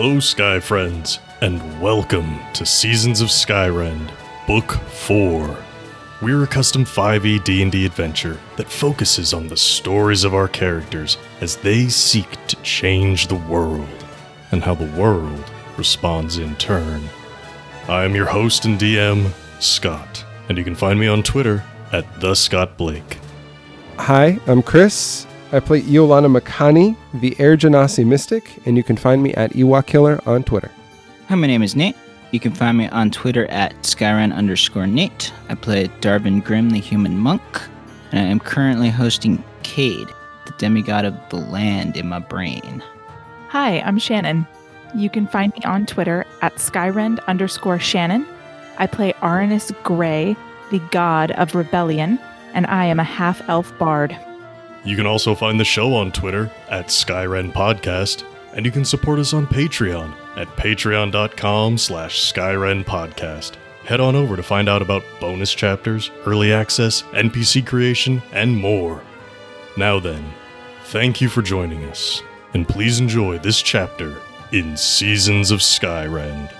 Hello, 0.00 0.20
Sky 0.20 0.60
Friends, 0.60 1.18
and 1.40 1.82
welcome 1.82 2.38
to 2.54 2.64
Seasons 2.64 3.20
of 3.20 3.30
Skyrend, 3.30 4.12
Book 4.46 4.70
4. 4.70 5.56
We're 6.22 6.44
a 6.44 6.46
custom 6.46 6.84
5e 6.84 7.42
D&D 7.42 7.84
adventure 7.84 8.38
that 8.56 8.70
focuses 8.70 9.34
on 9.34 9.48
the 9.48 9.56
stories 9.56 10.22
of 10.22 10.34
our 10.34 10.46
characters 10.46 11.18
as 11.40 11.56
they 11.56 11.88
seek 11.88 12.28
to 12.46 12.54
change 12.62 13.26
the 13.26 13.42
world, 13.50 13.88
and 14.52 14.62
how 14.62 14.76
the 14.76 14.86
world 14.92 15.44
responds 15.76 16.38
in 16.38 16.54
turn. 16.54 17.02
I 17.88 18.04
am 18.04 18.14
your 18.14 18.26
host 18.26 18.66
and 18.66 18.78
DM, 18.78 19.32
Scott, 19.58 20.24
and 20.48 20.56
you 20.56 20.62
can 20.62 20.76
find 20.76 21.00
me 21.00 21.08
on 21.08 21.24
Twitter 21.24 21.64
at 21.90 22.20
the 22.20 22.36
Scott 22.36 22.76
Blake. 22.76 23.18
Hi, 23.96 24.38
I'm 24.46 24.62
Chris. 24.62 25.26
I 25.50 25.60
play 25.60 25.80
Iolana 25.80 26.28
Makani, 26.30 26.94
the 27.14 27.34
Air 27.40 27.56
Genasi 27.56 28.06
Mystic, 28.06 28.60
and 28.66 28.76
you 28.76 28.82
can 28.82 28.98
find 28.98 29.22
me 29.22 29.32
at 29.32 29.52
Ewok 29.52 30.26
on 30.26 30.44
Twitter. 30.44 30.70
Hi, 31.28 31.36
my 31.36 31.46
name 31.46 31.62
is 31.62 31.74
Nate. 31.74 31.96
You 32.32 32.40
can 32.40 32.52
find 32.52 32.76
me 32.76 32.86
on 32.88 33.10
Twitter 33.10 33.46
at 33.46 33.72
Skyrend 33.82 34.34
underscore 34.34 34.86
Nate. 34.86 35.32
I 35.48 35.54
play 35.54 35.88
Darvin 36.02 36.44
Grimm, 36.44 36.68
the 36.68 36.80
human 36.80 37.16
monk, 37.16 37.62
and 38.12 38.20
I 38.20 38.24
am 38.24 38.40
currently 38.40 38.90
hosting 38.90 39.42
Cade, 39.62 40.08
the 40.44 40.52
demigod 40.58 41.06
of 41.06 41.14
the 41.30 41.36
land 41.36 41.96
in 41.96 42.08
my 42.08 42.18
brain. 42.18 42.84
Hi, 43.48 43.80
I'm 43.80 43.98
Shannon. 43.98 44.46
You 44.94 45.08
can 45.08 45.26
find 45.26 45.54
me 45.54 45.62
on 45.64 45.86
Twitter 45.86 46.26
at 46.42 46.56
Skyrend 46.56 47.24
underscore 47.26 47.78
Shannon. 47.78 48.26
I 48.76 48.86
play 48.86 49.14
Arnis 49.22 49.72
Grey, 49.82 50.36
the 50.70 50.80
god 50.90 51.30
of 51.30 51.54
rebellion, 51.54 52.18
and 52.52 52.66
I 52.66 52.84
am 52.84 53.00
a 53.00 53.04
half 53.04 53.40
elf 53.48 53.76
bard. 53.78 54.14
You 54.84 54.96
can 54.96 55.06
also 55.06 55.34
find 55.34 55.58
the 55.58 55.64
show 55.64 55.94
on 55.94 56.12
Twitter 56.12 56.50
at 56.68 56.86
Skyrend 56.86 57.52
Podcast, 57.52 58.24
and 58.54 58.64
you 58.64 58.72
can 58.72 58.84
support 58.84 59.18
us 59.18 59.32
on 59.32 59.46
Patreon 59.46 60.14
at 60.36 60.48
patreon.com 60.56 61.78
slash 61.78 62.32
Skyrend 62.32 62.84
Podcast. 62.84 63.52
Head 63.84 64.00
on 64.00 64.14
over 64.14 64.36
to 64.36 64.42
find 64.42 64.68
out 64.68 64.82
about 64.82 65.02
bonus 65.20 65.52
chapters, 65.52 66.10
early 66.26 66.52
access, 66.52 67.02
NPC 67.12 67.66
creation, 67.66 68.22
and 68.32 68.56
more. 68.56 69.02
Now 69.76 69.98
then, 69.98 70.32
thank 70.84 71.20
you 71.20 71.28
for 71.28 71.42
joining 71.42 71.84
us, 71.84 72.22
and 72.54 72.68
please 72.68 73.00
enjoy 73.00 73.38
this 73.38 73.62
chapter 73.62 74.16
in 74.52 74.76
Seasons 74.76 75.50
of 75.50 75.60
Skyrend. 75.60 76.52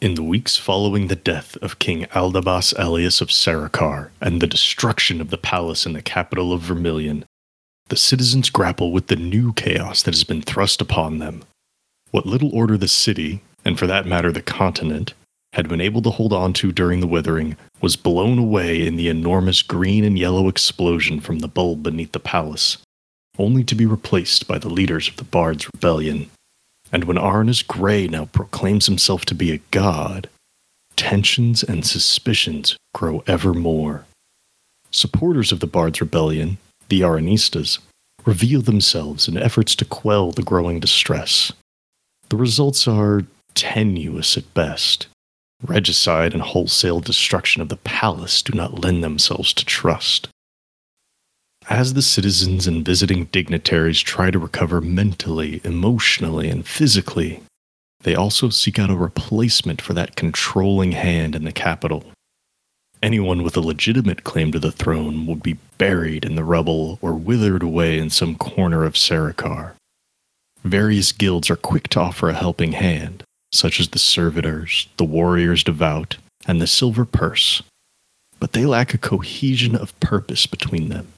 In 0.00 0.14
the 0.14 0.22
weeks 0.22 0.56
following 0.56 1.08
the 1.08 1.14
death 1.14 1.58
of 1.58 1.78
King 1.78 2.06
Aldabas 2.14 2.72
Elias 2.78 3.20
of 3.20 3.28
Sarakar 3.28 4.08
and 4.18 4.40
the 4.40 4.46
destruction 4.46 5.20
of 5.20 5.28
the 5.28 5.36
palace 5.36 5.84
in 5.84 5.92
the 5.92 6.00
capital 6.00 6.54
of 6.54 6.62
Vermilion, 6.62 7.26
the 7.88 7.96
citizens 7.96 8.48
grapple 8.48 8.92
with 8.92 9.08
the 9.08 9.16
new 9.16 9.52
chaos 9.52 10.02
that 10.02 10.14
has 10.14 10.24
been 10.24 10.40
thrust 10.40 10.80
upon 10.80 11.18
them. 11.18 11.42
What 12.12 12.24
little 12.24 12.54
order 12.54 12.78
the 12.78 12.88
city, 12.88 13.42
and 13.62 13.78
for 13.78 13.86
that 13.88 14.06
matter 14.06 14.32
the 14.32 14.40
continent, 14.40 15.12
had 15.52 15.68
been 15.68 15.82
able 15.82 16.00
to 16.00 16.10
hold 16.10 16.32
on 16.32 16.54
to 16.54 16.72
during 16.72 17.00
the 17.00 17.06
withering 17.06 17.58
was 17.82 17.96
blown 17.96 18.38
away 18.38 18.86
in 18.86 18.96
the 18.96 19.08
enormous 19.08 19.60
green 19.60 20.02
and 20.02 20.18
yellow 20.18 20.48
explosion 20.48 21.20
from 21.20 21.40
the 21.40 21.48
bulb 21.48 21.82
beneath 21.82 22.12
the 22.12 22.20
palace, 22.20 22.78
only 23.38 23.62
to 23.64 23.74
be 23.74 23.84
replaced 23.84 24.48
by 24.48 24.56
the 24.56 24.70
leaders 24.70 25.08
of 25.08 25.16
the 25.16 25.24
Bard's 25.24 25.68
rebellion. 25.74 26.30
And 26.92 27.04
when 27.04 27.16
Arnis 27.16 27.66
Grey 27.66 28.08
now 28.08 28.26
proclaims 28.26 28.86
himself 28.86 29.24
to 29.26 29.34
be 29.34 29.52
a 29.52 29.60
god, 29.70 30.28
tensions 30.96 31.62
and 31.62 31.86
suspicions 31.86 32.76
grow 32.94 33.22
ever 33.26 33.54
more. 33.54 34.04
Supporters 34.90 35.52
of 35.52 35.60
the 35.60 35.66
Bard's 35.66 36.00
rebellion, 36.00 36.58
the 36.88 37.02
Aranistas, 37.02 37.78
reveal 38.26 38.60
themselves 38.60 39.28
in 39.28 39.38
efforts 39.38 39.74
to 39.76 39.84
quell 39.84 40.32
the 40.32 40.42
growing 40.42 40.80
distress. 40.80 41.52
The 42.28 42.36
results 42.36 42.86
are 42.88 43.24
tenuous 43.54 44.36
at 44.36 44.52
best. 44.54 45.06
Regicide 45.62 46.32
and 46.32 46.42
wholesale 46.42 47.00
destruction 47.00 47.62
of 47.62 47.68
the 47.68 47.76
palace 47.76 48.42
do 48.42 48.52
not 48.56 48.80
lend 48.82 49.04
themselves 49.04 49.52
to 49.54 49.64
trust. 49.64 50.28
As 51.70 51.94
the 51.94 52.02
citizens 52.02 52.66
and 52.66 52.84
visiting 52.84 53.26
dignitaries 53.26 54.00
try 54.00 54.32
to 54.32 54.40
recover 54.40 54.80
mentally, 54.80 55.60
emotionally, 55.62 56.50
and 56.50 56.66
physically, 56.66 57.44
they 58.02 58.16
also 58.16 58.48
seek 58.48 58.80
out 58.80 58.90
a 58.90 58.96
replacement 58.96 59.80
for 59.80 59.94
that 59.94 60.16
controlling 60.16 60.90
hand 60.90 61.36
in 61.36 61.44
the 61.44 61.52
capital. 61.52 62.04
Anyone 63.00 63.44
with 63.44 63.56
a 63.56 63.60
legitimate 63.60 64.24
claim 64.24 64.50
to 64.50 64.58
the 64.58 64.72
throne 64.72 65.26
would 65.26 65.44
be 65.44 65.58
buried 65.78 66.24
in 66.24 66.34
the 66.34 66.42
rubble 66.42 66.98
or 67.00 67.14
withered 67.14 67.62
away 67.62 68.00
in 68.00 68.10
some 68.10 68.34
corner 68.34 68.82
of 68.82 68.94
Sarakar. 68.94 69.74
Various 70.64 71.12
guilds 71.12 71.48
are 71.50 71.56
quick 71.56 71.86
to 71.90 72.00
offer 72.00 72.30
a 72.30 72.34
helping 72.34 72.72
hand, 72.72 73.22
such 73.52 73.78
as 73.78 73.90
the 73.90 74.00
Servitors, 74.00 74.88
the 74.96 75.04
Warriors 75.04 75.62
Devout, 75.62 76.16
and 76.48 76.60
the 76.60 76.66
Silver 76.66 77.04
Purse, 77.04 77.62
but 78.40 78.54
they 78.54 78.66
lack 78.66 78.92
a 78.92 78.98
cohesion 78.98 79.76
of 79.76 79.98
purpose 80.00 80.46
between 80.46 80.88
them. 80.88 81.12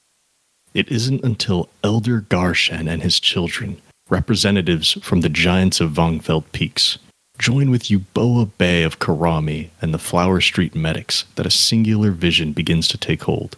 It 0.73 0.91
isn't 0.91 1.23
until 1.23 1.69
Elder 1.83 2.21
Garshan 2.21 2.89
and 2.89 3.03
his 3.03 3.19
children, 3.19 3.81
representatives 4.09 4.93
from 5.03 5.21
the 5.21 5.29
giants 5.29 5.79
of 5.79 5.91
Vongfeld 5.91 6.45
Peaks, 6.51 6.97
join 7.37 7.69
with 7.69 7.83
Euboa 7.83 8.49
Bay 8.57 8.83
of 8.83 8.99
Karami 8.99 9.69
and 9.81 9.93
the 9.93 9.99
Flower 9.99 10.41
Street 10.41 10.73
medics 10.73 11.25
that 11.35 11.45
a 11.45 11.51
singular 11.51 12.11
vision 12.11 12.53
begins 12.53 12.87
to 12.87 12.97
take 12.97 13.23
hold. 13.23 13.55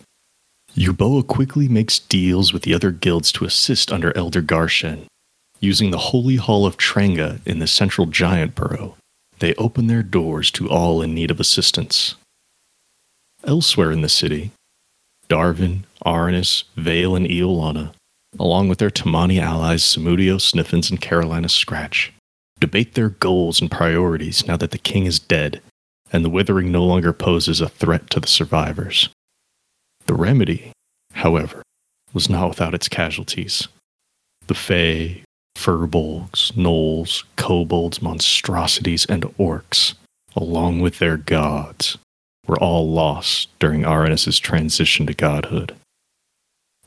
Euboa 0.75 1.25
quickly 1.25 1.69
makes 1.69 1.99
deals 1.99 2.51
with 2.51 2.63
the 2.63 2.73
other 2.73 2.91
guilds 2.91 3.31
to 3.31 3.45
assist 3.45 3.93
under 3.93 4.15
Elder 4.17 4.41
Garshan. 4.41 5.05
Using 5.61 5.91
the 5.91 6.09
Holy 6.11 6.35
Hall 6.35 6.65
of 6.65 6.75
Tranga 6.75 7.39
in 7.45 7.59
the 7.59 7.67
central 7.67 8.07
giant 8.07 8.55
burrow, 8.55 8.97
they 9.39 9.55
open 9.55 9.87
their 9.87 10.03
doors 10.03 10.51
to 10.51 10.69
all 10.69 11.01
in 11.01 11.13
need 11.13 11.31
of 11.31 11.39
assistance. 11.39 12.15
Elsewhere 13.45 13.91
in 13.91 14.01
the 14.01 14.09
city, 14.09 14.51
Darvin, 15.29 15.83
Arnis, 16.05 16.63
Vale, 16.75 17.15
and 17.15 17.25
Iolana, 17.25 17.93
along 18.39 18.69
with 18.69 18.79
their 18.79 18.89
Tamani 18.89 19.39
allies 19.39 19.83
Samudio, 19.83 20.39
Sniffins, 20.39 20.89
and 20.89 21.01
Carolina 21.01 21.49
Scratch, 21.49 22.13
debate 22.59 22.93
their 22.93 23.09
goals 23.09 23.59
and 23.59 23.71
priorities 23.71 24.47
now 24.47 24.57
that 24.57 24.71
the 24.71 24.77
king 24.77 25.05
is 25.05 25.19
dead 25.19 25.61
and 26.11 26.23
the 26.23 26.29
withering 26.29 26.71
no 26.71 26.83
longer 26.83 27.11
poses 27.11 27.59
a 27.61 27.69
threat 27.69 28.09
to 28.09 28.19
the 28.19 28.27
survivors. 28.27 29.09
The 30.05 30.13
remedy, 30.13 30.71
however, 31.13 31.63
was 32.13 32.29
not 32.29 32.47
without 32.49 32.73
its 32.73 32.87
casualties. 32.87 33.67
The 34.47 34.53
Fae, 34.53 35.23
furbolgs, 35.57 36.51
gnolls, 36.55 37.23
kobolds, 37.35 38.01
monstrosities, 38.01 39.05
and 39.07 39.23
orcs, 39.37 39.95
along 40.35 40.81
with 40.81 40.99
their 40.99 41.17
gods, 41.17 41.97
were 42.47 42.59
all 42.59 42.89
lost 42.89 43.49
during 43.59 43.83
Arnis's 43.83 44.39
transition 44.39 45.07
to 45.07 45.13
godhood. 45.13 45.75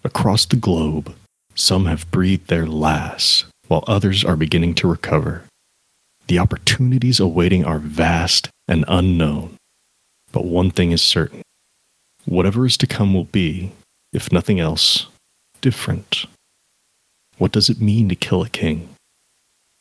Across 0.04 0.46
the 0.46 0.56
globe, 0.56 1.14
some 1.54 1.86
have 1.86 2.10
breathed 2.10 2.46
their 2.46 2.66
last, 2.66 3.46
while 3.66 3.82
others 3.86 4.24
are 4.24 4.36
beginning 4.36 4.74
to 4.76 4.88
recover. 4.88 5.44
The 6.28 6.38
opportunities 6.38 7.18
awaiting 7.18 7.64
are 7.64 7.80
vast 7.80 8.48
and 8.68 8.84
unknown. 8.86 9.56
But 10.30 10.44
one 10.44 10.70
thing 10.70 10.92
is 10.92 11.02
certain 11.02 11.42
whatever 12.24 12.66
is 12.66 12.76
to 12.76 12.86
come 12.86 13.14
will 13.14 13.24
be, 13.24 13.72
if 14.12 14.30
nothing 14.30 14.60
else, 14.60 15.06
different. 15.60 16.26
What 17.38 17.52
does 17.52 17.70
it 17.70 17.80
mean 17.80 18.08
to 18.10 18.14
kill 18.14 18.42
a 18.42 18.48
king? 18.48 18.90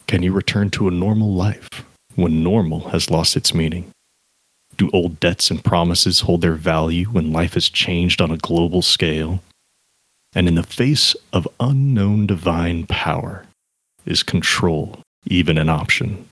Can 0.07 0.24
you 0.24 0.31
return 0.31 0.69
to 0.71 0.88
a 0.88 0.91
normal 0.91 1.33
life 1.33 1.68
when 2.15 2.44
normal 2.44 2.89
has 2.89 3.12
lost 3.12 3.36
its 3.36 3.53
meaning? 3.53 3.91
Do 4.77 4.89
old 4.94 5.19
debts 5.19 5.51
and 5.51 5.63
promises 5.63 6.21
hold 6.21 6.41
their 6.41 6.53
value 6.53 7.06
when 7.06 7.33
life 7.33 7.56
has 7.56 7.68
changed 7.68 8.21
on 8.21 8.31
a 8.31 8.38
global 8.38 8.81
scale? 8.81 9.41
And 10.38 10.48
in 10.48 10.54
the 10.54 10.62
face 10.62 11.16
of 11.34 11.48
unknown 11.60 12.28
divine 12.28 12.86
power, 12.86 13.48
is 14.06 14.22
control 14.22 15.00
even 15.25 15.57
an 15.57 15.68
option? 15.68 16.28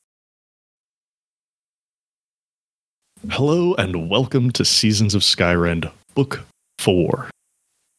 Hello 3.31 3.73
and 3.79 4.07
welcome 4.07 4.51
to 4.51 4.63
Seasons 4.63 5.15
of 5.15 5.23
Skyrend, 5.23 5.91
Book 6.13 6.45
4. 6.77 7.31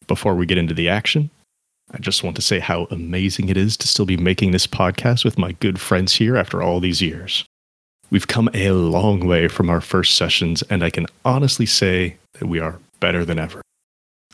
Before 0.06 0.36
we 0.36 0.46
get 0.46 0.58
into 0.58 0.74
the 0.74 0.88
action, 0.88 1.28
I 1.92 1.98
just 1.98 2.22
want 2.22 2.36
to 2.36 2.42
say 2.42 2.60
how 2.60 2.84
amazing 2.92 3.48
it 3.48 3.56
is 3.56 3.76
to 3.78 3.88
still 3.88 4.06
be 4.06 4.16
making 4.16 4.52
this 4.52 4.68
podcast 4.68 5.24
with 5.24 5.38
my 5.38 5.56
good 5.58 5.80
friends 5.80 6.14
here 6.14 6.36
after 6.36 6.62
all 6.62 6.78
these 6.78 7.02
years. 7.02 7.44
We've 8.10 8.28
come 8.28 8.48
a 8.54 8.70
long 8.70 9.26
way 9.26 9.48
from 9.48 9.68
our 9.68 9.80
first 9.80 10.14
sessions, 10.14 10.62
and 10.70 10.84
I 10.84 10.90
can 10.90 11.06
honestly 11.24 11.66
say 11.66 12.16
that 12.34 12.46
we 12.46 12.60
are 12.60 12.78
better 13.00 13.24
than 13.24 13.40
ever. 13.40 13.60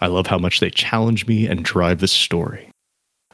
I 0.03 0.09
love 0.09 0.27
how 0.27 0.37
much 0.37 0.59
they 0.59 0.69
challenge 0.69 1.29
me 1.29 1.47
and 1.47 1.65
drive 1.65 2.01
this 2.01 2.11
story. 2.11 2.69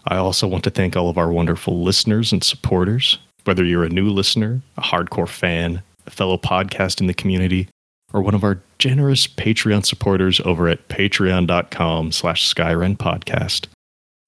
I 0.07 0.19
also 0.19 0.47
want 0.47 0.65
to 0.65 0.71
thank 0.71 0.99
all 0.99 1.09
of 1.09 1.17
our 1.17 1.33
wonderful 1.33 1.83
listeners 1.83 2.31
and 2.31 2.45
supporters, 2.45 3.19
whether 3.45 3.65
you're 3.65 3.85
a 3.85 3.89
new 3.89 4.11
listener, 4.11 4.61
a 4.77 4.83
hardcore 4.83 5.31
fan, 5.31 5.81
a 6.07 6.11
fellow 6.11 6.37
podcast 6.37 7.01
in 7.01 7.07
the 7.07 7.15
community, 7.15 7.69
or 8.13 8.21
one 8.21 8.35
of 8.35 8.45
our 8.45 8.61
generous 8.79 9.27
Patreon 9.27 9.87
supporters 9.87 10.41
over 10.41 10.69
at 10.69 10.87
patreon.com 10.89 12.13
slash 12.13 12.53
Skyrend 12.55 12.99
podcast. 12.99 13.67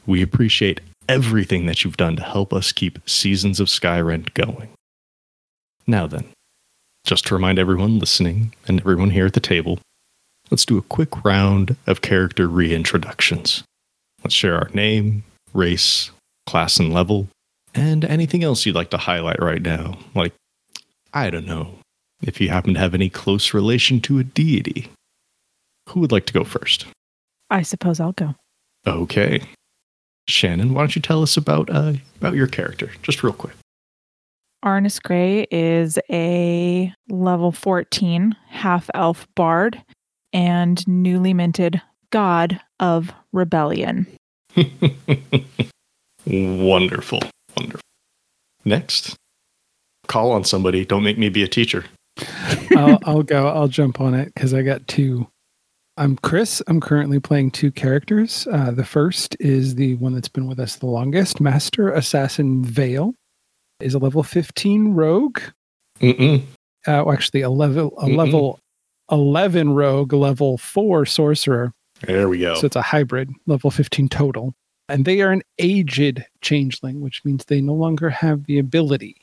We 0.07 0.23
appreciate 0.23 0.81
everything 1.11 1.67
that 1.67 1.85
you've 1.85 1.99
done 1.99 2.17
to 2.17 2.23
help 2.23 2.55
us 2.55 2.73
keep 2.73 3.07
Seasons 3.07 3.61
of 3.61 3.69
Skyrend 3.69 4.33
going. 4.33 4.71
Now 5.87 6.07
then, 6.07 6.25
just 7.05 7.27
to 7.27 7.35
remind 7.35 7.59
everyone 7.59 7.99
listening 7.99 8.55
and 8.67 8.81
everyone 8.81 9.11
here 9.11 9.27
at 9.27 9.35
the 9.35 9.41
table, 9.41 9.79
let's 10.51 10.65
do 10.65 10.79
a 10.79 10.83
quick 10.83 11.25
round 11.25 11.77
of 11.87 12.01
character 12.01 12.49
reintroductions. 12.49 13.63
Let's 14.23 14.35
share 14.35 14.57
our 14.57 14.69
name, 14.75 15.25
race, 15.55 16.11
class, 16.47 16.79
and 16.79 16.93
level, 16.93 17.29
and 17.75 18.05
anything 18.05 18.45
else 18.45 18.67
you'd 18.67 18.75
like 18.75 18.91
to 18.91 18.99
highlight 18.99 19.41
right 19.41 19.63
now. 19.63 19.99
Like, 20.15 20.35
I 21.15 21.31
don't 21.31 21.47
know, 21.47 21.79
if 22.23 22.41
you 22.41 22.49
happen 22.49 22.75
to 22.75 22.81
have 22.81 22.95
any 22.95 23.09
close 23.09 23.55
relation 23.55 24.01
to 24.03 24.19
a 24.19 24.25
deity. 24.25 24.91
Who 25.89 26.01
would 26.01 26.13
like 26.13 26.27
to 26.27 26.33
go 26.33 26.45
first? 26.45 26.87
I 27.49 27.63
suppose 27.63 27.99
I'll 27.99 28.13
go. 28.13 28.35
Okay. 28.87 29.43
Shannon, 30.29 30.75
why 30.75 30.83
don't 30.83 30.95
you 30.95 31.03
tell 31.03 31.23
us 31.23 31.37
about 31.37 31.69
uh, 31.71 31.95
about 32.21 32.35
your 32.35 32.47
character, 32.47 32.93
just 33.03 33.23
real 33.23 33.33
quick? 33.33 33.55
Arnis 34.65 35.03
Gray 35.03 35.47
is 35.51 35.99
a 36.11 36.93
level 37.09 37.51
14 37.51 38.37
half 38.49 38.91
elf 38.95 39.27
bard 39.35 39.83
and 40.33 40.87
newly 40.87 41.35
minted 41.35 41.81
god 42.11 42.61
of 42.79 43.13
rebellion. 43.33 44.07
wonderful, 46.27 47.21
wonderful. 47.57 47.81
Next, 48.65 49.17
call 50.07 50.33
on 50.33 50.45
somebody. 50.45 50.85
Don't 50.85 51.03
make 51.03 51.19
me 51.19 51.29
be 51.29 51.43
a 51.43 51.49
teacher. 51.49 51.85
I'll, 52.77 52.99
I'll 53.05 53.23
go. 53.23 53.49
I'll 53.49 53.69
jump 53.69 54.01
on 54.01 54.15
it 54.15 54.33
because 54.35 54.53
I 54.53 54.63
got 54.63 54.87
two. 54.89 55.27
I'm 55.97 56.17
Chris. 56.17 56.63
I'm 56.67 56.81
currently 56.81 57.21
playing 57.21 57.51
two 57.51 57.71
characters. 57.71 58.47
Uh, 58.51 58.71
the 58.71 58.85
first 58.85 59.37
is 59.41 59.75
the 59.75 59.97
one 59.97 60.15
that's 60.15 60.29
been 60.29 60.47
with 60.47 60.59
us 60.59 60.77
the 60.77 60.87
longest, 60.87 61.41
Master 61.41 61.93
Assassin 61.93 62.65
Vale, 62.65 63.13
is 63.81 63.95
a 63.95 63.99
level 63.99 64.23
15 64.23 64.95
rogue. 64.95 65.41
Mm-mm. 66.01 66.41
Uh, 66.87 67.05
well, 67.05 67.13
actually, 67.13 67.43
a 67.43 67.51
level 67.51 67.93
a 67.99 68.07
Mm-mm. 68.07 68.17
level 68.17 68.61
11 69.11 69.75
rogue, 69.75 70.13
level 70.13 70.59
four 70.59 71.05
sorcerer. 71.07 71.73
There 72.03 72.29
we 72.29 72.39
go. 72.39 72.55
So 72.55 72.67
it's 72.67 72.77
a 72.77 72.83
hybrid, 72.83 73.31
level 73.47 73.71
15 73.71 74.09
total. 74.09 74.55
And 74.89 75.05
they 75.05 75.21
are 75.21 75.31
an 75.31 75.43
aged 75.59 76.25
changeling, 76.41 77.01
which 77.01 77.25
means 77.25 77.45
they 77.45 77.61
no 77.61 77.75
longer 77.75 78.11
have 78.11 78.47
the 78.47 78.59
ability 78.59 79.17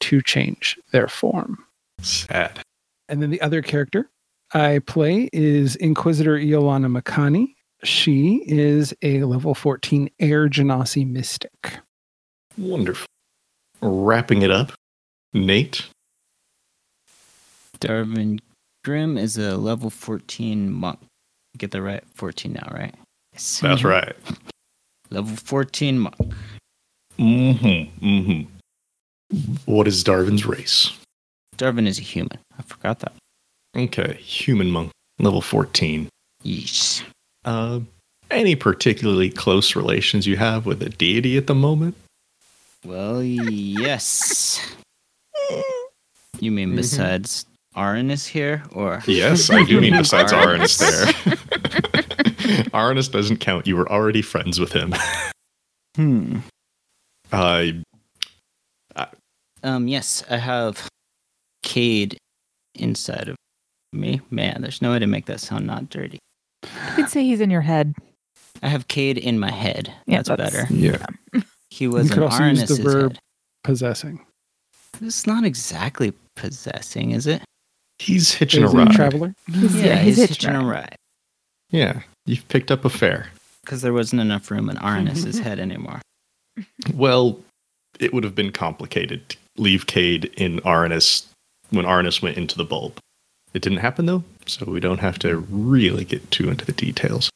to 0.00 0.22
change 0.22 0.78
their 0.92 1.08
form. 1.08 1.58
Sad. 2.00 2.60
And 3.08 3.22
then 3.22 3.30
the 3.30 3.40
other 3.40 3.60
character 3.60 4.08
I 4.54 4.80
play 4.80 5.28
is 5.32 5.76
Inquisitor 5.76 6.36
Iolana 6.36 6.90
Makani. 6.90 7.54
She 7.82 8.42
is 8.46 8.94
a 9.02 9.22
level 9.24 9.54
14 9.54 10.10
Air 10.20 10.48
Genasi 10.48 11.06
Mystic. 11.06 11.78
Wonderful. 12.56 13.06
Wrapping 13.80 14.42
it 14.42 14.50
up, 14.50 14.72
Nate. 15.32 15.86
Darvin 17.80 18.38
Grimm 18.84 19.18
is 19.18 19.36
a 19.36 19.56
level 19.56 19.90
14 19.90 20.70
monk. 20.72 20.98
Get 21.58 21.70
the 21.70 21.82
right? 21.82 22.02
14 22.14 22.52
now, 22.52 22.68
right? 22.72 22.94
Yes. 23.32 23.60
That's 23.60 23.84
right. 23.84 24.14
Level 25.10 25.36
14 25.36 25.98
monk. 25.98 26.14
Mm-hmm. 27.18 28.06
Mm-hmm. 28.06 29.36
What 29.66 29.86
is 29.86 30.02
Darvin's 30.02 30.46
race? 30.46 30.92
Darvin 31.56 31.86
is 31.86 31.98
a 31.98 32.02
human. 32.02 32.38
I 32.58 32.62
forgot 32.62 33.00
that. 33.00 33.12
Okay, 33.76 34.14
human 34.14 34.70
monk, 34.70 34.90
level 35.18 35.40
14. 35.42 36.08
Yeesh. 36.44 37.02
Uh, 37.44 37.80
any 38.30 38.56
particularly 38.56 39.30
close 39.30 39.76
relations 39.76 40.26
you 40.26 40.36
have 40.36 40.64
with 40.66 40.82
a 40.82 40.88
deity 40.88 41.36
at 41.36 41.46
the 41.46 41.54
moment? 41.54 41.96
Well, 42.84 43.22
yes. 43.22 44.60
You 46.38 46.50
mean 46.50 46.72
Mhm. 46.72 46.76
besides 46.76 47.44
Arin 47.76 48.26
here, 48.28 48.62
or 48.72 49.02
Yes, 49.06 49.48
I 49.50 49.64
do 49.64 49.80
mean 49.80 49.96
besides 49.96 50.32
Arnis. 50.32 50.80
Arnis 50.82 51.24
there. 51.24 51.34
Arnis 52.72 53.10
doesn't 53.10 53.38
count. 53.38 53.66
You 53.66 53.76
were 53.76 53.90
already 53.90 54.22
friends 54.22 54.58
with 54.58 54.72
him. 54.72 54.94
hmm? 55.96 56.38
Uh, 57.32 57.66
Um, 59.62 59.88
yes, 59.88 60.24
I 60.30 60.38
have 60.38 60.88
Cade 61.62 62.16
inside 62.74 63.28
of 63.28 63.36
me. 63.92 64.20
Man, 64.30 64.62
there's 64.62 64.80
no 64.82 64.92
way 64.92 64.98
to 64.98 65.06
make 65.06 65.26
that 65.26 65.38
sound 65.40 65.66
not 65.66 65.90
dirty. 65.90 66.18
You 66.64 66.94
could 66.96 67.08
say 67.10 67.22
he's 67.22 67.40
in 67.40 67.50
your 67.50 67.60
head. 67.60 67.94
I 68.62 68.68
have 68.68 68.88
Cade 68.88 69.18
in 69.18 69.38
my 69.38 69.50
head. 69.50 69.92
Yeah, 70.06 70.22
that's, 70.22 70.28
that's- 70.28 70.52
better. 70.52 70.74
yeah. 70.74 71.04
He 71.70 71.86
was 71.86 72.08
could 72.08 72.18
in 72.18 72.22
also 72.24 72.44
use 72.46 72.64
the 72.68 72.82
verb- 72.82 73.12
head. 73.12 73.20
Possessing. 73.62 74.24
It's 75.00 75.26
not 75.26 75.44
exactly 75.44 76.12
possessing, 76.36 77.12
is 77.12 77.26
it? 77.26 77.42
He's 78.00 78.32
hitching 78.32 78.62
a 78.62 78.66
Is 78.66 78.72
he 78.72 78.78
ride. 78.78 78.92
traveler? 78.92 79.34
yeah, 79.46 79.96
he's, 79.96 80.16
hitching 80.16 80.54
a 80.54 80.64
ride. 80.64 80.96
Yeah, 81.70 82.00
you've 82.24 82.48
picked 82.48 82.70
up 82.70 82.86
a 82.86 82.88
fare. 82.88 83.28
Because 83.62 83.82
there 83.82 83.92
wasn't 83.92 84.22
enough 84.22 84.50
room 84.50 84.70
in 84.70 84.78
Arnis's 84.78 85.38
head 85.38 85.60
anymore. 85.60 86.00
Well, 86.94 87.38
it 87.98 88.14
would 88.14 88.24
have 88.24 88.34
been 88.34 88.52
complicated 88.52 89.28
to 89.28 89.36
leave 89.58 89.86
Cade 89.86 90.24
in 90.38 90.60
Arnis 90.60 91.26
when 91.68 91.84
Arnis 91.84 92.22
went 92.22 92.38
into 92.38 92.56
the 92.56 92.64
bulb. 92.64 92.96
It 93.52 93.60
didn't 93.60 93.78
happen 93.78 94.06
though, 94.06 94.24
so 94.46 94.64
we 94.64 94.80
don't 94.80 95.00
have 95.00 95.18
to 95.20 95.36
really 95.50 96.06
get 96.06 96.30
too 96.30 96.48
into 96.48 96.64
the 96.64 96.72
details. 96.72 97.28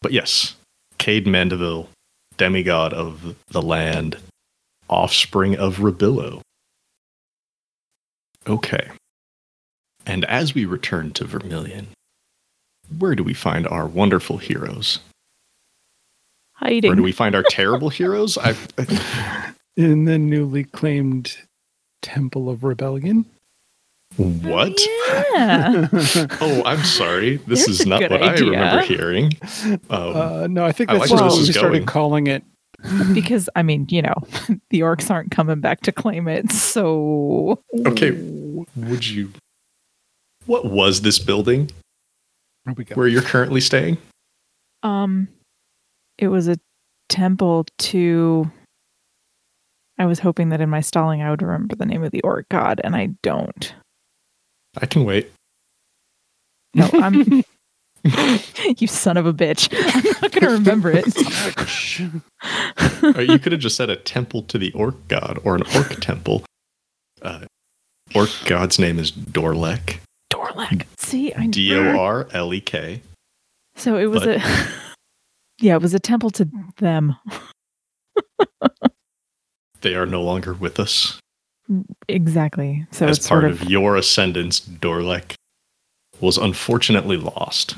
But 0.00 0.12
yes, 0.12 0.56
Cade 0.96 1.26
Mandeville, 1.26 1.90
demigod 2.38 2.94
of 2.94 3.36
the 3.48 3.62
land, 3.62 4.16
offspring 4.88 5.56
of 5.56 5.76
Rebillo. 5.76 6.40
Okay. 8.46 8.88
And 10.06 10.24
as 10.26 10.54
we 10.54 10.64
return 10.64 11.10
to 11.12 11.24
Vermilion, 11.24 11.88
where 12.98 13.14
do 13.14 13.24
we 13.24 13.34
find 13.34 13.66
our 13.66 13.86
wonderful 13.86 14.38
heroes? 14.38 15.00
Hiding. 16.52 16.88
Where 16.88 16.96
do 16.96 17.02
we 17.02 17.12
find 17.12 17.34
our 17.34 17.42
terrible 17.42 17.88
heroes? 17.90 18.38
I, 18.38 18.54
I 18.78 19.52
In 19.76 20.04
the 20.06 20.16
newly 20.18 20.64
claimed 20.64 21.36
Temple 22.00 22.48
of 22.48 22.64
Rebellion. 22.64 23.26
what? 24.16 24.78
Yeah. 25.34 25.88
Oh, 26.40 26.62
I'm 26.64 26.82
sorry. 26.84 27.36
This 27.46 27.66
There's 27.66 27.80
is 27.80 27.86
not 27.86 28.00
good 28.00 28.10
what 28.12 28.22
I 28.22 28.32
remember 28.34 28.82
hearing. 28.82 29.32
Um, 29.64 29.80
Uh, 29.90 30.46
no, 30.48 30.64
I 30.64 30.72
think 30.72 30.88
I 30.90 30.94
that's 30.98 31.10
like 31.10 31.20
where 31.20 31.28
just 31.28 31.36
this 31.36 31.38
what 31.38 31.42
we 31.42 31.48
is 31.50 31.54
started 31.56 31.72
going. 31.80 31.86
calling 31.86 32.26
it. 32.28 32.44
because 33.14 33.50
I 33.56 33.62
mean, 33.62 33.86
you 33.90 34.00
know, 34.02 34.14
the 34.70 34.80
orcs 34.80 35.10
aren't 35.10 35.30
coming 35.30 35.60
back 35.60 35.80
to 35.82 35.92
claim 35.92 36.28
it. 36.28 36.52
So 36.52 37.60
okay, 37.86 38.12
would 38.76 39.06
you? 39.06 39.32
What 40.46 40.64
was 40.64 41.02
this 41.02 41.18
building 41.18 41.70
we 42.76 42.84
go. 42.84 42.94
where 42.94 43.08
you're 43.08 43.22
currently 43.22 43.60
staying? 43.60 43.98
um 44.82 45.28
it 46.18 46.28
was 46.28 46.48
a 46.48 46.56
temple 47.08 47.66
to 47.78 48.50
I 49.98 50.06
was 50.06 50.18
hoping 50.18 50.50
that 50.50 50.60
in 50.60 50.68
my 50.68 50.80
stalling 50.80 51.22
I 51.22 51.30
would 51.30 51.42
remember 51.42 51.74
the 51.74 51.86
name 51.86 52.04
of 52.04 52.12
the 52.12 52.22
orc 52.22 52.48
god 52.48 52.80
and 52.84 52.94
I 52.94 53.06
don't. 53.22 53.74
I 54.78 54.86
can 54.86 55.04
wait. 55.04 55.32
No, 56.74 56.88
I'm 56.92 57.42
you 58.78 58.86
son 58.86 59.16
of 59.16 59.26
a 59.26 59.32
bitch. 59.32 59.68
I'm 59.94 60.22
not 60.22 60.32
gonna 60.32 60.52
remember 60.52 60.92
it. 60.94 61.06
Or 63.16 63.22
you 63.22 63.38
could 63.38 63.52
have 63.52 63.60
just 63.60 63.76
said 63.76 63.90
a 63.90 63.96
temple 63.96 64.42
to 64.42 64.58
the 64.58 64.72
orc 64.72 65.08
god 65.08 65.38
or 65.44 65.56
an 65.56 65.62
orc 65.74 66.00
temple. 66.00 66.44
Uh, 67.22 67.46
orc 68.14 68.30
god's 68.44 68.78
name 68.78 68.98
is 68.98 69.10
Dorlek. 69.10 69.98
Dorlek. 70.32 70.86
See, 70.98 71.32
I 71.34 71.46
D 71.46 71.74
O 71.76 71.98
R 71.98 72.26
L 72.32 72.52
E 72.54 72.60
K. 72.60 73.00
So 73.76 73.96
it 73.96 74.06
was 74.06 74.24
But- 74.24 74.36
a 74.38 74.68
Yeah, 75.60 75.76
it 75.76 75.82
was 75.82 75.94
a 75.94 75.98
temple 76.00 76.30
to 76.32 76.48
them. 76.78 77.16
They 79.82 79.94
are 79.94 80.06
no 80.06 80.22
longer 80.22 80.52
with 80.54 80.80
us. 80.80 81.18
Exactly. 82.08 82.86
So 82.90 83.06
As 83.06 83.18
it's 83.18 83.28
part 83.28 83.42
sort 83.42 83.52
of, 83.52 83.62
of, 83.62 83.70
your 83.70 83.94
ascendance, 83.96 84.58
Dorlek 84.60 85.34
was 86.20 86.38
unfortunately 86.38 87.16
lost, 87.18 87.76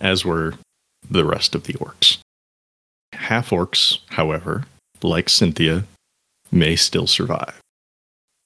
as 0.00 0.24
were 0.24 0.54
the 1.08 1.24
rest 1.24 1.54
of 1.54 1.64
the 1.64 1.74
orcs. 1.74 2.18
Half 3.12 3.50
orcs, 3.50 4.00
however, 4.10 4.64
like 5.02 5.28
Cynthia, 5.28 5.84
may 6.50 6.76
still 6.76 7.06
survive. 7.06 7.58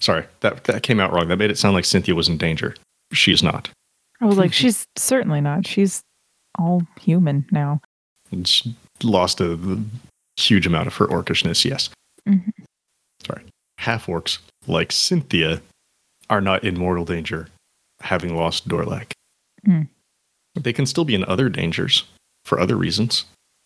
Sorry, 0.01 0.25
that, 0.41 0.65
that 0.65 0.83
came 0.83 0.99
out 0.99 1.13
wrong. 1.13 1.29
That 1.29 1.37
made 1.37 1.51
it 1.51 1.59
sound 1.59 1.75
like 1.75 1.85
Cynthia 1.85 2.15
was 2.15 2.29
in 2.29 2.37
danger. 2.39 2.75
She 3.13 3.33
is 3.33 3.43
not. 3.43 3.69
I 4.21 4.27
was 4.27 4.37
like, 4.39 4.53
she's 4.53 4.85
certainly 4.97 5.41
not. 5.41 5.67
She's 5.67 6.03
all 6.59 6.83
human 7.01 7.47
now. 7.51 7.81
She 8.45 8.75
lost 9.03 9.41
a 9.41 9.59
huge 10.37 10.67
amount 10.67 10.87
of 10.87 10.95
her 10.97 11.07
orcishness, 11.07 11.65
yes. 11.65 11.91
Mhm. 12.29 12.53
Sorry. 13.27 13.43
Half 13.79 14.07
orcs, 14.07 14.39
like 14.67 14.93
Cynthia, 14.93 15.61
are 16.29 16.41
not 16.41 16.65
in 16.65 16.79
mortal 16.79 17.05
danger, 17.05 17.49
having 18.01 18.37
lost 18.37 18.69
Dorlek. 18.69 19.13
Hmm. 19.65 19.83
They 20.55 20.73
can 20.73 20.87
still 20.87 21.05
be 21.05 21.15
in 21.15 21.25
other 21.25 21.49
dangers 21.49 22.05
for 22.45 22.61
other 22.61 22.77
reasons. 22.77 23.25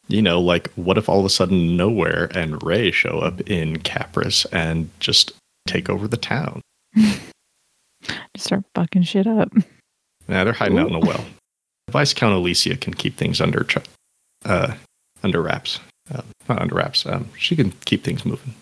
You 0.08 0.22
know, 0.22 0.40
like 0.40 0.70
what 0.74 0.98
if 0.98 1.08
all 1.08 1.20
of 1.20 1.24
a 1.24 1.30
sudden 1.30 1.76
nowhere 1.76 2.28
and 2.34 2.62
Ray 2.62 2.90
show 2.90 3.20
up 3.20 3.40
in 3.42 3.78
Capris 3.78 4.46
and 4.52 4.90
just 5.00 5.32
take 5.66 5.88
over 5.88 6.06
the 6.08 6.16
town? 6.16 6.60
Just 6.96 8.46
start 8.46 8.64
fucking 8.74 9.02
shit 9.04 9.26
up. 9.26 9.50
Yeah, 10.28 10.44
they're 10.44 10.52
hiding 10.52 10.78
out 10.78 10.88
in 10.88 10.94
a 10.94 11.00
well. 11.00 11.24
Viscount 11.90 12.34
Alicia 12.34 12.76
can 12.76 12.94
keep 12.94 13.16
things 13.16 13.40
under 13.40 13.64
ch- 13.64 13.78
uh, 14.44 14.74
under 15.22 15.42
wraps. 15.42 15.80
Uh, 16.12 16.22
not 16.48 16.60
under 16.60 16.74
wraps. 16.74 17.06
Um, 17.06 17.28
she 17.38 17.56
can 17.56 17.72
keep 17.84 18.04
things 18.04 18.24
moving. 18.24 18.54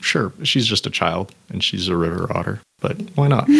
Sure, 0.00 0.32
she's 0.42 0.66
just 0.66 0.86
a 0.86 0.90
child 0.90 1.32
and 1.48 1.64
she's 1.64 1.88
a 1.88 1.96
river 1.96 2.30
otter, 2.34 2.60
but 2.80 2.96
why 3.14 3.28
not? 3.28 3.48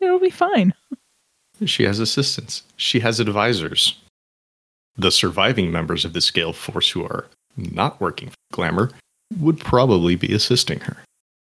It'll 0.00 0.18
be 0.18 0.30
fine. 0.30 0.74
She 1.64 1.84
has 1.84 2.00
assistants. 2.00 2.62
She 2.76 3.00
has 3.00 3.20
advisors. 3.20 3.96
The 4.96 5.10
surviving 5.10 5.70
members 5.70 6.04
of 6.04 6.12
the 6.12 6.20
Scale 6.20 6.52
Force 6.52 6.90
who 6.90 7.04
are 7.04 7.26
not 7.56 8.00
working 8.00 8.28
for 8.28 8.36
Glamour 8.52 8.90
would 9.38 9.58
probably 9.60 10.16
be 10.16 10.34
assisting 10.34 10.80
her. 10.80 10.98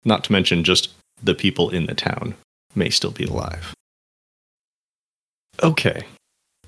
Not 0.04 0.24
to 0.26 0.32
mention 0.32 0.64
just 0.64 0.94
the 1.22 1.36
people 1.36 1.70
in 1.70 1.86
the 1.86 1.96
town 1.96 2.36
may 2.76 2.90
still 2.90 3.12
be 3.12 3.26
alive. 3.26 3.74
Okay. 5.64 6.04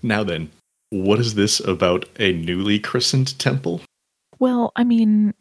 Now 0.01 0.23
then, 0.23 0.49
what 0.89 1.19
is 1.19 1.35
this 1.35 1.59
about 1.59 2.05
a 2.19 2.31
newly 2.33 2.79
christened 2.79 3.37
temple? 3.39 3.81
Well, 4.39 4.71
I 4.75 4.83
mean, 4.83 5.33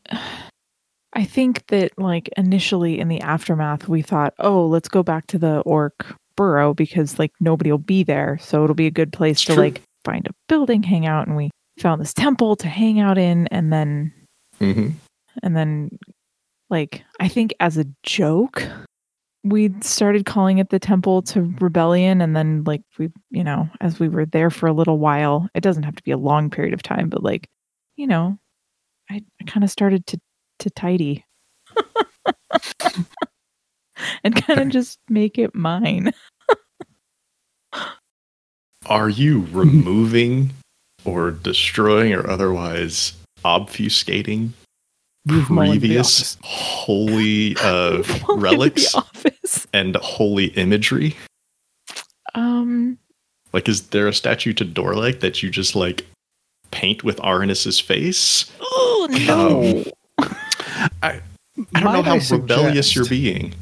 I 1.13 1.25
think 1.25 1.67
that 1.69 1.97
like 1.99 2.29
initially 2.37 2.99
in 2.99 3.09
the 3.09 3.21
aftermath, 3.21 3.89
we 3.89 4.03
thought, 4.03 4.35
oh, 4.39 4.67
let's 4.67 4.89
go 4.89 5.03
back 5.03 5.27
to 5.29 5.39
the 5.39 5.61
orc 5.61 6.07
burrow 6.37 6.75
because 6.75 7.19
like 7.19 7.33
nobody 7.41 7.71
will 7.71 7.79
be 7.79 8.03
there. 8.03 8.39
So 8.41 8.63
it'll 8.65 8.75
be 8.75 8.87
a 8.87 8.91
good 8.91 9.13
place 9.13 9.37
It's 9.37 9.45
to 9.47 9.55
true. 9.55 9.63
like 9.65 9.83
find 10.07 10.27
a 10.27 10.31
building, 10.49 10.83
hang 10.83 11.07
out. 11.07 11.27
And 11.27 11.37
we 11.37 11.51
found 11.79 12.01
this 12.01 12.15
temple 12.15 12.57
to 12.57 12.69
hang 12.69 13.01
out 13.01 13.19
in. 13.19 13.47
And 13.49 13.73
then, 13.73 14.13
Mm-hmm. 14.61 14.89
and 15.43 15.55
then 15.57 15.91
like, 16.71 17.03
I 17.21 17.29
think 17.29 17.53
as 17.61 17.77
a 17.77 17.85
joke, 18.05 18.67
we 19.45 19.71
started 19.83 20.25
calling 20.25 20.57
it 20.59 20.71
the 20.71 20.79
temple 20.79 21.21
to 21.23 21.43
rebellion. 21.61 22.23
And 22.23 22.35
then 22.35 22.65
like 22.65 22.81
we, 22.99 23.11
you 23.31 23.45
know, 23.45 23.69
as 23.83 24.01
we 24.01 24.09
were 24.09 24.25
there 24.25 24.49
for 24.51 24.67
a 24.67 24.73
little 24.73 24.99
while, 24.99 25.49
it 25.55 25.61
doesn't 25.61 25.83
have 25.83 25.97
to 25.97 26.03
be 26.03 26.11
a 26.11 26.17
long 26.17 26.49
period 26.49 26.73
of 26.73 26.83
time, 26.83 27.11
but 27.11 27.23
like, 27.23 27.49
you 27.97 28.07
know, 28.07 28.39
I, 29.11 29.23
I 29.41 29.45
kind 29.45 29.63
of 29.63 29.71
started 29.71 30.07
to 30.07 30.21
to 30.61 30.71
tidy 30.71 31.25
and 34.25 34.35
kind 34.35 34.61
of 34.61 34.69
just 34.71 34.99
make 35.11 35.39
it 35.39 35.55
mine. 35.55 36.13
Are 38.87 39.09
you 39.09 39.47
removing 39.53 40.53
or 41.05 41.31
destroying 41.31 42.13
or 42.13 42.29
otherwise 42.29 43.13
obfuscating 43.45 44.51
the 45.25 45.43
previous 45.47 46.37
holy 46.43 47.57
uh, 47.63 48.03
relics 48.29 48.95
and 49.73 49.97
holy 49.97 50.47
imagery? 50.47 51.17
Um, 52.35 52.99
Like, 53.53 53.69
is 53.69 53.89
there 53.89 54.09
a 54.09 54.13
statue 54.13 54.53
to 54.55 54.65
Dorlek 54.65 55.21
that 55.21 55.43
you 55.43 55.51
just 55.51 55.75
like 55.75 56.07
paint 56.71 57.03
with 57.05 57.19
Arnis's 57.21 57.81
face? 57.81 58.51
oh 58.61 59.09
no. 59.27 59.85
I 61.03 61.21
I 61.75 61.81
don't 61.81 61.93
know 61.93 62.03
how 62.03 62.15
I 62.17 62.21
rebellious 62.31 62.89
suggest- 62.93 62.95
you're 62.97 63.07
being. 63.09 63.55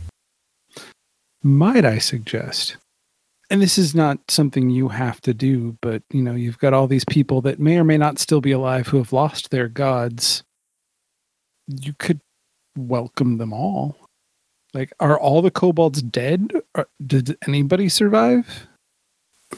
Might 1.42 1.84
I 1.84 1.98
suggest? 1.98 2.76
And 3.54 3.62
this 3.62 3.78
is 3.78 3.94
not 3.94 4.18
something 4.26 4.68
you 4.68 4.88
have 4.88 5.20
to 5.20 5.32
do, 5.32 5.78
but 5.80 6.02
you 6.10 6.22
know, 6.22 6.34
you've 6.34 6.58
got 6.58 6.72
all 6.72 6.88
these 6.88 7.04
people 7.04 7.40
that 7.42 7.60
may 7.60 7.78
or 7.78 7.84
may 7.84 7.96
not 7.96 8.18
still 8.18 8.40
be 8.40 8.50
alive 8.50 8.88
who 8.88 8.96
have 8.96 9.12
lost 9.12 9.52
their 9.52 9.68
gods. 9.68 10.42
You 11.68 11.94
could 11.96 12.20
welcome 12.76 13.38
them 13.38 13.52
all. 13.52 13.96
Like, 14.72 14.92
are 14.98 15.16
all 15.16 15.40
the 15.40 15.52
kobolds 15.52 16.02
dead? 16.02 16.50
Or 16.74 16.88
did 17.06 17.38
anybody 17.46 17.88
survive? 17.88 18.66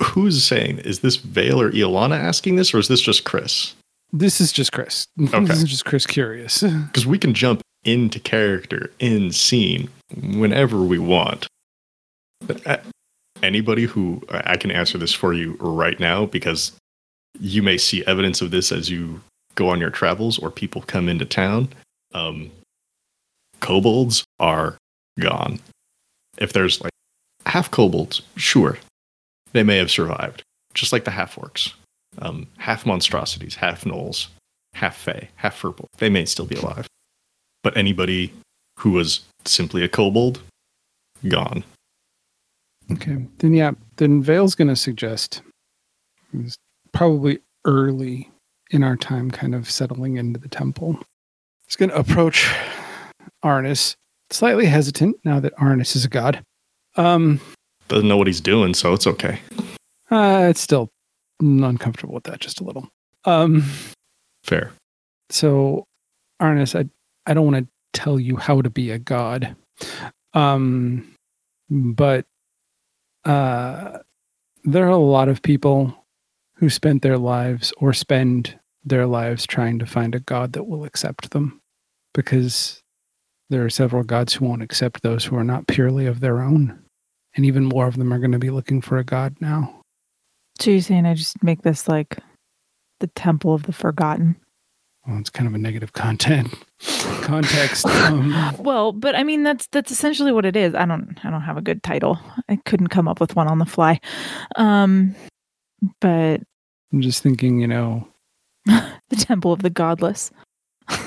Who's 0.02 0.44
saying? 0.44 0.80
Is 0.80 1.00
this 1.00 1.16
Vale 1.16 1.62
or 1.62 1.70
Iolana 1.70 2.18
asking 2.18 2.56
this, 2.56 2.74
or 2.74 2.78
is 2.78 2.88
this 2.88 3.00
just 3.00 3.24
Chris? 3.24 3.74
This 4.12 4.42
is 4.42 4.52
just 4.52 4.72
Chris. 4.72 5.06
Okay. 5.18 5.42
this 5.46 5.62
is 5.62 5.70
just 5.70 5.86
Chris 5.86 6.06
curious. 6.06 6.62
Because 6.86 7.06
we 7.06 7.18
can 7.18 7.32
jump 7.32 7.62
into 7.82 8.20
character 8.20 8.90
in 8.98 9.32
scene 9.32 9.88
whenever 10.14 10.82
we 10.82 10.98
want. 10.98 11.46
But, 12.46 12.66
uh, 12.66 12.76
anybody 13.42 13.84
who 13.84 14.22
I 14.30 14.56
can 14.56 14.70
answer 14.70 14.98
this 14.98 15.12
for 15.12 15.32
you 15.32 15.56
right 15.60 15.98
now 15.98 16.26
because 16.26 16.72
you 17.38 17.62
may 17.62 17.76
see 17.78 18.04
evidence 18.06 18.40
of 18.40 18.50
this 18.50 18.72
as 18.72 18.90
you 18.90 19.20
go 19.54 19.68
on 19.68 19.80
your 19.80 19.90
travels 19.90 20.38
or 20.38 20.50
people 20.50 20.82
come 20.82 21.08
into 21.08 21.24
town. 21.24 21.68
Um, 22.14 22.50
kobolds 23.60 24.24
are 24.38 24.76
gone. 25.18 25.60
If 26.38 26.52
there's 26.52 26.80
like 26.80 26.92
half 27.46 27.70
kobolds, 27.70 28.22
sure, 28.36 28.78
they 29.52 29.62
may 29.62 29.76
have 29.78 29.90
survived, 29.90 30.42
just 30.74 30.92
like 30.92 31.04
the 31.04 31.10
half 31.10 31.36
orcs. 31.36 31.72
Um, 32.18 32.46
half 32.58 32.86
monstrosities, 32.86 33.56
half 33.56 33.84
gnolls, 33.84 34.28
half 34.74 34.96
fey, 34.96 35.28
half 35.36 35.60
furple. 35.60 35.86
They 35.98 36.08
may 36.08 36.24
still 36.24 36.46
be 36.46 36.56
alive. 36.56 36.86
But 37.62 37.76
anybody 37.76 38.32
who 38.78 38.92
was 38.92 39.20
simply 39.44 39.82
a 39.82 39.88
kobold, 39.88 40.40
gone. 41.28 41.64
Okay. 42.92 43.26
Then 43.38 43.52
yeah, 43.54 43.72
then 43.96 44.22
Vale's 44.22 44.54
gonna 44.54 44.76
suggest 44.76 45.42
it's 46.32 46.56
probably 46.92 47.38
early 47.64 48.30
in 48.70 48.82
our 48.84 48.96
time 48.96 49.30
kind 49.30 49.54
of 49.54 49.70
settling 49.70 50.16
into 50.16 50.38
the 50.40 50.48
temple. 50.48 50.98
He's 51.66 51.76
gonna 51.76 51.94
approach 51.94 52.48
Arnis, 53.44 53.96
slightly 54.30 54.66
hesitant 54.66 55.16
now 55.24 55.40
that 55.40 55.56
Arnis 55.56 55.96
is 55.96 56.04
a 56.04 56.08
god. 56.08 56.42
Um 56.96 57.40
Doesn't 57.88 58.08
know 58.08 58.16
what 58.16 58.26
he's 58.28 58.40
doing, 58.40 58.72
so 58.74 58.92
it's 58.92 59.06
okay. 59.06 59.40
uh 60.10 60.46
it's 60.48 60.60
still 60.60 60.90
uncomfortable 61.40 62.14
with 62.14 62.24
that 62.24 62.40
just 62.40 62.60
a 62.60 62.64
little. 62.64 62.88
Um 63.24 63.64
Fair. 64.44 64.72
so 65.30 65.84
Arnis, 66.40 66.78
I 66.78 66.88
I 67.28 67.34
don't 67.34 67.50
want 67.50 67.64
to 67.66 68.00
tell 68.00 68.20
you 68.20 68.36
how 68.36 68.62
to 68.62 68.70
be 68.70 68.90
a 68.92 68.98
god. 68.98 69.56
Um 70.34 71.12
but 71.68 72.26
uh 73.26 73.99
there 74.64 74.87
are 74.87 74.90
a 74.90 74.97
lot 74.97 75.28
of 75.28 75.42
people 75.42 76.06
who 76.54 76.68
spent 76.71 77.02
their 77.02 77.18
lives 77.18 77.73
or 77.78 77.92
spend 77.92 78.59
their 78.85 79.06
lives 79.06 79.47
trying 79.47 79.78
to 79.78 79.87
find 79.87 80.14
a 80.14 80.21
god 80.21 80.52
that 80.52 80.64
will 80.66 80.85
accept 80.85 81.30
them 81.30 81.61
because 82.14 82.83
there 83.50 83.64
are 83.64 83.71
several 83.71 84.02
gods 84.02 84.35
who 84.35 84.45
won't 84.45 84.62
accept 84.62 85.02
those 85.02 85.25
who 85.25 85.37
are 85.37 85.45
not 85.45 85.66
purely 85.66 86.06
of 86.06 86.21
their 86.21 86.40
own 86.40 86.83
and 87.37 87.45
even 87.45 87.64
more 87.64 87.87
of 87.87 87.97
them 87.97 88.12
are 88.12 88.18
going 88.18 88.33
to 88.33 88.38
be 88.38 88.50
looking 88.50 88.80
for 88.80 88.97
a 88.97 89.04
god 89.04 89.37
now 89.40 89.80
So 90.61 90.71
you're 90.71 90.80
saying 90.80 91.04
I 91.06 91.14
just 91.14 91.42
make 91.42 91.62
this 91.62 91.87
like 91.88 92.18
the 93.00 93.09
temple 93.09 93.52
of 93.54 93.64
the 93.64 93.73
forgotten? 93.73 94.37
Well 95.06 95.18
it's 95.18 95.30
kind 95.30 95.46
of 95.46 95.54
a 95.54 95.58
negative 95.58 95.92
content 95.92 96.52
context 97.22 97.86
um, 97.86 98.34
Well, 98.58 98.92
but 98.92 99.14
I 99.14 99.22
mean 99.22 99.42
that's 99.42 99.66
that's 99.68 99.90
essentially 99.90 100.32
what 100.32 100.44
it 100.44 100.56
is. 100.56 100.75
I 100.75 100.84
don't 100.84 101.18
I 101.25 101.30
don't 101.30 101.42
have 101.42 101.56
a 101.56 101.62
good 101.62 101.82
title. 101.82 102.18
I 102.48 102.56
couldn't 102.64 102.88
come 102.88 103.08
up 103.08 103.20
with 103.20 103.36
one 103.36 103.48
on 103.48 103.58
the 103.58 103.66
fly. 103.66 104.00
Um 104.56 105.14
but 106.00 106.40
i'm 106.92 107.00
just 107.02 107.22
thinking 107.22 107.60
you 107.60 107.66
know 107.66 108.08
the 108.66 109.16
temple 109.16 109.52
of 109.52 109.62
the 109.62 109.70
godless. 109.70 110.30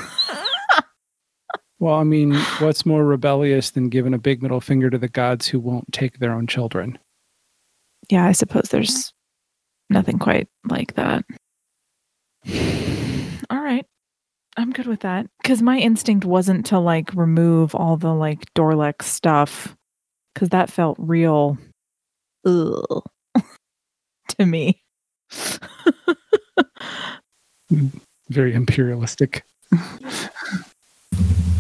Well, 1.82 1.96
I 1.96 2.04
mean, 2.04 2.34
what's 2.60 2.86
more 2.86 3.06
rebellious 3.06 3.70
than 3.72 3.88
giving 3.88 4.14
a 4.14 4.18
big 4.18 4.42
middle 4.42 4.60
finger 4.60 4.90
to 4.90 4.98
the 4.98 5.08
gods 5.08 5.48
who 5.48 5.62
won't 5.62 5.94
take 5.94 6.20
their 6.20 6.34
own 6.34 6.46
children? 6.46 7.00
yeah, 8.10 8.26
I 8.26 8.34
suppose 8.34 8.70
there's 8.70 9.14
nothing 9.90 10.20
quite 10.20 10.50
like 10.70 10.96
that. 10.96 11.24
All 13.50 13.60
right. 13.62 13.86
I'm 14.58 14.72
good 14.72 14.88
with 14.88 15.02
that. 15.02 15.28
Because 15.42 15.62
my 15.62 15.78
instinct 15.78 16.26
wasn't 16.26 16.66
to 16.68 16.80
like 16.80 17.14
remove 17.14 17.74
all 17.76 17.98
the 17.98 18.14
like 18.14 18.54
Dorlek's 18.54 19.06
stuff. 19.08 19.76
Because 20.34 20.50
that 20.50 20.70
felt 20.72 20.98
real 21.00 21.58
ugh, 22.46 23.04
to 24.30 24.46
me. 24.46 24.82
Very 28.30 28.54
imperialistic. 28.54 29.44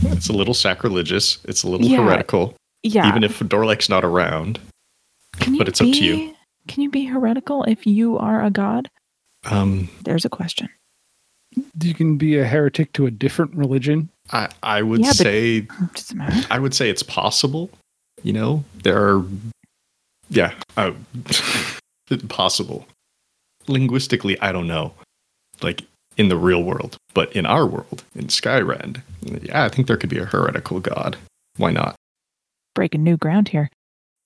It's 0.03 0.29
a 0.29 0.34
little 0.34 0.53
sacrilegious. 0.53 1.39
It's 1.46 1.63
a 1.63 1.69
little 1.69 1.88
Yeah. 1.88 2.03
heretical, 2.03 2.55
yeah. 2.84 3.08
even 3.08 3.24
if 3.24 3.39
Dorlek's 3.39 3.89
not 3.89 4.03
around. 4.03 4.60
Can 5.39 5.53
you 5.53 5.60
but 5.60 5.67
it's 5.67 5.81
up 5.81 5.88
to 5.88 6.03
you. 6.05 6.36
Can 6.67 6.84
you 6.84 6.89
be 6.89 7.05
heretical 7.05 7.63
if 7.63 7.86
you 7.88 8.17
are 8.17 8.43
a 8.43 8.50
god? 8.51 8.89
Um, 9.46 9.89
There's 10.03 10.25
a 10.25 10.29
question. 10.29 10.69
You 11.82 11.94
can 11.94 12.18
be 12.18 12.38
a 12.38 12.46
heretic 12.46 12.94
to 12.94 13.06
a 13.06 13.12
different 13.12 13.56
religion 13.56 14.10
I, 14.32 14.50
I 14.62 14.82
would 14.82 15.01
Yeah, 15.01 15.12
say 15.12 15.62
Does 15.94 16.12
it 16.12 16.16
matter? 16.16 16.48
I 16.51 16.60
would 16.60 16.74
say 16.74 16.89
it's 16.89 17.04
possible. 17.04 17.70
You 18.22 18.34
know, 18.34 18.63
there 18.84 19.01
are, 19.01 19.24
yeah, 20.30 20.54
uh, 20.78 20.92
possible. 22.28 22.86
Linguistically, 23.68 24.39
I 24.42 24.51
don't 24.51 24.68
know. 24.68 24.94
Like 25.62 25.84
in 26.18 26.30
the 26.30 26.38
real 26.38 26.63
world, 26.63 26.98
but 27.13 27.32
in 27.34 27.46
our 27.46 27.66
world, 27.66 28.04
in 28.13 28.28
Skyrend, 28.28 29.01
yeah, 29.22 29.63
I 29.63 29.70
think 29.70 29.88
there 29.88 29.98
could 29.98 30.10
be 30.10 30.20
a 30.20 30.25
heretical 30.25 30.80
god. 30.80 31.18
Why 31.58 31.72
not? 31.72 31.96
breaking 32.75 33.04
new 33.04 33.18
ground 33.18 33.50
here. 33.50 33.70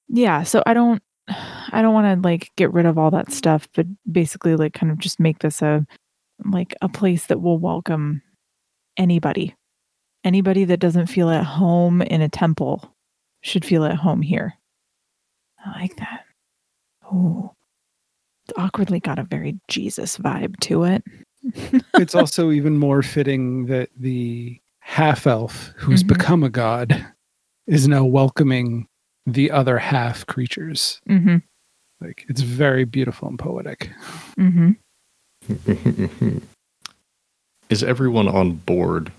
Yeah, 0.10 0.44
so 0.44 0.62
I 0.66 0.74
don't 0.74 1.02
I 1.28 1.82
don't 1.82 1.94
want 1.94 2.22
to 2.22 2.28
like 2.28 2.52
get 2.56 2.72
rid 2.74 2.86
of 2.86 2.98
all 2.98 3.10
that 3.12 3.32
stuff, 3.32 3.68
but 3.74 3.88
basically 4.12 4.56
like 4.56 4.74
kind 4.74 4.92
of 4.92 5.00
just 5.00 5.20
make 5.20 5.40
this 5.40 5.62
a 5.62 5.86
like 6.46 6.76
a 6.82 6.90
place 6.90 7.26
that 7.28 7.42
will 7.42 7.58
welcome 7.60 8.22
anybody. 8.98 9.56
Anybody 10.24 10.66
that 10.66 10.80
doesn't 10.80 11.08
feel 11.08 11.30
at 11.30 11.44
home 11.44 12.02
in 12.02 12.22
a 12.22 12.30
temple 12.30 12.94
should 13.42 13.66
feel 13.66 13.84
at 13.86 13.96
home 13.96 14.22
here. 14.22 14.54
I 15.66 15.82
like 15.82 15.96
that. 15.98 16.26
Oh. 17.12 17.54
It's 18.46 18.58
awkwardly 18.58 19.00
got 19.00 19.20
a 19.20 19.24
very 19.24 19.60
Jesus 19.68 20.18
vibe 20.18 20.60
to 20.62 20.84
it. 20.84 21.04
it's 21.96 22.16
also 22.16 22.52
even 22.52 22.78
more 22.78 23.02
fitting 23.02 23.66
that 23.68 23.90
the 23.98 24.60
half 24.80 25.28
elf 25.28 25.72
who's 25.78 26.04
Mhm. 26.04 26.08
become 26.08 26.44
a 26.44 26.50
god 26.50 27.06
is 27.68 27.88
now 27.88 28.04
welcoming 28.04 28.88
the 29.26 29.50
other 29.52 29.78
half 29.78 30.26
creatures. 30.26 31.00
mm-hmm. 31.10 31.38
Like 32.02 32.26
it's 32.28 32.42
very 32.42 32.84
beautiful 32.84 33.30
and 33.30 33.40
poetic. 33.40 33.90
Mm-hmm. 34.38 34.72
Is 37.70 37.84
everyone 37.84 38.28
on 38.28 38.54
board 38.54 39.12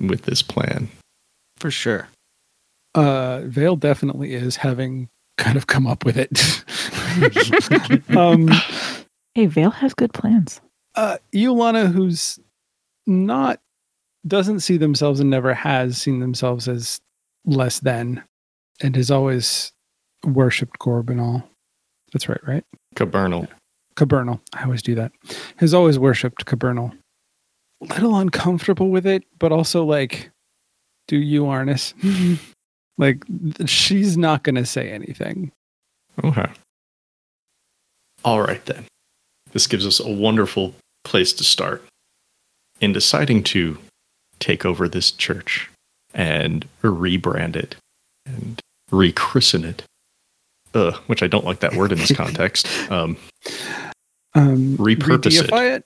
with 0.00 0.22
this 0.22 0.42
plan? 0.42 0.88
For 1.58 1.70
sure. 1.70 2.08
Uh 2.94 3.42
Vale 3.44 3.76
definitely 3.76 4.34
is 4.34 4.56
having 4.56 5.08
kind 5.38 5.56
of 5.56 5.66
come 5.66 5.86
up 5.86 6.04
with 6.04 6.16
it. 6.18 6.30
um 8.16 8.48
Hey, 9.34 9.46
Vale 9.46 9.70
has 9.70 9.94
good 9.94 10.12
plans. 10.12 10.60
uh 10.94 11.18
Iolana 11.34 11.90
who's 11.92 12.38
not 13.06 13.60
doesn't 14.26 14.60
see 14.60 14.76
themselves 14.76 15.20
and 15.20 15.30
never 15.30 15.54
has 15.54 15.96
seen 15.98 16.18
themselves 16.20 16.66
as 16.68 17.00
less 17.44 17.78
than 17.80 18.22
and 18.82 18.96
has 18.96 19.10
always 19.10 19.72
worshipped 20.24 20.78
Corbinal. 20.80 21.48
That's 22.12 22.28
right, 22.28 22.40
right? 22.46 22.64
Cabernal. 22.96 23.46
Cabernal. 23.96 24.40
I 24.52 24.64
always 24.64 24.82
do 24.82 24.94
that. 24.94 25.12
Has 25.56 25.74
always 25.74 25.98
worshipped 25.98 26.46
Cabernal. 26.46 26.92
Little 27.80 28.16
uncomfortable 28.16 28.88
with 28.88 29.06
it, 29.06 29.24
but 29.38 29.52
also 29.52 29.84
like, 29.84 30.30
do 31.08 31.16
you, 31.16 31.44
Arnis? 31.44 31.92
like, 32.98 33.24
she's 33.66 34.16
not 34.16 34.42
going 34.42 34.54
to 34.54 34.66
say 34.66 34.90
anything. 34.90 35.52
Okay. 36.22 36.46
All 38.24 38.40
right, 38.40 38.64
then. 38.64 38.86
This 39.52 39.66
gives 39.66 39.86
us 39.86 40.00
a 40.00 40.08
wonderful 40.08 40.74
place 41.04 41.32
to 41.34 41.44
start. 41.44 41.84
In 42.80 42.92
deciding 42.92 43.42
to 43.44 43.78
take 44.38 44.66
over 44.66 44.88
this 44.88 45.10
church 45.10 45.70
and 46.12 46.66
rebrand 46.82 47.56
it 47.56 47.76
and 48.26 48.60
rechristen 48.90 49.64
it, 49.64 49.82
uh, 50.74 50.92
which 51.06 51.22
I 51.22 51.26
don't 51.26 51.44
like 51.44 51.60
that 51.60 51.74
word 51.74 51.92
in 51.92 51.98
this 51.98 52.12
context, 52.16 52.68
um, 52.90 53.16
Um, 54.36 54.76
Repurpose 54.76 55.26
it. 55.26 55.50
re-deify 55.50 55.64
it. 55.64 55.84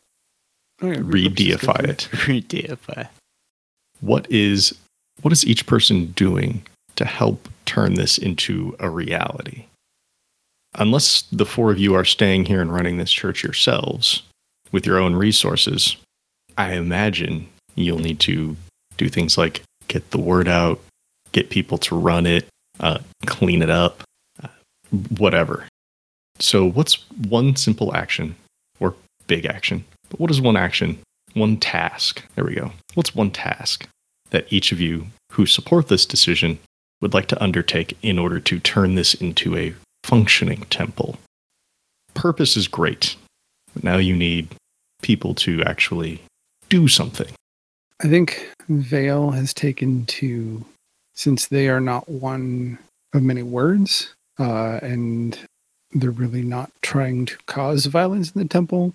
Oh, 0.82 0.86
yeah, 0.88 0.94
repurpose 0.94 0.98
is 0.98 1.02
good 1.02 1.12
re-deify 1.14 1.80
it. 1.84 1.98
Redeify. 2.12 3.08
What 4.00 4.30
is 4.30 4.74
what 5.22 5.32
is 5.32 5.46
each 5.46 5.66
person 5.66 6.06
doing 6.12 6.66
to 6.96 7.04
help 7.04 7.48
turn 7.66 7.94
this 7.94 8.18
into 8.18 8.74
a 8.80 8.88
reality? 8.90 9.66
Unless 10.76 11.22
the 11.32 11.44
four 11.44 11.70
of 11.70 11.78
you 11.78 11.94
are 11.94 12.04
staying 12.04 12.46
here 12.46 12.60
and 12.60 12.72
running 12.72 12.96
this 12.96 13.12
church 13.12 13.42
yourselves 13.42 14.22
with 14.72 14.86
your 14.86 14.98
own 14.98 15.14
resources, 15.14 15.96
I 16.56 16.72
imagine 16.74 17.48
you'll 17.74 17.98
need 17.98 18.20
to 18.20 18.56
do 18.96 19.08
things 19.08 19.36
like 19.36 19.62
get 19.88 20.10
the 20.10 20.18
word 20.20 20.48
out, 20.48 20.80
get 21.32 21.50
people 21.50 21.78
to 21.78 21.96
run 21.96 22.26
it, 22.26 22.46
uh, 22.80 22.98
clean 23.26 23.62
it 23.62 23.70
up, 23.70 24.02
uh, 24.42 24.48
whatever. 25.18 25.64
So, 26.38 26.64
what's 26.70 27.04
one 27.28 27.56
simple 27.56 27.94
action 27.94 28.34
or 28.34 28.39
big 29.30 29.46
action? 29.46 29.84
But 30.08 30.18
what 30.18 30.32
is 30.32 30.40
one 30.40 30.56
action, 30.56 30.98
one 31.34 31.56
task? 31.56 32.24
There 32.34 32.44
we 32.44 32.56
go. 32.56 32.72
What's 32.94 33.14
one 33.14 33.30
task 33.30 33.86
that 34.30 34.52
each 34.52 34.72
of 34.72 34.80
you 34.80 35.06
who 35.30 35.46
support 35.46 35.86
this 35.86 36.04
decision 36.04 36.58
would 37.00 37.14
like 37.14 37.28
to 37.28 37.40
undertake 37.40 37.96
in 38.02 38.18
order 38.18 38.40
to 38.40 38.58
turn 38.58 38.96
this 38.96 39.14
into 39.14 39.56
a 39.56 39.72
functioning 40.02 40.62
temple? 40.68 41.16
Purpose 42.14 42.56
is 42.56 42.66
great, 42.66 43.14
but 43.72 43.84
now 43.84 43.98
you 43.98 44.16
need 44.16 44.48
people 45.00 45.32
to 45.36 45.62
actually 45.62 46.20
do 46.68 46.88
something. 46.88 47.28
I 48.02 48.08
think 48.08 48.50
Vale 48.68 49.30
has 49.30 49.54
taken 49.54 50.06
to, 50.06 50.64
since 51.14 51.46
they 51.46 51.68
are 51.68 51.80
not 51.80 52.08
one 52.08 52.78
of 53.14 53.22
many 53.22 53.44
words, 53.44 54.12
uh, 54.40 54.80
and 54.82 55.38
they're 55.92 56.10
really 56.10 56.42
not 56.42 56.72
trying 56.82 57.26
to 57.26 57.36
cause 57.46 57.86
violence 57.86 58.32
in 58.32 58.42
the 58.42 58.48
temple, 58.48 58.92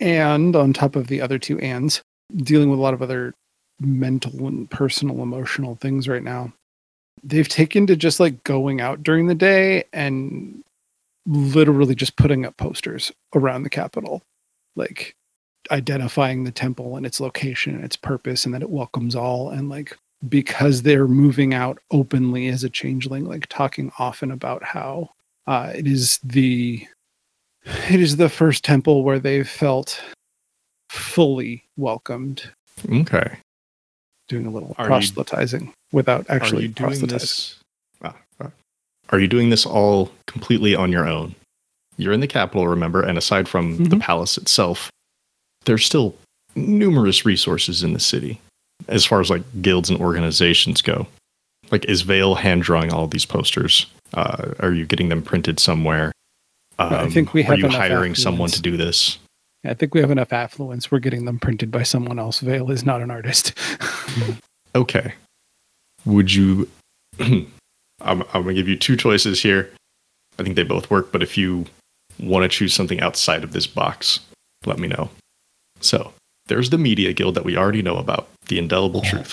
and 0.00 0.54
on 0.56 0.72
top 0.72 0.96
of 0.96 1.06
the 1.06 1.20
other 1.20 1.38
two 1.38 1.58
ands, 1.60 2.02
dealing 2.36 2.70
with 2.70 2.78
a 2.78 2.82
lot 2.82 2.94
of 2.94 3.02
other 3.02 3.34
mental 3.80 4.46
and 4.46 4.70
personal 4.70 5.22
emotional 5.22 5.76
things 5.76 6.08
right 6.08 6.22
now. 6.22 6.52
They've 7.22 7.48
taken 7.48 7.86
to 7.86 7.96
just 7.96 8.20
like 8.20 8.44
going 8.44 8.80
out 8.80 9.02
during 9.02 9.26
the 9.26 9.34
day 9.34 9.84
and 9.92 10.62
literally 11.26 11.94
just 11.94 12.16
putting 12.16 12.44
up 12.44 12.56
posters 12.56 13.10
around 13.34 13.62
the 13.62 13.70
capital. 13.70 14.22
Like 14.76 15.14
identifying 15.70 16.44
the 16.44 16.50
temple 16.50 16.96
and 16.96 17.06
its 17.06 17.20
location 17.20 17.74
and 17.74 17.84
its 17.84 17.96
purpose 17.96 18.44
and 18.44 18.54
that 18.54 18.62
it 18.62 18.70
welcomes 18.70 19.14
all 19.14 19.50
and 19.50 19.68
like 19.68 19.96
because 20.28 20.82
they're 20.82 21.08
moving 21.08 21.54
out 21.54 21.78
openly 21.90 22.48
as 22.48 22.64
a 22.64 22.70
changeling 22.70 23.24
like 23.24 23.46
talking 23.46 23.90
often 23.98 24.30
about 24.30 24.62
how 24.62 25.10
uh, 25.46 25.72
it 25.74 25.86
is 25.86 26.18
the 26.22 26.86
it 27.64 28.00
is 28.00 28.16
the 28.16 28.28
first 28.28 28.64
temple 28.64 29.02
where 29.02 29.18
they've 29.18 29.48
felt 29.48 30.02
fully 30.88 31.64
welcomed 31.76 32.50
Okay. 32.90 33.36
doing 34.28 34.46
a 34.46 34.50
little 34.50 34.74
Are 34.78 34.84
you- 34.84 34.88
proselytizing 34.88 35.72
without 35.92 36.26
actually 36.28 36.58
are 36.58 36.62
you 36.62 36.68
doing 36.68 36.88
proselytizing. 36.90 37.18
this? 37.18 37.56
ah, 38.02 38.14
ah. 38.40 38.50
Are 39.10 39.18
you 39.18 39.28
doing 39.28 39.50
this 39.50 39.66
all 39.66 40.10
completely 40.26 40.74
on 40.74 40.90
your 40.92 41.08
own? 41.08 41.34
You're 41.96 42.12
in 42.12 42.20
the 42.20 42.26
capital, 42.26 42.66
remember, 42.66 43.02
and 43.02 43.16
aside 43.16 43.48
from 43.48 43.76
the 43.84 43.96
Mhm. 43.96 44.00
palace 44.00 44.36
itself, 44.36 44.90
there's 45.64 45.84
still 45.86 46.16
numerous 46.56 47.24
resources 47.24 47.82
in 47.82 47.92
the 47.92 48.00
city 48.00 48.40
as 48.88 49.04
far 49.04 49.20
as 49.20 49.30
like 49.30 49.42
guilds 49.62 49.90
and 49.90 50.00
organizations 50.00 50.82
go. 50.82 51.06
Like, 51.70 51.84
is 51.86 52.02
Vale 52.02 52.34
hand 52.36 52.62
drawing 52.62 52.92
all 52.92 53.06
these 53.06 53.24
posters? 53.24 53.86
Uh, 54.12 54.52
are 54.60 54.72
you 54.72 54.84
getting 54.86 55.08
them 55.08 55.22
printed 55.22 55.58
somewhere? 55.58 56.12
I 56.78 56.96
um, 56.96 57.10
think 57.10 57.32
we 57.32 57.42
Are 57.42 57.46
have 57.46 57.58
you 57.58 57.66
enough 57.66 57.78
hiring 57.78 58.14
someone 58.14 58.48
affluence. 58.48 58.56
to 58.56 58.62
do 58.62 58.76
this? 58.76 59.18
I 59.64 59.74
think 59.74 59.94
we 59.94 60.00
have 60.00 60.10
enough 60.10 60.32
affluence. 60.32 60.90
We're 60.90 60.98
getting 60.98 61.24
them 61.24 61.38
printed 61.38 61.70
by 61.70 61.84
someone 61.84 62.18
else. 62.18 62.40
Vale 62.40 62.70
is 62.70 62.84
not 62.84 63.00
an 63.00 63.10
artist. 63.10 63.52
Okay. 64.74 65.14
Would 66.04 66.34
you? 66.34 66.68
I'm, 67.20 67.48
I'm 68.00 68.24
going 68.32 68.48
to 68.48 68.54
give 68.54 68.68
you 68.68 68.76
two 68.76 68.96
choices 68.96 69.42
here. 69.42 69.70
I 70.38 70.42
think 70.42 70.56
they 70.56 70.64
both 70.64 70.90
work, 70.90 71.12
but 71.12 71.22
if 71.22 71.38
you 71.38 71.66
want 72.18 72.42
to 72.42 72.48
choose 72.48 72.74
something 72.74 73.00
outside 73.00 73.44
of 73.44 73.52
this 73.52 73.66
box, 73.66 74.20
let 74.66 74.78
me 74.78 74.88
know. 74.88 75.10
So 75.80 76.12
there's 76.46 76.70
the 76.70 76.78
Media 76.78 77.12
Guild 77.12 77.36
that 77.36 77.44
we 77.44 77.56
already 77.56 77.82
know 77.82 77.96
about, 77.96 78.28
the 78.48 78.58
Indelible 78.58 79.00
Truth. 79.00 79.32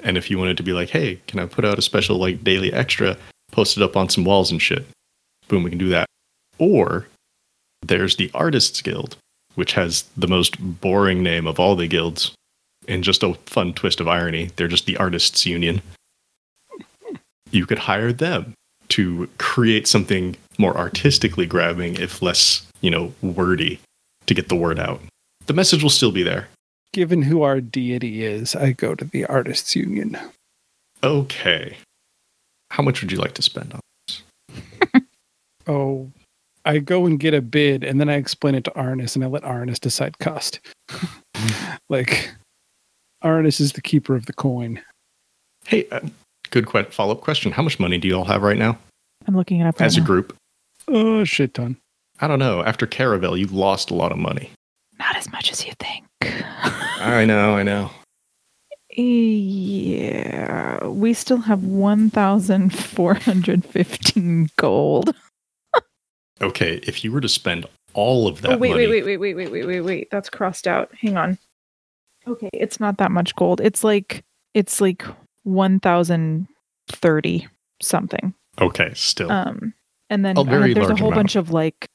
And 0.00 0.16
if 0.16 0.30
you 0.30 0.38
wanted 0.38 0.56
to 0.56 0.62
be 0.62 0.72
like, 0.72 0.90
hey, 0.90 1.20
can 1.26 1.38
I 1.38 1.46
put 1.46 1.64
out 1.64 1.78
a 1.78 1.82
special 1.82 2.18
like 2.18 2.42
daily 2.42 2.72
extra, 2.72 3.16
post 3.52 3.76
it 3.76 3.82
up 3.82 3.96
on 3.96 4.08
some 4.08 4.24
walls 4.24 4.50
and 4.50 4.60
shit? 4.60 4.86
Boom, 5.46 5.62
we 5.62 5.70
can 5.70 5.78
do 5.78 5.88
that. 5.90 6.08
Or 6.58 7.08
there's 7.82 8.16
the 8.16 8.30
Artists 8.34 8.82
Guild, 8.82 9.16
which 9.54 9.72
has 9.72 10.04
the 10.16 10.28
most 10.28 10.58
boring 10.58 11.22
name 11.22 11.46
of 11.46 11.58
all 11.58 11.76
the 11.76 11.88
guilds, 11.88 12.32
and 12.86 13.04
just 13.04 13.22
a 13.22 13.34
fun 13.46 13.74
twist 13.74 14.00
of 14.00 14.08
irony, 14.08 14.50
they're 14.56 14.68
just 14.68 14.86
the 14.86 14.96
artists 14.96 15.46
union. 15.46 15.82
You 17.50 17.66
could 17.66 17.78
hire 17.78 18.12
them 18.12 18.54
to 18.90 19.28
create 19.38 19.86
something 19.86 20.36
more 20.58 20.76
artistically 20.76 21.46
grabbing, 21.46 21.96
if 21.96 22.22
less, 22.22 22.66
you 22.80 22.90
know, 22.90 23.12
wordy, 23.22 23.78
to 24.26 24.34
get 24.34 24.48
the 24.48 24.56
word 24.56 24.78
out. 24.78 25.00
The 25.46 25.52
message 25.52 25.82
will 25.82 25.90
still 25.90 26.12
be 26.12 26.22
there. 26.22 26.48
Given 26.92 27.22
who 27.22 27.42
our 27.42 27.60
deity 27.60 28.24
is, 28.24 28.56
I 28.56 28.72
go 28.72 28.94
to 28.94 29.04
the 29.04 29.26
artists 29.26 29.76
union. 29.76 30.18
Okay. 31.02 31.76
How 32.70 32.82
much 32.82 33.00
would 33.00 33.12
you 33.12 33.18
like 33.18 33.34
to 33.34 33.42
spend 33.42 33.72
on? 33.74 33.80
This? 34.06 34.22
oh, 35.66 36.10
I 36.68 36.78
go 36.78 37.06
and 37.06 37.18
get 37.18 37.32
a 37.32 37.40
bid 37.40 37.82
and 37.82 37.98
then 37.98 38.10
I 38.10 38.16
explain 38.16 38.54
it 38.54 38.64
to 38.64 38.70
Arnis 38.72 39.14
and 39.16 39.24
I 39.24 39.28
let 39.28 39.42
Arnis 39.42 39.80
decide 39.80 40.18
cost. 40.18 40.60
like, 41.88 42.30
Arnis 43.24 43.58
is 43.58 43.72
the 43.72 43.80
keeper 43.80 44.14
of 44.14 44.26
the 44.26 44.34
coin. 44.34 44.82
Hey, 45.64 45.88
uh, 45.90 46.00
good 46.50 46.66
que- 46.66 46.84
follow 46.90 47.12
up 47.14 47.22
question. 47.22 47.52
How 47.52 47.62
much 47.62 47.80
money 47.80 47.96
do 47.96 48.06
you 48.06 48.14
all 48.16 48.26
have 48.26 48.42
right 48.42 48.58
now 48.58 48.76
I'm 49.26 49.34
looking 49.34 49.60
it 49.60 49.66
up 49.66 49.80
right 49.80 49.86
as 49.86 49.96
a 49.96 50.00
now. 50.00 50.06
group? 50.06 50.36
Oh, 50.88 51.24
shit 51.24 51.54
ton. 51.54 51.78
I 52.20 52.26
don't 52.26 52.38
know. 52.38 52.62
After 52.62 52.86
Caravel, 52.86 53.38
you've 53.38 53.52
lost 53.52 53.90
a 53.90 53.94
lot 53.94 54.12
of 54.12 54.18
money. 54.18 54.50
Not 54.98 55.16
as 55.16 55.32
much 55.32 55.50
as 55.50 55.64
you 55.66 55.72
think. 55.80 56.04
I 57.00 57.24
know, 57.24 57.56
I 57.56 57.62
know. 57.62 57.90
yeah, 58.90 60.84
we 60.86 61.14
still 61.14 61.38
have 61.38 61.64
1,415 61.64 64.50
gold 64.56 65.14
okay, 66.40 66.80
if 66.84 67.04
you 67.04 67.12
were 67.12 67.20
to 67.20 67.28
spend 67.28 67.66
all 67.94 68.28
of 68.28 68.42
that 68.42 68.52
oh, 68.52 68.58
wait, 68.58 68.70
money. 68.70 68.86
Wait, 68.86 69.04
wait, 69.04 69.18
wait, 69.18 69.34
wait, 69.34 69.50
wait, 69.50 69.66
wait, 69.66 69.80
wait—that's 69.80 70.30
crossed 70.30 70.66
out. 70.66 70.90
Hang 71.00 71.16
on. 71.16 71.38
Okay, 72.26 72.50
it's 72.52 72.78
not 72.78 72.98
that 72.98 73.10
much 73.10 73.34
gold. 73.36 73.60
It's 73.60 73.82
like 73.82 74.24
it's 74.54 74.80
like 74.80 75.02
1030 75.44 77.48
something. 77.80 78.34
Okay, 78.60 78.92
still. 78.94 79.32
Um 79.32 79.74
and 80.10 80.24
then 80.24 80.36
a 80.36 80.40
uh, 80.40 80.44
there's 80.44 80.90
a 80.90 80.96
whole 80.96 81.08
amount. 81.08 81.14
bunch 81.14 81.36
of 81.36 81.50
like 81.50 81.88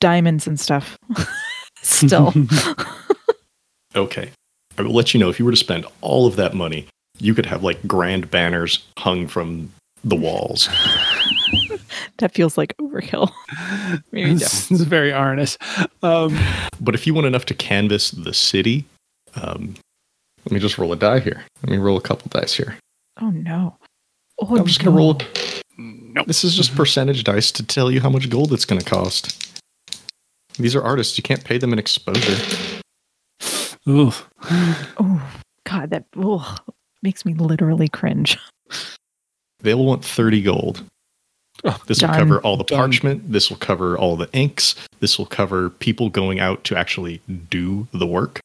diamonds 0.00 0.46
and 0.46 0.58
stuff. 0.58 0.98
still. 1.82 2.32
okay. 3.96 4.30
I 4.78 4.82
will 4.82 4.92
let 4.92 5.12
you 5.12 5.20
know 5.20 5.28
if 5.28 5.38
you 5.38 5.44
were 5.44 5.50
to 5.50 5.56
spend 5.56 5.86
all 6.00 6.26
of 6.26 6.36
that 6.36 6.54
money, 6.54 6.86
you 7.18 7.34
could 7.34 7.46
have 7.46 7.62
like 7.62 7.86
grand 7.86 8.30
banners 8.30 8.86
hung 8.96 9.26
from 9.26 9.70
the 10.04 10.16
walls. 10.16 10.68
that 12.18 12.32
feels 12.34 12.56
like 12.58 12.76
overkill. 12.78 13.30
Maybe 14.12 14.34
this, 14.34 14.68
this 14.68 14.80
is 14.80 14.86
very 14.86 15.10
Arnis. 15.10 15.56
Um, 16.02 16.38
But 16.80 16.94
if 16.94 17.06
you 17.06 17.14
want 17.14 17.26
enough 17.26 17.46
to 17.46 17.54
canvas 17.54 18.10
the 18.10 18.34
city, 18.34 18.84
um, 19.34 19.74
let 20.44 20.52
me 20.52 20.60
just 20.60 20.78
roll 20.78 20.92
a 20.92 20.96
die 20.96 21.20
here. 21.20 21.44
Let 21.62 21.70
me 21.70 21.76
roll 21.78 21.96
a 21.96 22.00
couple 22.00 22.28
dice 22.30 22.54
here. 22.54 22.76
Oh 23.20 23.30
no! 23.30 23.76
Oh, 24.38 24.56
I'm 24.56 24.64
just 24.66 24.82
gonna 24.82 24.96
roll. 24.96 25.18
No, 25.76 26.24
This 26.26 26.44
is 26.44 26.54
just 26.56 26.74
percentage 26.74 27.24
dice 27.24 27.50
to 27.52 27.64
tell 27.64 27.90
you 27.90 28.00
how 28.00 28.10
much 28.10 28.28
gold 28.30 28.52
it's 28.52 28.64
gonna 28.64 28.82
cost. 28.82 29.50
These 30.58 30.74
are 30.74 30.82
artists. 30.82 31.16
You 31.16 31.22
can't 31.22 31.44
pay 31.44 31.58
them 31.58 31.72
an 31.72 31.78
exposure. 31.78 32.36
Ooh. 33.88 34.12
Oh 34.98 35.30
God, 35.64 35.90
that 35.90 36.04
makes 37.02 37.24
me 37.24 37.34
literally 37.34 37.88
cringe. 37.88 38.38
They 39.60 39.74
will 39.74 39.86
want 39.86 40.04
30 40.04 40.42
gold. 40.42 40.84
Oh, 41.64 41.76
This 41.86 42.00
will 42.02 42.08
cover 42.08 42.40
all 42.40 42.56
the 42.56 42.64
Done. 42.64 42.78
parchment. 42.78 43.32
This 43.32 43.50
will 43.50 43.56
cover 43.58 43.96
all 43.98 44.16
the 44.16 44.30
inks. 44.32 44.74
This 45.00 45.18
will 45.18 45.26
cover 45.26 45.68
people 45.70 46.08
going 46.08 46.40
out 46.40 46.64
to 46.64 46.76
actually 46.76 47.20
do 47.50 47.86
the 47.92 48.06
work 48.06 48.40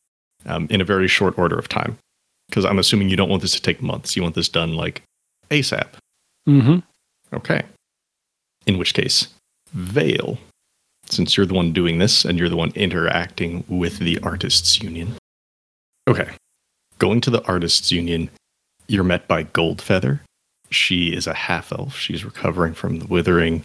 um, 0.46 0.68
in 0.70 0.82
a 0.82 0.86
very 0.86 1.08
short 1.08 1.38
order 1.38 1.58
of 1.58 1.70
time. 1.70 1.98
Because 2.50 2.66
I'm 2.66 2.78
assuming 2.80 3.10
you 3.10 3.16
don't 3.16 3.30
want 3.30 3.42
this 3.42 3.54
to 3.54 3.62
take 3.62 3.82
months. 3.82 4.16
You 4.16 4.22
want 4.24 4.36
this 4.36 4.50
done 4.50 4.76
like 4.76 5.02
ASAP. 5.50 5.88
Mm-hmm. 6.48 6.80
Okay. 7.36 7.64
In 8.68 8.78
which 8.78 8.94
case, 8.94 9.28
Vale, 9.74 10.38
since 11.06 11.38
you're 11.38 11.46
the 11.46 11.54
one 11.54 11.72
doing 11.72 11.98
this 12.00 12.26
and 12.26 12.38
you're 12.38 12.50
the 12.50 12.56
one 12.56 12.72
interacting 12.76 13.64
with 13.68 14.00
the 14.00 14.20
Artists 14.20 14.82
Union. 14.82 15.16
Okay. 16.08 16.30
Going 17.00 17.22
to 17.22 17.30
the 17.30 17.44
Artists 17.46 17.92
Union, 17.92 18.30
you're 18.88 19.04
met 19.04 19.28
by 19.28 19.44
Goldfeather. 19.46 20.20
She 20.70 21.14
is 21.14 21.28
a 21.28 21.34
half 21.34 21.72
elf. 21.72 21.98
She's 21.98 22.26
recovering 22.26 22.74
from 22.74 23.00
the 23.00 23.08
withering. 23.08 23.64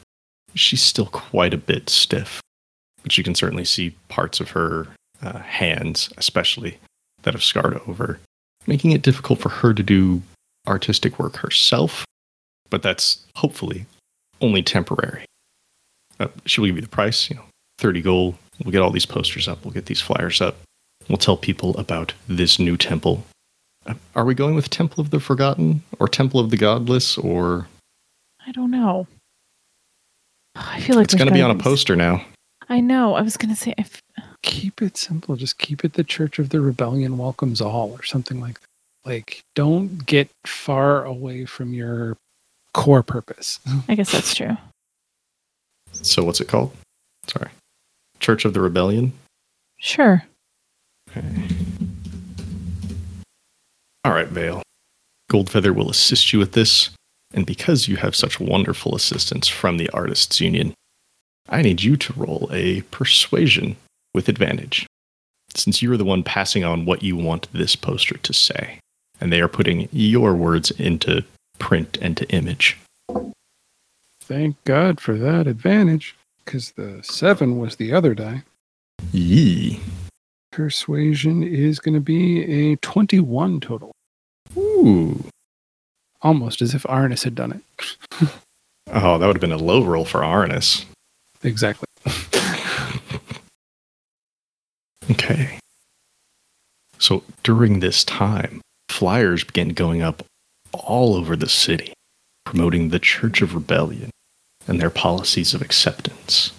She's 0.54 0.82
still 0.82 1.06
quite 1.06 1.54
a 1.54 1.58
bit 1.58 1.88
stiff, 1.88 2.40
but 3.02 3.16
you 3.16 3.24
can 3.24 3.34
certainly 3.34 3.64
see 3.64 3.96
parts 4.08 4.40
of 4.40 4.50
her 4.50 4.88
uh, 5.22 5.38
hands, 5.38 6.10
especially, 6.16 6.78
that 7.22 7.34
have 7.34 7.44
scarred 7.44 7.80
over, 7.86 8.18
making 8.66 8.90
it 8.92 9.02
difficult 9.02 9.38
for 9.40 9.48
her 9.48 9.72
to 9.72 9.82
do 9.82 10.22
artistic 10.66 11.18
work 11.18 11.36
herself 11.36 12.04
but 12.70 12.82
that's 12.82 13.26
hopefully 13.36 13.84
only 14.40 14.62
temporary. 14.62 15.24
Uh, 16.18 16.28
she'll 16.46 16.64
give 16.64 16.76
you 16.76 16.82
the 16.82 16.88
price, 16.88 17.28
you 17.28 17.36
know, 17.36 17.44
30 17.78 18.00
gold. 18.02 18.36
We'll 18.64 18.72
get 18.72 18.80
all 18.80 18.90
these 18.90 19.06
posters 19.06 19.48
up. 19.48 19.64
We'll 19.64 19.74
get 19.74 19.86
these 19.86 20.00
flyers 20.00 20.40
up. 20.40 20.56
We'll 21.08 21.18
tell 21.18 21.36
people 21.36 21.76
about 21.76 22.14
this 22.28 22.58
new 22.58 22.76
temple. 22.76 23.24
Are 24.14 24.24
we 24.24 24.35
going 24.35 24.55
with 24.55 24.70
Temple 24.70 25.00
of 25.00 25.11
the 25.11 25.20
Forgotten 25.20 25.83
or 25.98 26.09
Temple 26.09 26.40
of 26.40 26.50
the 26.50 26.57
Godless 26.57 27.16
or 27.18 27.68
I 28.46 28.53
don't 28.53 28.70
know. 28.70 29.07
I 30.57 30.81
feel 30.81 30.96
like 30.96 31.05
it's 31.05 31.14
going 31.14 31.29
to 31.29 31.35
be 31.35 31.42
on 31.42 31.50
a 31.50 31.55
poster 31.62 31.94
now? 31.96 32.24
I 32.68 32.81
know. 32.81 33.14
I 33.14 33.22
was 33.22 33.37
gonna 33.37 33.57
say. 33.57 33.74
I 33.79 33.83
f- 33.83 34.00
Keep 34.42 34.81
it 34.81 34.96
simple. 34.96 35.37
Just 35.37 35.59
keep 35.59 35.85
it 35.85 35.92
the 35.94 36.05
Church 36.05 36.38
of 36.38 36.48
the 36.48 36.61
Rebellion 36.61 37.18
welcomes 37.18 37.61
all 37.61 37.90
or 37.92 38.05
something 38.05 38.40
like 38.40 38.59
that. 38.61 38.66
Like, 39.05 39.42
don't 39.55 40.07
get 40.07 40.31
far 40.46 41.05
away 41.05 41.44
from 41.44 41.74
your 41.74 42.16
core 42.72 43.03
purpose. 43.03 43.59
I 43.88 43.94
guess 43.96 44.12
that's 44.12 44.35
true. 44.35 44.57
So 45.92 46.22
what's 46.24 46.40
it 46.40 46.48
called? 46.48 46.72
Sorry. 47.26 47.50
Church 48.20 48.44
of 48.44 48.55
the 48.55 48.61
Rebellion? 48.61 49.12
Sure. 49.79 50.22
Okay. 51.11 51.24
All 54.04 54.12
right, 54.12 54.28
Vale. 54.28 54.62
Goldfeather 55.30 55.74
will 55.74 55.90
assist 55.90 56.32
you 56.32 56.38
with 56.38 56.52
this, 56.52 56.90
and 57.32 57.44
because 57.46 57.86
you 57.86 57.96
have 57.96 58.16
such 58.16 58.40
wonderful 58.40 58.94
assistance 58.94 59.46
from 59.46 59.76
the 59.76 59.90
Artists 59.90 60.40
Union, 60.40 60.74
I 61.48 61.62
need 61.62 61.82
you 61.82 61.96
to 61.96 62.12
roll 62.14 62.48
a 62.52 62.82
persuasion 62.82 63.76
with 64.14 64.28
advantage. 64.28 64.86
Since 65.54 65.82
you 65.82 65.92
are 65.92 65.96
the 65.96 66.04
one 66.04 66.22
passing 66.22 66.64
on 66.64 66.86
what 66.86 67.02
you 67.02 67.16
want 67.16 67.52
this 67.52 67.76
poster 67.76 68.16
to 68.16 68.32
say, 68.32 68.78
and 69.20 69.32
they 69.32 69.40
are 69.40 69.48
putting 69.48 69.88
your 69.92 70.34
words 70.34 70.70
into 70.72 71.24
print 71.58 71.98
and 72.00 72.16
to 72.16 72.28
image. 72.30 72.78
Thank 74.22 74.62
God 74.64 75.00
for 75.00 75.14
that 75.16 75.46
advantage, 75.46 76.16
because 76.44 76.72
the 76.72 77.00
seven 77.02 77.58
was 77.58 77.76
the 77.76 77.92
other 77.92 78.14
die. 78.14 78.44
Yee. 79.12 79.80
Persuasion 80.50 81.42
is 81.42 81.78
going 81.78 81.94
to 81.94 82.00
be 82.00 82.72
a 82.72 82.76
21 82.76 83.60
total. 83.60 83.92
Ooh. 84.56 85.24
Almost 86.22 86.60
as 86.60 86.74
if 86.74 86.82
Arnis 86.84 87.24
had 87.24 87.34
done 87.34 87.52
it. 87.52 88.28
Oh, 88.92 89.18
that 89.18 89.26
would 89.28 89.36
have 89.36 89.40
been 89.40 89.52
a 89.52 89.56
low 89.56 89.84
roll 89.84 90.04
for 90.04 90.20
Arnis. 90.20 90.84
Exactly. 91.44 91.86
Okay. 95.10 95.58
So 96.98 97.24
during 97.42 97.80
this 97.80 98.04
time, 98.04 98.60
flyers 98.88 99.42
began 99.42 99.70
going 99.70 100.02
up 100.02 100.22
all 100.72 101.16
over 101.16 101.34
the 101.34 101.48
city, 101.48 101.92
promoting 102.44 102.90
the 102.90 103.00
Church 103.00 103.42
of 103.42 103.54
Rebellion 103.54 104.10
and 104.68 104.80
their 104.80 104.90
policies 104.90 105.52
of 105.52 105.62
acceptance. 105.62 106.52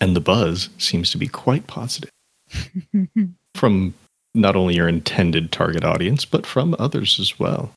And 0.00 0.14
the 0.14 0.20
buzz 0.20 0.68
seems 0.78 1.10
to 1.10 1.18
be 1.18 1.26
quite 1.26 1.66
positive 1.66 2.11
from 3.54 3.94
not 4.34 4.56
only 4.56 4.74
your 4.74 4.88
intended 4.88 5.52
target 5.52 5.84
audience, 5.84 6.24
but 6.24 6.46
from 6.46 6.74
others 6.78 7.20
as 7.20 7.38
well. 7.38 7.70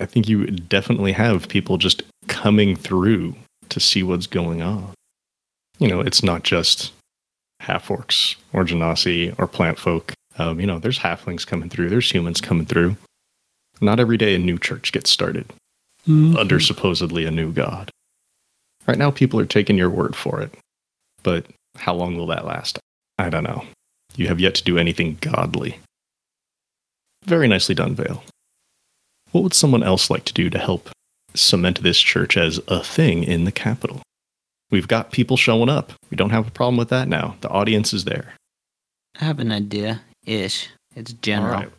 I 0.00 0.06
think 0.06 0.28
you 0.28 0.46
definitely 0.46 1.12
have 1.12 1.48
people 1.48 1.78
just 1.78 2.02
coming 2.26 2.76
through 2.76 3.34
to 3.68 3.80
see 3.80 4.02
what's 4.02 4.26
going 4.26 4.62
on. 4.62 4.92
You 5.78 5.88
know, 5.88 6.00
it's 6.00 6.22
not 6.22 6.42
just 6.42 6.92
half 7.60 7.88
orcs 7.88 8.36
or 8.52 8.64
genasi 8.64 9.34
or 9.38 9.46
plant 9.46 9.78
folk. 9.78 10.12
Um, 10.38 10.60
you 10.60 10.66
know, 10.66 10.78
there's 10.78 10.98
halflings 10.98 11.46
coming 11.46 11.68
through, 11.68 11.90
there's 11.90 12.10
humans 12.10 12.40
coming 12.40 12.66
through. 12.66 12.96
Not 13.80 14.00
every 14.00 14.16
day 14.16 14.34
a 14.34 14.38
new 14.38 14.58
church 14.58 14.92
gets 14.92 15.10
started 15.10 15.52
under 16.08 16.58
supposedly 16.58 17.26
a 17.26 17.30
new 17.30 17.52
god. 17.52 17.90
Right 18.86 18.98
now, 18.98 19.10
people 19.10 19.38
are 19.40 19.46
taking 19.46 19.76
your 19.76 19.90
word 19.90 20.16
for 20.16 20.40
it. 20.40 20.52
But 21.22 21.46
how 21.76 21.94
long 21.94 22.16
will 22.16 22.28
that 22.28 22.46
last? 22.46 22.78
I 23.18 23.28
don't 23.28 23.44
know. 23.44 23.64
You 24.16 24.28
have 24.28 24.40
yet 24.40 24.54
to 24.56 24.64
do 24.64 24.78
anything 24.78 25.18
godly. 25.20 25.78
Very 27.24 27.48
nicely 27.48 27.74
done, 27.74 27.94
Vale. 27.94 28.22
What 29.32 29.42
would 29.42 29.54
someone 29.54 29.82
else 29.82 30.10
like 30.10 30.24
to 30.24 30.32
do 30.32 30.48
to 30.50 30.58
help 30.58 30.90
cement 31.34 31.82
this 31.82 32.00
church 32.00 32.36
as 32.36 32.60
a 32.68 32.82
thing 32.82 33.22
in 33.22 33.44
the 33.44 33.52
capital? 33.52 34.02
We've 34.70 34.88
got 34.88 35.12
people 35.12 35.36
showing 35.36 35.68
up. 35.68 35.92
We 36.10 36.16
don't 36.16 36.30
have 36.30 36.46
a 36.46 36.50
problem 36.50 36.76
with 36.76 36.88
that 36.90 37.08
now. 37.08 37.36
The 37.40 37.48
audience 37.48 37.92
is 37.92 38.04
there. 38.04 38.34
I 39.20 39.24
have 39.24 39.40
an 39.40 39.52
idea 39.52 40.02
ish. 40.26 40.68
It's 40.94 41.12
general. 41.14 41.54
All 41.54 41.60
right. 41.60 41.70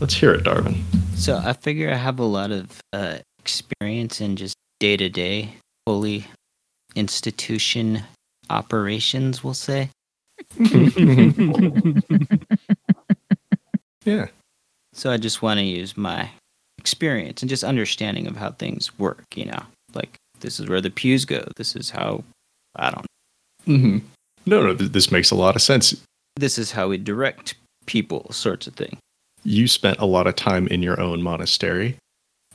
Let's 0.00 0.14
hear 0.14 0.32
it, 0.34 0.44
Darvin. 0.44 0.82
So 1.16 1.40
I 1.42 1.52
figure 1.52 1.90
I 1.90 1.96
have 1.96 2.18
a 2.18 2.24
lot 2.24 2.50
of 2.50 2.80
uh, 2.92 3.18
experience 3.40 4.20
in 4.20 4.36
just 4.36 4.54
day 4.78 4.96
to 4.96 5.08
day, 5.08 5.54
fully 5.86 6.26
institution 6.94 8.02
operations, 8.50 9.42
we'll 9.42 9.54
say. 9.54 9.90
Yeah. 14.08 14.28
So 14.94 15.10
I 15.10 15.18
just 15.18 15.42
want 15.42 15.58
to 15.60 15.64
use 15.64 15.96
my 15.96 16.30
experience 16.78 17.42
and 17.42 17.48
just 17.50 17.62
understanding 17.62 18.26
of 18.26 18.36
how 18.36 18.52
things 18.52 18.98
work, 18.98 19.24
you 19.34 19.44
know? 19.44 19.62
Like, 19.92 20.16
this 20.40 20.58
is 20.58 20.66
where 20.66 20.80
the 20.80 20.88
pews 20.88 21.26
go. 21.26 21.46
This 21.56 21.76
is 21.76 21.90
how, 21.90 22.24
I 22.76 22.90
don't 22.90 23.06
mm-hmm. 23.66 23.98
No, 24.46 24.62
no, 24.62 24.74
th- 24.74 24.92
this 24.92 25.12
makes 25.12 25.30
a 25.30 25.34
lot 25.34 25.56
of 25.56 25.62
sense. 25.62 25.94
This 26.36 26.56
is 26.56 26.72
how 26.72 26.88
we 26.88 26.96
direct 26.96 27.54
people, 27.84 28.32
sorts 28.32 28.66
of 28.66 28.74
thing. 28.74 28.96
you 29.44 29.68
spent 29.68 29.98
a 29.98 30.06
lot 30.06 30.26
of 30.26 30.34
time 30.36 30.66
in 30.68 30.82
your 30.82 30.98
own 30.98 31.22
monastery, 31.22 31.96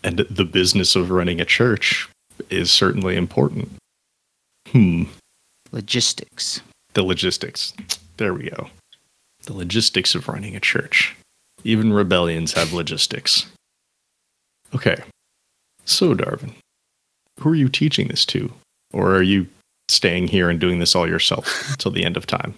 and 0.04 0.20
the 0.20 0.46
business 0.46 0.96
of 0.96 1.12
running 1.12 1.40
a 1.40 1.46
church 1.46 2.10
is 2.50 2.72
certainly 2.72 3.16
important. 3.16 3.72
Hmm. 4.70 5.04
Logistics. 5.72 6.62
The 6.94 7.04
logistics. 7.04 7.74
There 8.18 8.34
we 8.34 8.50
go. 8.50 8.70
The 9.46 9.54
logistics 9.54 10.16
of 10.16 10.28
running 10.28 10.56
a 10.56 10.60
church. 10.60 11.16
Even 11.64 11.94
rebellions 11.94 12.54
have 12.54 12.74
logistics. 12.74 13.46
Okay. 14.76 14.98
So, 15.86 16.14
Darvin, 16.14 16.54
who 17.40 17.50
are 17.50 17.56
you 17.56 17.70
teaching 17.70 18.08
this 18.08 18.26
to? 18.28 18.54
Or 18.92 19.16
are 19.16 19.24
you 19.24 19.48
staying 19.90 20.28
here 20.28 20.50
and 20.50 20.60
doing 20.60 20.80
this 20.80 20.96
all 20.96 21.08
yourself 21.08 21.70
until 21.72 21.92
the 21.92 22.06
end 22.06 22.16
of 22.18 22.28
time? 22.28 22.54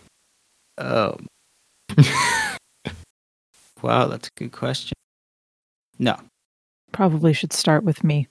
Oh. 0.78 1.18
wow, 3.82 4.08
that's 4.08 4.28
a 4.28 4.40
good 4.40 4.52
question. 4.52 4.96
No. 5.98 6.18
Probably 6.92 7.34
should 7.34 7.54
start 7.54 7.84
with 7.84 8.04
me. 8.04 8.28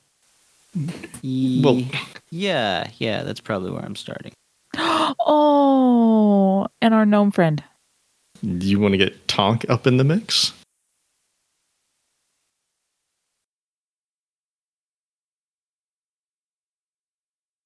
Well- 1.23 1.83
yeah, 2.31 2.91
yeah, 2.99 3.23
that's 3.23 3.41
probably 3.41 3.71
where 3.71 3.83
I'm 3.83 3.97
starting. 3.97 4.33
Oh, 5.27 6.67
and 6.81 6.95
our 6.95 7.07
gnome 7.07 7.31
friend. 7.31 7.63
Do 8.43 8.67
you 8.67 8.79
want 8.79 8.93
to 8.93 8.99
get 8.99 9.27
Tonk 9.27 9.69
up 9.69 9.87
in 9.87 9.97
the 9.97 10.05
mix? 10.05 10.53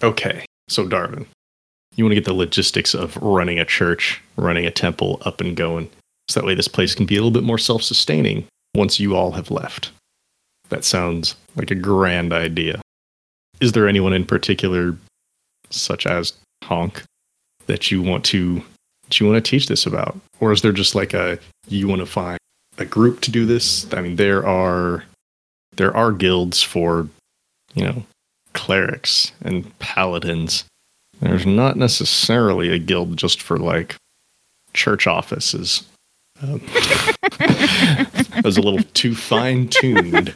Okay, 0.03 0.45
so 0.69 0.87
Darvin, 0.87 1.27
you 1.97 2.05
want 2.05 2.13
to 2.13 2.15
get 2.15 2.25
the 2.25 2.33
logistics 2.33 2.95
of 2.95 3.17
running 3.17 3.59
a 3.59 3.65
church, 3.65 4.23
running 4.37 4.65
a 4.65 4.71
temple 4.71 5.21
up 5.25 5.41
and 5.41 5.57
going, 5.57 5.91
so 6.29 6.39
that 6.39 6.47
way 6.47 6.55
this 6.55 6.69
place 6.69 6.95
can 6.95 7.07
be 7.07 7.17
a 7.17 7.19
little 7.19 7.33
bit 7.33 7.43
more 7.43 7.59
self 7.59 7.83
sustaining 7.83 8.47
once 8.77 9.01
you 9.01 9.17
all 9.17 9.33
have 9.33 9.51
left. 9.51 9.91
That 10.69 10.85
sounds 10.85 11.35
like 11.57 11.73
a 11.73 11.75
grand 11.75 12.33
idea. 12.33 12.81
Is 13.61 13.73
there 13.73 13.89
anyone 13.89 14.13
in 14.13 14.25
particular, 14.25 14.97
such 15.71 16.07
as 16.07 16.35
Tonk, 16.63 17.03
that 17.69 17.91
you 17.91 18.03
want 18.03 18.25
to 18.27 18.63
that 19.05 19.21
you 19.21 19.27
want 19.27 19.43
to 19.43 19.51
teach 19.51 19.69
this 19.69 19.87
about? 19.87 20.19
Or 20.41 20.53
is 20.53 20.61
there 20.63 20.73
just 20.73 20.95
like 20.95 21.15
a 21.15 21.39
you 21.69 21.89
want 21.89 22.01
to 22.01 22.07
find 22.07 22.39
a 22.79 22.85
group 22.85 23.21
to 23.23 23.31
do 23.31 23.47
this? 23.47 23.87
I 23.95 24.01
mean 24.03 24.17
there 24.17 24.45
are 24.47 25.05
there 25.77 25.97
are 25.97 26.13
guilds 26.13 26.61
for 26.63 27.09
you 27.75 27.85
know 27.85 28.03
clerics 28.55 29.33
and 29.43 29.79
paladins. 29.79 30.65
There's 31.21 31.47
not 31.47 31.77
necessarily 31.77 32.71
a 32.71 32.79
guild 32.79 33.17
just 33.17 33.41
for 33.43 33.57
like 33.59 33.97
church 34.75 35.07
offices. 35.07 35.87
Um, 36.43 36.61
that 37.39 38.41
was 38.45 38.57
a 38.57 38.63
little 38.63 38.83
too 38.95 39.17
fine-tuned. 39.17 40.29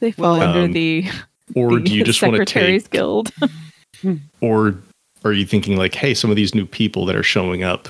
They 0.00 0.10
fall 0.12 0.38
Well, 0.38 0.42
under 0.42 0.60
um, 0.60 0.72
the, 0.72 1.06
or 1.54 1.78
the 1.78 1.84
do 1.84 1.94
you 1.94 2.04
just 2.04 2.22
want 2.22 2.34
to 2.34 2.38
Secretaries 2.46 2.84
take 2.84 2.90
Guild. 2.90 3.32
or 4.40 4.76
are 5.24 5.32
you 5.32 5.44
thinking 5.46 5.76
like 5.76 5.94
hey 5.94 6.14
some 6.14 6.30
of 6.30 6.36
these 6.36 6.54
new 6.54 6.66
people 6.66 7.06
that 7.06 7.16
are 7.16 7.22
showing 7.22 7.62
up 7.62 7.88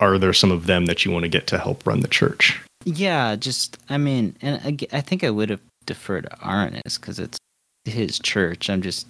are 0.00 0.18
there 0.18 0.32
some 0.32 0.50
of 0.50 0.66
them 0.66 0.86
that 0.86 1.04
you 1.04 1.10
want 1.12 1.22
to 1.22 1.28
get 1.28 1.46
to 1.46 1.58
help 1.58 1.86
run 1.86 2.00
the 2.00 2.08
church 2.08 2.60
Yeah, 2.84 3.36
just, 3.36 3.78
I 3.88 3.96
mean, 3.96 4.36
and 4.42 4.60
I, 4.64 4.72
g- 4.72 4.88
I 4.92 5.00
think 5.00 5.24
I 5.24 5.30
would 5.30 5.48
have 5.50 5.60
deferred 5.86 6.24
to 6.28 6.36
Arnis 6.38 7.00
because 7.00 7.18
it's 7.18 7.38
his 7.86 8.18
church. 8.18 8.68
I'm 8.68 8.82
just 8.82 9.06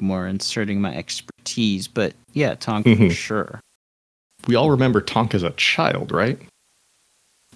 more 0.00 0.26
inserting 0.26 0.80
my 0.82 0.94
expertise. 0.94 1.88
But 1.88 2.12
yeah, 2.34 2.54
Tonk 2.56 2.84
for 2.84 2.90
Mhm. 2.90 3.10
sure. 3.12 3.60
we 4.46 4.54
all 4.54 4.70
remember 4.70 5.00
tonk 5.00 5.34
as 5.34 5.42
a 5.42 5.50
child 5.52 6.12
right 6.12 6.38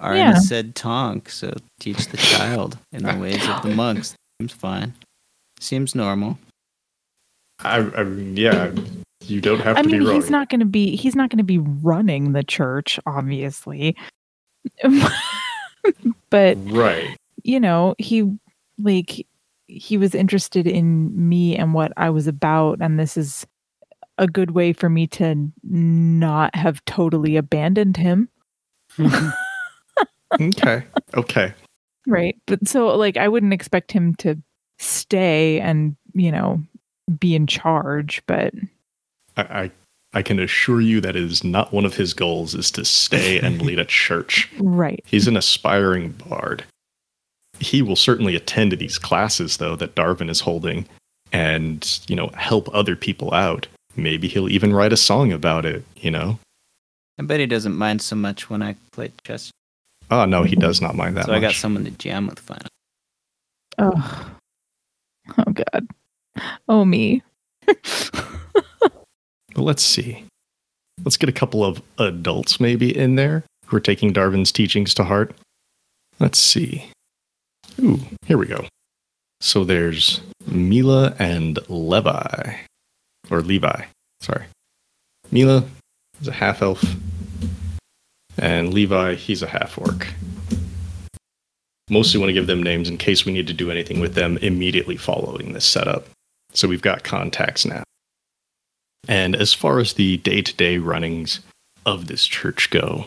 Arnis 0.01 0.17
Yeah. 0.17 0.35
said 0.39 0.75
Tonk, 0.75 1.29
so 1.29 1.53
teach 1.79 2.07
the 2.09 2.17
child 2.17 2.79
in 2.93 3.03
the 3.03 3.17
ways 3.17 3.47
of 3.47 3.61
the 3.63 3.75
monks. 3.85 4.15
Seems 4.41 4.53
fine. 4.53 4.95
Seems 5.59 5.95
normal. 5.95 6.39
I, 7.63 7.79
I 7.81 8.03
yeah, 8.05 8.73
you 9.23 9.41
don't 9.41 9.61
have 9.61 9.77
I 9.77 9.83
to 9.83 9.89
mean, 9.89 10.01
be 10.01 10.07
wrong. 10.07 10.15
he's 10.15 10.31
not 10.31 10.49
going 10.49 10.61
to 10.61 10.67
be 10.67 10.97
he's 10.97 11.15
not 11.15 11.31
going 11.31 11.39
to 11.39 11.45
be 11.45 11.59
running 11.59 12.33
the 12.33 12.45
church, 12.45 12.99
obviously. 13.07 13.97
but 16.31 16.59
right. 16.67 17.17
you 17.43 17.61
know, 17.61 17.95
he 17.99 18.31
like 18.79 19.27
he 19.67 19.97
was 19.97 20.15
interested 20.15 20.67
in 20.67 21.29
me 21.29 21.57
and 21.57 21.75
what 21.75 21.93
I 21.97 22.11
was 22.11 22.27
about, 22.27 22.79
and 22.81 22.99
this 22.99 23.17
is 23.17 23.47
a 24.19 24.27
good 24.27 24.51
way 24.51 24.73
for 24.73 24.91
me 24.91 25.07
to 25.07 25.51
not 25.63 26.55
have 26.55 26.85
totally 26.85 27.37
abandoned 27.37 27.97
him. 27.97 28.29
Mm-hmm. 28.97 29.29
Okay. 30.41 30.85
Okay. 31.15 31.53
Right. 32.07 32.37
But 32.47 32.69
so 32.69 32.97
like 32.97 33.17
I 33.17 33.27
wouldn't 33.27 33.53
expect 33.53 33.91
him 33.91 34.15
to 34.17 34.41
stay 34.79 35.61
and, 35.61 35.97
you 36.15 36.31
know, 36.31 36.63
be 37.19 37.35
in 37.35 37.49
charge, 37.49 38.23
but 38.27 38.55
I, 39.40 39.62
I 39.62 39.70
I 40.12 40.22
can 40.22 40.40
assure 40.40 40.81
you 40.81 41.00
that 41.03 41.14
is 41.14 41.44
not 41.44 41.72
one 41.72 41.85
of 41.85 41.94
his 41.94 42.14
goals 42.14 42.55
is 42.55 42.70
to 42.72 42.85
stay 42.85 43.38
and 43.38 43.62
lead 43.66 43.79
a 43.79 43.85
church. 43.85 44.50
right. 44.59 45.03
He's 45.07 45.29
an 45.29 45.37
aspiring 45.37 46.11
bard. 46.29 46.64
He 47.61 47.81
will 47.83 47.96
certainly 47.96 48.35
attend 48.35 48.72
to 48.72 48.76
these 48.76 48.98
classes 48.98 49.59
though 49.59 49.76
that 49.76 49.94
Darvin 49.94 50.29
is 50.31 50.40
holding 50.40 50.87
and, 51.33 52.00
you 52.09 52.16
know, 52.16 52.29
help 52.35 52.68
other 52.74 52.96
people 52.96 53.33
out. 53.33 53.68
Maybe 53.94 54.26
he'll 54.26 54.48
even 54.48 54.72
write 54.72 54.92
a 54.92 54.96
song 54.96 55.33
about 55.33 55.64
it, 55.64 55.85
you 55.96 56.11
know? 56.11 56.38
I 57.18 57.22
bet 57.22 57.38
he 57.38 57.46
doesn't 57.46 57.76
mind 57.76 58.03
so 58.03 58.16
much 58.16 58.50
when 58.50 58.62
I 58.62 58.76
play 58.92 59.12
chess. 59.24 59.53
Oh 60.11 60.24
no, 60.24 60.42
he 60.42 60.57
does 60.57 60.81
not 60.81 60.96
mind 60.96 61.16
that 61.16 61.26
so 61.26 61.33
much. 61.33 61.38
I 61.38 61.40
got 61.40 61.55
someone 61.55 61.85
to 61.85 61.90
jam 61.92 62.26
with 62.26 62.40
finally. 62.40 62.66
Oh. 63.79 64.31
Oh 65.38 65.53
god. 65.53 65.87
Oh 66.68 66.85
me. 66.85 67.22
But 69.55 69.63
let's 69.63 69.83
see. 69.83 70.25
Let's 71.05 71.17
get 71.17 71.29
a 71.29 71.33
couple 71.33 71.65
of 71.65 71.83
adults 71.99 72.61
maybe 72.61 72.97
in 72.97 73.17
there 73.17 73.45
who 73.67 73.77
are 73.77 73.81
taking 73.81 74.13
Darvin's 74.13 74.53
teachings 74.53 74.95
to 74.95 75.05
heart. 75.05 75.35
Let's 76.19 76.39
see. 76.39 76.91
Ooh, 77.79 78.01
here 78.27 78.37
we 78.37 78.47
go. 78.47 78.67
So 79.41 79.65
there's 79.65 80.21
Mila 80.47 81.15
and 81.19 81.59
Levi. 81.69 82.57
Or 83.31 83.41
Levi, 83.41 83.85
sorry. 84.21 84.45
Mila 85.31 85.65
is 86.21 86.29
a 86.29 86.33
half 86.33 86.61
elf. 86.63 86.85
And 88.37 88.75
Levi, 88.75 89.15
he's 89.15 89.43
a 89.43 89.47
half 89.47 89.79
orc. 89.79 90.09
Mostly 91.89 92.21
want 92.21 92.29
to 92.29 92.35
give 92.35 92.47
them 92.47 92.63
names 92.63 92.89
in 92.89 92.99
case 92.99 93.25
we 93.25 93.33
need 93.33 93.47
to 93.47 93.55
do 93.55 93.71
anything 93.71 94.01
with 94.01 94.15
them 94.15 94.37
immediately 94.39 94.97
following 94.97 95.53
this 95.53 95.65
setup. 95.65 96.07
So 96.53 96.69
we've 96.69 96.83
got 96.83 97.05
contacts 97.05 97.65
now. 97.65 97.83
And 99.09 99.35
as 99.35 99.53
far 99.53 99.79
as 99.79 99.95
the 99.95 100.19
day 100.19 100.43
to 100.43 100.55
day 100.55 100.79
runnings 100.79 101.41
of 101.87 102.07
this 102.07 102.27
church 102.27 102.71
go, 102.71 103.07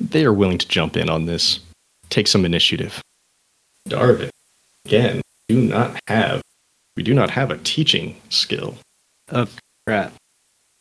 they 0.00 0.24
are 0.24 0.32
willing 0.32 0.58
to 0.58 0.68
jump 0.68 0.96
in 0.96 1.08
on 1.08 1.26
this, 1.26 1.60
take 2.10 2.26
some 2.26 2.44
initiative. 2.44 3.02
Darvin, 3.88 4.30
again, 4.86 5.20
do 5.48 5.60
not 5.60 5.98
have 6.08 6.42
we 6.96 7.02
do 7.02 7.12
not 7.12 7.30
have 7.30 7.50
a 7.50 7.58
teaching 7.58 8.16
skill. 8.30 8.76
Oh 9.32 9.48
crap. 9.86 10.12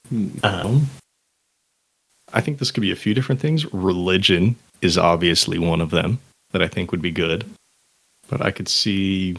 Hmm. 0.10 0.30
Um, 0.44 0.90
I 2.34 2.42
think 2.42 2.60
this 2.60 2.72
could 2.72 2.82
be 2.82 2.92
a 2.92 2.96
few 2.96 3.14
different 3.14 3.42
things. 3.42 3.72
Religion 3.74 4.56
is 4.82 4.98
obviously 4.98 5.58
one 5.58 5.82
of 5.82 5.92
them 5.92 6.20
that 6.52 6.62
I 6.62 6.68
think 6.68 6.92
would 6.92 7.02
be 7.02 7.12
good, 7.12 7.46
but 8.30 8.42
I 8.42 8.52
could 8.52 8.68
see, 8.68 9.36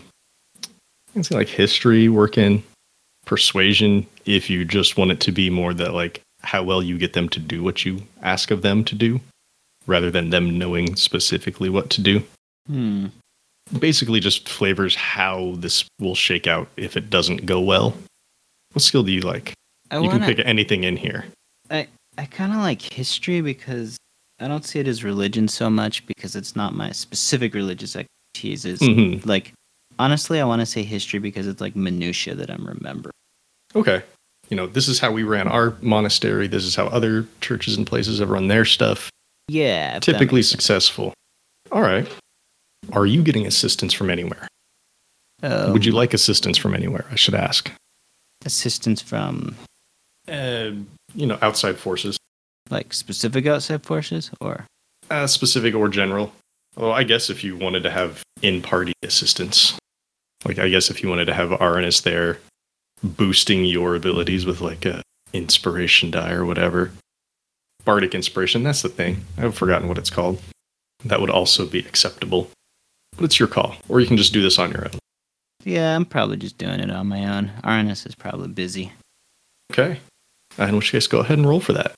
I 0.65 1.13
can 1.13 1.25
see 1.25 1.35
like 1.35 1.49
history 1.49 2.09
working, 2.09 2.63
persuasion 3.25 4.07
if 4.27 4.49
you 4.51 4.65
just 4.65 4.97
want 4.97 5.11
it 5.13 5.21
to 5.21 5.33
be 5.33 5.51
more 5.51 5.75
that 5.75 5.95
like 5.95 6.21
how 6.43 6.63
well 6.63 6.83
you 6.83 6.99
get 6.99 7.15
them 7.15 7.29
to 7.31 7.41
do 7.41 7.63
what 7.63 7.85
you 7.85 8.03
ask 8.23 8.51
of 8.51 8.63
them 8.63 8.85
to 8.85 8.95
do, 8.95 9.21
rather 9.87 10.11
than 10.11 10.31
them 10.31 10.59
knowing 10.59 10.95
specifically 10.97 11.69
what 11.71 11.91
to 11.91 12.03
do. 12.03 12.23
Hmm. 12.67 13.07
Basically, 13.79 14.21
just 14.21 14.49
flavors 14.49 14.95
how 14.95 15.55
this 15.57 15.85
will 15.99 16.15
shake 16.15 16.47
out 16.47 16.69
if 16.77 16.97
it 16.99 17.09
doesn't 17.09 17.47
go 17.47 17.61
well. 17.61 17.97
What 18.73 18.83
skill 18.83 19.03
do 19.03 19.13
you 19.13 19.23
like? 19.23 19.55
I 19.91 19.97
you 19.97 20.09
wanna, 20.09 20.19
can 20.27 20.35
pick 20.35 20.47
anything 20.47 20.85
in 20.85 20.97
here. 20.97 21.25
I 21.71 21.87
I 22.19 22.27
kind 22.27 22.53
of 22.53 22.59
like 22.59 22.83
history 22.83 23.41
because 23.41 23.97
I 24.39 24.49
don't 24.49 24.65
see 24.65 24.81
it 24.81 24.89
as 24.89 25.03
religion 25.03 25.49
so 25.49 25.71
much 25.71 26.07
because 26.07 26.37
it's 26.37 26.55
not 26.55 26.75
my 26.75 26.93
specific 26.93 27.55
religious 27.55 27.97
expertise. 27.97 28.65
Is 28.67 28.81
Mhm. 28.81 29.25
like 29.25 29.53
honestly, 29.99 30.41
I 30.41 30.45
want 30.45 30.61
to 30.61 30.67
say 30.67 30.83
history 30.83 31.19
because 31.19 31.47
it's 31.47 31.61
like 31.61 31.77
minutia 31.77 32.35
that 32.35 32.51
I'm 32.51 32.67
remembering. 32.67 33.13
okay. 33.75 34.03
You 34.51 34.59
know 34.59 34.67
this 34.67 34.89
is 34.89 35.01
how 35.01 35.11
we 35.11 35.23
ran 35.23 35.49
our 35.49 35.75
monastery. 35.81 36.49
This 36.49 36.65
is 36.65 36.77
how 36.77 36.87
other 36.89 37.27
churches 37.41 37.79
and 37.79 37.87
places 37.87 38.19
have 38.19 38.29
run 38.29 38.49
their 38.49 38.67
stuff. 38.67 39.11
Yeah, 39.49 39.99
typically 40.01 40.39
makes 40.41 40.49
sense. 40.49 40.63
successful. 40.63 41.15
All 41.73 41.81
right. 41.81 42.07
Are 42.93 43.07
you 43.07 43.23
getting 43.23 43.47
assistance 43.47 43.95
from 43.95 44.11
anywhere? 44.11 44.47
Um, 45.43 45.73
would 45.73 45.85
you 45.85 45.93
like 45.93 46.15
assistance 46.15 46.57
from 46.57 46.75
anywhere 46.75 47.05
i 47.11 47.17
should 47.17 47.35
ask? 47.35 47.71
Assistance 48.45 49.01
from 49.01 49.57
uh, 50.29 50.71
you 51.15 51.27
know 51.27 51.39
outside 51.41 51.79
forces. 51.79 52.19
Like 52.71 52.93
specific 52.93 53.47
outside 53.47 53.83
forces 53.83 54.31
or? 54.41 54.67
Uh, 55.11 55.27
specific 55.27 55.75
or 55.75 55.89
general. 55.89 56.33
Well, 56.77 56.93
I 56.93 57.05
guess 57.05 57.31
if 57.31 57.45
you 57.45 57.57
wanted 57.57 57.83
to 57.85 57.91
have 57.91 58.23
in 58.43 58.61
party 58.63 58.93
assistance, 59.03 59.79
like 60.45 60.59
I 60.59 60.69
guess 60.69 60.91
if 60.91 61.03
you 61.03 61.09
wanted 61.09 61.27
to 61.27 61.35
have 61.35 61.51
Arnis 61.51 62.03
there 62.03 62.39
boosting 63.03 63.65
your 63.65 63.95
abilities 63.95 64.47
with 64.47 64.61
like 64.61 64.85
a 64.87 65.03
inspiration 65.33 66.11
die 66.11 66.33
or 66.33 66.45
whatever. 66.45 66.93
Bardic 67.85 68.15
inspiration, 68.15 68.63
that's 68.63 68.81
the 68.81 68.89
thing. 68.89 69.25
I've 69.37 69.55
forgotten 69.55 69.89
what 69.89 69.99
it's 69.99 70.11
called. 70.11 70.41
That 71.05 71.21
would 71.21 71.31
also 71.31 71.67
be 71.67 71.81
acceptable. 71.81 72.51
But 73.17 73.27
it's 73.27 73.39
your 73.39 73.49
call. 73.49 73.77
Or 73.89 74.01
you 74.01 74.07
can 74.07 74.17
just 74.17 74.33
do 74.33 74.41
this 74.41 74.59
on 74.59 74.73
your 74.73 74.87
own. 74.87 74.99
Yeah, 75.65 75.95
I'm 75.95 76.07
probably 76.07 76.39
just 76.39 76.57
doing 76.57 76.81
it 76.81 76.91
on 76.91 77.09
my 77.09 77.25
own. 77.37 77.53
Arnis 77.63 78.07
is 78.07 78.15
probably 78.15 78.49
busy. 78.49 78.93
Okay. 79.71 80.01
In 80.59 80.77
which 80.77 80.93
case, 80.93 81.07
go 81.07 81.21
ahead 81.21 81.39
and 81.39 81.47
roll 81.47 81.61
for 81.61 81.75
that. 81.75 81.95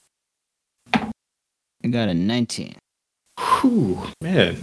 I 0.92 1.88
got 1.88 2.08
a 2.08 2.14
19. 2.14 2.74
Whew, 3.38 4.08
man. 4.20 4.58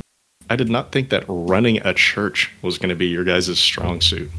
I 0.49 0.56
did 0.56 0.69
not 0.69 0.91
think 0.91 1.10
that 1.10 1.25
running 1.27 1.77
a 1.86 1.93
church 1.93 2.51
was 2.62 2.77
going 2.77 2.89
to 2.89 2.95
be 2.95 3.08
your 3.08 3.23
guys' 3.23 3.58
strong 3.60 4.01
suit. 4.01 4.29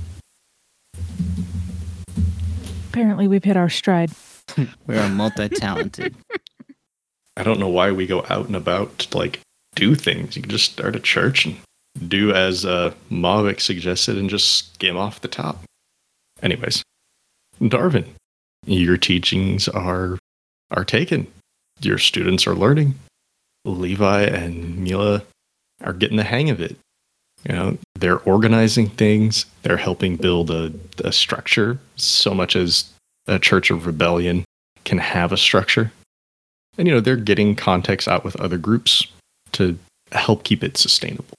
Apparently, 2.91 3.27
we've 3.27 3.45
hit 3.45 3.57
our 3.57 3.71
stride. 3.71 4.11
We 4.87 4.97
are 4.97 5.09
multi-talented. 5.09 6.15
I 7.37 7.43
don't 7.43 7.59
know 7.59 7.69
why 7.69 7.91
we 7.91 8.07
go 8.07 8.25
out 8.29 8.47
and 8.47 8.55
about 8.55 8.99
to 8.99 9.19
like 9.19 9.41
do 9.75 9.95
things. 9.95 10.37
You 10.37 10.43
can 10.43 10.51
just 10.51 10.73
start 10.73 10.95
a 10.95 11.01
church 11.01 11.47
and 11.47 11.57
do 12.07 12.33
as 12.33 12.65
uh, 12.65 12.93
Mavic 13.11 13.61
suggested 13.61 14.19
and 14.19 14.31
just 14.31 14.75
skim 14.75 14.97
off 14.97 15.23
the 15.23 15.29
top. 15.29 15.63
Anyways, 16.43 16.85
Darvin, 17.61 18.07
your 18.67 18.97
teachings 18.97 19.67
are 19.67 20.19
are 20.71 20.85
taken. 20.85 21.27
Your 21.81 21.99
students 21.99 22.47
are 22.47 22.55
learning. 22.55 22.95
Levi 23.65 24.23
and 24.25 24.79
Mila 24.79 25.23
are 25.83 25.93
getting 25.93 26.17
the 26.17 26.25
hang 26.25 26.51
of 26.51 26.61
it. 26.61 26.77
You 27.49 27.55
know, 27.55 27.79
they're 27.95 28.21
organizing 28.21 28.89
things. 28.89 29.47
They're 29.63 29.77
helping 29.77 30.17
build 30.17 30.51
a, 30.51 30.73
a 31.05 31.13
structure 31.13 31.79
so 31.97 32.33
much 32.33 32.57
as 32.57 32.91
a 33.27 33.39
Church 33.39 33.71
of 33.71 33.87
Rebellion 33.87 34.45
can 34.85 34.99
have 34.99 35.33
a 35.33 35.37
structure. 35.37 35.93
And, 36.79 36.89
you 36.89 36.95
know, 36.95 37.01
they're 37.01 37.17
getting 37.17 37.55
context 37.55 38.09
out 38.09 38.25
with 38.25 38.37
other 38.37 38.59
groups 38.59 39.07
to 39.53 39.79
help 40.13 40.45
keep 40.45 40.65
it 40.65 40.77
sustainable. 40.77 41.35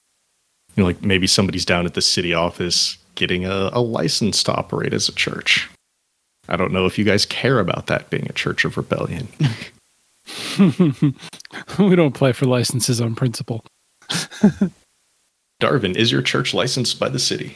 You 0.76 0.84
know, 0.84 0.88
like 0.88 1.02
maybe 1.02 1.28
somebody's 1.28 1.66
down 1.66 1.86
at 1.86 1.94
the 1.94 2.02
city 2.02 2.34
office 2.34 2.98
getting 3.16 3.46
a, 3.46 3.70
a 3.74 3.82
license 3.82 4.44
to 4.44 4.54
operate 4.54 4.94
as 4.94 5.10
a 5.10 5.14
church. 5.14 5.70
I 6.48 6.58
don't 6.58 6.72
know 6.72 6.86
if 6.86 6.98
you 6.98 7.06
guys 7.06 7.26
care 7.26 7.60
about 7.60 7.88
that 7.88 8.10
being 8.10 8.28
a 8.30 8.34
Church 8.34 8.66
of 8.66 8.78
Rebellion. 8.78 9.28
we 11.80 11.96
don't 11.96 12.14
play 12.14 12.32
for 12.32 12.46
licenses 12.46 13.02
on 13.02 13.16
principle. 13.16 13.64
Darvin, 15.62 15.96
is 15.96 16.12
your 16.12 16.22
church 16.22 16.54
licensed 16.54 17.00
by 17.00 17.10
the 17.10 17.20
city? 17.20 17.56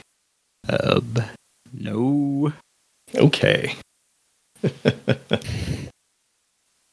Um, 0.68 1.16
no. 1.74 2.54
Okay. 3.16 3.76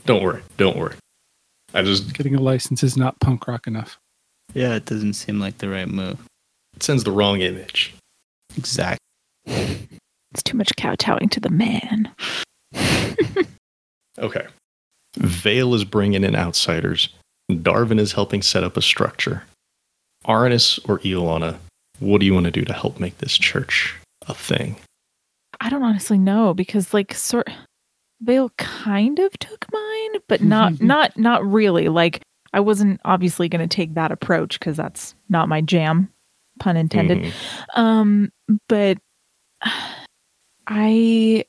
don't 0.04 0.22
worry. 0.22 0.42
Don't 0.56 0.76
worry. 0.76 0.94
I 1.74 1.82
just 1.82 2.14
Getting 2.14 2.34
a 2.34 2.40
license 2.40 2.82
is 2.82 2.96
not 2.96 3.20
punk 3.20 3.46
rock 3.46 3.66
enough. 3.66 3.98
Yeah, 4.54 4.74
it 4.74 4.86
doesn't 4.86 5.14
seem 5.14 5.38
like 5.40 5.58
the 5.58 5.68
right 5.68 5.88
move. 5.88 6.18
it 6.74 6.82
sends 6.82 7.04
the 7.04 7.10
wrong 7.12 7.40
image. 7.40 7.94
Exactly. 8.56 8.98
It's 10.32 10.42
too 10.42 10.58
much 10.58 10.70
kowtowing 10.76 11.30
to 11.30 11.40
the 11.40 11.48
man. 11.48 12.12
Okay. 14.18 14.46
Vale 15.16 15.74
is 15.74 15.84
bringing 15.84 16.24
in 16.24 16.34
outsiders. 16.34 17.08
Darvin 17.50 17.98
is 18.00 18.12
helping 18.12 18.42
set 18.42 18.64
up 18.64 18.76
a 18.76 18.82
structure. 18.82 19.44
Arnis 20.26 20.78
or 20.88 20.98
Iolana, 21.00 21.56
what 22.00 22.18
do 22.20 22.26
you 22.26 22.34
want 22.34 22.44
to 22.46 22.50
do 22.50 22.64
to 22.64 22.72
help 22.72 22.98
make 22.98 23.18
this 23.18 23.38
church 23.38 23.94
a 24.28 24.34
thing? 24.34 24.76
I 25.60 25.70
don't 25.70 25.82
honestly 25.84 26.18
know 26.18 26.52
because, 26.54 26.92
like, 26.92 27.14
sort 27.14 27.48
Vale 28.20 28.50
kind 28.56 29.18
of 29.18 29.38
took 29.38 29.64
mine, 29.72 30.20
but 30.26 30.42
not 30.42 30.80
not 30.80 31.16
not 31.16 31.44
really. 31.46 31.88
Like, 31.88 32.22
I 32.52 32.60
wasn't 32.60 33.00
obviously 33.04 33.48
going 33.48 33.66
to 33.66 33.74
take 33.74 33.94
that 33.94 34.10
approach 34.10 34.58
because 34.58 34.76
that's 34.76 35.14
not 35.28 35.48
my 35.48 35.60
jam, 35.60 36.10
pun 36.58 36.76
intended. 36.76 37.18
Mhm. 37.18 37.32
Um, 37.78 38.32
but 38.68 38.98
I 40.66 41.44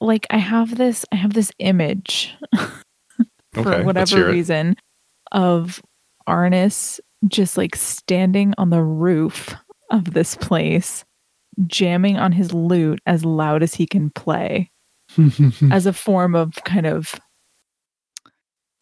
like 0.00 0.26
I 0.30 0.36
have 0.38 0.76
this 0.76 1.04
I 1.12 1.16
have 1.16 1.32
this 1.34 1.52
image 1.58 2.34
for 3.54 3.74
Okay, 3.74 3.82
whatever 3.84 4.16
hear 4.16 4.28
it. 4.28 4.32
reason 4.32 4.76
of 5.32 5.82
Arnis 6.28 7.00
just 7.28 7.56
like 7.56 7.76
standing 7.76 8.54
on 8.58 8.70
the 8.70 8.82
roof 8.82 9.54
of 9.90 10.14
this 10.14 10.36
place 10.36 11.04
jamming 11.66 12.16
on 12.16 12.32
his 12.32 12.54
lute 12.54 13.00
as 13.06 13.24
loud 13.24 13.62
as 13.62 13.74
he 13.74 13.86
can 13.86 14.10
play 14.10 14.70
as 15.70 15.86
a 15.86 15.92
form 15.92 16.34
of 16.34 16.54
kind 16.64 16.86
of 16.86 17.14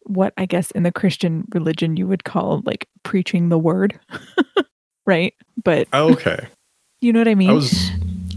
what 0.03 0.33
I 0.37 0.45
guess 0.45 0.71
in 0.71 0.83
the 0.83 0.91
Christian 0.91 1.45
religion 1.53 1.97
you 1.97 2.07
would 2.07 2.23
call 2.23 2.61
like 2.65 2.87
preaching 3.03 3.49
the 3.49 3.59
word. 3.59 3.99
right? 5.05 5.33
But 5.63 5.87
Okay. 5.93 6.47
you 7.01 7.13
know 7.13 7.19
what 7.19 7.27
I 7.27 7.35
mean? 7.35 7.49
I 7.49 7.53
was. 7.53 7.91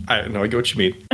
I 0.09 0.27
know. 0.29 0.43
I 0.43 0.47
get 0.49 0.57
what 0.57 0.75
you 0.75 0.79
mean. 0.79 1.07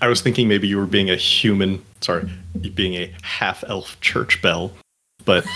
I 0.00 0.08
was 0.08 0.20
thinking 0.20 0.48
maybe 0.48 0.68
you 0.68 0.76
were 0.76 0.86
being 0.86 1.10
a 1.10 1.16
human. 1.16 1.84
Sorry, 2.00 2.30
being 2.74 2.94
a 2.94 3.12
half 3.22 3.64
elf 3.66 3.98
church 4.00 4.42
bell, 4.42 4.70
but 5.24 5.46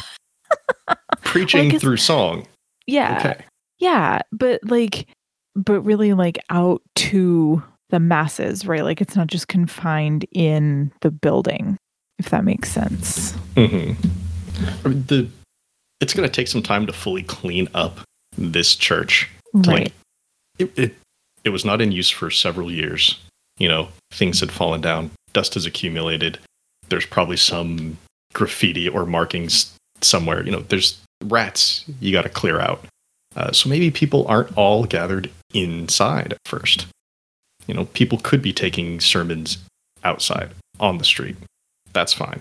preaching 1.24 1.70
guess- 1.70 1.80
through 1.80 1.96
song. 1.98 2.46
yeah. 2.86 3.18
Okay. 3.18 3.44
Yeah, 3.78 4.20
but 4.32 4.60
like 4.64 5.06
but 5.54 5.80
really 5.82 6.12
like 6.14 6.38
out 6.50 6.82
to 6.96 7.62
the 7.90 8.00
masses, 8.00 8.66
right? 8.66 8.84
Like 8.84 9.00
it's 9.00 9.16
not 9.16 9.26
just 9.26 9.48
confined 9.48 10.26
in 10.32 10.92
the 11.02 11.10
building, 11.10 11.76
if 12.18 12.30
that 12.30 12.44
makes 12.44 12.70
sense. 12.70 13.32
Mm-hmm. 13.54 15.02
the 15.06 15.28
it's 16.00 16.14
going 16.14 16.28
to 16.28 16.34
take 16.34 16.48
some 16.48 16.62
time 16.62 16.86
to 16.86 16.92
fully 16.92 17.22
clean 17.22 17.68
up 17.74 18.00
this 18.36 18.76
church. 18.76 19.30
Right. 19.54 19.66
Like, 19.66 19.92
it, 20.58 20.78
it 20.78 20.94
it 21.44 21.48
was 21.50 21.64
not 21.64 21.80
in 21.80 21.92
use 21.92 22.10
for 22.10 22.30
several 22.30 22.70
years. 22.70 23.18
You 23.58 23.68
know, 23.68 23.88
things 24.10 24.40
had 24.40 24.50
fallen 24.52 24.80
down, 24.80 25.10
dust 25.32 25.54
has 25.54 25.64
accumulated. 25.66 26.38
There's 26.88 27.06
probably 27.06 27.36
some 27.36 27.98
graffiti 28.32 28.88
or 28.88 29.06
markings 29.06 29.72
somewhere. 30.00 30.44
You 30.44 30.52
know, 30.52 30.60
there's 30.60 31.00
rats 31.24 31.84
you 32.00 32.12
got 32.12 32.22
to 32.22 32.28
clear 32.28 32.60
out. 32.60 32.84
Uh, 33.34 33.52
so 33.52 33.68
maybe 33.68 33.90
people 33.90 34.26
aren't 34.28 34.56
all 34.56 34.84
gathered 34.84 35.30
inside 35.52 36.32
at 36.32 36.38
first. 36.46 36.86
You 37.66 37.74
know, 37.74 37.84
people 37.86 38.18
could 38.18 38.40
be 38.42 38.52
taking 38.52 39.00
sermons 39.00 39.58
outside 40.04 40.50
on 40.80 40.98
the 40.98 41.04
street. 41.04 41.36
That's 41.92 42.12
fine. 42.12 42.40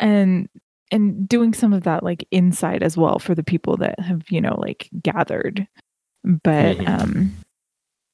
and 0.00 0.48
and 0.90 1.26
doing 1.28 1.54
some 1.54 1.72
of 1.72 1.84
that 1.84 2.02
like 2.02 2.26
inside 2.30 2.82
as 2.82 2.96
well 2.98 3.18
for 3.18 3.34
the 3.34 3.42
people 3.42 3.76
that 3.78 3.98
have 3.98 4.22
you 4.30 4.40
know 4.42 4.54
like 4.60 4.88
gathered 5.02 5.66
but 6.22 6.76
Mhm. 6.76 6.88
um 6.88 7.32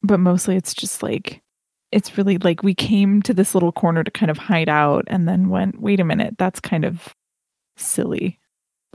but 0.03 0.21
mostly 0.21 0.55
it's 0.57 0.75
just 0.75 1.03
like 1.03 1.41
it's 1.91 2.17
really 2.17 2.39
like 2.39 2.63
we 2.63 2.75
came 2.75 3.21
to 3.23 3.35
this 3.35 3.53
little 3.55 3.73
corner 3.73 4.05
to 4.05 4.11
kind 4.13 4.31
of 4.31 4.39
hide 4.39 4.69
out 4.69 5.05
and 5.09 5.27
then 5.29 5.49
went 5.49 5.81
wait 5.81 5.99
a 5.99 6.05
minute 6.05 6.37
that's 6.39 6.61
kind 6.61 6.85
of 6.85 7.09
silly 7.77 8.39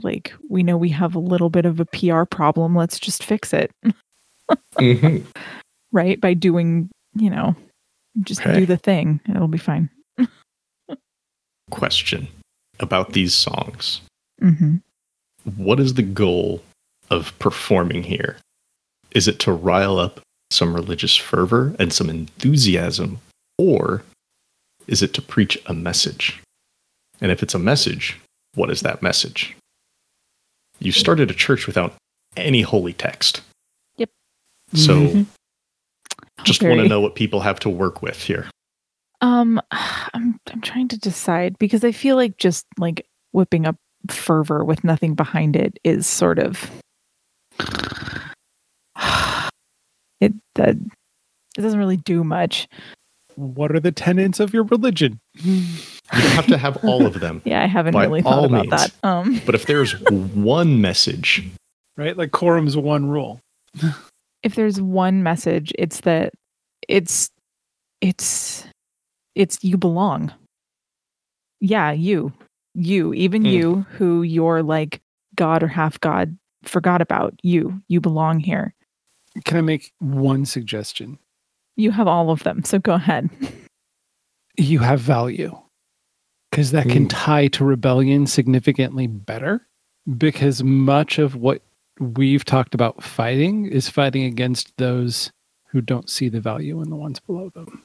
like 0.02 0.32
we 0.48 0.62
know 0.62 0.76
we 0.76 0.88
have 0.90 1.14
a 1.14 1.18
little 1.20 1.50
bit 1.50 1.64
of 1.66 1.80
a 1.80 1.84
PR 1.86 2.24
problem 2.24 2.74
let's 2.76 2.98
just 2.98 3.22
fix 3.24 3.52
it 3.52 3.70
Mm-hmm. 4.78 5.24
right 5.92 6.20
by 6.20 6.34
doing 6.34 6.90
you 7.14 7.30
know 7.30 7.54
just 8.22 8.40
Okay. 8.42 8.60
do 8.60 8.66
the 8.66 8.76
thing 8.76 9.20
it'll 9.28 9.48
be 9.48 9.58
fine 9.58 9.88
question 11.70 12.28
about 12.80 13.12
these 13.12 13.34
songs. 13.34 14.00
hmm 14.40 14.76
What 15.56 15.80
is 15.80 15.94
the 15.94 16.02
goal 16.02 16.62
of 17.10 17.36
performing 17.38 18.02
here? 18.02 18.36
Is 19.12 19.28
it 19.28 19.38
to 19.40 19.52
rile 19.52 19.98
up 19.98 20.20
some 20.50 20.74
religious 20.74 21.16
fervor 21.16 21.74
and 21.78 21.92
some 21.92 22.10
enthusiasm, 22.10 23.18
or 23.58 24.02
is 24.86 25.02
it 25.02 25.14
to 25.14 25.22
preach 25.22 25.56
a 25.66 25.74
message? 25.74 26.40
And 27.20 27.30
if 27.32 27.42
it's 27.42 27.54
a 27.54 27.58
message, 27.58 28.18
what 28.54 28.70
is 28.70 28.82
that 28.82 29.02
message? 29.02 29.56
You 30.80 30.92
started 30.92 31.30
a 31.30 31.34
church 31.34 31.66
without 31.66 31.94
any 32.36 32.62
holy 32.62 32.92
text. 32.92 33.40
Yep. 33.96 34.10
So 34.74 34.94
Mhm. 35.00 35.26
just 36.42 36.62
want 36.62 36.80
to 36.80 36.88
know 36.88 37.00
what 37.00 37.14
people 37.14 37.40
have 37.40 37.58
to 37.60 37.70
work 37.70 38.02
with 38.02 38.22
here. 38.22 38.48
Um, 39.20 39.60
I'm 39.70 40.38
I'm 40.52 40.60
trying 40.60 40.88
to 40.88 40.98
decide 40.98 41.58
because 41.58 41.84
I 41.84 41.92
feel 41.92 42.16
like 42.16 42.36
just 42.36 42.66
like 42.78 43.06
whipping 43.32 43.66
up 43.66 43.76
fervor 44.10 44.64
with 44.64 44.84
nothing 44.84 45.14
behind 45.14 45.56
it 45.56 45.78
is 45.82 46.06
sort 46.06 46.38
of 46.38 46.70
it 50.20 50.34
that 50.56 50.76
it 51.56 51.60
doesn't 51.60 51.78
really 51.78 51.96
do 51.96 52.22
much. 52.24 52.68
What 53.36 53.74
are 53.74 53.80
the 53.80 53.92
tenets 53.92 54.40
of 54.40 54.52
your 54.52 54.64
religion? 54.64 55.20
You 56.12 56.20
don't 56.22 56.30
have 56.32 56.46
to 56.48 56.58
have 56.58 56.76
all 56.84 57.06
of 57.06 57.20
them. 57.20 57.40
Yeah, 57.46 57.62
I 57.62 57.66
haven't 57.66 57.96
really 57.96 58.22
thought 58.22 58.32
all 58.38 58.44
about 58.44 58.66
means. 58.66 58.70
that. 58.70 58.92
Um, 59.02 59.40
But 59.46 59.54
if 59.54 59.66
there's 59.66 59.98
one 60.10 60.80
message, 60.80 61.42
right? 61.96 62.16
Like 62.16 62.30
quorum's 62.30 62.76
one 62.76 63.06
rule. 63.08 63.40
if 64.42 64.54
there's 64.54 64.80
one 64.80 65.22
message, 65.22 65.72
it's 65.78 66.00
that 66.00 66.32
it's 66.88 67.30
it's 68.00 68.66
it's 69.34 69.62
you 69.64 69.78
belong. 69.78 70.32
Yeah, 71.60 71.92
you. 71.92 72.32
You, 72.74 73.14
even 73.14 73.42
Hmm. 73.42 73.48
you 73.48 73.86
who 73.96 74.22
you're 74.22 74.62
like 74.62 75.00
god 75.36 75.62
or 75.62 75.68
half 75.68 75.98
god 76.00 76.36
forgot 76.64 77.00
about. 77.00 77.34
You. 77.42 77.80
You 77.88 78.00
belong 78.00 78.40
here. 78.40 78.74
Can 79.44 79.56
I 79.56 79.60
make 79.62 79.92
one 80.00 80.44
suggestion? 80.44 81.18
You 81.76 81.90
have 81.92 82.06
all 82.06 82.30
of 82.30 82.42
them. 82.42 82.62
So 82.64 82.78
go 82.78 82.92
ahead. 82.94 83.30
You 84.56 84.78
have 84.80 85.00
value 85.00 85.56
because 86.54 86.70
that 86.70 86.88
can 86.88 87.08
tie 87.08 87.48
to 87.48 87.64
rebellion 87.64 88.26
significantly 88.26 89.06
better 89.06 89.66
because 90.16 90.62
much 90.62 91.18
of 91.18 91.34
what 91.34 91.62
we've 91.98 92.44
talked 92.44 92.74
about 92.74 93.02
fighting 93.02 93.66
is 93.66 93.88
fighting 93.88 94.24
against 94.24 94.76
those 94.76 95.32
who 95.66 95.80
don't 95.80 96.08
see 96.08 96.28
the 96.28 96.40
value 96.40 96.80
in 96.80 96.90
the 96.90 96.96
ones 96.96 97.18
below 97.18 97.50
them. 97.50 97.82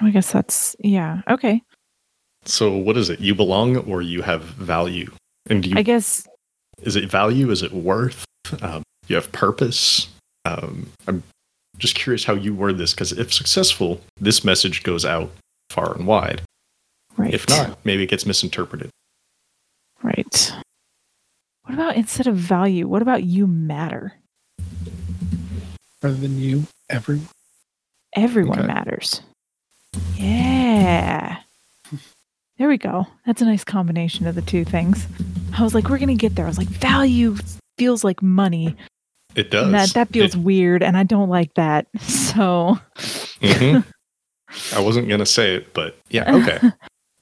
Oh, 0.00 0.06
I 0.06 0.10
guess 0.10 0.30
that's 0.30 0.76
yeah. 0.80 1.22
Okay. 1.28 1.62
so 2.44 2.76
what 2.76 2.96
is 2.96 3.08
it? 3.08 3.20
You 3.20 3.34
belong 3.34 3.76
or 3.78 4.02
you 4.02 4.22
have 4.22 4.42
value? 4.42 5.10
And 5.48 5.62
do 5.62 5.70
you 5.70 5.76
I 5.78 5.82
guess 5.82 6.26
is 6.82 6.96
it 6.96 7.10
value? 7.10 7.50
Is 7.50 7.62
it 7.62 7.72
worth? 7.72 8.24
Um, 8.60 8.82
you 9.08 9.16
have 9.16 9.32
purpose. 9.32 10.08
Um, 10.44 10.90
I'm 11.08 11.22
just 11.78 11.94
curious 11.94 12.24
how 12.24 12.34
you 12.34 12.54
word 12.54 12.78
this 12.78 12.92
because 12.92 13.12
if 13.12 13.32
successful, 13.32 14.00
this 14.20 14.44
message 14.44 14.82
goes 14.82 15.04
out 15.04 15.30
far 15.70 15.94
and 15.94 16.06
wide. 16.06 16.42
Right. 17.16 17.32
If 17.34 17.48
not, 17.48 17.78
maybe 17.84 18.02
it 18.04 18.10
gets 18.10 18.26
misinterpreted. 18.26 18.90
Right. 20.02 20.52
What 21.64 21.74
about 21.74 21.96
instead 21.96 22.26
of 22.26 22.36
value, 22.36 22.86
what 22.86 23.02
about 23.02 23.24
you 23.24 23.46
matter? 23.46 24.14
Rather 26.02 26.14
than 26.16 26.38
you, 26.38 26.64
everyone. 26.88 27.28
Everyone 28.14 28.58
Okay. 28.60 28.66
matters. 28.66 29.22
Yeah. 30.16 31.38
There 32.58 32.68
we 32.68 32.78
go. 32.78 33.06
That's 33.26 33.42
a 33.42 33.44
nice 33.44 33.64
combination 33.64 34.26
of 34.26 34.34
the 34.34 34.42
two 34.42 34.64
things. 34.64 35.06
I 35.58 35.62
was 35.62 35.74
like, 35.74 35.88
we're 35.90 35.98
gonna 35.98 36.14
get 36.14 36.34
there. 36.36 36.44
I 36.46 36.48
was 36.48 36.58
like, 36.58 36.68
value 36.68 37.36
feels 37.78 38.04
like 38.04 38.22
money. 38.22 38.76
It 39.34 39.50
does. 39.50 39.66
And 39.66 39.74
that 39.74 39.90
that 39.94 40.08
feels 40.10 40.34
It- 40.34 40.40
weird, 40.40 40.82
and 40.82 40.96
I 40.96 41.02
don't 41.02 41.28
like 41.28 41.52
that. 41.54 41.86
So, 42.00 42.78
Mhm. 43.40 43.84
I 44.74 44.80
wasn't 44.80 45.08
gonna 45.08 45.26
say 45.26 45.56
it, 45.56 45.74
but 45.74 45.98
yeah, 46.08 46.34
okay. 46.36 46.60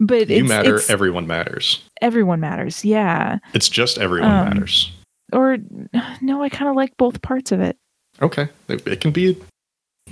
But 0.00 0.28
you 0.28 0.36
it's, 0.40 0.48
matter. 0.48 0.74
it's- 0.76 0.90
everyone 0.90 1.26
matters. 1.26 1.82
everyone 2.02 2.40
matters. 2.40 2.84
Yeah. 2.84 3.38
It's 3.54 3.68
just 3.68 3.98
everyone 3.98 4.30
Um, 4.30 4.48
matters. 4.48 4.90
Or 5.32 5.58
no, 6.20 6.42
I 6.42 6.48
kind 6.48 6.68
of 6.70 6.76
like 6.76 6.96
both 6.96 7.22
parts 7.22 7.52
of 7.52 7.60
it. 7.60 7.76
Okay, 8.22 8.48
it, 8.68 8.86
it 8.86 9.00
can 9.00 9.10
be. 9.10 9.36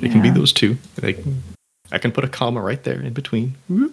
It 0.01 0.11
can 0.11 0.23
be 0.23 0.31
those 0.31 0.53
two. 0.53 0.77
They 0.97 1.13
can, 1.13 1.43
I 1.93 1.99
can 1.99 2.11
put 2.13 2.25
a 2.25 2.29
comma 2.29 2.61
right 2.63 2.83
there 2.83 2.99
in 3.01 3.13
between, 3.13 3.55
or 3.71 3.91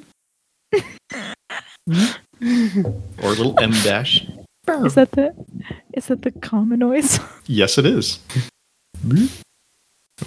a 1.91 3.29
little 3.29 3.59
m 3.59 3.71
dash. 3.83 4.25
Is 4.67 4.95
that 4.95 5.11
the 5.11 5.35
is 5.93 6.07
that 6.07 6.21
the 6.21 6.31
comma 6.31 6.77
noise? 6.77 7.19
Yes, 7.45 7.77
it 7.77 7.85
is. 7.85 8.19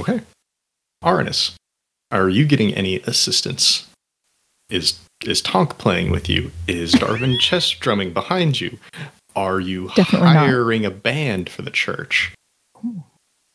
okay. 0.00 0.20
Arnis, 1.04 1.54
are 2.10 2.28
you 2.28 2.44
getting 2.46 2.74
any 2.74 2.96
assistance? 3.00 3.88
Is 4.68 4.98
is 5.25 5.43
Tonk 5.43 5.79
playing 5.79 6.11
with 6.11 6.29
you? 6.29 6.51
Is 6.68 6.95
Darvin 6.97 7.39
chess 7.41 7.70
drumming 7.70 8.12
behind 8.12 8.61
you? 8.61 8.79
Are 9.35 9.61
you 9.61 9.89
Definitely 9.95 10.29
not. 10.29 10.37
hiring 10.37 10.85
a 10.85 10.91
band 10.91 11.49
for 11.49 11.62
the 11.62 11.70
church? 11.70 12.33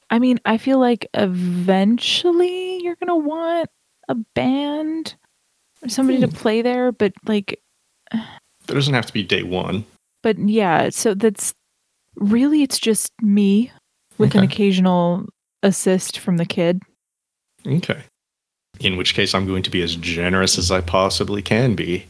I 0.09 0.20
mean, 0.20 0.39
I 0.45 0.57
feel 0.57 0.80
like 0.80 1.07
eventually 1.13 2.82
you're 2.82 2.95
gonna 2.95 3.18
want 3.18 3.70
a 4.07 4.15
band 4.15 5.15
or 5.84 5.89
somebody 5.89 6.20
to 6.22 6.28
hmm. 6.28 6.36
play 6.36 6.61
there, 6.61 6.91
but 6.91 7.13
like, 7.26 7.59
That 8.11 8.74
doesn't 8.74 8.93
have 8.93 9.05
to 9.05 9.13
be 9.13 9.24
day 9.24 9.43
one. 9.43 9.86
but 10.24 10.39
yeah. 10.39 10.89
So 10.89 11.13
that's 11.13 11.53
really 12.15 12.63
it's 12.63 12.80
just 12.80 13.11
me 13.22 13.72
with 14.18 14.34
an 14.36 14.43
occasional 14.43 15.26
assist 15.61 16.20
from 16.20 16.38
the 16.38 16.45
kid. 16.45 16.82
Okay. 17.65 18.03
In 18.80 18.97
which 18.97 19.13
case, 19.13 19.34
I'm 19.34 19.47
going 19.47 19.63
to 19.63 19.69
be 19.69 19.82
as 19.82 19.95
generous 19.95 20.57
as 20.57 20.71
I 20.71 20.82
possibly 20.82 21.41
can 21.41 21.75
be. 21.75 22.05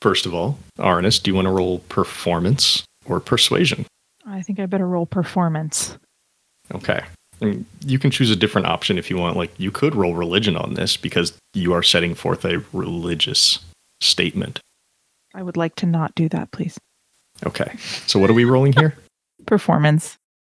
First 0.00 0.26
of 0.26 0.34
all, 0.34 0.58
Arnis, 0.78 1.22
do 1.22 1.30
you 1.30 1.34
want 1.34 1.46
to 1.46 1.52
roll 1.52 1.78
performance 1.88 2.82
or 3.06 3.20
persuasion? 3.20 3.86
I 4.26 4.42
think 4.42 4.58
I 4.60 4.66
better 4.66 4.86
roll 4.86 5.06
performance. 5.06 5.96
Okay. 6.74 7.02
And 7.40 7.64
you 7.84 7.98
can 7.98 8.10
choose 8.10 8.30
a 8.30 8.36
different 8.36 8.66
option 8.66 8.98
if 8.98 9.10
you 9.10 9.16
want. 9.16 9.36
Like, 9.36 9.52
you 9.58 9.70
could 9.70 9.94
roll 9.94 10.14
religion 10.14 10.56
on 10.56 10.74
this 10.74 10.96
because 10.96 11.36
you 11.54 11.72
are 11.72 11.82
setting 11.82 12.14
forth 12.14 12.44
a 12.44 12.64
religious 12.72 13.58
statement. 14.00 14.60
I 15.34 15.42
would 15.42 15.56
like 15.56 15.74
to 15.76 15.86
not 15.86 16.14
do 16.14 16.28
that, 16.28 16.50
please. 16.52 16.78
Okay. 17.46 17.76
So, 18.06 18.18
what 18.18 18.30
are 18.30 18.34
we 18.34 18.44
rolling 18.44 18.72
here? 18.74 18.96
Performance. 19.46 20.16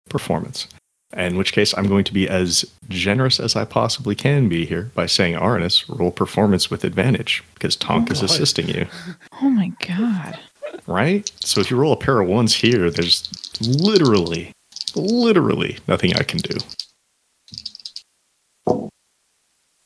Performance. 0.09 0.67
In 1.15 1.37
which 1.37 1.53
case, 1.53 1.73
I'm 1.77 1.87
going 1.87 2.03
to 2.05 2.13
be 2.13 2.27
as 2.27 2.65
generous 2.89 3.39
as 3.39 3.55
I 3.55 3.65
possibly 3.65 4.15
can 4.15 4.49
be 4.49 4.65
here 4.65 4.89
by 4.95 5.05
saying, 5.05 5.35
Arnis, 5.35 5.83
roll 5.87 6.09
performance 6.11 6.71
with 6.71 6.83
advantage 6.83 7.43
because 7.53 7.75
Tonk 7.75 8.09
is 8.11 8.21
God. 8.21 8.29
assisting 8.31 8.67
you. 8.67 8.87
Oh 9.41 9.49
my 9.49 9.71
god. 9.85 10.39
right? 10.87 11.29
So 11.43 11.59
if 11.61 11.69
you 11.69 11.77
roll 11.77 11.91
a 11.93 11.97
pair 11.97 12.19
of 12.21 12.27
ones 12.29 12.55
here, 12.55 12.89
there's 12.89 13.29
literally, 13.61 14.51
literally 14.95 15.77
nothing 15.87 16.15
I 16.15 16.23
can 16.23 16.39
do. 16.39 16.57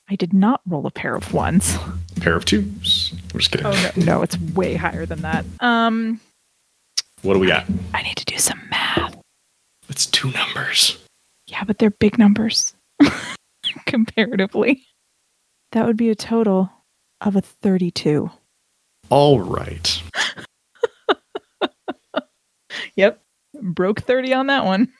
I 0.09 0.15
did 0.15 0.33
not 0.33 0.61
roll 0.67 0.85
a 0.85 0.91
pair 0.91 1.15
of 1.15 1.33
ones. 1.33 1.75
A 2.15 2.19
pair 2.21 2.35
of 2.35 2.45
twos. 2.45 3.13
I'm 3.33 3.39
just 3.39 3.51
kidding. 3.51 3.65
Oh 3.67 3.91
no, 3.97 4.05
no, 4.05 4.21
it's 4.21 4.39
way 4.39 4.75
higher 4.75 5.05
than 5.05 5.21
that. 5.23 5.43
Um, 5.59 6.21
What 7.23 7.33
do 7.33 7.39
we 7.39 7.47
got? 7.47 7.65
I 7.93 8.03
need 8.03 8.15
to 8.17 8.25
do 8.25 8.37
some 8.37 8.61
math. 8.69 9.17
It's 9.89 10.05
two 10.05 10.31
numbers. 10.31 10.97
Yeah, 11.47 11.63
but 11.63 11.79
they're 11.79 11.89
big 11.89 12.17
numbers 12.17 12.73
comparatively. 13.85 14.83
That 15.71 15.85
would 15.85 15.97
be 15.97 16.09
a 16.09 16.15
total 16.15 16.69
of 17.21 17.35
a 17.35 17.41
32. 17.41 18.29
All 19.09 19.39
right. 19.39 20.01
Yep. 22.95 23.21
Broke 23.61 24.01
30 24.01 24.33
on 24.33 24.47
that 24.47 24.65
one. 24.65 24.91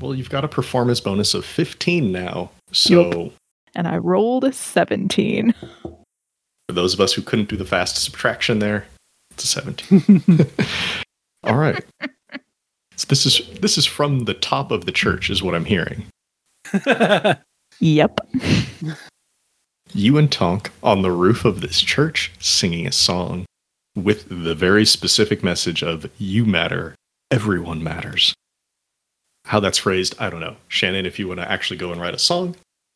Well, 0.00 0.14
you've 0.14 0.30
got 0.30 0.44
a 0.44 0.48
performance 0.48 1.00
bonus 1.00 1.34
of 1.34 1.44
15 1.44 2.10
now. 2.10 2.50
So 2.72 3.10
Yup. 3.10 3.32
And 3.74 3.86
I 3.86 3.98
rolled 3.98 4.44
a 4.44 4.52
17. 4.52 5.54
for 5.82 6.72
those 6.72 6.94
of 6.94 7.00
us 7.00 7.12
who 7.12 7.22
couldn't 7.22 7.48
do 7.48 7.56
the 7.56 7.64
fast 7.64 8.02
subtraction 8.02 8.58
there, 8.58 8.86
it's 9.30 9.44
a 9.44 9.46
17. 9.46 10.46
All 11.44 11.56
right. 11.56 11.84
This 13.10 13.26
is 13.26 13.42
this 13.60 13.76
is 13.76 13.86
from 13.86 14.24
the 14.24 14.34
top 14.34 14.70
of 14.70 14.86
the 14.86 14.92
church 14.92 15.30
is 15.30 15.42
what 15.42 15.54
I'm 15.54 15.66
hearing. 15.66 16.06
Yep. 17.82 18.20
you 19.94 20.18
and 20.18 20.30
Tonk 20.30 20.70
on 20.82 21.00
the 21.00 21.10
roof 21.10 21.46
of 21.46 21.62
this 21.62 21.80
church 21.80 22.30
singing 22.38 22.86
a 22.86 22.92
song 22.92 23.46
with 23.96 24.28
the 24.28 24.54
very 24.54 24.84
specific 24.84 25.42
message 25.42 25.82
of 25.82 26.10
you 26.18 26.44
matter, 26.44 26.94
everyone 27.30 27.82
matters. 27.82 28.34
How 29.46 29.60
that's 29.60 29.78
phrased, 29.78 30.14
I 30.18 30.28
don't 30.28 30.40
know. 30.40 30.56
Shannon, 30.68 31.06
if 31.06 31.18
you 31.18 31.26
want 31.26 31.40
to 31.40 31.50
actually 31.50 31.78
go 31.78 31.90
and 31.90 31.98
write 31.98 32.14
a 32.14 32.18
song, 32.18 32.54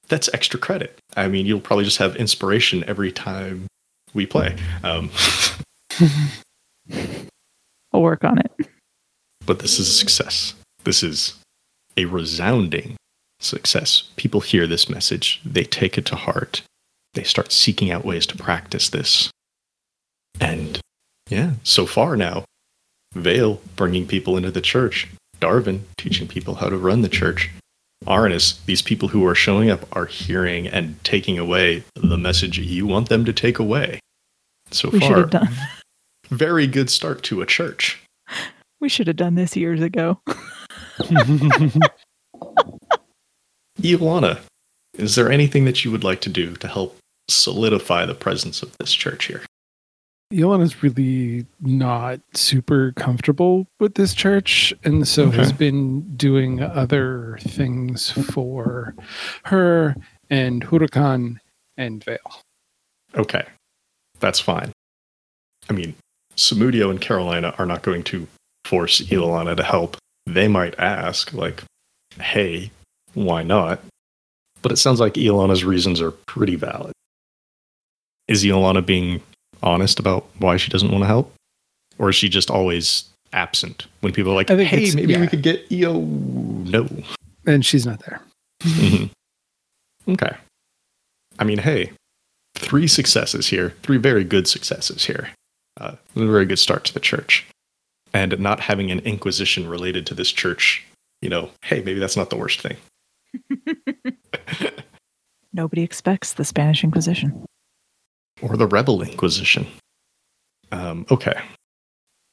that's 0.09 0.29
extra 0.35 0.61
credit. 0.61 0.99
I 1.17 1.29
mean, 1.29 1.47
you'll 1.47 1.61
probably 1.61 1.87
just 1.87 1.97
have 1.97 2.15
inspiration 2.17 2.85
every 2.87 3.11
time 3.11 3.67
we 4.13 4.27
play. 4.27 4.55
Um, 4.83 5.11
I'll 7.91 8.03
work 8.03 8.23
on 8.23 8.39
it. 8.39 8.69
But 9.47 9.59
this 9.59 9.79
is 9.79 9.89
a 9.89 9.93
success. 9.93 10.55
This 10.85 11.03
is 11.03 11.35
a 11.97 12.05
resounding 12.07 12.97
success. 13.41 14.11
People 14.17 14.41
hear 14.41 14.67
this 14.67 14.89
message, 14.89 15.41
they 15.45 15.65
take 15.65 15.99
it 15.99 16.07
to 16.07 16.17
heart, 16.17 16.63
they 17.15 17.23
start 17.23 17.53
seeking 17.53 17.91
out 17.91 18.05
ways 18.05 18.27
to 18.27 18.37
practice 18.37 18.89
this. 18.89 19.31
And 20.41 20.81
yeah, 21.29 21.53
so 21.63 21.87
far 21.87 22.17
now, 22.17 22.45
Vale 23.15 23.61
bringing 23.77 24.07
people 24.07 24.37
into 24.37 24.51
the 24.51 24.61
church, 24.61 25.09
Darvin 25.41 25.83
teaching 25.97 26.27
people 26.27 26.57
how 26.57 26.69
to 26.69 26.77
run 26.77 27.03
the 27.03 27.09
church, 27.09 27.51
Arnis, 28.07 28.63
these 28.67 28.83
people 28.83 29.09
who 29.09 29.27
are 29.27 29.35
showing 29.35 29.71
up 29.71 29.87
are 29.97 30.07
hearing 30.07 30.67
and 30.67 31.03
taking 31.05 31.39
away 31.39 31.85
the 31.95 32.19
message 32.19 32.59
you 32.59 32.87
want 32.87 33.09
them 33.09 33.25
to 33.25 33.33
take 33.33 33.59
away. 33.59 34.01
So 34.71 34.91
We 34.91 35.01
far, 35.01 35.31
very 36.29 36.67
good 36.67 36.91
start 36.91 37.23
to 37.25 37.41
a 37.41 37.47
church. 37.47 38.03
We 38.85 38.91
should 38.91 39.07
have 39.07 39.17
done 39.17 39.35
this 39.35 39.57
years 39.57 39.81
ago. 39.81 40.21
Iolana, 43.81 44.39
is 44.99 45.15
there 45.15 45.33
anything 45.33 45.65
that 45.65 45.87
you 45.87 45.91
would 45.91 46.05
like 46.05 46.21
to 46.21 46.29
do 46.29 46.55
to 46.57 46.69
help 46.69 46.99
solidify 47.27 48.05
the 48.05 48.13
presence 48.13 48.63
of 48.63 48.77
this 48.77 48.93
church 48.93 49.25
here? 49.25 49.41
Elon 50.37 50.61
is 50.61 50.83
really 50.83 51.47
not 51.63 52.21
super 52.35 52.93
comfortable 52.93 53.67
with 53.81 53.95
this 53.95 54.13
church, 54.13 54.75
and 54.85 55.09
so 55.09 55.29
Okay. 55.29 55.39
has 55.39 55.51
been 55.51 56.03
doing 56.15 56.63
other 56.63 57.39
things 57.41 58.11
for 58.11 58.95
her 59.45 59.97
and 60.29 60.63
Huracan 60.63 61.39
and 61.79 62.05
Vale. 62.05 62.43
Okay, 63.15 63.47
that's 64.21 64.41
fine. 64.41 64.73
I 65.71 65.73
mean, 65.73 65.95
Samudio 66.37 66.91
and 66.91 67.01
Carolina 67.01 67.55
are 67.57 67.65
not 67.65 67.81
going 67.81 68.03
to 68.03 68.29
force 68.65 69.01
Ilana 69.01 69.57
to 69.57 69.63
help. 69.63 69.97
They 70.27 70.49
might 70.49 70.79
ask, 70.79 71.33
like, 71.33 71.63
hey, 72.19 72.71
why 73.13 73.43
not? 73.43 73.81
But 74.63 74.73
it 74.73 74.77
sounds 74.77 75.01
like 75.01 75.15
Ilana's 75.15 75.65
reasons 75.65 76.01
are 76.01 76.11
pretty 76.11 76.57
valid. 76.57 76.93
Is 78.29 78.45
Ilana 78.45 78.85
being 78.85 79.21
honest 79.63 79.99
about 79.99 80.27
why 80.39 80.57
she 80.57 80.71
doesn't 80.71 80.91
want 80.91 81.03
to 81.03 81.07
help? 81.07 81.33
Or 81.99 82.09
is 82.09 82.17
she 82.17 82.29
just 82.29 82.51
always 82.51 83.05
absent 83.33 83.87
when 84.01 84.13
people 84.13 84.33
are 84.33 84.35
like, 84.35 84.51
I 84.51 84.57
think 84.57 84.69
hey, 84.69 84.91
maybe 84.95 85.13
yeah. 85.13 85.21
we 85.21 85.27
could 85.27 85.43
get 85.43 85.71
EO? 85.71 86.01
No. 86.01 86.89
And 87.47 87.65
she's 87.65 87.85
not 87.85 88.01
there. 88.01 88.21
Mhm. 88.63 89.11
Okay. 90.09 90.37
I 91.39 91.45
mean, 91.45 91.59
hey, 91.59 91.93
three 92.55 92.87
successes 92.87 93.49
here, 93.49 93.75
three 93.83 93.99
very 93.99 94.25
good 94.25 94.49
successes 94.49 95.05
here. 95.05 95.31
Uh, 95.79 95.97
a 96.17 96.27
very 96.27 96.47
good 96.47 96.59
start 96.59 96.85
to 96.85 96.95
the 96.95 97.01
church. 97.01 97.47
And 98.15 98.39
not 98.39 98.61
having 98.61 98.91
an 98.91 99.01
inquisition 99.01 99.69
related 99.69 100.07
to 100.07 100.15
this 100.15 100.31
church, 100.31 100.87
you 101.21 101.29
know, 101.29 101.51
hey, 101.63 101.83
maybe 101.83 101.99
that's 101.99 102.17
not 102.17 102.31
the 102.31 102.37
worst 102.37 102.63
thing. 102.63 102.77
Nobody 105.53 105.83
expects 105.83 106.33
the 106.33 106.45
Spanish 106.45 106.85
Inquisition. 106.85 107.45
or 108.41 108.57
the 108.57 108.67
rebel 108.67 109.03
inquisition. 109.03 109.67
Um, 110.73 111.07
okay. 111.11 111.41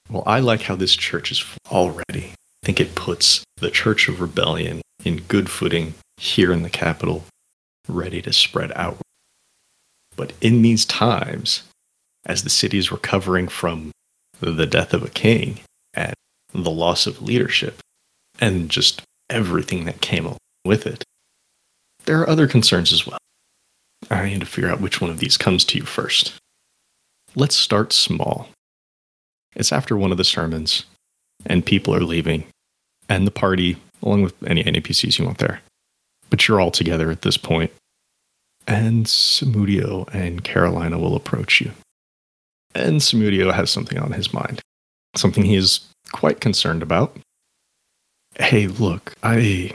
Well, 0.10 0.24
I 0.26 0.40
like 0.40 0.62
how 0.62 0.76
this 0.76 0.96
church 0.96 1.32
is 1.32 1.44
already. 1.72 2.34
I 2.34 2.66
think 2.66 2.80
it 2.80 2.96
puts 2.96 3.44
the 3.58 3.72
Church 3.72 4.08
of 4.08 4.22
Rebellion 4.22 4.82
in 5.04 5.18
good 5.22 5.50
footing 5.50 5.96
here 6.18 6.52
in 6.52 6.64
the 6.64 6.70
capital, 6.70 7.24
ready 7.88 8.22
to 8.24 8.34
spread 8.34 8.72
out. 8.76 8.98
But 10.16 10.34
in 10.42 10.62
these 10.62 10.86
times, 10.86 11.64
as 12.26 12.44
the 12.44 12.50
city 12.50 12.78
is 12.78 12.92
recovering 12.92 13.48
from 13.48 13.92
the 14.40 14.68
death 14.68 14.94
of 14.94 15.04
a 15.04 15.10
king 15.10 15.60
and 15.94 16.14
the 16.54 16.72
loss 16.72 17.08
of 17.08 17.22
leadership 17.22 17.80
and 18.40 18.70
just 18.70 19.02
everything 19.30 19.86
that 19.86 20.02
came 20.02 20.26
along 20.26 20.38
with 20.66 20.86
it, 20.86 21.04
there 22.06 22.20
are 22.20 22.30
other 22.30 22.48
concerns 22.48 22.92
as 22.92 23.06
well. 23.06 23.18
I 24.10 24.30
need 24.30 24.40
to 24.40 24.46
figure 24.46 24.70
out 24.70 24.82
which 24.82 25.00
one 25.00 25.12
of 25.12 25.20
these 25.20 25.38
comes 25.38 25.64
to 25.66 25.78
you 25.78 25.86
first. 25.86 26.34
Let's 27.36 27.56
start 27.56 27.94
small. 27.94 28.50
It's 29.56 29.72
after 29.72 29.96
one 29.96 30.12
of 30.12 30.18
the 30.18 30.24
sermons, 30.24 30.86
and 31.46 31.66
people 31.66 31.96
are 31.96 32.02
leaving, 32.02 32.46
and 33.08 33.28
the 33.28 33.32
party, 33.32 33.78
along 34.02 34.24
with 34.24 34.34
any 34.44 34.64
NPCs 34.64 35.20
you 35.20 35.26
want 35.26 35.38
there. 35.38 35.62
But 36.30 36.48
you're 36.48 36.60
all 36.60 36.72
together 36.72 37.12
at 37.12 37.22
this 37.22 37.38
point, 37.38 37.72
and 38.68 39.06
Samudio 39.06 40.08
and 40.14 40.44
Carolina 40.44 40.98
will 40.98 41.16
approach 41.16 41.62
you. 41.62 41.72
And 42.74 43.02
Samudio 43.02 43.54
has 43.54 43.70
something 43.70 43.98
on 43.98 44.14
his 44.14 44.34
mind, 44.34 44.62
something 45.16 45.44
he 45.44 45.56
is 45.56 45.82
quite 46.12 46.40
concerned 46.40 46.84
about. 46.84 47.18
Hey, 48.38 48.68
look, 48.68 49.14
I 49.24 49.72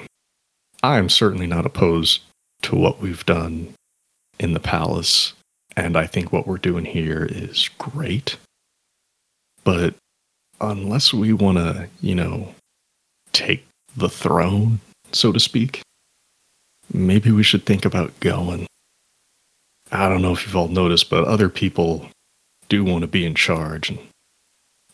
I'm 0.83 1.09
certainly 1.09 1.47
not 1.47 1.67
opposed 1.67 2.23
to 2.63 2.77
what 2.77 3.01
we've 3.01 3.25
done 3.27 3.75
in 4.39 4.53
the 4.53 4.61
palace, 4.61 5.33
and 5.77 5.97
I 5.97 6.07
think 6.07 6.33
what 6.33 6.47
we're 6.47 6.59
doing 6.59 6.85
here 6.85 7.27
is 7.31 7.71
great. 7.79 8.37
But 9.65 9.95
unless 10.61 11.13
we 11.13 11.33
want 11.33 11.59
to, 11.59 11.89
you 12.01 12.15
know, 12.15 12.55
take 13.33 13.67
the 13.97 14.09
throne, 14.09 14.81
so 15.13 15.33
to 15.33 15.41
speak, 15.41 15.83
maybe 16.93 17.31
we 17.31 17.43
should 17.43 17.67
think 17.67 17.85
about 17.85 18.19
going. 18.21 18.67
I 19.93 20.09
don't 20.09 20.23
know 20.23 20.33
if 20.33 20.47
you've 20.47 20.57
all 20.57 20.69
noticed, 20.69 21.11
but 21.11 21.25
other 21.25 21.49
people 21.49 22.09
do 22.69 22.85
want 22.85 23.03
to 23.03 23.09
be 23.09 23.25
in 23.25 23.35
charge, 23.35 23.91
and 23.91 23.99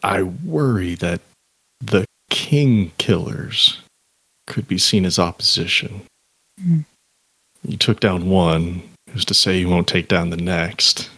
I 0.03 0.23
worry 0.23 0.95
that 0.97 1.21
the 1.81 2.05
king 2.31 2.93
killers 2.99 3.81
could 4.47 4.67
be 4.67 4.79
seen 4.79 5.05
as 5.05 5.19
opposition. 5.19 6.03
Mm. 6.61 6.85
You 7.65 7.77
took 7.77 8.01
down 8.01 8.29
one, 8.29 8.83
who's 9.11 9.25
to 9.27 9.35
say 9.35 9.59
you 9.59 9.69
won't 9.69 9.87
take 9.87 10.09
down 10.09 10.31
the 10.31 10.37
next? 10.37 11.11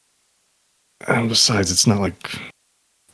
And 1.06 1.28
besides, 1.28 1.70
it's 1.70 1.86
not 1.86 2.00
like 2.00 2.38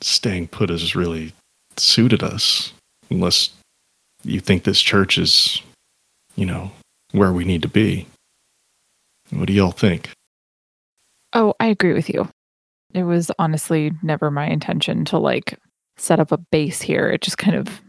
staying 0.01 0.49
put 0.49 0.71
has 0.71 0.97
really 0.97 1.33
suited 1.77 2.23
us, 2.23 2.73
unless 3.11 3.51
you 4.25 4.41
think 4.41 4.65
this 4.65 4.81
church 4.81 5.19
is, 5.19 5.63
you 6.37 6.47
know, 6.47 6.73
where 7.13 7.33
we 7.33 7.45
need 7.45 7.63
to 7.63 7.69
be. 7.69 8.07
What 9.31 9.47
do 9.47 9.53
y'all 9.53 9.71
think? 9.71 10.11
Oh, 11.33 11.55
I 11.61 11.67
agree 11.67 11.93
with 11.93 12.09
you. 12.09 12.29
It 12.93 13.05
was 13.05 13.31
honestly 13.39 13.93
never 14.03 14.31
my 14.31 14.47
intention 14.47 15.05
to 15.07 15.19
like 15.19 15.59
set 15.97 16.21
up 16.21 16.33
a 16.33 16.39
base 16.39 16.81
here. 16.81 17.09
It 17.09 17.21
just 17.21 17.39
kind 17.39 17.57
of 17.57 17.81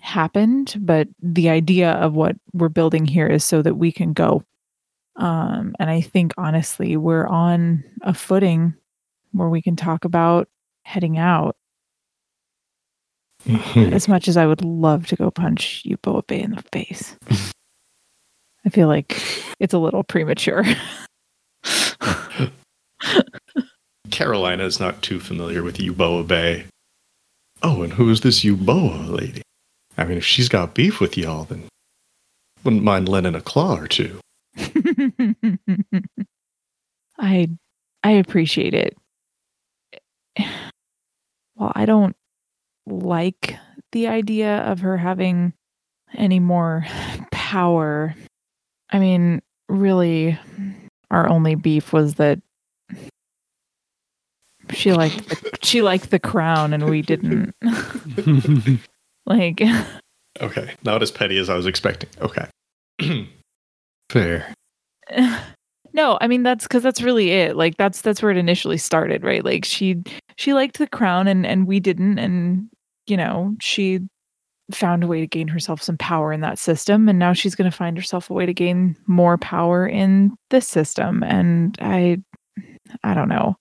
happened, 0.00 0.76
but 0.80 1.08
the 1.22 1.50
idea 1.50 1.92
of 1.92 2.14
what 2.14 2.36
we're 2.52 2.68
building 2.68 3.06
here 3.06 3.26
is 3.26 3.44
so 3.44 3.62
that 3.62 3.76
we 3.76 3.92
can 3.92 4.12
go. 4.12 4.42
Um, 5.16 5.74
and 5.78 5.90
I 5.90 6.00
think 6.00 6.32
honestly, 6.38 6.96
we're 6.96 7.26
on 7.26 7.84
a 8.02 8.14
footing 8.14 8.74
where 9.32 9.48
we 9.48 9.62
can 9.62 9.76
talk 9.76 10.04
about 10.04 10.48
heading 10.82 11.18
out. 11.18 11.56
As 13.76 14.08
much 14.08 14.28
as 14.28 14.36
I 14.36 14.46
would 14.46 14.62
love 14.62 15.06
to 15.06 15.16
go 15.16 15.30
punch 15.30 15.82
Yupo 15.86 16.26
Bay 16.26 16.40
in 16.40 16.50
the 16.52 16.62
face, 16.72 17.16
I 18.66 18.68
feel 18.68 18.86
like 18.86 19.22
it's 19.58 19.72
a 19.72 19.78
little 19.78 20.04
premature. 20.04 20.64
Carolina 24.10 24.64
is 24.64 24.80
not 24.80 25.02
too 25.02 25.20
familiar 25.20 25.62
with 25.62 25.78
Euboa 25.78 26.26
Bay. 26.26 26.66
Oh, 27.62 27.82
and 27.82 27.92
who 27.92 28.10
is 28.10 28.20
this 28.22 28.40
Euboa 28.44 29.08
lady? 29.08 29.42
I 29.96 30.04
mean, 30.04 30.18
if 30.18 30.24
she's 30.24 30.48
got 30.48 30.74
beef 30.74 31.00
with 31.00 31.16
y'all, 31.16 31.44
then 31.44 31.68
wouldn't 32.64 32.82
mind 32.82 33.08
lending 33.08 33.34
a 33.34 33.40
claw 33.40 33.76
or 33.76 33.86
two. 33.86 34.18
I 37.18 37.48
I 38.02 38.10
appreciate 38.12 38.74
it. 38.74 38.96
Well, 41.56 41.72
I 41.74 41.84
don't 41.84 42.16
like 42.86 43.56
the 43.92 44.08
idea 44.08 44.58
of 44.60 44.80
her 44.80 44.96
having 44.96 45.52
any 46.14 46.40
more 46.40 46.86
power. 47.30 48.14
I 48.90 48.98
mean, 48.98 49.42
really 49.68 50.38
our 51.10 51.28
only 51.28 51.54
beef 51.54 51.92
was 51.92 52.14
that 52.14 52.40
she 54.72 54.92
liked 54.92 55.28
the, 55.28 55.58
she 55.62 55.82
liked 55.82 56.10
the 56.10 56.18
crown 56.18 56.72
and 56.72 56.88
we 56.88 57.02
didn't. 57.02 57.54
like 59.26 59.62
Okay, 60.40 60.74
not 60.84 61.02
as 61.02 61.10
petty 61.10 61.38
as 61.38 61.50
I 61.50 61.56
was 61.56 61.66
expecting. 61.66 62.08
Okay. 62.20 62.46
Fair. 64.10 64.54
no 65.92 66.18
i 66.20 66.28
mean 66.28 66.42
that's 66.44 66.64
because 66.64 66.82
that's 66.82 67.02
really 67.02 67.30
it 67.30 67.56
like 67.56 67.76
that's 67.76 68.00
that's 68.00 68.22
where 68.22 68.30
it 68.30 68.36
initially 68.36 68.78
started 68.78 69.24
right 69.24 69.44
like 69.44 69.64
she 69.64 70.00
she 70.36 70.54
liked 70.54 70.78
the 70.78 70.86
crown 70.86 71.26
and 71.26 71.44
and 71.44 71.66
we 71.66 71.80
didn't 71.80 72.18
and 72.18 72.68
you 73.06 73.16
know 73.16 73.54
she 73.60 74.00
found 74.72 75.02
a 75.02 75.06
way 75.08 75.20
to 75.20 75.26
gain 75.26 75.48
herself 75.48 75.82
some 75.82 75.96
power 75.96 76.32
in 76.32 76.42
that 76.42 76.58
system 76.58 77.08
and 77.08 77.18
now 77.18 77.32
she's 77.32 77.56
going 77.56 77.68
to 77.68 77.76
find 77.76 77.96
herself 77.96 78.30
a 78.30 78.32
way 78.32 78.46
to 78.46 78.54
gain 78.54 78.96
more 79.06 79.36
power 79.36 79.84
in 79.86 80.32
this 80.50 80.68
system 80.68 81.24
and 81.24 81.76
i 81.80 82.16
i 83.02 83.12
don't 83.12 83.28
know 83.28 83.56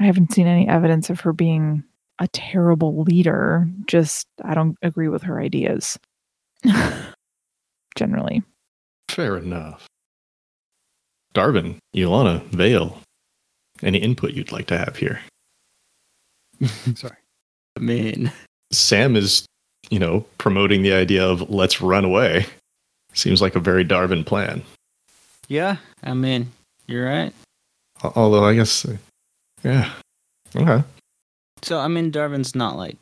i 0.00 0.04
haven't 0.04 0.32
seen 0.32 0.46
any 0.46 0.66
evidence 0.68 1.10
of 1.10 1.20
her 1.20 1.32
being 1.32 1.82
a 2.20 2.28
terrible 2.28 3.02
leader 3.02 3.68
just 3.86 4.26
i 4.44 4.54
don't 4.54 4.76
agree 4.82 5.08
with 5.08 5.22
her 5.22 5.40
ideas 5.40 5.98
generally 7.96 8.42
Fair 9.08 9.36
enough. 9.36 9.86
Darvin, 11.34 11.76
Ilana, 11.94 12.42
Vale, 12.46 12.98
any 13.82 13.98
input 13.98 14.32
you'd 14.32 14.50
like 14.50 14.66
to 14.68 14.78
have 14.78 14.96
here? 14.96 15.20
Sorry. 16.96 17.16
I 17.76 17.80
mean, 17.80 18.32
Sam 18.72 19.14
is, 19.14 19.46
you 19.90 19.98
know, 20.00 20.24
promoting 20.38 20.82
the 20.82 20.94
idea 20.94 21.24
of 21.24 21.48
let's 21.50 21.80
run 21.80 22.04
away. 22.04 22.46
Seems 23.12 23.42
like 23.42 23.54
a 23.54 23.60
very 23.60 23.84
Darvin 23.84 24.24
plan. 24.26 24.62
yeah, 25.48 25.76
I 26.02 26.14
mean, 26.14 26.50
you're 26.86 27.04
right. 27.06 27.32
Although 28.02 28.44
I 28.44 28.54
guess, 28.54 28.86
yeah, 29.64 29.90
okay. 30.54 30.84
So, 31.62 31.78
I 31.80 31.88
mean, 31.88 32.12
Darvin's 32.12 32.54
not 32.54 32.76
like, 32.76 32.96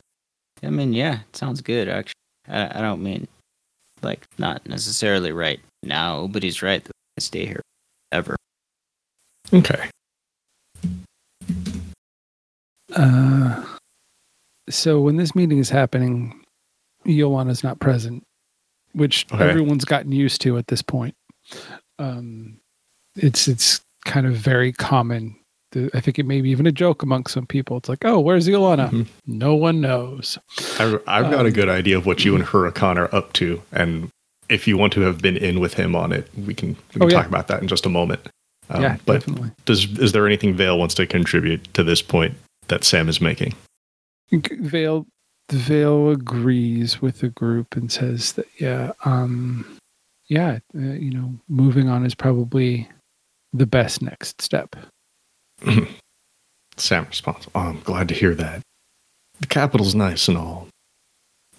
I 0.63 0.69
mean, 0.69 0.93
yeah, 0.93 1.19
it 1.29 1.35
sounds 1.35 1.61
good, 1.61 1.89
actually. 1.89 2.13
I, 2.47 2.79
I 2.79 2.81
don't 2.81 3.03
mean, 3.03 3.27
like, 4.01 4.25
not 4.37 4.65
necessarily 4.67 5.31
right 5.31 5.59
now, 5.83 6.27
but 6.27 6.43
he's 6.43 6.61
right 6.61 6.83
that 6.83 6.91
I 7.17 7.21
stay 7.21 7.45
here 7.45 7.61
ever. 8.11 8.35
Okay. 9.53 9.89
Uh, 12.95 13.63
so 14.69 15.01
when 15.01 15.17
this 15.17 15.35
meeting 15.35 15.57
is 15.59 15.69
happening, 15.69 16.41
Iolana's 17.05 17.63
not 17.63 17.79
present, 17.79 18.23
which 18.93 19.25
Okay. 19.33 19.49
everyone's 19.49 19.85
gotten 19.85 20.11
used 20.11 20.41
to 20.41 20.57
at 20.57 20.67
this 20.67 20.81
point. 20.81 21.15
Um, 21.99 22.57
it's 23.15 23.47
it's 23.47 23.81
kind 24.05 24.25
of 24.25 24.33
very 24.35 24.71
common. 24.71 25.35
I 25.93 25.99
think 25.99 26.19
it 26.19 26.25
may 26.25 26.41
be 26.41 26.49
even 26.49 26.65
a 26.67 26.71
joke 26.71 27.03
among 27.03 27.25
some 27.27 27.45
people. 27.45 27.77
It's 27.77 27.89
like, 27.89 28.05
oh, 28.05 28.19
where's 28.19 28.47
Iolana? 28.47 28.89
Mhm. 28.89 29.07
No 29.27 29.55
one 29.55 29.81
knows. 29.81 30.37
I, 30.79 30.97
I've 31.07 31.31
got 31.31 31.45
a 31.45 31.49
Um, 31.49 31.53
good 31.53 31.69
idea 31.69 31.97
of 31.97 32.05
what 32.05 32.23
you 32.25 32.35
and 32.35 32.43
Huracan 32.45 32.97
are 32.97 33.13
up 33.15 33.33
to, 33.33 33.61
and 33.71 34.09
if 34.49 34.67
you 34.67 34.77
want 34.77 34.93
to 34.93 35.01
have 35.01 35.19
been 35.21 35.37
in 35.37 35.59
with 35.59 35.73
him 35.75 35.95
on 35.95 36.11
it, 36.11 36.27
we 36.37 36.53
can, 36.53 36.69
we 36.69 36.75
can 36.93 37.03
Oh, 37.03 37.07
yeah. 37.07 37.17
talk 37.17 37.27
about 37.27 37.47
that 37.47 37.61
in 37.61 37.67
just 37.67 37.85
a 37.85 37.89
moment. 37.89 38.21
Um, 38.69 38.81
yeah, 38.81 38.97
but 39.05 39.19
definitely. 39.19 39.51
does 39.65 39.85
is 39.99 40.11
there 40.13 40.25
anything 40.25 40.53
Vale 40.55 40.77
wants 40.79 40.95
to 40.95 41.05
contribute 41.05 41.73
to 41.73 41.83
this 41.83 42.01
point 42.01 42.33
that 42.69 42.83
Sam 42.83 43.09
is 43.09 43.19
making? 43.19 43.53
Vale 44.31 45.05
Vale 45.51 46.09
agrees 46.11 47.01
with 47.01 47.19
the 47.19 47.27
group 47.29 47.75
and 47.75 47.91
says 47.91 48.33
that 48.33 48.47
yeah, 48.59 48.93
um, 49.05 49.65
yeah, 50.27 50.59
uh, 50.75 50.79
you 50.79 51.11
know, 51.13 51.33
moving 51.49 51.89
on 51.89 52.05
is 52.05 52.15
probably 52.15 52.87
the 53.51 53.65
best 53.67 54.01
next 54.01 54.41
step. 54.41 54.75
Sam 56.77 57.05
responds, 57.05 57.47
oh, 57.55 57.59
I'm 57.59 57.79
glad 57.81 58.07
to 58.09 58.13
hear 58.13 58.35
that. 58.35 58.61
The 59.39 59.47
capital's 59.47 59.95
nice 59.95 60.27
and 60.27 60.37
all. 60.37 60.67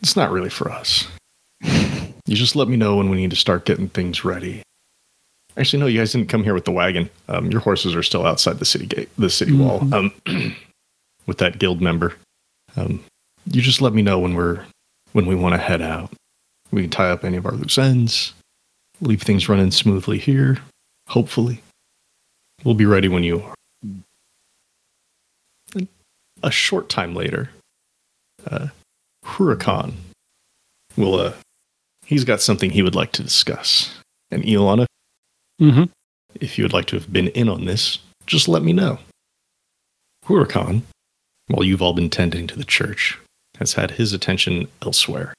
It's 0.02 0.16
not 0.16 0.30
really 0.30 0.50
for 0.50 0.70
us. 0.70 1.08
You 2.26 2.36
just 2.36 2.56
let 2.56 2.68
me 2.68 2.76
know 2.76 2.96
when 2.96 3.10
we 3.10 3.18
need 3.18 3.28
to 3.30 3.36
start 3.36 3.66
getting 3.66 3.90
things 3.90 4.24
ready. 4.24 4.62
Actually, 5.58 5.80
no, 5.80 5.86
you 5.86 5.98
guys 5.98 6.12
didn't 6.12 6.30
come 6.30 6.42
here 6.42 6.54
with 6.54 6.64
the 6.64 6.72
wagon. 6.72 7.10
Um, 7.28 7.50
your 7.50 7.60
horses 7.60 7.94
are 7.94 8.02
still 8.02 8.24
outside 8.24 8.58
the 8.58 8.64
city 8.64 8.86
gate, 8.86 9.10
the 9.18 9.28
city 9.28 9.52
wall, 9.52 9.86
um, 9.94 10.10
with 11.26 11.36
that 11.36 11.58
guild 11.58 11.82
member. 11.82 12.14
Um, 12.78 13.04
you 13.44 13.60
just 13.60 13.82
let 13.82 13.92
me 13.92 14.00
know 14.00 14.18
when 14.18 14.34
we're 14.34 14.64
when 15.12 15.26
we 15.26 15.34
want 15.34 15.54
to 15.54 15.60
head 15.60 15.82
out. 15.82 16.14
We 16.70 16.80
can 16.80 16.90
tie 16.90 17.10
up 17.10 17.24
any 17.24 17.36
of 17.36 17.44
our 17.44 17.52
loose 17.52 17.76
ends, 17.76 18.32
leave 19.02 19.20
things 19.20 19.46
running 19.46 19.70
smoothly 19.70 20.16
here. 20.16 20.60
Hopefully, 21.08 21.62
we'll 22.64 22.74
be 22.74 22.86
ready 22.86 23.08
when 23.08 23.22
you 23.22 23.42
are 23.42 23.54
a 26.44 26.50
short 26.50 26.88
time 26.88 27.14
later, 27.14 27.50
uh, 28.48 28.68
Huracan 29.24 29.94
will, 30.96 31.14
uh, 31.18 31.32
he's 32.04 32.24
got 32.24 32.40
something 32.40 32.70
he 32.70 32.82
would 32.82 32.94
like 32.94 33.12
to 33.12 33.22
discuss. 33.22 33.94
And 34.30 34.42
Iolana, 34.44 34.86
Mm-hmm. 35.60 35.84
if 36.40 36.58
you 36.58 36.64
would 36.64 36.72
like 36.72 36.86
to 36.86 36.96
have 36.96 37.12
been 37.12 37.28
in 37.28 37.48
on 37.48 37.64
this, 37.64 38.00
just 38.26 38.48
let 38.48 38.62
me 38.62 38.72
know. 38.72 38.98
Huracan, 40.26 40.82
while 41.46 41.62
you've 41.62 41.80
all 41.82 41.92
been 41.92 42.10
tending 42.10 42.46
to 42.48 42.56
the 42.56 42.64
church, 42.64 43.16
has 43.58 43.74
had 43.74 43.92
his 43.92 44.12
attention 44.12 44.66
elsewhere, 44.82 45.32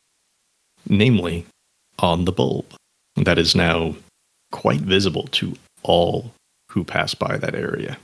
namely 0.87 1.45
on 1.99 2.23
the 2.23 2.31
bulb 2.31 2.65
that 3.17 3.37
is 3.37 3.55
now 3.55 3.95
quite 4.53 4.79
visible 4.79 5.27
to 5.31 5.55
all 5.83 6.31
who 6.71 6.85
pass 6.85 7.13
by 7.13 7.35
that 7.37 7.55
area. 7.55 7.97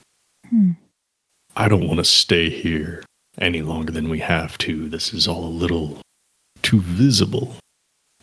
Hmm. 0.50 0.72
I 1.56 1.68
don't 1.68 1.88
want 1.88 2.00
to 2.00 2.06
stay 2.06 2.50
here 2.50 3.04
any 3.38 3.62
longer 3.62 3.92
than 3.92 4.10
we 4.10 4.20
have 4.20 4.58
to. 4.60 4.88
This 4.88 5.14
is 5.14 5.28
all 5.28 5.46
a 5.46 5.48
little 5.48 6.00
too 6.62 6.82
visible 6.82 7.56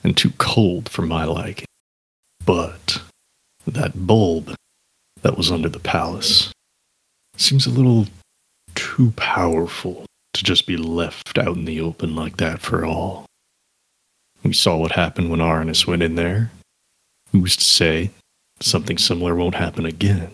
and 0.02 0.16
too 0.16 0.30
cold 0.38 0.88
for 0.88 1.02
my 1.02 1.24
liking. 1.24 1.66
But 2.44 3.02
that 3.66 4.06
bulb 4.06 4.54
that 5.22 5.36
was 5.36 5.50
under 5.50 5.68
the 5.68 5.78
palace 5.78 6.52
seems 7.36 7.66
a 7.66 7.70
little 7.70 8.06
too 8.74 9.12
powerful 9.12 10.06
to 10.34 10.44
just 10.44 10.66
be 10.66 10.76
left 10.76 11.36
out 11.38 11.56
in 11.56 11.64
the 11.64 11.80
open 11.80 12.14
like 12.14 12.36
that 12.38 12.60
for 12.60 12.84
all. 12.84 13.26
We 14.42 14.52
saw 14.52 14.76
what 14.76 14.92
happened 14.92 15.30
when 15.30 15.40
Arnis 15.40 15.86
went 15.86 16.02
in 16.02 16.14
there. 16.14 16.50
Who's 17.32 17.56
to 17.56 17.64
say 17.64 18.10
something 18.60 18.96
similar 18.96 19.34
won't 19.34 19.56
happen 19.56 19.84
again? 19.84 20.30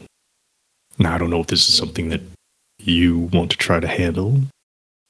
Now, 0.99 1.15
I 1.15 1.19
don't 1.19 1.31
know 1.31 1.41
if 1.41 1.49
this 1.49 1.69
is 1.69 1.77
something 1.77 2.11
that 2.11 2.21
you 2.79 3.19
want 3.33 3.51
to 3.51 3.57
try 3.57 3.81
to 3.81 3.87
handle. 3.87 4.43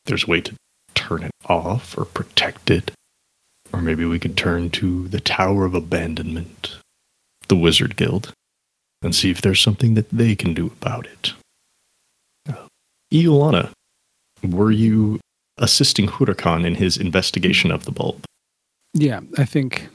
There's 0.06 0.24
a 0.24 0.30
way 0.30 0.40
to 0.42 0.54
turn 0.94 1.24
it 1.24 1.30
off 1.46 1.96
or 1.96 2.04
protect 2.04 2.70
it. 2.70 2.90
Or 3.72 3.80
maybe 3.80 4.04
we 4.04 4.18
could 4.18 4.36
turn 4.36 4.70
to 4.70 5.08
the 5.08 5.20
Tower 5.20 5.64
of 5.64 5.74
Abandonment, 5.74 6.76
the 7.48 7.56
Wizard 7.56 7.96
Guild, 7.96 8.32
and 9.02 9.14
see 9.14 9.30
if 9.30 9.40
there's 9.40 9.60
something 9.60 9.94
that 9.94 10.10
they 10.10 10.34
can 10.36 10.54
do 10.54 10.66
about 10.80 11.06
it. 11.06 11.32
Uh, 12.48 12.68
Iolana, 13.12 13.70
were 14.42 14.70
you 14.70 15.18
assisting 15.58 16.06
Huracan 16.06 16.64
in 16.64 16.76
his 16.76 16.96
investigation 16.96 17.70
of 17.70 17.84
the 17.84 17.92
bulb? 17.92 18.24
Yeah, 18.92 19.20
I 19.38 19.44
think 19.44 19.88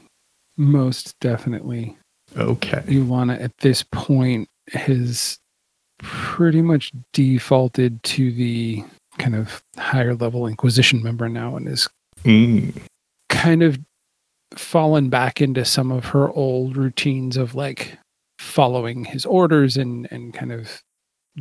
most 0.56 1.14
definitely 1.20 1.96
Okay. 2.36 2.82
Iolana 2.86 3.40
at 3.42 3.56
this 3.58 3.82
point 3.82 4.48
has 4.72 5.38
pretty 6.02 6.62
much 6.62 6.92
defaulted 7.12 8.02
to 8.02 8.32
the 8.32 8.84
kind 9.18 9.34
of 9.34 9.62
higher 9.76 10.14
level 10.14 10.46
Inquisition 10.46 11.02
member 11.02 11.28
now 11.28 11.56
and 11.56 11.68
is 11.68 11.88
Mm, 12.24 12.76
kind 13.30 13.62
of 13.62 13.78
fallen 14.54 15.08
back 15.08 15.40
into 15.40 15.64
some 15.64 15.90
of 15.90 16.06
her 16.06 16.30
old 16.32 16.76
routines 16.76 17.36
of 17.38 17.54
like 17.54 17.96
following 18.38 19.04
his 19.04 19.24
orders 19.24 19.76
and 19.78 20.06
and 20.10 20.34
kind 20.34 20.52
of 20.52 20.82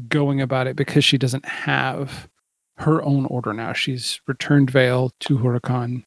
going 0.08 0.40
about 0.40 0.68
it 0.68 0.76
because 0.76 1.04
she 1.04 1.18
doesn't 1.18 1.46
have 1.46 2.30
her 2.78 3.02
own 3.04 3.26
order 3.26 3.54
now. 3.54 3.74
She's 3.74 4.22
returned 4.28 4.72
Vale 4.72 5.12
to 5.22 5.38
Huracan, 5.38 6.04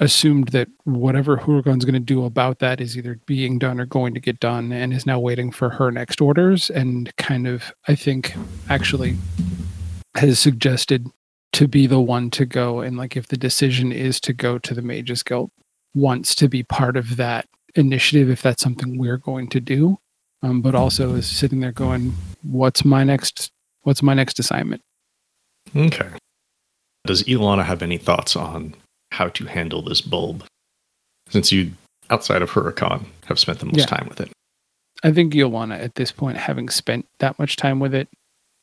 assumed 0.00 0.48
that 0.48 0.68
whatever 0.84 1.36
Huracan's 1.36 1.84
going 1.84 1.94
to 1.94 2.00
do 2.00 2.24
about 2.24 2.60
that 2.60 2.80
is 2.80 2.96
either 2.96 3.18
being 3.26 3.58
done 3.58 3.80
or 3.80 3.86
going 3.86 4.14
to 4.14 4.20
get 4.20 4.40
done, 4.40 4.72
and 4.72 4.92
is 4.92 5.06
now 5.06 5.18
waiting 5.18 5.50
for 5.50 5.70
her 5.70 5.90
next 5.90 6.20
orders. 6.20 6.70
And 6.70 7.14
kind 7.16 7.46
of, 7.46 7.72
I 7.88 7.94
think, 7.94 8.34
actually 8.68 9.16
has 10.14 10.38
suggested 10.38 11.10
to 11.52 11.68
be 11.68 11.86
the 11.86 12.00
one 12.00 12.30
to 12.30 12.44
go 12.44 12.80
and 12.80 12.96
like 12.96 13.16
if 13.16 13.28
the 13.28 13.36
decision 13.36 13.92
is 13.92 14.20
to 14.20 14.32
go 14.32 14.58
to 14.58 14.74
the 14.74 14.82
mages 14.82 15.22
guild 15.22 15.50
wants 15.94 16.34
to 16.34 16.48
be 16.48 16.62
part 16.62 16.96
of 16.96 17.16
that 17.16 17.46
initiative 17.74 18.28
if 18.28 18.42
that's 18.42 18.62
something 18.62 18.98
we're 18.98 19.16
going 19.16 19.48
to 19.48 19.60
do 19.60 19.98
um, 20.42 20.60
but 20.60 20.74
also 20.74 21.14
is 21.14 21.26
sitting 21.26 21.60
there 21.60 21.72
going 21.72 22.12
what's 22.42 22.84
my 22.84 23.02
next 23.02 23.50
what's 23.82 24.02
my 24.02 24.14
next 24.14 24.38
assignment 24.38 24.82
okay. 25.74 26.08
Does 27.06 27.22
Ilana 27.24 27.64
have 27.64 27.82
any 27.82 27.96
thoughts 27.96 28.36
on 28.36 28.74
how 29.10 29.28
to 29.30 29.44
handle 29.46 29.82
this 29.82 30.00
bulb? 30.00 30.44
Since 31.30 31.52
you, 31.52 31.72
outside 32.10 32.42
of 32.42 32.50
Huracan, 32.50 33.04
have 33.26 33.38
spent 33.38 33.58
the 33.58 33.66
most 33.66 33.78
Yeah. 33.78 33.86
time 33.86 34.06
with 34.08 34.20
it. 34.20 34.30
i 35.04 35.12
think 35.12 35.32
Iolana 35.32 35.78
at 35.80 35.94
this 35.94 36.10
point 36.10 36.36
having 36.36 36.68
spent 36.68 37.06
that 37.20 37.38
much 37.38 37.54
time 37.54 37.78
with 37.78 37.94
it 37.94 38.08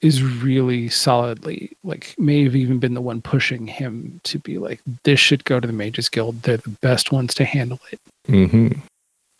is 0.02 0.22
really 0.22 0.90
solidly 0.90 1.72
like 1.86 2.14
may 2.18 2.44
have 2.44 2.58
even 2.58 2.78
been 2.78 2.94
the 2.94 3.00
one 3.02 3.22
pushing 3.22 3.68
him 3.68 4.20
to 4.26 4.38
be 4.40 4.58
like 4.58 4.82
this 5.04 5.18
should 5.18 5.46
go 5.46 5.62
to 5.62 5.68
the 5.68 5.72
mages 5.72 6.10
guild 6.10 6.42
they're 6.42 6.58
the 6.58 6.76
best 6.82 7.14
ones 7.14 7.34
to 7.36 7.46
handle 7.46 7.80
it 7.92 8.00
Mm-hmm. 8.28 8.80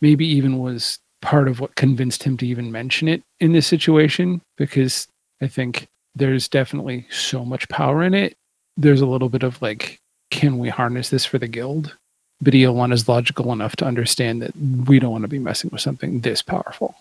maybe 0.00 0.26
even 0.26 0.58
was 0.58 0.98
part 1.20 1.48
of 1.48 1.60
what 1.60 1.74
convinced 1.74 2.22
him 2.22 2.36
to 2.38 2.46
even 2.46 2.72
mention 2.72 3.08
it 3.08 3.22
in 3.40 3.52
this 3.52 3.66
situation 3.66 4.40
because 4.56 5.06
I 5.42 5.48
think 5.48 5.88
there's 6.14 6.48
definitely 6.48 7.06
so 7.10 7.44
much 7.44 7.68
power 7.68 8.02
in 8.02 8.14
it. 8.14 8.38
There's 8.78 9.02
a 9.02 9.06
little 9.06 9.28
bit 9.28 9.42
of 9.42 9.60
like, 9.60 9.98
can 10.30 10.58
we 10.58 10.68
harness 10.68 11.10
this 11.10 11.24
for 11.24 11.38
the 11.38 11.48
guild? 11.48 11.96
But 12.40 12.54
Iolana 12.54 12.92
is 12.92 13.08
logical 13.08 13.52
enough 13.52 13.76
to 13.76 13.86
understand 13.86 14.42
that 14.42 14.54
we 14.56 14.98
don't 14.98 15.12
want 15.12 15.22
to 15.22 15.28
be 15.28 15.38
messing 15.38 15.70
with 15.72 15.80
something 15.80 16.20
this 16.20 16.42
powerful. 16.42 16.94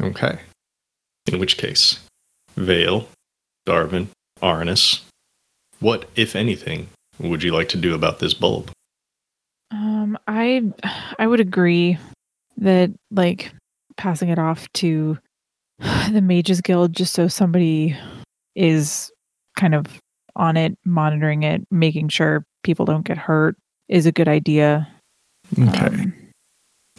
Okay. 0.00 0.38
In 1.26 1.38
which 1.40 1.56
case, 1.56 1.98
Vale, 2.56 3.08
Darvin, 3.66 4.08
Arnis, 4.40 5.00
what, 5.80 6.08
if 6.14 6.36
anything, 6.36 6.88
would 7.18 7.42
you 7.42 7.52
like 7.52 7.68
to 7.70 7.76
do 7.76 7.94
about 7.94 8.20
this 8.20 8.34
bulb? 8.34 8.70
Um, 9.70 10.18
I 10.26 10.62
I 11.18 11.26
would 11.26 11.40
agree 11.40 11.98
that 12.56 12.90
like 13.10 13.52
passing 13.96 14.28
it 14.30 14.38
off 14.38 14.72
to 14.74 15.18
the 16.10 16.22
Mages 16.22 16.60
Guild 16.60 16.94
just 16.94 17.12
so 17.12 17.28
somebody 17.28 17.96
is 18.54 19.10
kind 19.56 19.74
of 19.74 19.86
on 20.38 20.56
it, 20.56 20.76
monitoring 20.84 21.42
it, 21.42 21.66
making 21.70 22.08
sure 22.08 22.46
people 22.62 22.86
don't 22.86 23.06
get 23.06 23.18
hurt 23.18 23.56
is 23.88 24.06
a 24.06 24.12
good 24.12 24.28
idea. 24.28 24.88
Okay. 25.58 25.86
Um, 25.86 26.12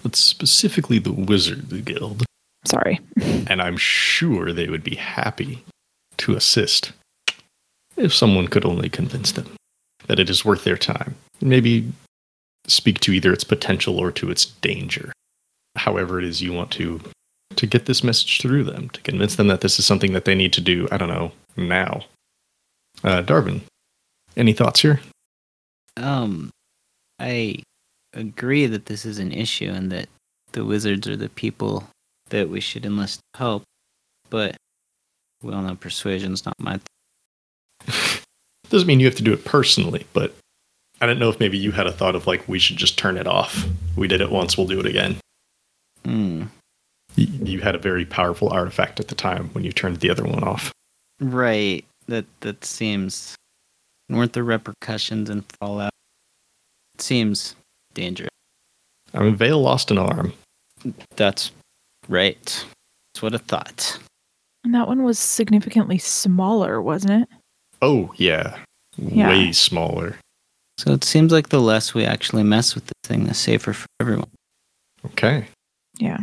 but 0.03 0.15
specifically 0.15 0.99
the 0.99 1.11
Wizard 1.11 1.85
Guild, 1.85 2.25
sorry. 2.65 2.99
and 3.47 3.61
I'm 3.61 3.77
sure 3.77 4.51
they 4.51 4.67
would 4.67 4.83
be 4.83 4.95
happy 4.95 5.63
to 6.17 6.35
assist 6.35 6.91
if 7.97 8.13
someone 8.13 8.47
could 8.47 8.65
only 8.65 8.89
convince 8.89 9.31
them 9.33 9.51
that 10.07 10.19
it 10.19 10.29
is 10.29 10.45
worth 10.45 10.63
their 10.63 10.77
time. 10.77 11.15
Maybe 11.41 11.91
speak 12.67 12.99
to 13.01 13.11
either 13.11 13.33
its 13.33 13.43
potential 13.43 13.99
or 13.99 14.11
to 14.11 14.31
its 14.31 14.45
danger. 14.45 15.11
However, 15.75 16.19
it 16.19 16.25
is 16.25 16.41
you 16.41 16.53
want 16.53 16.71
to 16.71 17.01
to 17.55 17.67
get 17.67 17.87
this 17.87 18.03
message 18.03 18.41
through 18.41 18.63
them, 18.63 18.89
to 18.91 19.01
convince 19.01 19.35
them 19.35 19.47
that 19.47 19.61
this 19.61 19.79
is 19.79 19.85
something 19.85 20.13
that 20.13 20.25
they 20.25 20.35
need 20.35 20.53
to 20.53 20.61
do, 20.61 20.87
I 20.91 20.97
don't 20.97 21.09
know, 21.09 21.31
now. 21.57 22.05
Uh, 23.03 23.21
Darvin, 23.23 23.61
any 24.35 24.53
thoughts 24.53 24.81
here? 24.81 24.99
Um, 25.97 26.49
I 27.19 27.57
agree 28.13 28.65
that 28.67 28.85
this 28.87 29.05
is 29.05 29.19
an 29.19 29.31
issue 29.31 29.69
and 29.71 29.91
that 29.91 30.07
the 30.51 30.65
wizards 30.65 31.07
are 31.07 31.15
the 31.15 31.29
people 31.29 31.87
that 32.29 32.49
we 32.49 32.59
should 32.59 32.85
enlist 32.85 33.19
help, 33.35 33.63
but 34.29 34.55
we 35.41 35.53
all 35.53 35.61
know 35.61 35.75
persuasion's 35.75 36.45
not 36.45 36.55
my. 36.59 36.79
Th- 37.87 38.21
Doesn't 38.69 38.87
mean 38.87 38.99
you 38.99 39.05
have 39.07 39.15
to 39.15 39.23
do 39.23 39.33
it 39.33 39.45
personally, 39.45 40.05
but 40.13 40.35
I 41.01 41.05
don't 41.07 41.17
know 41.19 41.29
if 41.29 41.39
maybe 41.39 41.57
you 41.57 41.71
had 41.71 41.87
a 41.87 41.91
thought 41.91 42.15
of 42.15 42.27
like 42.27 42.47
we 42.47 42.59
should 42.59 42.77
just 42.77 42.97
turn 42.99 43.17
it 43.17 43.25
off. 43.27 43.65
We 43.95 44.07
did 44.07 44.21
it 44.21 44.29
once, 44.29 44.57
we'll 44.57 44.67
do 44.67 44.79
it 44.79 44.85
again. 44.85 45.17
Y- 46.05 46.47
You 47.17 47.61
had 47.61 47.75
a 47.75 47.79
very 47.79 48.05
powerful 48.05 48.49
artifact 48.49 48.99
at 48.99 49.07
the 49.07 49.15
time 49.15 49.49
when 49.53 49.63
you 49.63 49.71
turned 49.71 49.97
the 49.97 50.09
other 50.09 50.23
one 50.23 50.43
off. 50.43 50.71
Right. 51.19 51.83
That 52.09 52.25
that 52.41 52.65
seems. 52.65 53.35
Weren't 54.09 54.33
there 54.33 54.43
repercussions 54.43 55.29
and 55.29 55.43
Fallout? 55.59 55.91
It 56.95 57.01
seems 57.01 57.55
dangerous. 57.93 58.29
I 59.13 59.19
mean, 59.19 59.35
Vale 59.35 59.61
lost 59.61 59.91
an 59.91 59.99
arm. 59.99 60.33
That's 61.15 61.51
right. 62.07 62.65
That's 63.13 63.21
what 63.21 63.35
I 63.35 63.37
thought. 63.37 63.99
And 64.63 64.73
that 64.73 64.87
one 64.87 65.03
was 65.03 65.19
significantly 65.19 65.97
smaller, 65.99 66.81
wasn't 66.81 67.23
it? 67.23 67.29
Oh 67.81 68.11
yeah, 68.17 68.57
Yeah. 68.97 69.29
way 69.29 69.51
smaller. 69.51 70.17
So 70.79 70.91
it 70.93 71.03
seems 71.03 71.31
like 71.31 71.49
the 71.49 71.61
less 71.61 71.93
we 71.93 72.03
actually 72.05 72.43
mess 72.43 72.73
with 72.75 72.85
the 72.87 72.93
thing, 73.03 73.25
the 73.25 73.33
safer 73.33 73.73
for 73.73 73.85
everyone. 73.99 74.29
Okay, 75.05 75.45
Yeah. 75.99 76.19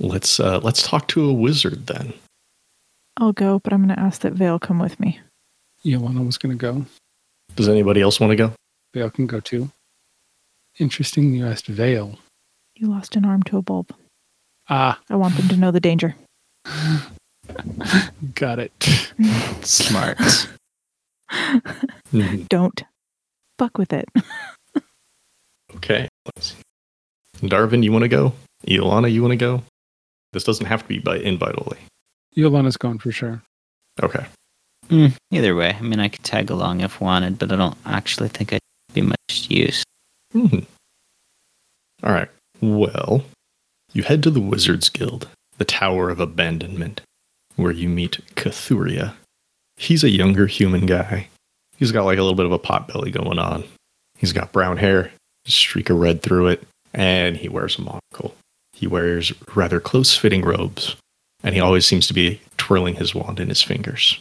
let's 0.00 0.40
uh, 0.40 0.58
let's 0.60 0.82
talk 0.82 1.08
to 1.08 1.28
a 1.28 1.32
wizard 1.32 1.86
then. 1.86 2.14
I'll 3.16 3.32
go, 3.32 3.58
but 3.58 3.72
I'm 3.72 3.84
going 3.86 3.94
to 3.96 4.02
ask 4.02 4.22
that 4.22 4.32
Vale 4.32 4.58
come 4.58 4.78
with 4.78 4.98
me. 4.98 5.20
Iolana 5.84 6.24
was 6.24 6.38
going 6.38 6.56
to 6.56 6.60
go. 6.60 6.86
Does 7.56 7.68
anybody 7.68 8.00
else 8.00 8.18
want 8.20 8.30
to 8.30 8.36
go? 8.36 8.52
Vale 8.94 9.10
can 9.10 9.26
go 9.26 9.40
too. 9.40 9.70
Interesting 10.78 11.34
you 11.34 11.46
asked 11.46 11.66
Vale. 11.66 12.18
You 12.76 12.88
lost 12.88 13.16
an 13.16 13.24
arm 13.24 13.42
to 13.44 13.58
a 13.58 13.62
bulb. 13.62 13.92
Ah, 14.68 14.98
I 15.10 15.16
want 15.16 15.36
them 15.36 15.48
to 15.48 15.56
know 15.56 15.70
the 15.70 15.80
danger. 15.80 16.14
got 18.34 18.58
it. 18.58 18.72
Smart. 19.62 20.18
Mhm. 22.12 22.46
Don't 22.50 22.82
fuck 23.58 23.78
with 23.78 23.90
it. 23.94 24.06
Okay. 25.76 26.06
Let's 26.26 26.52
see. 26.52 27.46
Darvin, 27.48 27.82
you 27.82 27.90
want 27.90 28.02
to 28.02 28.08
go? 28.08 28.34
Iolana, 28.68 29.10
you 29.10 29.22
want 29.22 29.32
to 29.32 29.36
go? 29.36 29.62
This 30.34 30.44
doesn't 30.44 30.66
have 30.66 30.82
to 30.82 30.88
be 30.88 30.98
by 30.98 31.16
invite 31.16 31.54
only. 31.56 31.78
Iolana's 32.36 32.76
gone 32.76 32.98
for 32.98 33.12
sure. 33.12 33.42
Okay. 34.02 34.24
Mm, 34.88 35.14
either 35.30 35.54
way, 35.54 35.76
I 35.78 35.82
mean, 35.82 36.00
I 36.00 36.08
could 36.08 36.24
tag 36.24 36.50
along 36.50 36.80
if 36.80 37.00
wanted, 37.00 37.38
but 37.38 37.52
I 37.52 37.56
don't 37.56 37.76
actually 37.86 38.28
think 38.28 38.52
I'd 38.52 38.60
be 38.94 39.02
much 39.02 39.46
use. 39.48 39.84
Mhm. 40.34 40.66
All 42.02 42.12
right. 42.12 42.28
Well, 42.60 43.24
you 43.92 44.02
head 44.02 44.22
to 44.24 44.30
the 44.30 44.40
Wizards 44.40 44.88
Guild, 44.88 45.28
the 45.58 45.64
Tower 45.64 46.10
of 46.10 46.20
Abandonment, 46.20 47.00
where 47.56 47.72
you 47.72 47.88
meet 47.88 48.20
Cathuria. 48.34 49.14
He's 49.76 50.02
a 50.04 50.10
younger 50.10 50.46
human 50.46 50.86
guy. 50.86 51.28
He's 51.76 51.92
got 51.92 52.04
like 52.04 52.18
a 52.18 52.22
little 52.22 52.36
bit 52.36 52.46
of 52.46 52.52
a 52.52 52.58
potbelly 52.58 53.12
going 53.12 53.38
on. 53.38 53.64
He's 54.18 54.32
got 54.32 54.52
brown 54.52 54.76
hair, 54.78 55.10
a 55.46 55.50
streak 55.50 55.90
of 55.90 55.98
red 55.98 56.22
through 56.22 56.48
it, 56.48 56.66
and 56.94 57.36
he 57.36 57.48
wears 57.48 57.78
a 57.78 57.82
monocle. 57.82 58.34
He 58.72 58.86
wears 58.86 59.32
rather 59.54 59.80
close 59.80 60.16
fitting 60.16 60.42
robes, 60.42 60.96
and 61.42 61.54
he 61.54 61.60
always 61.60 61.86
seems 61.86 62.06
to 62.08 62.14
be 62.14 62.40
twirling 62.56 62.94
his 62.96 63.14
wand 63.14 63.40
in 63.40 63.48
his 63.48 63.62
fingers. 63.62 64.18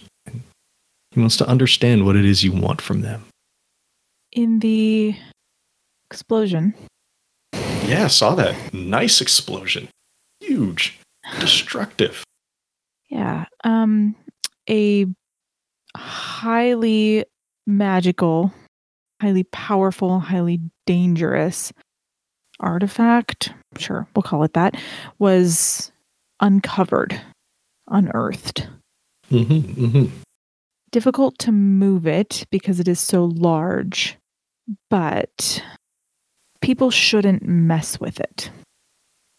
He 1.12 1.20
wants 1.20 1.38
to 1.38 1.48
understand 1.48 2.06
what 2.06 2.16
it 2.16 2.24
is 2.26 2.44
you 2.44 2.52
want 2.54 2.82
from 2.82 3.02
them. 3.02 3.26
In 4.32 4.60
the 4.60 5.16
explosion, 6.10 6.74
Yeah, 7.86 8.08
saw 8.08 8.36
that. 8.36 8.74
Nice 8.74 9.20
explosion. 9.20 9.90
Huge. 10.40 10.98
Destructive. 11.40 12.24
yeah, 13.10 13.46
um, 13.66 14.16
a 14.70 15.06
highly 15.98 17.26
magical, 17.68 18.54
highly 19.22 19.44
powerful, 19.44 20.20
highly 20.20 20.60
dangerous 20.88 21.74
artifact, 22.60 23.54
sure, 23.78 24.08
we'll 24.16 24.24
call 24.24 24.44
it 24.44 24.54
that, 24.54 24.76
was 25.20 25.92
uncovered, 26.42 27.20
unearthed. 27.88 28.68
Mm-hmm, 29.32 29.86
mm-hmm. 29.86 30.06
difficult 30.92 31.38
to 31.40 31.54
move 31.54 32.06
it 32.06 32.46
because 32.52 32.82
it 32.82 32.88
is 32.90 33.00
so 33.00 33.24
large, 33.24 34.18
but 34.90 35.64
people 36.62 36.92
shouldn't 36.92 37.44
mess 37.44 37.98
with 37.98 38.20
it. 38.20 38.52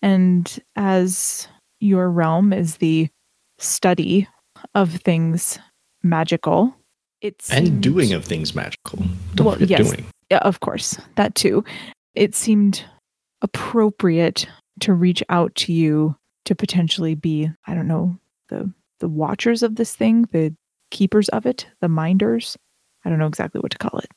And 0.00 0.58
as 0.76 1.48
your 1.78 2.10
realm 2.10 2.54
is 2.54 2.78
the 2.78 3.08
study 3.58 4.26
of 4.74 4.92
things 4.94 5.58
magical, 6.02 6.74
it's 7.20 7.50
And 7.52 7.82
doing 7.82 8.14
of 8.14 8.24
things 8.24 8.54
magical. 8.54 9.04
Don't 9.34 9.46
Well, 9.46 9.56
forget 9.56 9.78
yes. 9.78 9.90
doing. 9.90 10.06
yeah, 10.30 10.38
of 10.38 10.60
course, 10.60 10.98
that 11.16 11.34
too. 11.34 11.64
It 12.14 12.34
seemed 12.34 12.82
appropriate 13.42 14.46
to 14.80 14.94
reach 14.94 15.22
out 15.28 15.54
to 15.56 15.72
you 15.72 16.16
to 16.44 16.54
potentially 16.54 17.14
be, 17.14 17.50
I 17.66 17.74
don't 17.74 17.88
know, 17.88 18.18
the 18.48 18.72
the 19.02 19.08
watchers 19.08 19.62
of 19.62 19.74
this 19.76 19.94
thing, 19.94 20.28
the 20.32 20.54
keepers 20.90 21.28
of 21.30 21.44
it, 21.44 21.66
the 21.80 21.88
minders. 21.88 22.56
I 23.04 23.10
don't 23.10 23.18
know 23.18 23.26
exactly 23.26 23.60
what 23.60 23.72
to 23.72 23.78
call 23.78 23.98
it. 23.98 24.08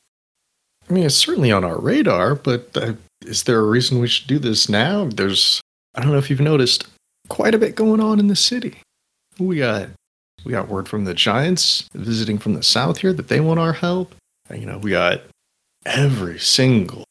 I 0.88 0.94
mean, 0.94 1.04
it's 1.04 1.16
certainly 1.16 1.52
on 1.52 1.64
our 1.64 1.80
radar, 1.80 2.36
but 2.36 2.70
uh, 2.78 2.94
is 3.26 3.44
there 3.44 3.60
a 3.60 3.66
reason 3.66 4.00
we 4.00 4.08
should 4.08 4.28
do 4.28 4.38
this 4.38 4.70
now? 4.70 5.06
There's, 5.06 5.60
I 5.96 6.02
don't 6.02 6.12
know 6.12 6.20
if 6.20 6.30
you've 6.30 6.40
noticed, 6.40 6.88
quite 7.28 7.56
a 7.56 7.58
bit 7.58 7.76
going 7.76 8.00
on 8.00 8.20
in 8.20 8.28
the 8.28 8.36
city. 8.36 8.76
We 9.40 9.58
got, 9.58 9.90
we 10.46 10.52
got 10.52 10.70
word 10.70 10.88
from 10.88 11.06
the 11.06 11.16
giants 11.16 11.90
visiting 11.96 12.38
from 12.38 12.54
the 12.54 12.62
south 12.62 13.00
here 13.00 13.14
that 13.14 13.28
they 13.28 13.40
want 13.40 13.60
our 13.60 13.74
help. 13.74 14.14
And, 14.50 14.62
you 14.62 14.68
know, 14.68 14.78
we 14.78 14.92
got 14.92 15.22
every 15.88 16.38
single, 16.38 17.06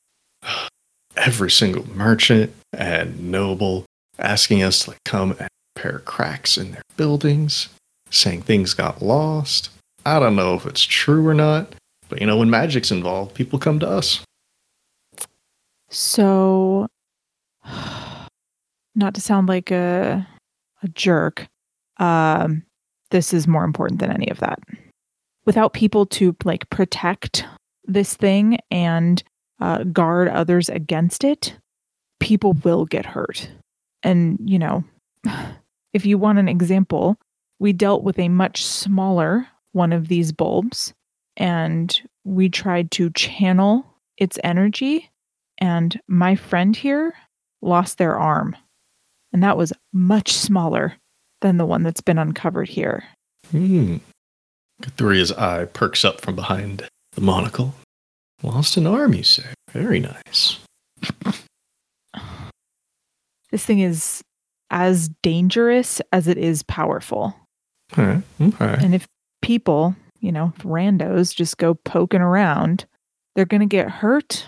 every 1.16 1.50
single 1.50 1.88
merchant 1.90 2.54
and 2.72 3.32
noble 3.32 3.84
asking 4.18 4.62
us 4.62 4.84
to 4.84 4.90
like, 4.90 5.04
come 5.04 5.32
and 5.38 5.48
repair 5.76 6.00
cracks 6.00 6.56
in 6.56 6.72
their 6.72 6.82
buildings, 6.96 7.68
saying 8.10 8.42
things 8.42 8.74
got 8.74 9.02
lost. 9.02 9.70
I 10.06 10.18
don't 10.18 10.36
know 10.36 10.54
if 10.54 10.66
it's 10.66 10.82
true 10.82 11.26
or 11.26 11.34
not, 11.34 11.74
but 12.08 12.20
you 12.20 12.26
know, 12.26 12.36
when 12.36 12.50
magic's 12.50 12.90
involved, 12.90 13.34
people 13.34 13.58
come 13.58 13.78
to 13.80 13.88
us. 13.88 14.20
So, 15.88 16.86
not 18.94 19.14
to 19.14 19.20
sound 19.20 19.48
like 19.48 19.70
a 19.70 20.26
a 20.84 20.88
jerk, 20.88 21.48
um, 21.98 22.62
this 23.10 23.32
is 23.32 23.48
more 23.48 23.64
important 23.64 24.00
than 24.00 24.12
any 24.12 24.28
of 24.28 24.38
that. 24.40 24.60
Without 25.46 25.72
people 25.72 26.06
to 26.06 26.36
like 26.44 26.68
protect 26.70 27.44
this 27.84 28.14
thing 28.14 28.58
and 28.70 29.22
uh, 29.60 29.84
guard 29.84 30.28
others 30.28 30.68
against 30.68 31.24
it, 31.24 31.56
people 32.20 32.52
will 32.64 32.84
get 32.84 33.06
hurt. 33.06 33.48
And 34.04 34.38
you 34.44 34.58
know, 34.58 34.84
if 35.92 36.06
you 36.06 36.16
want 36.18 36.38
an 36.38 36.48
example, 36.48 37.16
we 37.58 37.72
dealt 37.72 38.04
with 38.04 38.18
a 38.18 38.28
much 38.28 38.64
smaller 38.64 39.48
one 39.72 39.92
of 39.92 40.06
these 40.06 40.30
bulbs, 40.30 40.94
and 41.36 42.00
we 42.22 42.48
tried 42.48 42.92
to 42.92 43.10
channel 43.10 43.84
its 44.16 44.38
energy 44.44 45.10
and 45.58 46.00
my 46.08 46.34
friend 46.34 46.76
here 46.76 47.14
lost 47.62 47.98
their 47.98 48.18
arm. 48.18 48.56
And 49.32 49.42
that 49.42 49.56
was 49.56 49.72
much 49.92 50.32
smaller 50.32 50.94
than 51.40 51.56
the 51.56 51.66
one 51.66 51.82
that's 51.82 52.00
been 52.00 52.18
uncovered 52.18 52.68
here. 52.68 53.04
Hmm. 53.50 53.96
Eye 55.00 55.66
perks 55.72 56.04
up 56.04 56.20
from 56.20 56.34
behind 56.34 56.88
the 57.12 57.20
monocle. 57.20 57.74
Lost 58.42 58.76
an 58.76 58.86
arm, 58.86 59.14
you 59.14 59.22
say? 59.22 59.44
Very 59.70 60.00
nice. 60.00 60.58
This 63.54 63.64
thing 63.64 63.78
is 63.78 64.20
as 64.72 65.10
dangerous 65.22 66.02
as 66.12 66.26
it 66.26 66.38
is 66.38 66.64
powerful. 66.64 67.36
All 67.96 68.04
right. 68.04 68.22
Okay. 68.40 68.84
And 68.84 68.96
if 68.96 69.06
people, 69.42 69.94
you 70.18 70.32
know, 70.32 70.52
randos 70.62 71.32
just 71.32 71.56
go 71.56 71.74
poking 71.74 72.20
around, 72.20 72.84
they're 73.36 73.44
going 73.44 73.60
to 73.60 73.66
get 73.66 73.88
hurt, 73.88 74.44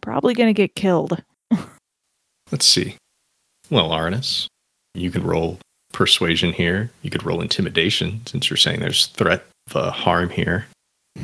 probably 0.00 0.34
going 0.34 0.48
to 0.48 0.60
get 0.60 0.74
killed. 0.74 1.22
Let's 2.50 2.66
see. 2.66 2.96
Well, 3.70 3.90
Arnis, 3.90 4.48
you 4.92 5.12
could 5.12 5.22
roll 5.22 5.60
persuasion 5.92 6.52
here. 6.52 6.90
You 7.02 7.10
could 7.10 7.24
roll 7.24 7.40
intimidation 7.40 8.22
since 8.26 8.50
you're 8.50 8.56
saying 8.56 8.80
there's 8.80 9.06
threat 9.06 9.46
of 9.68 9.76
uh, 9.76 9.90
harm 9.92 10.30
here. 10.30 10.66
I 11.16 11.22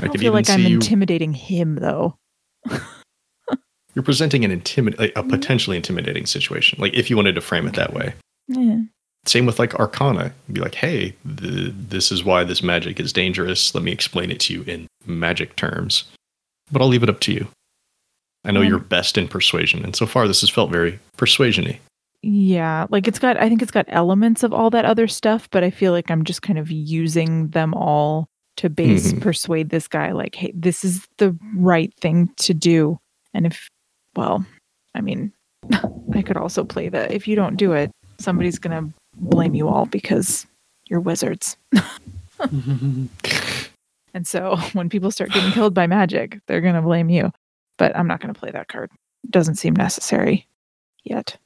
I 0.00 0.08
feel 0.08 0.32
like 0.32 0.50
I'm 0.50 0.62
you. 0.62 0.74
intimidating 0.74 1.34
him, 1.34 1.76
though. 1.76 2.16
you're 3.94 4.02
presenting 4.02 4.44
an 4.44 4.50
intimid, 4.50 4.98
like, 4.98 5.12
a 5.16 5.22
potentially 5.22 5.76
intimidating 5.76 6.26
situation. 6.26 6.78
Like 6.80 6.94
if 6.94 7.10
you 7.10 7.16
wanted 7.16 7.34
to 7.34 7.40
frame 7.40 7.66
it 7.66 7.74
that 7.74 7.92
way. 7.92 8.14
Yeah. 8.48 8.78
Same 9.24 9.46
with 9.46 9.58
like 9.58 9.74
Arcana. 9.76 10.32
Be 10.52 10.60
like, 10.60 10.74
hey, 10.74 11.14
th- 11.38 11.72
this 11.76 12.10
is 12.10 12.24
why 12.24 12.42
this 12.44 12.62
magic 12.62 12.98
is 12.98 13.12
dangerous. 13.12 13.74
Let 13.74 13.84
me 13.84 13.92
explain 13.92 14.30
it 14.30 14.40
to 14.40 14.52
you 14.54 14.62
in 14.62 14.86
magic 15.06 15.54
terms. 15.56 16.04
But 16.72 16.82
I'll 16.82 16.88
leave 16.88 17.02
it 17.04 17.08
up 17.10 17.20
to 17.20 17.32
you. 17.32 17.46
I 18.44 18.50
know 18.50 18.62
Um, 18.62 18.66
you're 18.66 18.78
best 18.80 19.16
in 19.16 19.28
persuasion, 19.28 19.84
and 19.84 19.94
so 19.94 20.06
far 20.06 20.26
this 20.26 20.40
has 20.40 20.50
felt 20.50 20.72
very 20.72 20.98
persuasiony. 21.16 21.78
Yeah, 22.22 22.86
like 22.90 23.06
it's 23.06 23.18
got 23.20 23.36
I 23.36 23.48
think 23.48 23.62
it's 23.62 23.70
got 23.70 23.84
elements 23.88 24.42
of 24.42 24.52
all 24.52 24.70
that 24.70 24.84
other 24.84 25.06
stuff, 25.06 25.48
but 25.50 25.62
I 25.62 25.70
feel 25.70 25.92
like 25.92 26.10
I'm 26.10 26.24
just 26.24 26.42
kind 26.42 26.58
of 26.58 26.70
using 26.70 27.48
them 27.48 27.74
all 27.74 28.26
to 28.56 28.68
base 28.68 29.12
Mhm. 29.12 29.20
persuade 29.20 29.70
this 29.70 29.86
guy 29.86 30.10
like, 30.12 30.34
"Hey, 30.34 30.52
this 30.54 30.84
is 30.84 31.06
the 31.18 31.36
right 31.56 31.92
thing 32.00 32.30
to 32.38 32.54
do." 32.54 32.98
And 33.34 33.46
if 33.46 33.68
well, 34.16 34.44
I 34.94 35.00
mean, 35.00 35.32
I 36.14 36.22
could 36.22 36.36
also 36.36 36.64
play 36.64 36.88
that 36.88 37.12
if 37.12 37.26
you 37.28 37.36
don't 37.36 37.56
do 37.56 37.72
it, 37.72 37.90
somebody's 38.20 38.58
going 38.58 38.76
to 38.88 38.92
blame 39.16 39.54
you 39.54 39.68
all 39.68 39.86
because 39.86 40.46
you're 40.88 41.00
wizards. 41.00 41.56
And 44.14 44.26
so 44.26 44.56
when 44.74 44.90
people 44.90 45.10
start 45.10 45.30
getting 45.30 45.52
killed 45.52 45.72
by 45.72 45.86
magic, 45.86 46.38
they're 46.46 46.60
going 46.60 46.74
to 46.74 46.82
blame 46.82 47.08
you. 47.08 47.32
But 47.78 47.96
I'm 47.96 48.06
not 48.06 48.20
going 48.20 48.32
to 48.34 48.38
play 48.38 48.50
that 48.50 48.68
card. 48.68 48.90
Doesn't 49.30 49.54
seem 49.54 49.74
necessary 49.74 50.46
yet. 51.02 51.38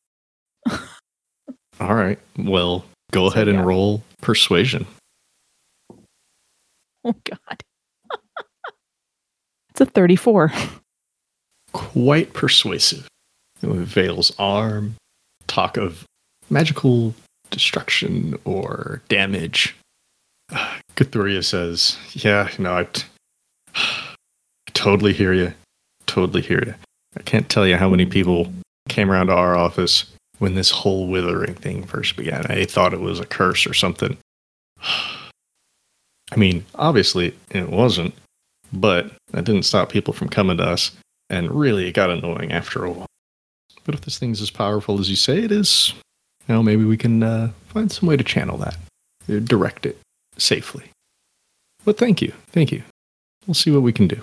All 1.78 1.94
right. 1.94 2.18
Well, 2.36 2.84
go 3.12 3.28
So, 3.28 3.34
ahead 3.34 3.46
and 3.48 3.58
yeah. 3.58 3.64
roll 3.64 4.02
persuasion. 4.20 4.84
Oh 7.04 7.14
God. 7.22 7.62
it's 9.70 9.80
a 9.80 9.86
34. 9.86 10.50
Quite 11.76 12.32
persuasive. 12.32 13.06
Vale's 13.60 14.32
arm, 14.38 14.94
talk 15.46 15.76
of 15.76 16.04
magical 16.48 17.14
destruction 17.50 18.34
or 18.44 19.02
damage. 19.08 19.76
Cthulhu 20.96 21.44
says, 21.44 21.98
Yeah, 22.12 22.48
no, 22.58 22.78
I, 22.78 22.84
t- 22.84 23.04
I 23.74 24.14
totally 24.72 25.12
hear 25.12 25.34
you. 25.34 25.52
Totally 26.06 26.40
hear 26.40 26.62
you. 26.64 26.74
I 27.16 27.22
can't 27.22 27.48
tell 27.48 27.66
you 27.66 27.76
how 27.76 27.90
many 27.90 28.06
people 28.06 28.52
came 28.88 29.10
around 29.10 29.26
to 29.26 29.34
our 29.34 29.54
office 29.54 30.06
when 30.38 30.54
this 30.54 30.70
whole 30.70 31.08
withering 31.08 31.54
thing 31.54 31.82
first 31.84 32.16
began. 32.16 32.46
They 32.48 32.64
thought 32.64 32.94
it 32.94 33.00
was 33.00 33.20
a 33.20 33.26
curse 33.26 33.66
or 33.66 33.74
something. 33.74 34.16
I 34.82 36.36
mean, 36.36 36.64
obviously 36.74 37.36
it 37.50 37.68
wasn't, 37.68 38.14
but 38.72 39.12
that 39.32 39.44
didn't 39.44 39.64
stop 39.64 39.90
people 39.90 40.14
from 40.14 40.28
coming 40.28 40.56
to 40.56 40.64
us. 40.64 40.90
And 41.28 41.50
really, 41.50 41.86
it 41.88 41.92
got 41.92 42.10
annoying 42.10 42.52
after 42.52 42.84
a 42.84 42.90
while. 42.90 43.06
But 43.84 43.94
if 43.94 44.00
this 44.02 44.18
thing's 44.18 44.40
as 44.40 44.50
powerful 44.50 45.00
as 45.00 45.10
you 45.10 45.16
say 45.16 45.38
it 45.42 45.50
is, 45.52 45.92
you 46.48 46.54
know, 46.54 46.62
maybe 46.62 46.84
we 46.84 46.96
can 46.96 47.22
uh, 47.22 47.50
find 47.68 47.90
some 47.90 48.08
way 48.08 48.16
to 48.16 48.24
channel 48.24 48.56
that, 48.58 48.76
uh, 49.28 49.38
direct 49.40 49.86
it 49.86 49.98
safely. 50.38 50.84
But 51.84 51.98
thank 51.98 52.20
you, 52.22 52.32
thank 52.48 52.72
you. 52.72 52.82
We'll 53.46 53.54
see 53.54 53.70
what 53.70 53.82
we 53.82 53.92
can 53.92 54.08
do. 54.08 54.22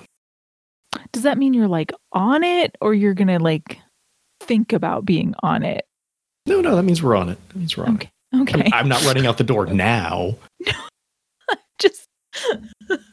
Does 1.11 1.23
that 1.23 1.37
mean 1.37 1.53
you're 1.53 1.67
like 1.67 1.91
on 2.11 2.43
it 2.43 2.75
or 2.81 2.93
you're 2.93 3.13
going 3.13 3.27
to 3.29 3.39
like 3.39 3.79
think 4.41 4.73
about 4.73 5.05
being 5.05 5.33
on 5.41 5.63
it? 5.63 5.85
No, 6.45 6.59
no, 6.61 6.75
that 6.75 6.83
means 6.83 7.01
we're 7.01 7.15
on 7.15 7.29
it. 7.29 7.37
That 7.49 7.55
means 7.57 7.77
we're 7.77 7.85
on 7.85 7.95
Okay. 7.95 8.09
it. 8.33 8.37
I 8.37 8.41
Okay. 8.41 8.63
mean, 8.63 8.73
I'm 8.73 8.89
not 8.89 9.03
running 9.05 9.25
out 9.25 9.37
the 9.37 9.43
door 9.45 9.65
now. 9.67 10.35
Just 11.79 12.05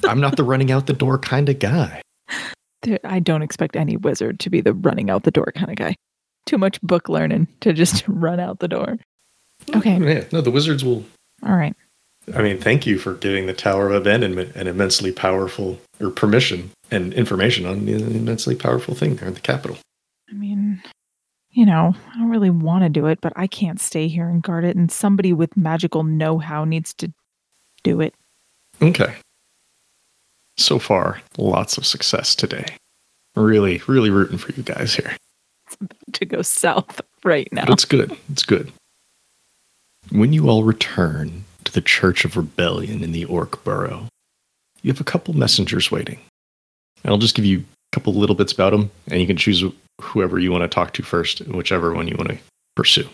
I'm 0.04 0.20
not 0.20 0.36
the 0.36 0.44
running 0.44 0.70
out 0.72 0.86
the 0.86 0.92
door 0.92 1.18
kind 1.18 1.48
of 1.48 1.58
guy. 1.58 2.02
There- 2.82 3.00
I 3.04 3.20
don't 3.20 3.42
expect 3.42 3.76
any 3.76 3.96
wizard 3.96 4.40
to 4.40 4.50
be 4.50 4.60
the 4.60 4.72
running 4.74 5.10
out 5.10 5.24
the 5.24 5.30
door 5.30 5.52
kind 5.54 5.70
of 5.70 5.76
guy. 5.76 5.96
Too 6.46 6.58
much 6.58 6.80
book 6.82 7.08
learning 7.08 7.48
to 7.60 7.72
just 7.72 8.04
run 8.08 8.40
out 8.40 8.58
the 8.60 8.68
door. 8.68 8.98
Okay. 9.74 9.98
Yeah, 9.98 10.24
no, 10.32 10.40
the 10.40 10.50
wizards 10.50 10.84
will. 10.84 11.04
All 11.46 11.54
right. 11.54 11.74
I 12.34 12.42
mean, 12.42 12.58
thank 12.58 12.86
you 12.86 12.98
for 12.98 13.14
giving 13.14 13.46
the 13.46 13.52
Tower 13.52 13.86
of 13.88 13.94
Abandonment 13.94 14.54
an 14.54 14.66
immensely 14.66 15.10
powerful, 15.12 15.80
or 16.00 16.10
permission 16.10 16.70
and 16.90 17.12
information 17.14 17.66
on 17.66 17.86
the 17.86 17.94
immensely 17.94 18.54
powerful 18.54 18.94
thing 18.94 19.16
there 19.16 19.28
in 19.28 19.34
the 19.34 19.40
capital. 19.40 19.78
I 20.30 20.34
mean, 20.34 20.82
you 21.50 21.66
know, 21.66 21.94
I 22.14 22.18
don't 22.18 22.28
really 22.30 22.50
want 22.50 22.84
to 22.84 22.88
do 22.88 23.06
it, 23.06 23.20
but 23.20 23.32
I 23.36 23.46
can't 23.46 23.80
stay 23.80 24.06
here 24.06 24.28
and 24.28 24.42
guard 24.42 24.64
it. 24.64 24.76
And 24.76 24.92
somebody 24.92 25.32
with 25.32 25.56
magical 25.56 26.04
know 26.04 26.38
how 26.38 26.64
needs 26.64 26.94
to 26.94 27.12
do 27.82 28.00
it. 28.00 28.14
Okay. 28.80 29.14
So 30.60 30.78
far, 30.78 31.22
lots 31.38 31.78
of 31.78 31.86
success 31.86 32.34
today. 32.34 32.66
Really, 33.34 33.80
really 33.86 34.10
rooting 34.10 34.36
for 34.36 34.52
you 34.52 34.62
guys 34.62 34.94
here. 34.94 35.16
It's 35.66 35.76
about 35.80 36.12
to 36.12 36.24
go 36.26 36.42
south 36.42 37.00
right 37.24 37.50
now. 37.50 37.64
But 37.64 37.72
it's 37.72 37.86
good. 37.86 38.14
It's 38.30 38.44
good. 38.44 38.70
When 40.10 40.34
you 40.34 40.50
all 40.50 40.64
return 40.64 41.44
to 41.64 41.72
the 41.72 41.80
Church 41.80 42.26
of 42.26 42.36
Rebellion 42.36 43.02
in 43.02 43.12
the 43.12 43.24
Orc 43.24 43.64
Burrow, 43.64 44.08
you 44.82 44.92
have 44.92 45.00
a 45.00 45.04
couple 45.04 45.34
messengers 45.34 45.90
waiting. 45.90 46.18
And 47.02 47.10
I'll 47.10 47.18
just 47.18 47.34
give 47.34 47.46
you 47.46 47.60
a 47.60 47.64
couple 47.92 48.12
little 48.12 48.36
bits 48.36 48.52
about 48.52 48.70
them, 48.70 48.90
and 49.08 49.18
you 49.18 49.26
can 49.26 49.38
choose 49.38 49.64
whoever 50.02 50.38
you 50.38 50.52
want 50.52 50.62
to 50.62 50.68
talk 50.68 50.92
to 50.94 51.02
first, 51.02 51.40
whichever 51.46 51.94
one 51.94 52.06
you 52.06 52.16
want 52.18 52.30
to 52.30 52.38
pursue. 52.76 53.08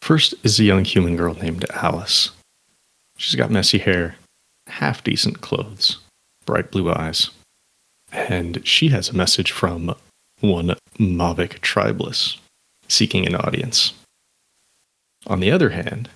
First 0.00 0.34
is 0.44 0.60
a 0.60 0.64
young 0.64 0.84
human 0.84 1.16
girl 1.16 1.34
named 1.34 1.64
Alice. 1.70 2.30
She's 3.16 3.34
got 3.34 3.50
messy 3.50 3.78
hair, 3.78 4.16
half 4.78 5.04
decent 5.04 5.40
clothes, 5.40 5.98
bright 6.46 6.70
blue 6.70 6.90
eyes, 6.90 7.30
and 8.10 8.66
she 8.66 8.88
has 8.88 9.08
a 9.08 9.16
message 9.16 9.52
from 9.52 9.94
one 10.40 10.74
Mavic 10.98 11.60
Tribeless 11.60 12.38
seeking 12.88 13.26
an 13.26 13.34
audience. 13.34 13.92
On 15.26 15.40
the 15.40 15.50
other 15.50 15.70
hand, 15.70 16.10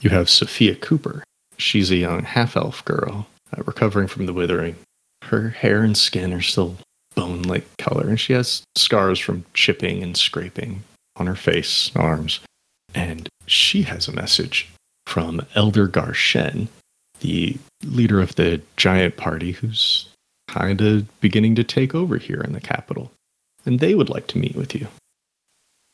you 0.00 0.10
have 0.10 0.28
Sophia 0.28 0.74
Cooper. 0.74 1.24
She's 1.56 1.90
a 1.90 1.96
young 1.96 2.22
half 2.22 2.56
elf 2.56 2.84
girl 2.84 3.26
uh, 3.56 3.62
recovering 3.64 4.08
from 4.08 4.26
the 4.26 4.32
withering. 4.32 4.76
Her 5.22 5.50
hair 5.50 5.82
and 5.82 5.96
skin 5.96 6.32
are 6.32 6.42
still 6.42 6.76
bone 7.14 7.42
like 7.42 7.64
color, 7.78 8.08
and 8.08 8.20
she 8.20 8.32
has 8.32 8.62
scars 8.76 9.18
from 9.18 9.44
chipping 9.54 10.02
and 10.02 10.16
scraping 10.16 10.82
on 11.16 11.26
her 11.26 11.34
face 11.36 11.90
arms. 11.96 12.40
And 12.94 13.28
she 13.46 13.82
has 13.82 14.08
a 14.08 14.12
message 14.12 14.68
from 15.06 15.46
Elder 15.54 15.88
Garshen, 15.88 16.68
the 17.24 17.56
leader 17.84 18.20
of 18.20 18.34
the 18.34 18.60
giant 18.76 19.16
party 19.16 19.52
who's 19.52 20.06
kind 20.46 20.82
of 20.82 21.20
beginning 21.20 21.54
to 21.54 21.64
take 21.64 21.94
over 21.94 22.18
here 22.18 22.40
in 22.42 22.52
the 22.52 22.60
capital. 22.60 23.10
And 23.64 23.80
they 23.80 23.94
would 23.94 24.10
like 24.10 24.26
to 24.28 24.38
meet 24.38 24.54
with 24.54 24.74
you. 24.74 24.86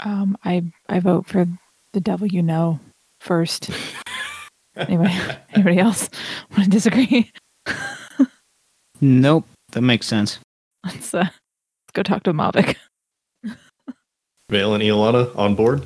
Um, 0.01 0.37
I 0.45 0.65
I 0.89 0.99
vote 0.99 1.27
for 1.27 1.47
the 1.93 2.01
devil 2.01 2.27
you 2.27 2.43
know 2.43 2.81
first. 3.21 3.71
anybody 4.77 5.15
anybody 5.55 5.79
else 5.79 6.11
want 6.51 6.65
to 6.65 6.71
disagree? 6.71 7.31
Nope, 9.01 9.47
that 9.73 9.83
makes 9.83 10.07
sense. 10.07 10.41
Let's 10.85 11.15
uh, 11.15 11.19
let's 11.21 11.93
go 11.93 12.03
talk 12.03 12.25
to 12.25 12.33
Mavic. 12.33 12.77
Vale 14.49 14.75
and 14.75 14.83
Iolana 14.83 15.37
on 15.39 15.55
board? 15.55 15.85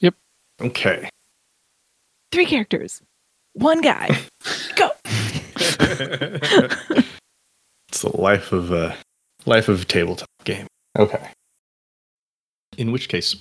Yep. 0.00 0.14
Okay. 0.60 1.08
Three 2.32 2.44
characters, 2.44 3.02
one 3.54 3.80
guy. 3.80 4.18
Go. 4.76 4.90
it's 7.88 8.02
the 8.02 8.16
life 8.16 8.52
of 8.52 8.72
a 8.72 8.96
life 9.46 9.68
of 9.68 9.82
a 9.82 9.84
tabletop 9.84 10.28
game. 10.44 10.66
Okay. 10.98 11.28
In 12.78 12.92
which 12.92 13.08
case, 13.08 13.36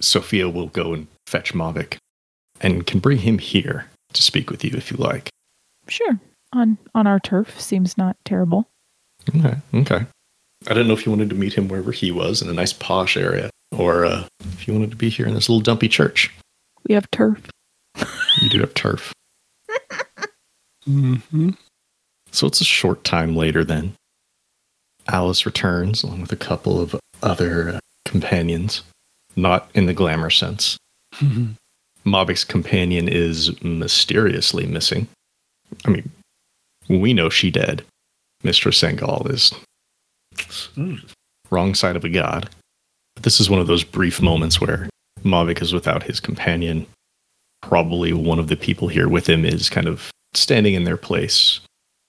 Sophia 0.00 0.48
will 0.48 0.68
go 0.68 0.92
and 0.94 1.06
fetch 1.26 1.54
Mavic, 1.54 1.98
and 2.60 2.86
can 2.86 3.00
bring 3.00 3.18
him 3.18 3.38
here 3.38 3.86
to 4.12 4.22
speak 4.22 4.50
with 4.50 4.64
you 4.64 4.72
if 4.74 4.90
you 4.90 4.96
like. 4.96 5.30
Sure. 5.88 6.18
On 6.52 6.78
on 6.94 7.06
our 7.06 7.20
turf 7.20 7.60
seems 7.60 7.96
not 7.96 8.16
terrible. 8.24 8.68
Okay. 9.34 9.56
Okay. 9.74 10.06
I 10.66 10.68
didn't 10.68 10.88
know 10.88 10.94
if 10.94 11.06
you 11.06 11.12
wanted 11.12 11.30
to 11.30 11.36
meet 11.36 11.54
him 11.54 11.68
wherever 11.68 11.92
he 11.92 12.10
was 12.10 12.42
in 12.42 12.48
a 12.48 12.52
nice 12.52 12.72
posh 12.72 13.16
area, 13.16 13.50
or 13.72 14.04
uh, 14.04 14.24
if 14.52 14.68
you 14.68 14.74
wanted 14.74 14.90
to 14.90 14.96
be 14.96 15.08
here 15.08 15.26
in 15.26 15.34
this 15.34 15.48
little 15.48 15.62
dumpy 15.62 15.88
church. 15.88 16.30
We 16.86 16.94
have 16.94 17.10
turf. 17.10 17.40
You 18.42 18.50
do 18.50 18.60
have 18.60 18.74
turf. 18.74 19.12
Hmm 20.84 21.50
So 22.30 22.46
it's 22.46 22.60
a 22.60 22.64
short 22.64 23.04
time 23.04 23.36
later 23.36 23.64
then. 23.64 23.92
Alice 25.08 25.44
returns 25.46 26.02
along 26.02 26.20
with 26.22 26.32
a 26.32 26.36
couple 26.36 26.80
of 26.80 26.94
other 27.22 27.70
uh, 27.70 27.78
companions, 28.04 28.82
not 29.36 29.70
in 29.74 29.86
the 29.86 29.94
glamour 29.94 30.30
sense. 30.30 30.76
Mavic's 32.06 32.44
companion 32.44 33.08
is 33.08 33.60
mysteriously 33.62 34.66
missing. 34.66 35.08
I 35.84 35.90
mean, 35.90 36.10
we 36.88 37.12
know 37.12 37.28
she 37.28 37.50
dead. 37.50 37.84
Mistress 38.42 38.80
Sengal 38.80 39.28
is 39.30 39.52
wrong 41.50 41.74
side 41.74 41.96
of 41.96 42.04
a 42.04 42.08
god. 42.08 42.48
But 43.14 43.24
this 43.24 43.40
is 43.40 43.50
one 43.50 43.60
of 43.60 43.66
those 43.66 43.84
brief 43.84 44.22
moments 44.22 44.60
where 44.60 44.88
Mavic 45.24 45.60
is 45.60 45.72
without 45.72 46.04
his 46.04 46.20
companion. 46.20 46.86
Probably 47.60 48.12
one 48.12 48.38
of 48.38 48.48
the 48.48 48.56
people 48.56 48.88
here 48.88 49.08
with 49.08 49.28
him 49.28 49.44
is 49.44 49.68
kind 49.68 49.86
of 49.86 50.10
standing 50.34 50.74
in 50.74 50.84
their 50.84 50.96
place 50.96 51.60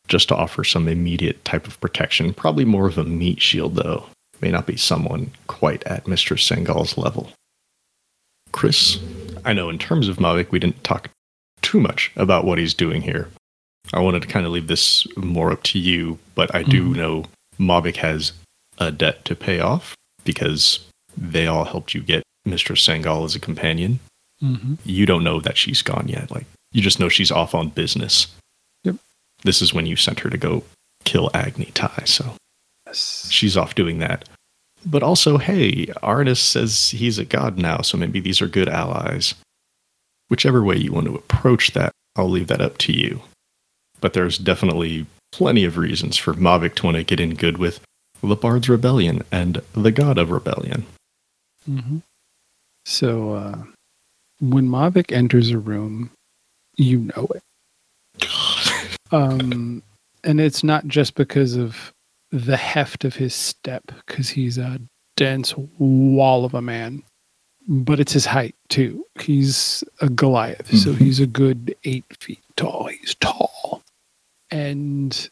just 0.07 0.27
to 0.27 0.35
offer 0.35 0.63
some 0.63 0.87
immediate 0.87 1.43
type 1.45 1.67
of 1.67 1.79
protection. 1.79 2.33
Probably 2.33 2.65
more 2.65 2.87
of 2.87 2.97
a 2.97 3.03
meat 3.03 3.41
shield, 3.41 3.75
though. 3.75 4.05
May 4.41 4.51
not 4.51 4.65
be 4.65 4.75
someone 4.77 5.31
quite 5.47 5.83
at 5.83 6.07
Mistress 6.07 6.47
Sengal's 6.47 6.97
level. 6.97 7.31
Chris, 8.51 8.99
I 9.45 9.53
know 9.53 9.69
in 9.69 9.77
terms 9.79 10.07
of 10.07 10.17
Mavic, 10.17 10.51
we 10.51 10.59
didn't 10.59 10.83
talk 10.83 11.09
too 11.61 11.79
much 11.79 12.11
about 12.15 12.43
what 12.45 12.57
he's 12.57 12.73
doing 12.73 13.01
here. 13.01 13.29
I 13.93 13.99
wanted 13.99 14.21
to 14.23 14.27
kind 14.27 14.45
of 14.45 14.51
leave 14.51 14.67
this 14.67 15.07
more 15.15 15.51
up 15.51 15.63
to 15.63 15.79
you, 15.79 16.19
but 16.35 16.53
I 16.53 16.63
do 16.63 16.89
Mhm. 16.89 16.95
know 16.95 17.25
Mavic 17.59 17.97
has 17.97 18.33
a 18.77 18.91
debt 18.91 19.23
to 19.25 19.35
pay 19.35 19.59
off 19.59 19.95
because 20.23 20.79
they 21.15 21.47
all 21.47 21.65
helped 21.65 21.93
you 21.93 22.01
get 22.01 22.23
Mistress 22.45 22.85
Sangal 22.85 23.25
as 23.25 23.35
a 23.35 23.39
companion. 23.39 23.99
Mm-hmm. 24.41 24.75
You 24.85 25.05
don't 25.05 25.23
know 25.23 25.39
that 25.39 25.57
she's 25.57 25.81
gone 25.81 26.07
yet. 26.07 26.31
Like 26.31 26.45
you 26.71 26.81
just 26.81 26.99
know 26.99 27.09
she's 27.09 27.31
off 27.31 27.53
on 27.55 27.69
business. 27.69 28.27
Yep. 28.83 28.95
This 29.43 29.61
is 29.61 29.73
when 29.73 29.85
you 29.85 29.95
sent 29.95 30.19
her 30.21 30.29
to 30.29 30.37
go 30.37 30.63
kill 31.03 31.29
Agni 31.33 31.71
Tai, 31.73 32.03
so 32.05 32.33
Yes. 32.85 33.27
she's 33.31 33.57
off 33.57 33.75
doing 33.75 33.99
that. 33.99 34.27
But 34.85 35.03
also, 35.03 35.37
hey, 35.37 35.85
Arnis 36.01 36.37
says 36.37 36.89
he's 36.89 37.19
a 37.19 37.25
god 37.25 37.57
now, 37.57 37.81
so 37.81 37.97
maybe 37.97 38.19
these 38.19 38.41
are 38.41 38.47
good 38.47 38.67
allies. 38.69 39.35
Whichever 40.29 40.63
way 40.63 40.77
you 40.77 40.91
want 40.91 41.07
to 41.07 41.15
approach 41.15 41.71
that, 41.73 41.91
I'll 42.15 42.29
leave 42.29 42.47
that 42.47 42.61
up 42.61 42.77
to 42.79 42.93
you. 42.93 43.21
But 43.99 44.13
there's 44.13 44.37
definitely 44.37 45.05
plenty 45.31 45.63
of 45.65 45.77
reasons 45.77 46.17
for 46.17 46.33
Mavic 46.33 46.75
to 46.75 46.85
want 46.85 46.97
to 46.97 47.03
get 47.03 47.19
in 47.19 47.35
good 47.35 47.57
with 47.57 47.79
the 48.23 48.35
Bard's 48.35 48.69
Rebellion 48.69 49.23
and 49.31 49.61
the 49.73 49.91
God 49.91 50.17
of 50.17 50.31
Rebellion. 50.31 50.85
Mm-hmm. 51.69 51.97
So 52.85 53.33
uh, 53.33 53.57
when 54.39 54.67
Mavic 54.67 55.11
enters 55.11 55.51
a 55.51 55.59
room, 55.59 56.09
you 56.77 56.99
know 56.99 57.27
it. 57.35 57.43
Um, 59.11 59.83
and 60.23 60.39
it's 60.39 60.63
not 60.63 60.87
just 60.87 61.15
because 61.15 61.55
of 61.55 61.93
the 62.31 62.57
heft 62.57 63.03
of 63.03 63.15
his 63.15 63.35
step, 63.35 63.83
because 64.05 64.29
he's 64.29 64.57
a 64.57 64.79
dense 65.17 65.53
wall 65.77 66.45
of 66.45 66.53
a 66.53 66.61
man, 66.61 67.03
but 67.67 67.99
it's 67.99 68.13
his 68.13 68.25
height 68.25 68.55
too. 68.69 69.05
He's 69.19 69.83
a 69.99 70.09
Goliath, 70.09 70.67
so 70.77 70.93
Mhm. 70.93 70.97
he's 70.97 71.19
a 71.19 71.27
good 71.27 71.75
eight 71.83 72.05
feet 72.19 72.39
tall. 72.55 72.87
He's 72.87 73.15
tall. 73.15 73.83
And 74.49 75.29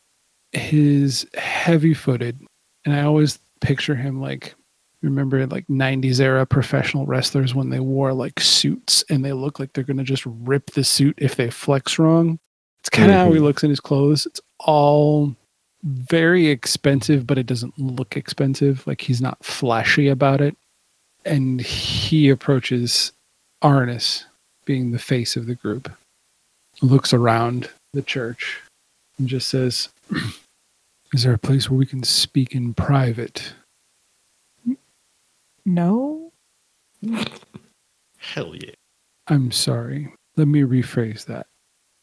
his 0.51 1.25
heavy 1.35 1.93
footed, 1.93 2.37
and 2.85 2.93
I 2.95 3.03
always 3.03 3.39
picture 3.61 3.95
him 3.95 4.19
like 4.21 4.55
remember 5.02 5.45
like 5.47 5.66
90s 5.68 6.20
era 6.20 6.45
professional 6.45 7.06
wrestlers 7.06 7.56
when 7.56 7.70
they 7.70 7.80
wore 7.80 8.14
like 8.14 8.39
suits 8.39 9.04
and 9.10 9.24
they 9.24 9.34
look 9.34 9.60
like 9.60 9.74
they're 9.74 9.84
going 9.84 9.97
to 9.97 10.04
just 10.04 10.24
rip 10.26 10.72
the 10.72 10.84
suit 10.84 11.16
if 11.18 11.36
they 11.36 11.50
flex 11.50 11.97
wrong. 12.00 12.39
It's 12.82 12.89
kind 12.89 13.10
of 13.12 13.18
how 13.18 13.32
he 13.32 13.39
Mhm. 13.39 13.43
looks 13.43 13.64
in 13.64 13.70
his 13.70 13.80
clothes. 13.80 14.26
It's 14.26 14.41
all 14.60 15.36
very 15.84 16.47
expensive, 16.47 17.26
but 17.26 17.38
it 17.38 17.45
doesn't 17.45 17.78
look 17.80 18.18
expensive. 18.18 18.86
Like 18.86 19.02
he's 19.02 19.22
not 19.22 19.43
flashy 19.43 20.08
about 20.10 20.41
it. 20.41 20.56
And 21.26 21.62
he 21.62 22.30
approaches 22.30 23.12
Arnis, 23.62 24.24
being 24.66 24.91
the 24.91 25.00
face 25.00 25.36
of 25.36 25.45
the 25.45 25.56
group, 25.56 25.89
looks 26.82 27.14
around 27.14 27.70
the 27.93 28.02
church 28.02 28.62
and 29.18 29.28
just 29.28 29.47
says, 29.47 29.89
Is 31.14 31.24
there 31.24 31.34
a 31.34 31.38
place 31.39 31.70
where 31.70 31.78
we 31.78 31.86
can 31.86 32.04
speak 32.04 32.54
in 32.54 32.74
private? 32.74 33.54
No. 35.66 36.32
Hell 38.18 38.55
yeah. 38.55 38.72
I'm 39.28 39.51
sorry. 39.51 40.12
Let 40.36 40.47
me 40.47 40.62
rephrase 40.62 41.26
that. 41.26 41.47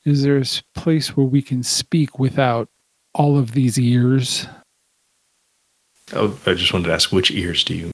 Is 0.04 0.22
there 0.22 0.38
a 0.38 0.44
place 0.78 1.16
where 1.16 1.26
we 1.26 1.42
can 1.42 1.62
speak 1.62 2.18
without 2.18 2.68
all 3.14 3.36
of 3.36 3.52
these 3.52 3.78
ears? 3.78 4.46
Oh, 6.12 6.38
I 6.46 6.54
just 6.54 6.72
wanted 6.72 6.86
to 6.86 6.94
ask 6.94 7.10
which 7.10 7.30
ears 7.32 7.64
do 7.64 7.74
you 7.74 7.90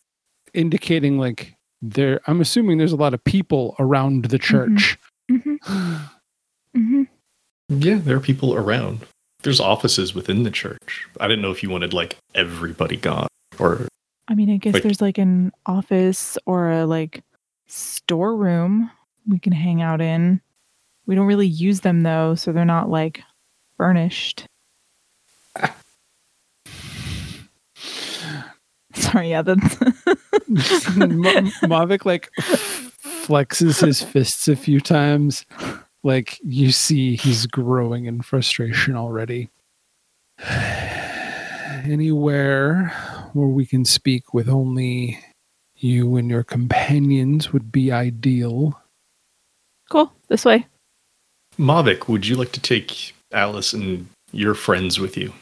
Indicating 0.53 1.19
like 1.19 1.55
there, 1.81 2.21
I'm 2.27 2.41
assuming 2.41 2.77
there's 2.77 2.93
a 2.93 2.97
lot 2.97 3.15
of 3.15 3.25
people 3.25 3.75
around 3.79 4.27
the 4.27 4.39
church. 4.39 4.99
Mm-hmm. 5.31 5.57
Mm-hmm. 6.77 7.03
Yeah, 7.69 7.97
there 7.97 8.17
are 8.17 8.21
people 8.21 8.55
around. 8.55 9.07
There's 9.43 9.61
offices 9.61 10.15
within 10.15 10.43
the 10.43 10.51
church. 10.51 11.07
I 11.21 11.27
didn't 11.27 11.43
know 11.43 11.51
if 11.51 11.63
you 11.63 11.71
wanted 11.71 11.95
like 11.95 12.17
everybody 12.35 12.97
gone 12.97 13.29
or 13.59 13.89
I 14.33 14.35
mean, 14.35 14.49
I 14.49 14.57
guess 14.57 14.73
Like- 14.73 14.83
there's 14.83 15.03
like 15.03 15.19
an 15.19 15.53
office 15.67 16.39
or 16.47 16.71
a 16.71 16.87
like 16.87 17.23
storeroom 17.67 18.91
we 19.29 19.39
can 19.39 19.53
hang 19.53 19.83
out 19.83 20.01
in. 20.01 20.41
We 21.05 21.15
don't 21.15 21.27
really 21.27 21.47
use 21.47 21.81
them 21.83 22.01
though, 22.03 22.35
so 22.35 22.51
they're 22.51 22.65
not 22.65 22.89
like 22.89 23.23
furnished. 23.77 24.47
Sorry, 28.95 29.29
yeah, 29.31 29.43
that's 29.43 29.81
Ma- 30.49 31.43
Mavic 31.69 32.07
like 32.07 32.31
flexes 32.41 33.85
his 33.85 34.01
fists 34.03 34.49
a 34.49 34.57
few 34.57 34.81
times. 34.81 35.45
Like 36.03 36.39
you 36.43 36.73
see, 36.73 37.17
he's 37.17 37.45
growing 37.47 38.07
in 38.07 38.23
frustration 38.23 38.97
already. 38.97 39.51
Anywhere 41.85 42.95
where 43.35 43.49
we 43.49 43.67
can 43.67 43.85
speak 43.85 44.33
with 44.35 44.49
only 44.49 45.19
you 45.77 46.17
and 46.17 46.31
your 46.31 46.45
companions 46.45 47.53
would 47.53 47.73
be 47.73 47.91
ideal. 47.93 48.81
cool. 49.91 50.13
This 50.29 50.45
way. 50.45 50.67
Mavic, 51.59 52.09
would 52.09 52.27
you 52.27 52.37
like 52.37 52.53
to 52.53 52.61
take 52.61 53.15
Alice 53.33 53.73
and 53.75 54.09
your 54.33 54.55
friends 54.55 54.99
with 54.99 55.17
you? 55.19 55.33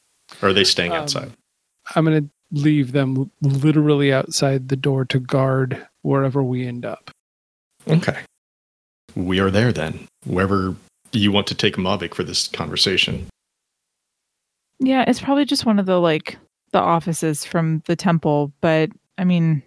Or 0.42 0.48
are 0.48 0.52
they 0.52 0.64
staying 0.64 0.90
Um, 0.92 1.02
outside? 1.02 1.30
I'm 1.94 2.04
going 2.04 2.24
to 2.24 2.30
leave 2.52 2.90
them 2.92 3.30
literally 3.42 4.12
outside 4.12 4.68
the 4.68 4.76
door 4.76 5.04
to 5.04 5.20
guard 5.20 5.86
wherever 6.02 6.42
we 6.42 6.66
end 6.66 6.84
up. 6.84 7.10
Okay. 7.88 8.18
We 9.14 9.38
are 9.38 9.50
there 9.50 9.72
then. 9.72 10.08
Wherever 10.24 10.74
you 11.12 11.30
want 11.30 11.46
to 11.48 11.54
take 11.54 11.76
Mavic 11.76 12.14
for 12.14 12.24
this 12.24 12.48
conversation. 12.48 13.26
Yeah, 14.80 15.04
it's 15.06 15.20
probably 15.20 15.44
just 15.44 15.66
one 15.66 15.78
of 15.78 15.86
the 15.86 16.00
like 16.00 16.38
the 16.72 16.80
offices 16.80 17.44
from 17.44 17.82
the 17.86 17.96
temple, 17.96 18.52
but 18.60 18.90
I 19.18 19.24
mean 19.24 19.62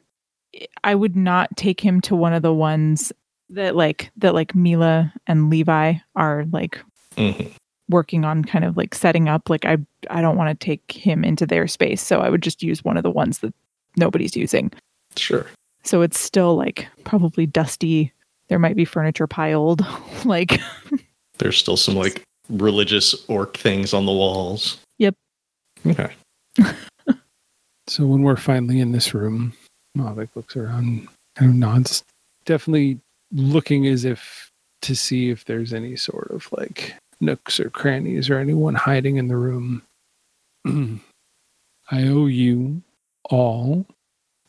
I 0.84 0.96
would 0.96 1.16
not 1.16 1.56
take 1.58 1.80
him 1.80 2.02
to 2.02 2.16
one 2.16 2.34
of 2.34 2.42
the 2.42 2.54
ones 2.54 3.12
that 3.50 3.76
like 3.76 4.12
that 4.18 4.34
like 4.34 4.56
Mila 4.56 5.14
and 5.28 5.50
Levi 5.50 5.96
are 6.16 6.46
like 6.52 6.80
hmm 7.18 7.48
working 7.90 8.24
on 8.24 8.44
kind 8.46 8.64
of 8.64 8.78
like 8.78 8.96
setting 8.96 9.28
up 9.28 9.50
like 9.50 9.66
I 9.66 9.78
I 10.10 10.22
don't 10.22 10.38
want 10.38 10.58
to 10.58 10.66
take 10.66 10.92
him 10.92 11.24
into 11.24 11.46
their 11.46 11.68
space, 11.68 12.02
so 12.02 12.22
I 12.22 12.30
would 12.30 12.42
just 12.42 12.64
use 12.64 12.84
one 12.84 12.98
of 12.98 13.04
the 13.04 13.12
ones 13.12 13.40
that 13.40 13.54
nobody's 13.98 14.36
using. 14.36 14.72
Sure. 15.16 15.46
So 15.84 16.02
it's 16.02 16.20
still 16.20 16.56
like 16.56 16.88
probably 17.04 17.46
dusty. 17.46 18.12
There 18.48 18.60
might 18.60 18.76
be 18.76 18.86
furniture 18.86 19.28
piled 19.28 19.86
like 20.26 20.60
There's 21.40 21.58
still 21.58 21.78
some 21.78 21.96
like 21.96 22.24
religious 22.50 23.14
orc 23.28 23.58
things 23.58 23.94
on 23.94 24.06
the 24.06 24.12
walls. 24.12 24.80
Yep. 24.98 25.16
Okay. 25.86 26.14
So 27.88 28.06
when 28.06 28.24
we're 28.24 28.38
finally 28.38 28.80
in 28.80 28.92
this 28.92 29.14
room, 29.14 29.54
Mavic 29.98 30.30
looks 30.36 30.56
around, 30.56 31.08
kind 31.36 31.52
of 31.52 31.58
nods, 31.58 32.04
definitely 32.46 33.00
looking 33.32 33.88
as 33.88 34.06
if 34.06 34.52
to 34.82 34.96
see 34.96 35.30
if 35.30 35.46
there's 35.46 35.74
any 35.74 35.96
sort 35.96 36.32
of 36.32 36.52
like 36.54 36.96
nooks 37.20 37.60
or 37.60 37.70
crannies 37.70 38.30
or 38.30 38.38
anyone 38.38 38.76
hiding 38.76 39.18
in 39.18 39.28
the 39.28 39.36
room. 39.36 39.82
I 40.66 42.08
owe 42.08 42.28
you 42.28 42.82
all 43.30 43.86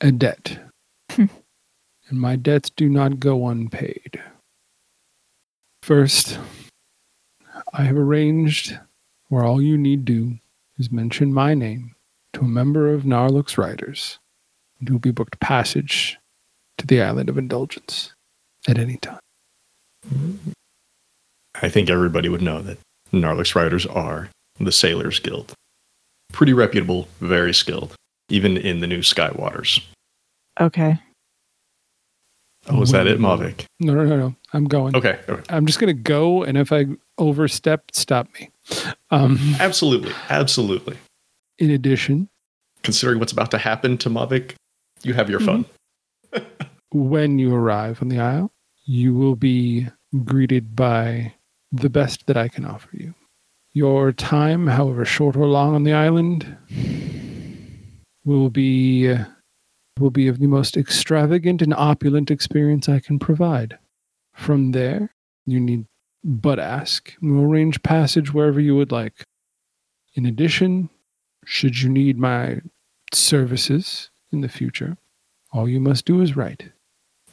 a 0.01 0.12
debt, 0.12 0.59
and 1.16 1.28
my 2.11 2.37
debts 2.37 2.70
do 2.70 2.89
not 2.89 3.18
go 3.20 3.49
unpaid. 3.49 4.22
First, 5.82 6.39
I 7.72 7.82
have 7.82 7.97
arranged 7.97 8.78
where 9.28 9.45
all 9.45 9.61
you 9.61 9.76
need 9.76 10.05
do 10.05 10.39
is 10.78 10.91
mention 10.91 11.32
my 11.32 11.55
name 11.55 11.94
to 12.35 12.41
a 12.41 12.49
member 12.49 12.93
of 12.93 13.03
Narlook's 13.03 13.57
riders, 13.57 14.18
and 14.78 14.89
you 14.89 14.95
will 14.95 15.01
be 15.01 15.11
booked 15.11 15.41
passage 15.41 16.18
to 16.78 16.87
the 16.87 17.01
Island 17.01 17.28
of 17.28 17.39
Indulgence 17.39 18.12
at 18.68 18.78
any 18.78 18.97
time. 18.99 19.20
I 21.61 21.68
think 21.68 21.89
everybody 21.89 22.28
would 22.28 22.43
know 22.43 22.61
that 22.62 22.78
Narlix 23.12 23.55
Riders 23.55 23.87
are 23.87 24.28
the 24.59 24.72
Sailors 24.72 25.18
Guild. 25.18 25.53
Pretty 26.32 26.53
reputable, 26.53 27.09
very 27.20 27.55
skilled, 27.55 27.95
even 28.28 28.57
in 28.57 28.80
the 28.80 28.87
new 28.87 29.01
Skywaters. 29.01 29.82
okay. 30.61 30.99
Oh, 32.66 32.80
is 32.80 32.93
that 32.93 33.07
it, 33.07 33.18
Mavic? 33.18 33.66
No, 33.78 33.93
no, 33.93 34.05
no, 34.05 34.16
no. 34.16 34.35
I'm 34.55 34.64
going. 34.64 34.97
Okay. 34.97 35.18
okay. 35.28 35.43
I'm 35.51 35.66
just 35.66 35.78
going 35.78 35.95
to 35.95 36.03
go, 36.03 36.43
and 36.43 36.57
if 36.57 36.72
I 36.72 36.87
overstep, 37.18 37.91
stop 37.93 38.26
me. 38.41 38.49
Um, 39.11 39.39
Absolutely. 39.61 40.14
Absolutely. 40.30 40.97
In 41.59 41.71
addition, 41.71 42.29
Considering 42.85 43.19
what's 43.19 43.33
about 43.33 43.51
to 43.51 43.59
happen 43.59 43.97
to 43.97 44.11
Mavic, 44.11 44.55
you 45.03 45.15
have 45.15 45.31
your 45.31 45.41
mhm. 45.41 45.65
fun. 46.33 46.45
when 46.93 47.39
you 47.39 47.55
arrive 47.55 48.01
on 48.03 48.09
the 48.09 48.21
Isle, 48.21 48.53
you 48.85 49.15
will 49.15 49.37
be 49.37 49.89
greeted 50.23 50.77
by 50.77 51.33
the 51.73 51.89
best 51.89 52.27
that 52.27 52.37
I 52.37 52.49
can 52.49 52.67
offer 52.67 52.91
you. 52.93 53.15
Your 53.73 54.13
time, 54.13 54.67
however 54.67 55.05
short 55.05 55.35
or 55.35 55.47
long 55.47 55.75
on 55.75 55.83
the 55.83 55.95
island, 55.95 56.57
will 58.25 58.51
be 58.51 59.17
will 59.99 60.11
be 60.11 60.29
of 60.29 60.41
the 60.41 60.47
most 60.47 60.77
extravagant 60.77 61.63
and 61.63 61.73
opulent 61.75 62.31
experience 62.31 62.89
I 62.89 63.01
can 63.01 63.19
provide. 63.19 63.79
From 64.35 64.73
there, 64.73 65.15
you 65.47 65.61
need 65.61 65.87
but 66.23 66.59
ask. 66.59 67.15
We'll 67.23 67.45
arrange 67.45 67.83
passage 67.83 68.33
wherever 68.35 68.61
you 68.61 68.75
would 68.77 68.91
like. 68.91 69.25
In 70.15 70.27
addition, 70.27 70.91
should 71.47 71.81
you 71.81 71.89
need 71.89 72.19
my 72.19 72.61
services 73.13 74.11
in 74.33 74.41
the 74.41 74.49
future, 74.49 74.97
all 75.53 75.69
you 75.69 75.81
must 75.81 76.05
do 76.05 76.21
is 76.21 76.37
write. 76.37 76.65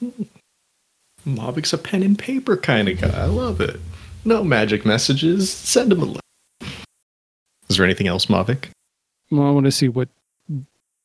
Mavic's 1.26 1.74
a 1.74 1.78
pen 1.78 2.04
and 2.04 2.18
paper 2.18 2.58
kind 2.58 2.90
of 2.90 3.00
guy. 3.00 3.10
I 3.10 3.26
love 3.26 3.62
it. 3.62 3.80
No 4.26 4.44
magic 4.44 4.86
messages. 4.86 5.52
Send 5.52 5.92
him 5.92 6.02
a 6.02 6.06
letter. 6.06 6.20
Is 7.70 7.78
there 7.78 7.86
anything 7.86 8.08
else, 8.08 8.26
Mavic? 8.26 8.70
Well, 9.30 9.48
I 9.48 9.52
want 9.52 9.66
to 9.66 9.72
see 9.72 9.88
what 9.88 10.10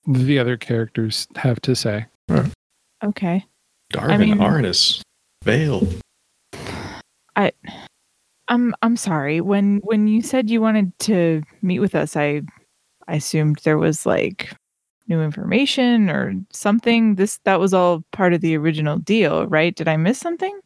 the 0.06 0.38
other 0.38 0.56
characters 0.56 1.26
have 1.36 1.60
to 1.62 1.74
say. 1.76 2.06
Okay. 3.04 3.44
Darvin, 3.92 4.18
mean- 4.20 4.38
Arnis, 4.38 5.00
Vale. 5.44 5.86
I, 7.36 7.52
I'm 8.48 8.74
I'm 8.82 8.96
sorry. 8.96 9.40
When 9.40 9.80
when 9.84 10.08
you 10.08 10.22
said 10.22 10.48
you 10.50 10.60
wanted 10.60 10.98
to 11.00 11.42
meet 11.62 11.80
with 11.80 11.94
us, 11.94 12.16
I 12.16 12.42
I 13.08 13.16
assumed 13.16 13.60
there 13.62 13.78
was 13.78 14.06
like 14.06 14.54
new 15.08 15.22
information 15.22 16.10
or 16.10 16.34
something. 16.50 17.14
This 17.14 17.38
that 17.44 17.60
was 17.60 17.72
all 17.72 18.04
part 18.12 18.32
of 18.32 18.40
the 18.40 18.56
original 18.56 18.98
deal, 18.98 19.46
right? 19.46 19.74
Did 19.74 19.88
I 19.88 19.96
miss 19.96 20.18
something? 20.18 20.58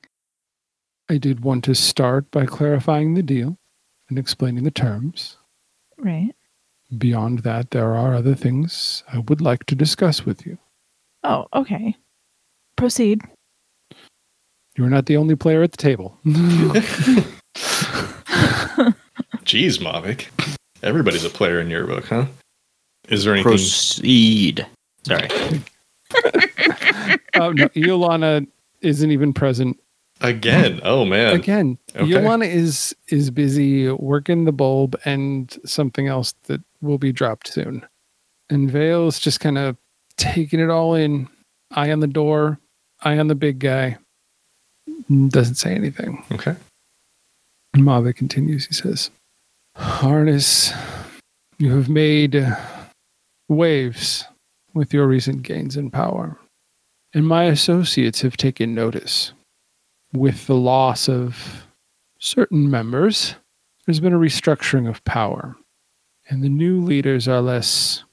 I 1.09 1.19
did 1.19 1.41
want 1.41 1.65
to 1.65 1.75
start 1.75 2.31
by 2.31 2.47
clarifying 2.47 3.15
the 3.15 3.23
deal 3.23 3.59
and 4.09 4.19
explaining 4.19 4.65
the 4.65 4.71
terms. 4.71 5.37
Right. 5.99 6.35
Beyond 6.97 7.41
that, 7.41 7.71
there 7.71 7.95
are 7.95 8.15
other 8.15 8.35
things 8.35 9.05
I 9.13 9.19
would 9.19 9.41
like 9.41 9.67
to 9.67 9.75
discuss 9.75 10.25
with 10.25 10.47
you. 10.47 10.59
Oh, 11.23 11.47
okay. 11.55 11.97
Proceed. 12.77 13.23
You're 14.77 14.89
not 14.89 15.07
the 15.07 15.17
only 15.17 15.37
player 15.37 15.63
at 15.63 15.73
the 15.73 15.77
table. 15.77 16.19
Jeez, 19.45 19.79
Mavic. 19.79 20.29
Everybody's 20.83 21.25
a 21.25 21.31
player 21.31 21.61
in 21.61 21.69
your 21.71 21.87
book, 21.87 22.07
huh? 22.07 22.27
Is 23.09 23.25
there 23.25 23.35
anything? 23.35 23.51
Proceed. 23.51 24.67
Sorry. 25.05 25.29
oh 27.35 27.53
no, 27.53 27.69
Iolana 27.71 28.47
isn't 28.81 29.11
even 29.11 29.33
present. 29.33 29.79
Again. 30.23 30.81
Oh, 30.85 31.05
man. 31.05 31.35
Again, 31.35 31.79
Okay. 31.97 32.05
Iolana 32.05 32.47
is 32.47 32.95
is 33.09 33.31
busy 33.31 33.91
working 33.91 34.45
the 34.45 34.53
bulb 34.53 34.95
and 35.05 35.57
something 35.65 36.09
else 36.09 36.35
that 36.45 36.61
will 36.83 36.99
be 36.99 37.11
dropped 37.13 37.49
soon. 37.49 37.85
And 38.51 38.71
Vale's 38.71 39.19
just 39.19 39.41
kind 39.41 39.57
of 39.59 39.77
taking 40.17 40.61
it 40.61 40.71
all 40.71 40.95
in. 40.95 41.29
Eye 41.73 41.93
on 41.93 42.01
the 42.01 42.07
door, 42.07 42.59
eye 43.03 43.19
on 43.19 43.29
the 43.29 43.35
big 43.35 43.61
guy. 43.61 43.97
Doesn't 45.29 45.55
say 45.55 45.75
anything. 45.75 46.25
Okay. 46.33 46.55
And 47.75 47.85
Mavic 47.85 48.17
continues. 48.17 48.67
He 48.67 48.75
says, 48.75 49.11
Arnis, 49.81 50.77
you 51.59 51.75
have 51.75 51.89
made 51.89 52.47
waves 53.49 54.25
with 54.75 54.93
your 54.93 55.07
recent 55.07 55.43
gains 55.43 55.77
in 55.77 55.91
power, 55.91 56.39
and 57.15 57.27
my 57.27 57.45
associates 57.45 58.21
have 58.21 58.37
taken 58.37 58.75
notice. 58.75 59.33
With 60.13 60.47
the 60.47 60.55
loss 60.57 61.09
of 61.09 61.65
certain 62.19 62.71
members, 62.71 63.35
there's 63.87 64.01
been 64.01 64.13
a 64.13 64.19
restructuring 64.19 64.89
of 64.89 65.03
power, 65.05 65.57
and 66.29 66.43
the 66.43 66.49
new 66.49 66.81
leaders 66.81 67.27
are 67.27 67.41
less 67.41 68.05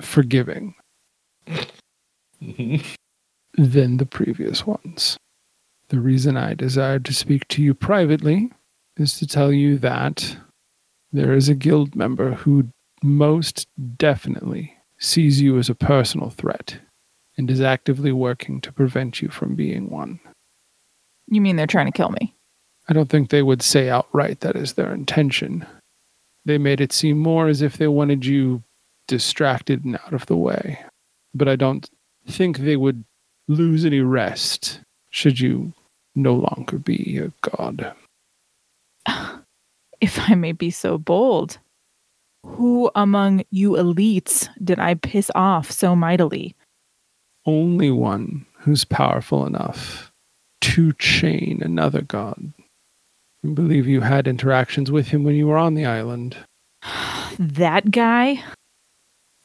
forgiving 0.00 0.74
Mhm. 2.40 2.84
than 3.54 3.96
the 3.96 4.06
previous 4.06 4.64
ones. 4.66 5.18
The 5.88 5.98
reason 5.98 6.36
I 6.36 6.54
desired 6.54 7.04
to 7.06 7.14
speak 7.14 7.48
to 7.48 7.62
you 7.62 7.74
privately 7.74 8.52
is 8.96 9.18
to 9.18 9.26
tell 9.26 9.52
you 9.52 9.78
that 9.78 10.36
there 11.12 11.34
is 11.34 11.48
a 11.48 11.54
guild 11.54 11.94
member 11.96 12.32
who 12.32 12.68
most 13.02 13.66
definitely 13.96 14.74
sees 14.98 15.40
you 15.40 15.58
as 15.58 15.68
a 15.68 15.74
personal 15.74 16.30
threat 16.30 16.78
and 17.36 17.50
is 17.50 17.60
actively 17.60 18.12
working 18.12 18.60
to 18.60 18.72
prevent 18.72 19.22
you 19.22 19.28
from 19.28 19.54
being 19.54 19.88
one. 19.88 20.18
You 21.28 21.40
mean 21.40 21.56
they're 21.56 21.66
trying 21.66 21.86
to 21.86 21.96
kill 21.96 22.10
me? 22.10 22.34
I 22.88 22.92
don't 22.92 23.08
think 23.08 23.30
they 23.30 23.42
would 23.42 23.62
say 23.62 23.88
outright 23.88 24.40
that 24.40 24.56
is 24.56 24.72
their 24.72 24.92
intention. 24.92 25.66
They 26.44 26.58
made 26.58 26.80
it 26.80 26.92
seem 26.92 27.18
more 27.18 27.48
as 27.48 27.62
if 27.62 27.76
they 27.76 27.88
wanted 27.88 28.24
you 28.24 28.62
distracted 29.06 29.84
and 29.84 29.96
out 29.96 30.14
of 30.14 30.26
the 30.26 30.36
way. 30.36 30.80
But 31.34 31.48
I 31.48 31.56
don't 31.56 31.88
think 32.26 32.58
they 32.58 32.76
would 32.76 33.04
lose 33.46 33.84
any 33.84 34.00
rest 34.00 34.80
should 35.10 35.40
you 35.40 35.72
no 36.14 36.34
longer 36.34 36.78
be 36.78 37.18
a 37.18 37.32
god. 37.48 37.92
If 40.00 40.18
I 40.30 40.34
may 40.34 40.52
be 40.52 40.70
so 40.70 40.98
bold. 40.98 41.58
Who 42.44 42.90
among 42.94 43.44
you 43.50 43.72
elites 43.72 44.48
did 44.62 44.78
I 44.78 44.94
piss 44.94 45.30
off 45.34 45.70
so 45.70 45.96
mightily? 45.96 46.54
Only 47.44 47.90
one 47.90 48.46
who's 48.60 48.84
powerful 48.84 49.44
enough 49.44 50.12
to 50.60 50.92
chain 50.94 51.60
another 51.62 52.02
god. 52.02 52.52
I 53.44 53.48
believe 53.48 53.86
you 53.86 54.00
had 54.00 54.28
interactions 54.28 54.90
with 54.90 55.08
him 55.08 55.24
when 55.24 55.34
you 55.34 55.46
were 55.46 55.58
on 55.58 55.74
the 55.74 55.86
island. 55.86 56.36
That 57.40 57.92
guy? 57.92 58.42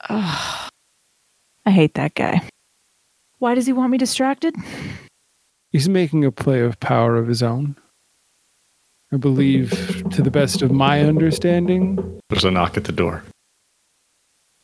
Ugh. 0.10 0.70
I 1.64 1.70
hate 1.72 1.94
that 1.94 2.16
guy. 2.16 2.42
Why 3.38 3.54
does 3.54 3.68
he 3.68 3.74
want 3.74 3.92
me 3.92 4.00
distracted? 4.00 4.56
He's 5.70 5.88
making 5.88 6.26
a 6.26 6.32
play 6.32 6.62
of 6.62 6.80
power 6.80 7.18
of 7.18 7.28
his 7.28 7.44
own. 7.44 7.76
I 9.14 9.18
believe, 9.18 9.70
to 10.12 10.22
the 10.24 10.32
best 10.32 10.62
of 10.64 10.72
my 10.72 11.02
understanding, 11.02 12.20
There's 12.30 12.46
a 12.46 12.52
knock 12.52 12.78
at 12.78 12.86
the 12.86 12.92
door. 12.92 13.24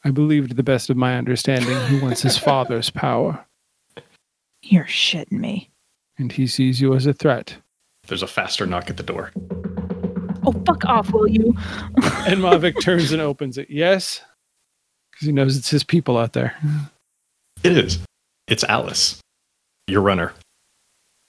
I 0.03 0.09
believe, 0.11 0.47
to 0.49 0.55
the 0.55 0.63
best 0.63 0.89
of 0.89 0.97
my 0.97 1.17
understanding, 1.17 1.77
he 1.87 1.99
wants 1.99 2.21
his 2.23 2.37
father's 2.47 2.89
power, 2.89 3.45
You're 4.63 4.85
shitting 4.85 5.33
me. 5.39 5.69
and 6.17 6.31
he 6.31 6.47
sees 6.47 6.81
you 6.81 6.95
as 6.95 7.05
a 7.05 7.13
threat. 7.13 7.57
There's 8.07 8.23
a 8.23 8.27
faster 8.27 8.65
knock 8.65 8.89
at 8.89 8.97
the 8.97 9.03
door. 9.03 9.31
Oh, 10.45 10.53
fuck 10.65 10.83
off, 10.85 11.11
will 11.13 11.27
you? 11.27 11.55
And 12.25 12.41
Mavic 12.41 12.81
turns 12.81 13.11
and 13.11 13.21
opens 13.21 13.57
it. 13.57 13.69
Yes, 13.69 14.21
because 15.11 15.25
he 15.27 15.31
knows 15.31 15.57
it's 15.57 15.69
his 15.69 15.83
people 15.83 16.17
out 16.17 16.33
there. 16.33 16.55
It 17.63 17.77
is. 17.77 17.99
It's 18.47 18.63
Alice, 18.63 19.19
your 19.87 20.01
runner. 20.01 20.33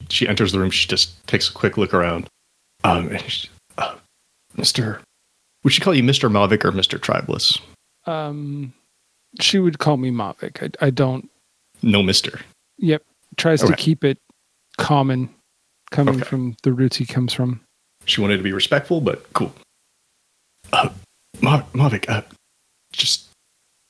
She 0.08 0.26
enters 0.26 0.52
the 0.52 0.58
room. 0.58 0.70
She 0.70 0.88
just 0.88 1.26
takes 1.26 1.48
a 1.50 1.52
quick 1.52 1.76
look 1.76 1.92
around. 1.92 2.26
Um, 2.84 3.10
uh, 3.78 3.94
Mr. 4.56 5.00
Would 5.64 5.72
she 5.72 5.80
call 5.80 5.94
you 5.94 6.02
Mr. 6.02 6.30
Mavic 6.30 6.64
or 6.64 6.72
Mr. 6.72 6.98
Tribeless? 6.98 7.60
Um, 8.06 8.72
she 9.40 9.58
would 9.58 9.78
call 9.78 9.96
me 9.98 10.10
Mavic. 10.10 10.62
I, 10.80 10.86
I 10.86 10.90
don't. 10.90 11.28
No, 11.82 12.02
Mr. 12.02 12.40
Yep, 12.78 13.02
tries 13.36 13.62
to 13.62 13.74
keep 13.76 14.04
it 14.04 14.18
common, 14.78 15.28
coming 15.90 16.16
Okay. 16.16 16.24
from 16.24 16.56
the 16.62 16.72
roots 16.72 16.96
he 16.96 17.04
comes 17.06 17.32
from. 17.34 17.60
She 18.06 18.20
wanted 18.22 18.38
to 18.38 18.42
be 18.42 18.52
respectful, 18.52 19.00
but 19.02 19.30
cool. 19.34 19.54
Uh, 20.72 20.88
Ma- 21.42 21.62
Mavic, 21.74 22.08
uh, 22.08 22.22
just, 22.92 23.26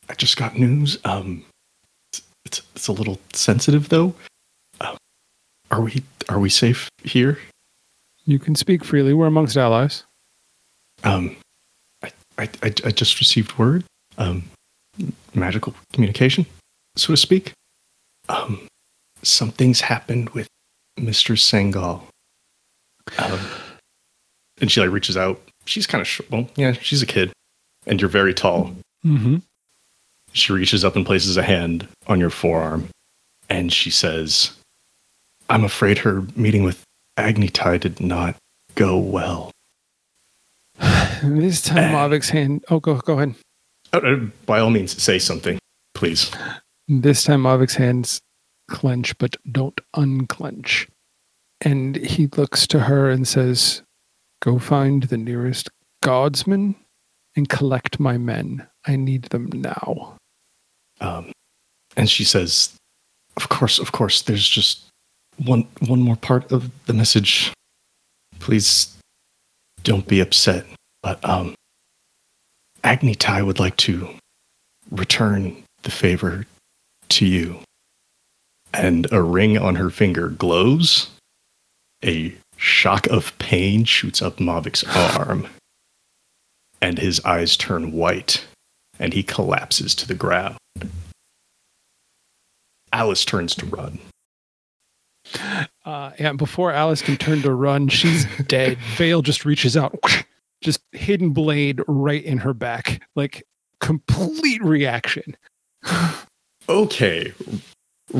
I 0.08 0.14
just 0.14 0.36
got 0.36 0.58
news. 0.58 0.98
Um, 1.04 1.44
it's, 2.12 2.22
it's, 2.44 2.62
it's 2.74 2.88
a 2.88 2.92
little 2.92 3.20
sensitive 3.32 3.88
though. 3.88 4.14
Uh, 4.80 4.96
are 5.70 5.80
we, 5.80 6.02
are 6.28 6.38
we 6.40 6.50
safe 6.50 6.88
here? 7.04 7.38
You 8.30 8.38
can 8.38 8.54
speak 8.54 8.84
freely. 8.84 9.12
We're 9.12 9.26
amongst 9.26 9.56
allies. 9.56 10.04
Um, 11.02 11.36
I, 12.00 12.12
I, 12.38 12.48
I, 12.62 12.66
I 12.84 12.90
just 12.92 13.18
received 13.18 13.58
word, 13.58 13.82
um, 14.18 14.44
magical 15.34 15.74
communication, 15.92 16.46
so 16.94 17.12
to 17.12 17.16
speak. 17.16 17.54
Um, 18.28 18.68
something's 19.22 19.80
happened 19.80 20.30
with 20.30 20.46
Mr. 20.96 21.36
Sangal. 21.36 22.02
Um, 23.18 23.40
and 24.60 24.70
she 24.70 24.80
like 24.80 24.92
reaches 24.92 25.16
out. 25.16 25.40
She's 25.64 25.88
kind 25.88 26.00
of 26.00 26.06
sh- 26.06 26.20
well, 26.30 26.48
yeah, 26.54 26.70
she's 26.70 27.02
a 27.02 27.06
kid, 27.06 27.32
and 27.84 28.00
you're 28.00 28.08
very 28.08 28.32
tall. 28.32 28.76
Mm-hmm. 29.04 29.38
She 30.34 30.52
reaches 30.52 30.84
up 30.84 30.94
and 30.94 31.04
places 31.04 31.36
a 31.36 31.42
hand 31.42 31.88
on 32.06 32.20
your 32.20 32.30
forearm, 32.30 32.90
and 33.48 33.72
she 33.72 33.90
says, 33.90 34.52
"I'm 35.48 35.64
afraid 35.64 35.98
her 35.98 36.22
meeting 36.36 36.62
with 36.62 36.84
Agnitai 37.16 37.80
did 37.80 38.00
not 38.00 38.36
go 38.74 38.98
well." 38.98 39.50
This 41.22 41.60
time, 41.60 41.92
Mavic's 41.92 42.30
hand. 42.30 42.64
Oh, 42.70 42.80
go 42.80 42.94
go 42.96 43.18
ahead. 43.18 43.34
Uh, 43.92 43.98
uh, 43.98 44.16
by 44.46 44.58
all 44.58 44.70
means, 44.70 45.00
say 45.02 45.18
something, 45.18 45.58
please. 45.94 46.30
This 46.88 47.24
time, 47.24 47.42
Mavic's 47.42 47.74
hands 47.74 48.22
clench, 48.70 49.16
but 49.18 49.36
don't 49.52 49.78
unclench. 49.94 50.88
And 51.60 51.96
he 51.96 52.26
looks 52.28 52.66
to 52.68 52.80
her 52.80 53.10
and 53.10 53.28
says, 53.28 53.82
Go 54.40 54.58
find 54.58 55.02
the 55.04 55.18
nearest 55.18 55.68
guardsman 56.02 56.74
and 57.36 57.48
collect 57.48 58.00
my 58.00 58.16
men. 58.16 58.66
I 58.86 58.96
need 58.96 59.24
them 59.24 59.50
now. 59.52 60.16
Um, 61.02 61.32
and 61.96 62.08
she 62.08 62.24
says, 62.24 62.74
"Of 63.36 63.50
course, 63.50 63.78
of 63.78 63.92
course. 63.92 64.22
There's 64.22 64.48
just 64.48 64.89
one 65.44 65.66
one 65.86 66.00
more 66.00 66.16
part 66.16 66.50
of 66.52 66.70
the 66.86 66.92
message. 66.92 67.52
Please 68.38 68.96
don't 69.82 70.06
be 70.06 70.20
upset, 70.20 70.66
but 71.02 71.24
um 71.24 71.54
Agni 72.82 73.14
Tai 73.14 73.42
would 73.42 73.58
like 73.58 73.76
to 73.78 74.08
return 74.90 75.62
the 75.82 75.90
favor 75.90 76.46
to 77.10 77.26
you. 77.26 77.60
And 78.72 79.10
a 79.12 79.22
ring 79.22 79.58
on 79.58 79.74
her 79.76 79.90
finger 79.90 80.28
glows. 80.28 81.10
A 82.04 82.34
shock 82.56 83.06
of 83.08 83.36
pain 83.38 83.84
shoots 83.84 84.22
up 84.22 84.38
Mavic's 84.38 84.84
arm. 85.18 85.46
And 86.80 86.98
his 86.98 87.20
eyes 87.24 87.58
turn 87.58 87.92
white, 87.92 88.46
and 88.98 89.12
he 89.12 89.22
collapses 89.22 89.94
to 89.96 90.08
the 90.08 90.14
ground. 90.14 90.56
Alice 92.92 93.24
turns 93.26 93.54
to 93.56 93.66
run. 93.66 93.98
Uh, 95.84 96.10
yeah, 96.18 96.32
before 96.32 96.72
Alice 96.72 97.02
can 97.02 97.16
turn 97.16 97.42
to 97.42 97.52
run, 97.54 97.88
she's 97.88 98.26
dead. 98.46 98.78
Vale 98.96 99.22
just 99.22 99.44
reaches 99.44 99.76
out, 99.76 99.98
just 100.60 100.80
hidden 100.92 101.30
blade 101.30 101.80
right 101.86 102.22
in 102.24 102.38
her 102.38 102.52
back, 102.54 103.02
like 103.16 103.42
complete 103.80 104.62
reaction. 104.62 105.36
Okay. 106.68 107.32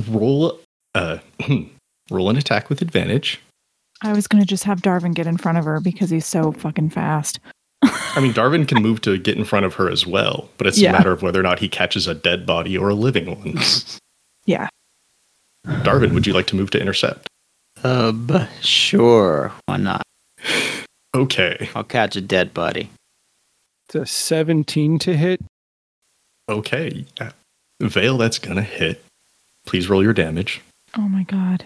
Roll 0.08 0.58
uh 0.96 1.18
roll 2.10 2.30
an 2.30 2.36
attack 2.36 2.68
with 2.68 2.82
advantage. 2.82 3.40
I 4.02 4.12
was 4.12 4.26
gonna 4.26 4.44
just 4.44 4.64
have 4.64 4.80
Darvin 4.80 5.14
get 5.14 5.28
in 5.28 5.36
front 5.36 5.58
of 5.58 5.64
her 5.66 5.78
because 5.78 6.10
he's 6.10 6.26
so 6.26 6.50
fucking 6.50 6.90
fast. 6.90 7.38
I 7.82 8.18
mean 8.20 8.32
Darvin 8.32 8.66
can 8.66 8.82
move 8.82 9.02
to 9.02 9.16
get 9.18 9.36
in 9.36 9.44
front 9.44 9.66
of 9.66 9.74
her 9.74 9.88
as 9.88 10.04
well, 10.04 10.48
but 10.58 10.66
it's 10.66 10.78
Yeah. 10.78 10.90
a 10.90 10.92
matter 10.94 11.12
of 11.12 11.22
whether 11.22 11.38
or 11.38 11.44
not 11.44 11.60
he 11.60 11.68
catches 11.68 12.08
a 12.08 12.14
dead 12.14 12.44
body 12.44 12.76
or 12.76 12.88
a 12.88 12.94
living 12.94 13.26
one. 13.38 13.56
Yeah. 15.66 15.82
Darvin, 15.82 16.12
would 16.14 16.26
you 16.26 16.32
like 16.32 16.46
to 16.48 16.56
move 16.56 16.70
to 16.70 16.80
intercept? 16.80 17.28
Uh, 17.82 18.12
b- 18.12 18.46
sure. 18.60 19.52
Why 19.66 19.76
not? 19.76 20.02
Okay. 21.14 21.68
I'll 21.74 21.84
catch 21.84 22.16
a 22.16 22.20
dead 22.20 22.52
body. 22.54 22.90
It's 23.88 23.94
a 23.94 24.06
17 24.06 24.98
to 25.00 25.16
hit. 25.16 25.40
Okay. 26.48 27.04
Uh, 27.20 27.30
Vale, 27.80 28.18
that's 28.18 28.38
gonna 28.38 28.62
hit. 28.62 29.02
Please 29.66 29.88
roll 29.88 30.02
your 30.02 30.12
damage. 30.12 30.60
Oh 30.96 31.08
my 31.08 31.22
god. 31.24 31.64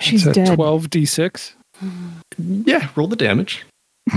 She's 0.00 0.26
it's 0.26 0.36
dead. 0.36 0.58
12d6. 0.58 1.52
Yeah, 2.38 2.88
roll 2.96 3.06
the 3.08 3.16
damage. 3.16 3.64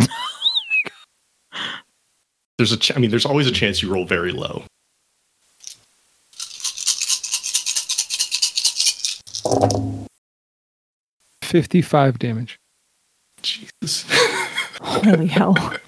There's 2.58 2.72
a 2.72 2.78
ch- 2.78 2.96
I 2.96 3.00
mean, 3.00 3.10
there's 3.10 3.26
always 3.26 3.48
a 3.48 3.52
chance 3.52 3.82
you 3.82 3.92
roll 3.92 4.06
very 4.06 4.32
low. 4.34 4.64
Fifty-five 11.44 12.20
damage. 12.20 12.60
Jesus. 13.42 14.06
Holy 14.82 15.28
hell. 15.28 15.56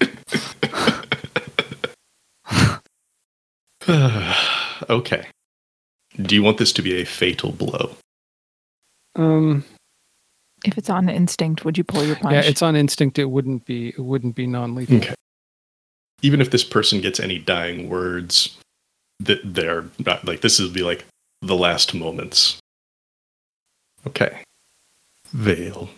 okay. 4.90 5.26
Do 6.20 6.34
you 6.34 6.42
want 6.42 6.58
this 6.58 6.72
to 6.74 6.82
be 6.82 7.00
a 7.00 7.04
fatal 7.04 7.52
blow? 7.52 7.94
Um, 9.16 9.64
If 10.64 10.78
it's 10.78 10.90
on 10.90 11.08
instinct, 11.08 11.64
would 11.64 11.76
you 11.78 11.84
pull 11.84 12.04
your 12.04 12.16
punch? 12.16 12.34
yeah, 12.34 12.42
it's 12.42 12.62
on 12.62 12.76
instinct. 12.76 13.18
It 13.18 13.26
wouldn't 13.26 13.64
be. 13.64 13.88
It 13.88 13.98
wouldn't 14.00 14.34
be 14.34 14.46
non-lethal. 14.46 14.96
Okay. 14.98 15.14
Even 16.22 16.40
if 16.40 16.50
this 16.50 16.62
person 16.64 17.00
gets 17.00 17.18
any 17.18 17.38
dying 17.38 17.88
words, 17.88 18.56
that 19.20 19.40
they're 19.42 19.84
not 20.04 20.24
like 20.24 20.40
this 20.40 20.60
would 20.60 20.72
be 20.72 20.82
like 20.82 21.04
the 21.40 21.56
last 21.56 21.94
moments. 21.94 22.58
Okay. 24.06 24.42
Vale, 25.32 25.88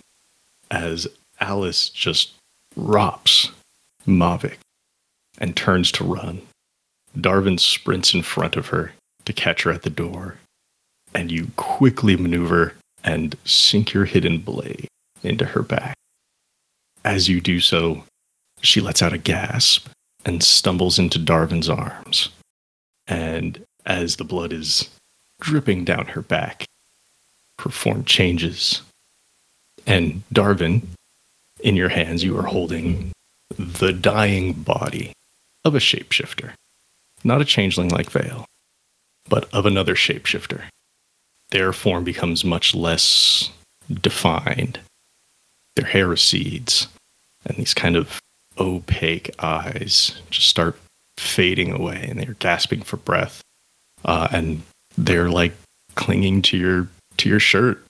as 0.70 1.08
Alice 1.40 1.88
just 1.88 2.32
drops 2.74 3.50
Mavic 4.06 4.58
and 5.38 5.56
turns 5.56 5.90
to 5.92 6.04
run. 6.04 6.42
Darvin 7.16 7.58
sprints 7.58 8.14
in 8.14 8.22
front 8.22 8.56
of 8.56 8.68
her 8.68 8.92
to 9.24 9.32
catch 9.32 9.62
her 9.62 9.70
at 9.70 9.82
the 9.82 9.90
door, 9.90 10.36
and 11.14 11.30
you 11.30 11.50
quickly 11.56 12.16
maneuver 12.16 12.74
and 13.02 13.36
sink 13.44 13.92
your 13.92 14.04
hidden 14.04 14.38
blade 14.38 14.88
into 15.22 15.44
her 15.44 15.62
back. 15.62 15.96
As 17.04 17.28
you 17.28 17.40
do 17.40 17.60
so, 17.60 18.04
she 18.62 18.80
lets 18.80 19.02
out 19.02 19.12
a 19.12 19.18
gasp 19.18 19.88
and 20.24 20.42
stumbles 20.42 20.98
into 20.98 21.18
Darvin's 21.18 21.68
arms. 21.68 22.30
And 23.06 23.64
as 23.84 24.16
the 24.16 24.24
blood 24.24 24.52
is 24.52 24.88
dripping 25.40 25.84
down 25.84 26.06
her 26.06 26.22
back, 26.22 26.64
her 27.60 27.70
form 27.70 28.04
changes. 28.04 28.82
And 29.86 30.22
Darvin, 30.32 30.82
in 31.60 31.76
your 31.76 31.90
hands, 31.90 32.22
you 32.24 32.38
are 32.38 32.46
holding 32.46 33.12
the 33.56 33.92
dying 33.92 34.52
body 34.52 35.12
of 35.64 35.74
a 35.74 35.78
shapeshifter. 35.78 36.52
Not 37.22 37.40
a 37.40 37.44
changeling 37.44 37.88
like 37.88 38.10
Vale, 38.10 38.44
but 39.28 39.52
of 39.52 39.66
another 39.66 39.94
shapeshifter. 39.94 40.62
Their 41.50 41.72
form 41.72 42.04
becomes 42.04 42.44
much 42.44 42.74
less 42.74 43.50
defined. 44.00 44.80
Their 45.76 45.86
hair 45.86 46.06
recedes, 46.06 46.88
and 47.44 47.56
these 47.56 47.74
kind 47.74 47.96
of 47.96 48.20
opaque 48.58 49.30
eyes 49.42 50.20
just 50.30 50.48
start 50.48 50.78
fading 51.16 51.72
away 51.72 52.06
and 52.08 52.18
they're 52.18 52.36
gasping 52.38 52.82
for 52.82 52.96
breath 52.96 53.42
uh, 54.04 54.28
and 54.32 54.62
they're 54.96 55.28
like 55.28 55.52
clinging 55.94 56.42
to 56.42 56.56
your 56.56 56.88
to 57.18 57.28
your 57.28 57.40
shirt 57.40 57.84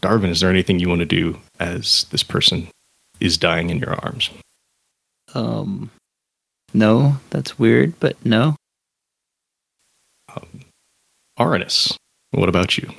Darvin, 0.00 0.28
is 0.30 0.40
there 0.40 0.50
anything 0.50 0.78
you 0.78 0.88
want 0.88 1.00
to 1.00 1.04
do 1.06 1.38
as 1.58 2.06
this 2.10 2.22
person 2.22 2.68
is 3.20 3.36
dying 3.36 3.70
in 3.70 3.78
your 3.78 3.94
arms 4.04 4.30
Um, 5.34 5.90
no, 6.74 7.16
that's 7.30 7.58
weird, 7.58 7.98
but 8.00 8.16
no. 8.24 8.54
um, 10.34 10.60
Arnis, 11.38 11.96
what 12.32 12.48
about 12.48 12.76
you 12.78 12.90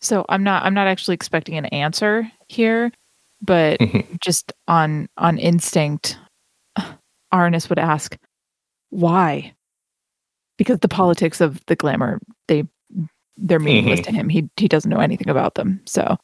so 0.00 0.24
I'm 0.28 0.44
not 0.44 0.64
I'm 0.64 0.74
not 0.74 0.86
actually 0.86 1.14
expecting 1.14 1.56
an 1.56 1.64
answer 1.66 2.30
here, 2.48 2.92
but 3.40 3.80
Mhm. 3.80 4.18
just 4.22 4.52
on 4.68 5.08
on 5.16 5.38
instinct, 5.38 6.18
Arnis 7.32 7.68
would 7.70 7.78
ask, 7.78 8.16
"Why?" 8.90 9.54
Because 10.56 10.78
the 10.80 10.88
politics 10.88 11.40
of 11.40 11.64
the 11.66 11.76
glamour, 11.76 12.20
they 12.48 12.64
they're 13.36 13.58
meaningless 13.58 14.00
mm-hmm. 14.00 14.12
to 14.12 14.16
him. 14.16 14.28
He 14.28 14.48
he 14.56 14.68
doesn't 14.68 14.90
know 14.90 15.00
anything 15.00 15.28
about 15.28 15.54
them. 15.54 15.80
So 15.84 16.18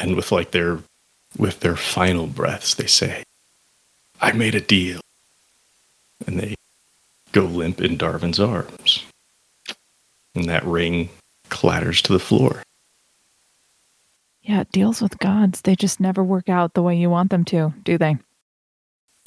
and 0.00 0.16
with 0.16 0.32
like 0.32 0.52
their 0.52 0.78
with 1.36 1.60
their 1.60 1.76
final 1.76 2.26
breaths 2.26 2.74
they 2.74 2.86
say 2.86 3.22
i 4.20 4.32
made 4.32 4.54
a 4.54 4.60
deal 4.60 5.00
and 6.26 6.40
they 6.40 6.54
go 7.32 7.42
limp 7.42 7.80
in 7.80 7.98
Darvin's 7.98 8.40
arms 8.40 9.04
and 10.34 10.46
that 10.46 10.64
ring 10.64 11.10
clatters 11.50 12.00
to 12.02 12.12
the 12.12 12.18
floor 12.18 12.62
yeah, 14.42 14.64
deals 14.72 15.02
with 15.02 15.18
gods, 15.18 15.60
they 15.60 15.76
just 15.76 16.00
never 16.00 16.24
work 16.24 16.48
out 16.48 16.72
the 16.72 16.82
way 16.82 16.96
you 16.96 17.10
want 17.10 17.30
them 17.30 17.44
to, 17.46 17.74
do 17.84 17.98
they? 17.98 18.16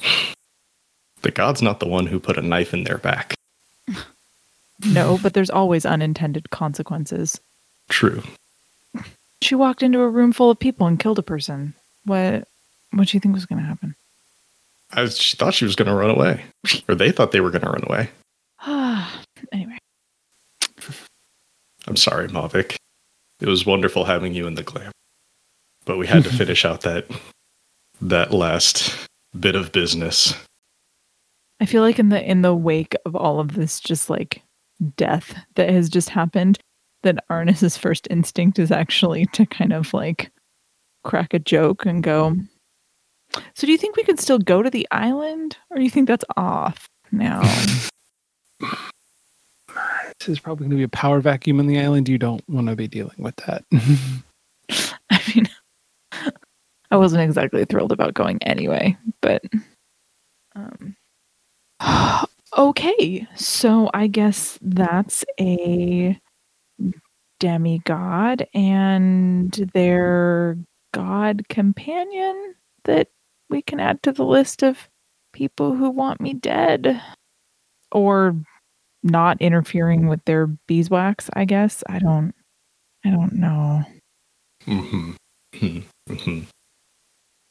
the 1.22 1.30
god's 1.30 1.62
not 1.62 1.78
the 1.78 1.86
one 1.86 2.06
who 2.06 2.18
put 2.18 2.36
a 2.36 2.42
knife 2.42 2.74
in 2.74 2.82
their 2.82 2.98
back 2.98 3.34
No, 4.92 5.18
but 5.22 5.34
there's 5.34 5.50
always 5.50 5.86
unintended 5.86 6.50
consequences. 6.50 7.40
true. 7.88 8.22
She 9.40 9.54
walked 9.54 9.82
into 9.82 10.00
a 10.00 10.08
room 10.08 10.32
full 10.32 10.50
of 10.50 10.58
people 10.58 10.86
and 10.86 10.98
killed 10.98 11.18
a 11.18 11.22
person. 11.22 11.74
What 12.04 12.46
what 12.92 13.08
do 13.08 13.16
you 13.16 13.20
think 13.20 13.34
was 13.34 13.46
going 13.46 13.60
to 13.60 13.66
happen? 13.66 13.94
I 14.92 15.06
she 15.06 15.36
thought 15.36 15.54
she 15.54 15.64
was 15.64 15.76
going 15.76 15.88
to 15.88 15.94
run 15.94 16.10
away. 16.10 16.44
Or 16.88 16.94
they 16.94 17.10
thought 17.12 17.32
they 17.32 17.40
were 17.40 17.50
going 17.50 17.64
to 17.64 17.70
run 17.70 17.84
away. 17.84 18.10
Anyway, 19.50 19.76
i'm 21.88 21.96
sorry 21.96 22.28
mavic. 22.28 22.76
It 23.40 23.48
was 23.48 23.66
wonderful 23.66 24.04
having 24.04 24.34
you 24.34 24.46
in 24.46 24.54
the 24.54 24.62
glam 24.62 24.92
but 25.84 25.98
we 25.98 26.06
had 26.06 26.24
to 26.24 26.30
finish 26.36 26.64
out 26.64 26.82
that 26.82 27.06
that 28.00 28.32
last 28.32 29.08
bit 29.38 29.54
of 29.54 29.72
business. 29.72 30.34
I 31.60 31.66
feel 31.66 31.82
like 31.82 31.98
in 31.98 32.08
the 32.08 32.22
in 32.22 32.42
the 32.42 32.54
wake 32.54 32.96
of 33.06 33.14
all 33.14 33.38
of 33.40 33.54
this 33.54 33.80
just 33.80 34.10
like 34.10 34.42
death 34.82 35.34
that 35.54 35.70
has 35.70 35.88
just 35.88 36.10
happened, 36.10 36.58
that 37.02 37.24
Arnis's 37.28 37.76
first 37.76 38.06
instinct 38.10 38.58
is 38.58 38.70
actually 38.70 39.26
to 39.32 39.46
kind 39.46 39.72
of 39.72 39.92
like 39.94 40.30
crack 41.04 41.34
a 41.34 41.38
joke 41.38 41.86
and 41.86 42.02
go, 42.02 42.36
So 43.54 43.66
do 43.66 43.72
you 43.72 43.78
think 43.78 43.96
we 43.96 44.04
could 44.04 44.20
still 44.20 44.38
go 44.38 44.62
to 44.62 44.70
the 44.70 44.86
island? 44.90 45.56
Or 45.70 45.76
do 45.76 45.82
you 45.82 45.90
think 45.90 46.08
that's 46.08 46.24
off 46.36 46.88
now? 47.10 47.42
This 50.18 50.28
is 50.28 50.38
probably 50.38 50.64
going 50.64 50.70
to 50.72 50.76
be 50.76 50.82
a 50.84 50.88
power 50.88 51.20
vacuum 51.20 51.58
on 51.58 51.66
the 51.66 51.80
island. 51.80 52.08
You 52.08 52.18
don't 52.18 52.48
want 52.48 52.68
to 52.68 52.76
be 52.76 52.86
dealing 52.86 53.16
with 53.18 53.34
that. 53.46 53.64
I 55.10 55.20
mean 55.34 55.48
I 56.90 56.96
wasn't 56.96 57.22
exactly 57.22 57.64
thrilled 57.64 57.90
about 57.90 58.14
going 58.14 58.40
anyway, 58.42 58.96
but 59.20 59.42
um 60.54 60.94
Okay, 62.56 63.26
so 63.34 63.90
I 63.94 64.08
guess 64.08 64.58
that's 64.60 65.24
a 65.40 66.18
demigod 67.40 68.46
and 68.54 69.50
their 69.74 70.56
god 70.92 71.42
companion 71.48 72.54
that 72.84 73.08
we 73.48 73.62
can 73.62 73.80
add 73.80 74.02
to 74.02 74.12
the 74.12 74.24
list 74.24 74.62
of 74.62 74.88
people 75.32 75.74
who 75.74 75.90
want 75.90 76.20
me 76.20 76.34
dead 76.34 77.02
or 77.90 78.36
not 79.02 79.40
interfering 79.40 80.06
with 80.06 80.24
their 80.24 80.46
beeswax, 80.46 81.30
I 81.32 81.46
guess. 81.46 81.82
I 81.88 81.98
don't 81.98 82.34
I 83.04 83.10
don't 83.10 83.32
know. 83.32 83.82
Mm-hmm. 84.66 85.12
Mm-hmm. 85.54 86.40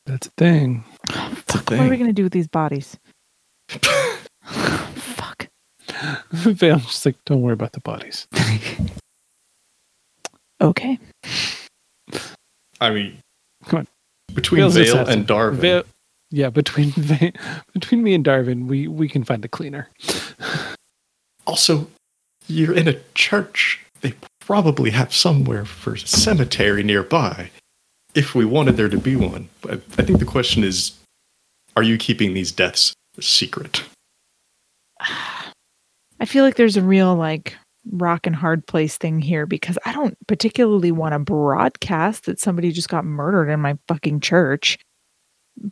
That's 0.05 0.27
a 0.27 0.31
thing. 0.37 0.83
Fuck, 1.09 1.71
what 1.71 1.79
are 1.79 1.89
we 1.89 1.97
gonna 1.97 2.13
do 2.13 2.23
with 2.23 2.33
these 2.33 2.47
bodies? 2.47 2.97
Fuck. 4.95 5.47
Vale's 6.31 6.85
just 6.85 7.05
like, 7.05 7.15
don't 7.25 7.41
worry 7.41 7.53
about 7.53 7.73
the 7.73 7.79
bodies. 7.81 8.27
Okay. 10.61 10.99
I 12.79 12.91
mean, 12.91 13.17
Come 13.65 13.79
on. 13.79 13.87
Between 14.33 14.59
Vale's 14.61 14.75
Vale 14.75 15.07
and 15.07 15.27
Darvin, 15.27 15.55
Vale, 15.55 15.83
yeah, 16.29 16.49
between 16.49 16.91
Va- 16.95 17.31
between 17.73 18.03
me 18.03 18.13
and 18.13 18.23
Darvin, 18.23 18.67
we 18.67 18.87
we 18.87 19.09
can 19.09 19.23
find 19.23 19.43
a 19.43 19.47
cleaner. 19.47 19.89
also, 21.47 21.87
you're 22.47 22.73
in 22.75 22.87
a 22.87 22.97
church. 23.15 23.79
They 24.01 24.13
probably 24.39 24.91
have 24.91 25.13
somewhere 25.13 25.65
for 25.65 25.93
a 25.95 25.99
cemetery 25.99 26.83
nearby. 26.83 27.49
If 28.13 28.35
we 28.35 28.45
wanted 28.45 28.77
there 28.77 28.89
to 28.89 28.97
be 28.99 29.15
one, 29.15 29.49
but 29.61 29.81
I 29.97 30.03
think 30.03 30.19
the 30.19 30.25
question 30.25 30.63
is, 30.63 30.91
are 31.75 31.83
you 31.83 31.97
keeping 31.97 32.33
these 32.33 32.51
deaths 32.51 32.93
secret? 33.19 33.83
I 36.19 36.25
feel 36.25 36.43
like 36.43 36.55
there's 36.55 36.77
a 36.77 36.81
real 36.81 37.15
like 37.15 37.55
rock 37.91 38.27
and 38.27 38.35
hard 38.35 38.65
place 38.67 38.97
thing 38.97 39.19
here 39.21 39.45
because 39.45 39.77
I 39.85 39.91
don't 39.93 40.15
particularly 40.27 40.91
want 40.91 41.13
to 41.13 41.19
broadcast 41.19 42.25
that 42.25 42.39
somebody 42.39 42.71
just 42.71 42.89
got 42.89 43.05
murdered 43.05 43.49
in 43.49 43.59
my 43.59 43.77
fucking 43.87 44.19
church. 44.19 44.77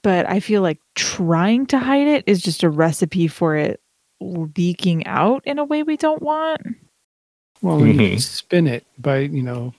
But 0.01 0.27
I 0.27 0.39
feel 0.39 0.61
like 0.61 0.79
trying 0.95 1.65
to 1.67 1.79
hide 1.79 2.07
it 2.07 2.23
is 2.27 2.41
just 2.41 2.63
a 2.63 2.69
recipe 2.69 3.27
for 3.27 3.55
it 3.55 3.79
leaking 4.19 5.05
out 5.05 5.43
in 5.45 5.59
a 5.59 5.63
way 5.63 5.83
we 5.83 5.97
don't 5.97 6.21
want. 6.21 6.61
Well, 7.61 7.77
when 7.79 7.99
you 7.99 8.19
spin 8.19 8.67
it 8.67 8.85
by 8.97 9.19
you 9.19 9.43
know, 9.43 9.73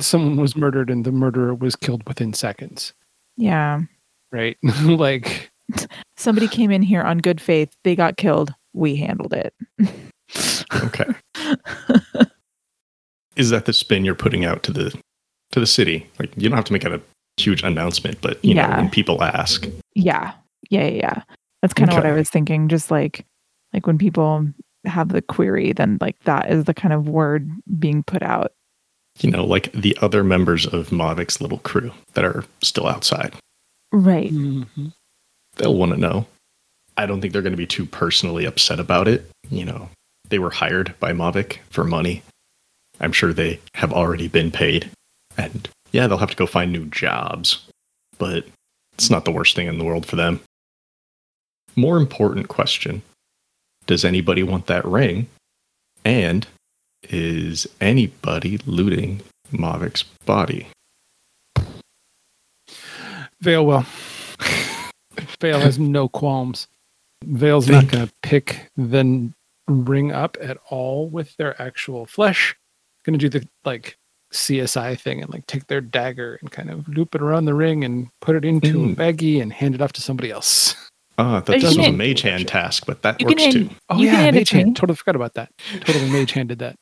someone 0.00 0.36
was 0.36 0.56
murdered 0.56 0.90
and 0.90 1.04
the 1.04 1.12
murderer 1.12 1.54
was 1.54 1.76
killed 1.76 2.06
within 2.08 2.32
seconds, 2.32 2.92
Yeah. 3.36 3.82
right? 4.32 4.56
like, 4.84 5.50
Somebody 6.16 6.48
came 6.48 6.70
in 6.70 6.82
here 6.82 7.02
on 7.02 7.18
good 7.18 7.40
faith, 7.40 7.74
they 7.84 7.94
got 7.96 8.16
killed, 8.16 8.54
we 8.74 8.96
handled 8.96 9.32
it. 9.32 9.54
Okay. 10.84 11.06
is 13.36 13.50
that 13.50 13.64
the 13.66 13.72
spin 13.72 14.04
you're 14.04 14.14
putting 14.14 14.44
out 14.44 14.62
to 14.64 14.72
the 14.72 14.90
to 15.52 15.60
the 15.60 15.66
city? 15.66 16.06
Like 16.18 16.32
you 16.36 16.48
don't 16.48 16.56
have 16.56 16.64
to 16.66 16.72
make 16.72 16.84
a 16.84 17.00
huge 17.36 17.62
announcement, 17.62 18.20
but 18.20 18.44
you 18.44 18.54
know 18.54 18.62
Yeah. 18.62 18.76
when 18.76 18.90
people 18.90 19.22
ask, 19.22 19.66
Yeah. 19.94 20.32
Yeah, 20.70 20.84
yeah, 20.86 20.88
yeah. 20.96 21.22
That's 21.62 21.74
kind 21.74 21.90
of 21.90 21.96
what 21.96 22.06
I 22.06 22.12
was 22.12 22.28
thinking. 22.30 22.68
Just 22.68 22.90
like 22.90 23.24
like 23.72 23.86
when 23.86 23.98
people 23.98 24.46
have 24.84 25.08
the 25.08 25.22
query, 25.22 25.72
then 25.72 25.98
like 26.00 26.18
that 26.24 26.50
is 26.50 26.64
the 26.64 26.74
kind 26.74 26.92
of 26.94 27.08
word 27.08 27.50
being 27.78 28.02
put 28.02 28.22
out. 28.22 28.52
you 29.20 29.30
know, 29.30 29.44
like 29.44 29.70
the 29.72 29.96
other 30.02 30.24
members 30.24 30.66
of 30.66 30.90
Mavic's 30.90 31.40
little 31.40 31.58
crew 31.58 31.92
that 32.14 32.24
are 32.24 32.44
still 32.62 32.86
outside, 32.88 33.32
Right. 33.92 34.32
mhm. 34.32 34.92
they'll 35.56 35.76
want 35.76 35.92
to 35.92 35.98
know. 36.00 36.26
I 36.96 37.06
don't 37.06 37.20
think 37.20 37.32
they're 37.32 37.42
going 37.42 37.52
to 37.52 37.56
be 37.56 37.66
too 37.66 37.86
personally 37.86 38.44
upset 38.44 38.78
about 38.78 39.08
it. 39.08 39.28
You 39.50 39.64
know, 39.64 39.88
they 40.28 40.38
were 40.38 40.50
hired 40.50 40.94
by 41.00 41.12
Mavic 41.12 41.58
for 41.70 41.84
money. 41.84 42.22
I'm 43.00 43.12
sure 43.12 43.32
they 43.32 43.60
have 43.74 43.92
already 43.92 44.28
been 44.28 44.50
paid. 44.50 44.90
And 45.36 45.68
yeah, 45.92 46.06
they'll 46.06 46.18
have 46.18 46.30
to 46.30 46.36
go 46.36 46.46
find 46.46 46.72
new 46.72 46.86
jobs, 46.86 47.66
but 48.18 48.46
it's 48.94 49.10
not 49.10 49.24
the 49.24 49.32
worst 49.32 49.56
thing 49.56 49.66
in 49.66 49.78
the 49.78 49.84
world 49.84 50.06
for 50.06 50.16
them. 50.16 50.40
More 51.76 51.96
important 51.96 52.48
question 52.48 53.02
Does 53.86 54.04
anybody 54.04 54.42
want 54.42 54.66
that 54.66 54.84
ring? 54.84 55.26
And 56.04 56.46
is 57.10 57.66
anybody 57.80 58.58
looting 58.66 59.22
Mavic's 59.52 60.02
body? 60.02 60.68
Vale 63.40 63.66
will. 63.66 63.86
Vale 65.40 65.60
has 65.60 65.78
no 65.78 66.08
qualms. 66.08 66.66
Vale's 67.26 67.68
not 67.68 67.88
going 67.88 68.06
to 68.06 68.12
pick 68.22 68.70
the 68.76 69.30
ring 69.66 70.12
up 70.12 70.36
at 70.40 70.58
all 70.70 71.08
with 71.08 71.36
their 71.36 71.60
actual 71.60 72.06
flesh. 72.06 72.54
Going 73.04 73.18
to 73.18 73.28
do 73.28 73.38
the 73.40 73.46
like 73.64 73.96
CSI 74.32 74.98
thing 74.98 75.22
and 75.22 75.32
like 75.32 75.46
take 75.46 75.66
their 75.68 75.80
dagger 75.80 76.38
and 76.40 76.50
kind 76.50 76.70
of 76.70 76.88
loop 76.88 77.14
it 77.14 77.22
around 77.22 77.44
the 77.44 77.54
ring 77.54 77.84
and 77.84 78.08
put 78.20 78.34
it 78.36 78.44
into 78.44 78.84
a 78.84 78.88
Mm. 78.88 78.94
baggie 78.96 79.40
and 79.40 79.52
hand 79.52 79.74
it 79.74 79.80
off 79.82 79.92
to 79.94 80.00
somebody 80.02 80.30
else. 80.30 80.74
Ah, 81.16 81.38
that 81.40 81.56
You 81.56 81.60
this 81.62 81.76
was 81.76 81.86
a 81.86 81.92
mage 81.92 82.22
hand 82.22 82.48
task, 82.48 82.84
but 82.86 83.02
that 83.02 83.20
You 83.20 83.26
can 83.28 83.36
works 83.36 83.42
hand- 83.54 83.70
too. 83.70 83.76
Oh 83.88 83.98
You 83.98 84.08
can 84.08 84.14
yeah, 84.16 84.20
hand 84.22 84.36
mage 84.36 84.50
to 84.50 84.56
hand. 84.56 84.76
Totally 84.76 84.96
forgot 84.96 85.14
about 85.16 85.34
that. 85.34 85.52
Totally 85.84 86.10
mage 86.10 86.32
handed 86.32 86.58
that. 86.58 86.76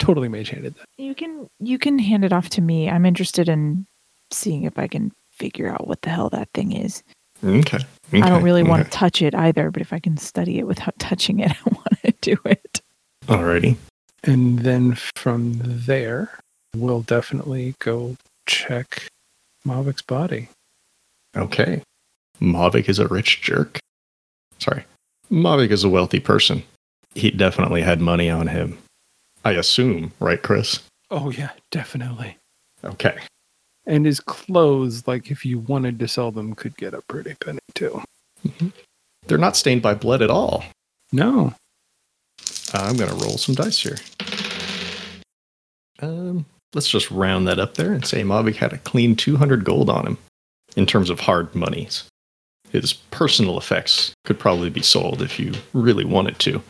Totally 0.00 0.28
mage 0.28 0.50
handed 0.50 0.74
that. 0.74 0.86
You 0.96 1.14
can 1.14 1.48
you 1.60 1.78
can 1.78 1.98
hand 1.98 2.24
it 2.24 2.32
off 2.32 2.48
to 2.50 2.60
me. 2.60 2.88
I'm 2.90 3.06
interested 3.06 3.48
in 3.48 3.86
seeing 4.32 4.64
if 4.64 4.78
I 4.78 4.88
can 4.88 5.12
figure 5.30 5.68
out 5.72 5.86
what 5.86 6.02
the 6.02 6.10
hell 6.10 6.28
that 6.30 6.48
thing 6.54 6.72
is. 6.72 7.02
Okay. 7.44 7.78
I 8.12 8.20
don't 8.20 8.32
okay, 8.32 8.42
really 8.42 8.62
want 8.62 8.84
to 8.84 8.90
touch 8.90 9.22
it 9.22 9.34
either, 9.34 9.70
but 9.70 9.82
if 9.82 9.92
I 9.92 9.98
can 9.98 10.16
study 10.16 10.58
it 10.58 10.66
without 10.66 10.98
touching 10.98 11.40
it, 11.40 11.52
I 11.52 11.70
want 11.70 12.00
to 12.02 12.12
do 12.20 12.36
it. 12.44 12.80
Alrighty. 13.26 13.76
And 14.24 14.60
then 14.60 14.94
from 14.94 15.60
there, 15.62 16.38
we'll 16.74 17.02
definitely 17.02 17.74
go 17.78 18.16
check 18.46 19.08
Mavic's 19.66 20.02
body. 20.02 20.48
Okay. 21.36 21.82
Mavic 22.40 22.88
is 22.88 22.98
a 22.98 23.08
rich 23.08 23.42
jerk. 23.42 23.78
Sorry. 24.58 24.84
Mavic 25.30 25.70
is 25.70 25.84
a 25.84 25.88
wealthy 25.88 26.20
person. 26.20 26.62
He 27.14 27.30
definitely 27.30 27.82
had 27.82 28.00
money 28.00 28.30
on 28.30 28.48
him. 28.48 28.78
I 29.44 29.52
assume, 29.52 30.12
right, 30.20 30.42
Chris? 30.42 30.80
Oh 31.10 31.30
yeah, 31.30 31.50
definitely. 31.70 32.36
Okay. 32.84 33.18
And 33.88 34.04
his 34.04 34.20
clothes, 34.20 35.08
like 35.08 35.30
if 35.30 35.46
you 35.46 35.60
wanted 35.60 35.98
to 35.98 36.08
sell 36.08 36.30
them, 36.30 36.54
could 36.54 36.76
get 36.76 36.92
a 36.92 37.00
pretty 37.08 37.34
penny 37.34 37.58
too. 37.74 38.02
They're 39.26 39.38
not 39.38 39.56
stained 39.56 39.80
by 39.80 39.94
blood 39.94 40.20
at 40.20 40.30
all. 40.30 40.62
No. 41.10 41.54
I'm 42.74 42.98
going 42.98 43.08
to 43.08 43.16
roll 43.16 43.38
some 43.38 43.54
dice 43.54 43.78
here. 43.78 43.96
Um, 46.00 46.44
let's 46.74 46.90
just 46.90 47.10
round 47.10 47.48
that 47.48 47.58
up 47.58 47.74
there 47.74 47.94
and 47.94 48.04
say 48.04 48.22
Mavic 48.22 48.56
had 48.56 48.74
a 48.74 48.78
clean 48.78 49.16
200 49.16 49.64
gold 49.64 49.88
on 49.88 50.06
him 50.06 50.18
in 50.76 50.84
terms 50.84 51.08
of 51.08 51.20
hard 51.20 51.54
monies. 51.54 52.04
His 52.70 52.92
personal 52.92 53.56
effects 53.56 54.12
could 54.26 54.38
probably 54.38 54.68
be 54.68 54.82
sold 54.82 55.22
if 55.22 55.40
you 55.40 55.54
really 55.72 56.04
wanted 56.04 56.38
to. 56.40 56.62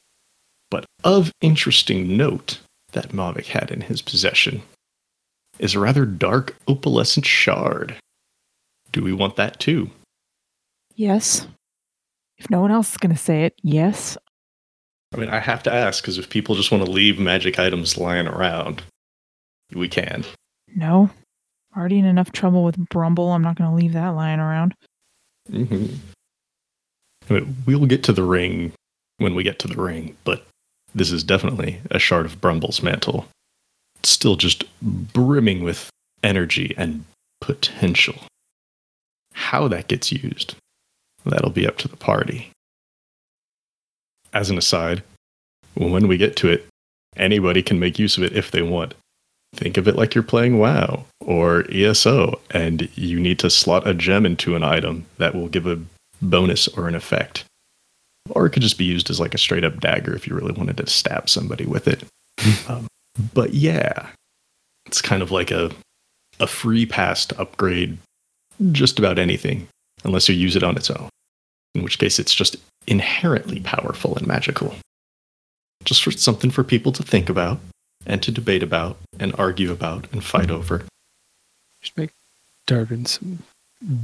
But 0.70 0.84
of 1.02 1.32
interesting 1.40 2.16
note 2.16 2.60
that 2.92 3.08
Mavic 3.08 3.46
had 3.46 3.72
in 3.72 3.80
his 3.80 4.00
possession 4.00 4.62
is 5.58 5.74
a 5.74 5.80
rather 5.80 6.04
dark 6.04 6.56
opalescent 6.66 7.24
shard. 7.24 7.96
Do 8.92 9.02
we 9.02 9.12
want 9.12 9.36
that 9.36 9.58
too? 9.60 9.90
Yes. 10.94 11.46
If 12.38 12.50
no 12.50 12.60
one 12.60 12.70
else 12.70 12.92
is 12.92 12.96
going 12.96 13.12
to 13.12 13.18
say 13.20 13.44
it, 13.44 13.54
yes. 13.62 14.16
I 15.12 15.16
mean, 15.16 15.28
I 15.28 15.38
have 15.38 15.62
to 15.64 15.72
ask 15.72 16.02
because 16.02 16.18
if 16.18 16.28
people 16.28 16.54
just 16.54 16.70
want 16.70 16.84
to 16.84 16.90
leave 16.90 17.18
magic 17.18 17.58
items 17.58 17.96
lying 17.96 18.26
around, 18.26 18.82
we 19.74 19.88
can. 19.88 20.24
No. 20.74 21.10
Already 21.76 21.98
in 21.98 22.04
enough 22.04 22.32
trouble 22.32 22.64
with 22.64 22.76
Brumble. 22.88 23.30
I'm 23.32 23.42
not 23.42 23.56
going 23.56 23.70
to 23.70 23.76
leave 23.76 23.92
that 23.92 24.08
lying 24.10 24.40
around. 24.40 24.74
hmm 25.50 25.86
I 27.28 27.34
mean, 27.34 27.56
we'll 27.66 27.84
get 27.86 28.02
to 28.04 28.12
the 28.12 28.22
ring 28.22 28.72
when 29.18 29.34
we 29.34 29.42
get 29.42 29.58
to 29.58 29.68
the 29.68 29.76
ring, 29.80 30.16
but 30.24 30.46
this 30.94 31.12
is 31.12 31.22
definitely 31.22 31.78
a 31.90 31.98
shard 31.98 32.24
of 32.24 32.40
Brumble's 32.40 32.82
mantle. 32.82 33.28
Still 34.02 34.36
just 34.36 34.64
brimming 34.80 35.62
with 35.62 35.90
energy 36.22 36.74
and 36.76 37.04
potential. 37.40 38.16
How 39.32 39.68
that 39.68 39.88
gets 39.88 40.10
used, 40.10 40.54
that'll 41.24 41.50
be 41.50 41.66
up 41.66 41.76
to 41.78 41.88
the 41.88 41.96
party. 41.96 42.50
As 44.32 44.50
an 44.50 44.58
aside, 44.58 45.02
when 45.74 46.08
we 46.08 46.16
get 46.16 46.36
to 46.36 46.48
it, 46.48 46.66
anybody 47.16 47.62
can 47.62 47.78
make 47.78 47.98
use 47.98 48.16
of 48.16 48.24
it 48.24 48.32
if 48.32 48.50
they 48.50 48.62
want. 48.62 48.94
Think 49.54 49.76
of 49.76 49.88
it 49.88 49.96
like 49.96 50.14
you're 50.14 50.24
playing 50.24 50.58
WoW 50.58 51.06
or 51.20 51.64
ESO, 51.70 52.40
and 52.50 52.88
you 52.96 53.18
need 53.18 53.38
to 53.38 53.48
slot 53.48 53.86
a 53.86 53.94
gem 53.94 54.26
into 54.26 54.54
an 54.56 54.62
item 54.62 55.06
that 55.16 55.34
will 55.34 55.48
give 55.48 55.66
a 55.66 55.80
bonus 56.20 56.68
or 56.68 56.88
an 56.88 56.94
effect. 56.94 57.44
Or 58.30 58.44
it 58.46 58.50
could 58.50 58.62
just 58.62 58.76
be 58.76 58.84
used 58.84 59.08
as 59.08 59.20
like 59.20 59.34
a 59.34 59.38
straight 59.38 59.64
up 59.64 59.80
dagger 59.80 60.14
if 60.14 60.26
you 60.26 60.34
really 60.34 60.52
wanted 60.52 60.76
to 60.76 60.86
stab 60.86 61.30
somebody 61.30 61.64
with 61.64 61.88
it. 61.88 62.04
um, 62.68 62.86
but 63.34 63.54
yeah, 63.54 64.08
it's 64.86 65.02
kind 65.02 65.22
of 65.22 65.30
like 65.30 65.50
a 65.50 65.70
a 66.40 66.46
free 66.46 66.86
pass 66.86 67.26
to 67.26 67.40
upgrade 67.40 67.98
just 68.72 68.98
about 68.98 69.18
anything, 69.18 69.68
unless 70.04 70.28
you 70.28 70.34
use 70.34 70.56
it 70.56 70.62
on 70.62 70.76
its 70.76 70.90
own. 70.90 71.08
In 71.74 71.82
which 71.82 71.98
case, 71.98 72.18
it's 72.18 72.34
just 72.34 72.56
inherently 72.86 73.60
powerful 73.60 74.16
and 74.16 74.26
magical. 74.26 74.74
Just 75.84 76.02
for 76.02 76.10
something 76.10 76.50
for 76.50 76.64
people 76.64 76.92
to 76.92 77.02
think 77.02 77.28
about 77.28 77.60
and 78.06 78.22
to 78.22 78.30
debate 78.30 78.62
about 78.62 78.96
and 79.18 79.34
argue 79.36 79.72
about 79.72 80.06
and 80.12 80.24
fight 80.24 80.50
over. 80.50 80.84
Should 81.80 81.96
make 81.96 82.10
Darvin 82.66 83.06
some 83.06 83.42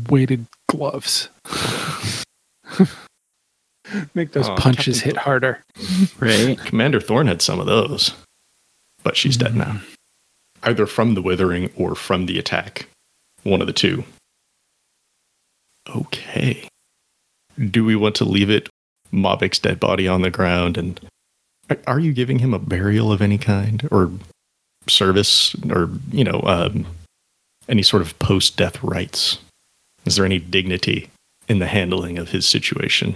weighted 0.09 0.47
gloves. 0.69 1.28
make 4.15 4.32
those 4.32 4.49
Aw, 4.49 4.57
punches 4.57 4.99
Captain 4.99 5.11
hit 5.11 5.16
harder. 5.16 5.62
Right. 6.19 6.59
Commander 6.59 7.01
Thorn 7.01 7.27
had 7.27 7.43
some 7.43 7.61
of 7.61 7.66
those, 7.66 8.12
but 9.05 9.17
she's 9.17 9.37
dead 9.37 9.55
now. 9.55 9.81
Either 10.65 10.87
from 10.87 11.15
the 11.15 11.23
withering 11.23 11.71
or 11.77 11.95
from 11.95 12.27
the 12.27 12.39
attack. 12.39 12.89
One 13.45 13.61
of 13.61 13.67
the 13.69 13.73
two. 13.73 14.05
Okay. 15.95 16.67
Do 17.71 17.85
we 17.85 17.95
want 17.95 18.15
to 18.17 18.25
leave 18.25 18.51
it 18.51 18.69
Mavic's 19.13 19.59
dead 19.59 19.79
body 19.79 20.09
on 20.09 20.23
the 20.23 20.31
ground 20.31 20.77
and 20.77 20.99
are- 21.71 21.79
are 21.87 22.01
you 22.01 22.13
giving 22.13 22.41
him 22.41 22.53
a 22.53 22.59
burial 22.59 23.13
of 23.13 23.23
any 23.23 23.39
kind 23.39 23.87
or 23.91 24.11
service 24.89 25.55
or 25.71 25.91
you 26.11 26.25
know 26.25 26.43
um, 26.45 26.87
any 27.69 27.83
sort 27.83 28.03
of 28.03 28.19
post-death 28.19 28.83
rites? 28.83 29.39
Is 30.05 30.17
there 30.17 30.25
any 30.27 30.39
dignity 30.39 31.11
in 31.49 31.59
the 31.61 31.67
handling 31.67 32.19
of 32.19 32.31
his 32.31 32.47
situation, 32.47 33.15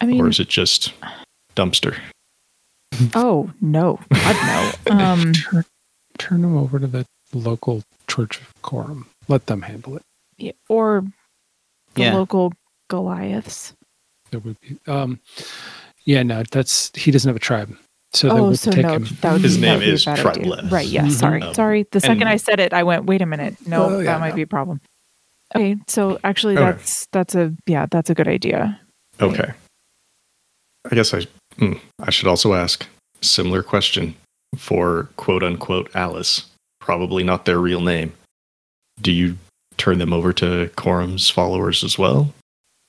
I 0.00 0.06
mean, 0.06 0.20
or 0.20 0.28
is 0.28 0.40
it 0.40 0.48
just 0.48 0.92
dumpster? 1.56 1.98
Oh 3.14 3.50
no, 3.60 3.98
God 4.12 4.72
no. 4.86 4.92
Um, 4.98 5.32
Turn, 5.32 5.64
turn 6.18 6.42
them 6.42 6.56
over 6.56 6.78
to 6.78 6.86
the 6.86 7.06
local 7.32 7.82
Church 8.08 8.40
of 8.40 8.62
Quorum. 8.62 9.06
Let 9.28 9.46
them 9.46 9.62
handle 9.62 9.96
it. 9.96 10.02
yeah, 10.38 10.52
or 10.68 11.04
the 11.94 12.02
Yeah. 12.02 12.14
local 12.14 12.52
Goliaths. 12.88 13.74
That 14.30 14.44
would 14.44 14.56
be. 14.60 14.78
Um, 14.86 15.20
yeah, 16.04 16.22
no, 16.22 16.42
that's 16.50 16.90
he 16.94 17.10
doesn't 17.10 17.28
have 17.28 17.36
a 17.36 17.40
tribe, 17.40 17.76
so 18.14 18.28
they 18.28 18.34
oh, 18.40 18.48
would 18.48 18.58
so 18.58 18.70
take 18.70 18.84
no, 18.86 18.94
him. 18.94 19.06
that 19.20 19.32
would 19.32 19.42
His 19.42 19.56
be, 19.56 19.60
that 19.62 19.66
name 19.66 19.78
would 19.80 19.88
is. 19.88 20.04
Tribeless. 20.04 20.70
Right? 20.70 20.86
Yeah. 20.86 21.04
Mhm. 21.04 21.10
Sorry, 21.12 21.42
Um, 21.42 21.54
sorry. 21.54 21.86
The 21.92 22.00
second 22.00 22.22
and- 22.22 22.28
I 22.30 22.36
said 22.36 22.60
it, 22.60 22.72
I 22.72 22.82
went, 22.82 23.04
"Wait 23.06 23.20
a 23.22 23.26
minute, 23.26 23.56
no, 23.66 23.84
Oh, 23.84 23.98
yeah, 23.98 24.04
that 24.12 24.20
might 24.20 24.30
no. 24.30 24.36
be 24.36 24.42
a 24.42 24.46
problem." 24.46 24.80
Okay, 25.54 25.76
so 25.86 26.18
actually, 26.24 26.56
Okay. 26.56 26.64
that's 26.64 27.06
that's 27.12 27.34
a 27.34 27.52
yeah, 27.66 27.86
that's 27.90 28.08
a 28.10 28.14
good 28.14 28.28
idea. 28.28 28.80
Okay. 29.20 29.50
I 30.90 30.94
guess 30.94 31.12
I 31.12 31.26
hmm, 31.58 31.74
I 32.00 32.10
should 32.10 32.28
also 32.28 32.54
ask 32.54 32.86
similar 33.20 33.62
question 33.62 34.14
for 34.56 35.08
quote 35.16 35.42
unquote 35.42 35.90
Alice. 35.94 36.46
Probably 36.80 37.22
not 37.22 37.44
their 37.44 37.58
real 37.58 37.80
name. 37.80 38.12
Do 39.00 39.12
you 39.12 39.36
turn 39.76 39.98
them 39.98 40.12
over 40.12 40.32
to 40.34 40.70
Quorum's 40.76 41.30
followers 41.30 41.84
as 41.84 41.98
well? 41.98 42.32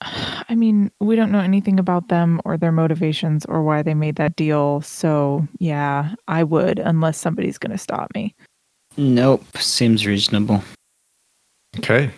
I 0.02 0.56
mean, 0.56 0.92
we 1.02 1.16
don't 1.16 1.32
know 1.32 1.42
anything 1.42 1.80
about 1.80 2.08
them 2.08 2.40
or 2.46 2.58
their 2.58 2.72
motivations 2.72 3.46
or 3.46 3.64
why 3.64 3.82
they 3.82 3.94
made 3.94 4.16
that 4.16 4.36
deal. 4.36 4.82
So 4.82 5.48
yeah, 5.60 6.16
I 6.28 6.44
would, 6.44 6.80
unless 6.80 7.18
somebody's 7.18 7.58
going 7.58 7.72
to 7.72 7.78
stop 7.78 8.14
me. 8.16 8.34
Nope. 8.96 9.46
Seems 9.58 10.06
reasonable. 10.06 10.64
Okay. 11.78 12.10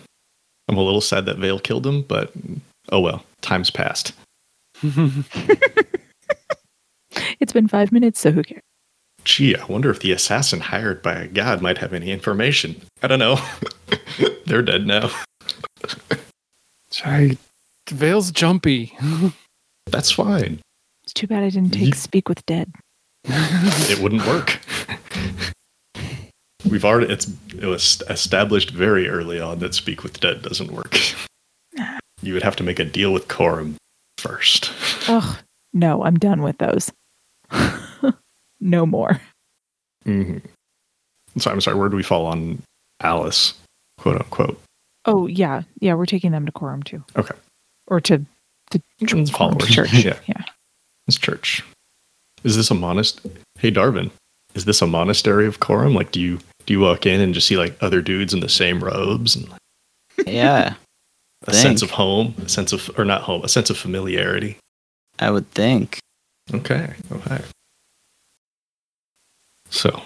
I'm 0.67 0.77
a 0.77 0.83
little 0.83 1.01
sad 1.01 1.25
that 1.25 1.37
Vale 1.37 1.59
killed 1.59 1.85
him, 1.85 2.03
but 2.03 2.31
oh 2.91 2.99
well. 2.99 3.25
Time's 3.41 3.71
passed. 3.71 4.13
It's 7.41 7.51
been 7.53 7.67
five 7.67 7.91
minutes, 7.91 8.19
so 8.19 8.31
who 8.31 8.43
cares? 8.43 8.61
Gee, 9.25 9.55
I 9.55 9.65
wonder 9.65 9.89
if 9.89 9.99
the 9.99 10.11
assassin 10.11 10.59
hired 10.61 11.01
by 11.01 11.13
a 11.13 11.27
god 11.27 11.61
might 11.61 11.79
have 11.79 11.93
any 11.93 12.11
information. 12.11 12.79
I 13.03 13.07
don't 13.07 13.19
know. 13.19 13.39
They're 14.45 14.61
dead 14.61 14.87
now. 14.87 15.09
Sorry, 16.89 17.37
Vale's 17.89 18.31
jumpy. 18.31 18.97
That's 19.87 20.11
fine. 20.11 20.59
It's 21.03 21.13
too 21.13 21.27
bad 21.27 21.43
I 21.43 21.49
didn't 21.49 21.71
take 21.73 21.87
Ye- 21.87 21.91
Speak 21.93 22.29
with 22.29 22.45
Dead. 22.45 22.71
it 23.25 23.99
wouldn't 23.99 24.25
work. 24.25 24.59
We've 26.69 26.85
already 26.85 27.11
it's 27.11 27.27
it 27.57 27.65
was 27.65 28.01
established 28.09 28.69
very 28.71 29.07
early 29.09 29.39
on 29.41 29.59
that 29.59 29.73
Speak 29.73 30.03
with 30.03 30.19
Dead 30.19 30.41
doesn't 30.43 30.71
work. 30.71 30.97
Ah. 31.79 31.97
You 32.21 32.33
would 32.33 32.43
have 32.43 32.55
to 32.57 32.63
make 32.63 32.79
a 32.79 32.85
deal 32.85 33.11
with 33.13 33.27
Corum 33.27 33.75
first. 34.17 34.71
Ugh, 35.07 35.37
no, 35.73 36.03
I'm 36.03 36.17
done 36.19 36.41
with 36.43 36.57
those. 36.59 36.91
no 38.59 38.85
more. 38.85 39.19
Mm-hmm. 40.05 40.37
So 41.39 41.51
I'm 41.51 41.61
sorry, 41.61 41.77
where 41.77 41.89
do 41.89 41.95
we 41.95 42.03
fall 42.03 42.25
on 42.25 42.61
Alice, 43.01 43.53
quote 43.97 44.17
unquote? 44.17 44.59
Oh 45.05 45.27
yeah, 45.27 45.63
yeah, 45.79 45.93
we're 45.93 46.05
taking 46.05 46.31
them 46.31 46.45
to 46.45 46.51
Quorum 46.51 46.83
too. 46.83 47.03
Okay. 47.15 47.35
Or 47.87 47.99
to 48.01 48.19
the 48.71 48.81
It's 48.99 49.31
followers. 49.31 49.69
church. 49.69 49.93
Yeah. 49.93 50.17
yeah. 50.27 50.43
It's 51.07 51.17
church. 51.17 51.63
Is 52.43 52.55
this 52.55 52.71
a 52.71 52.75
monastery? 52.75 53.33
Hey 53.59 53.71
Darvin, 53.71 54.11
is 54.55 54.65
this 54.65 54.81
a 54.81 54.87
monastery 54.87 55.45
of 55.47 55.59
quorum? 55.59 55.93
Like, 55.93 56.11
do 56.11 56.19
you 56.19 56.39
do 56.65 56.73
you 56.73 56.79
walk 56.79 57.05
in 57.05 57.19
and 57.21 57.33
just 57.33 57.47
see 57.47 57.57
like 57.57 57.75
other 57.81 58.01
dudes 58.01 58.33
in 58.33 58.39
the 58.39 58.49
same 58.49 58.83
robes 58.83 59.35
and 59.35 59.47
Yeah, 60.25 60.73
a 61.47 61.53
sense 61.53 61.81
of 61.81 61.91
home, 61.91 62.33
a 62.43 62.49
sense 62.49 62.73
of 62.73 62.89
or 62.97 63.05
not 63.05 63.21
home, 63.23 63.43
a 63.43 63.49
sense 63.49 63.69
of 63.69 63.77
familiarity? 63.77 64.57
I 65.19 65.29
would 65.31 65.49
think. 65.51 65.99
Okay. 66.53 66.93
Okay. 67.11 67.41
So, 69.69 70.03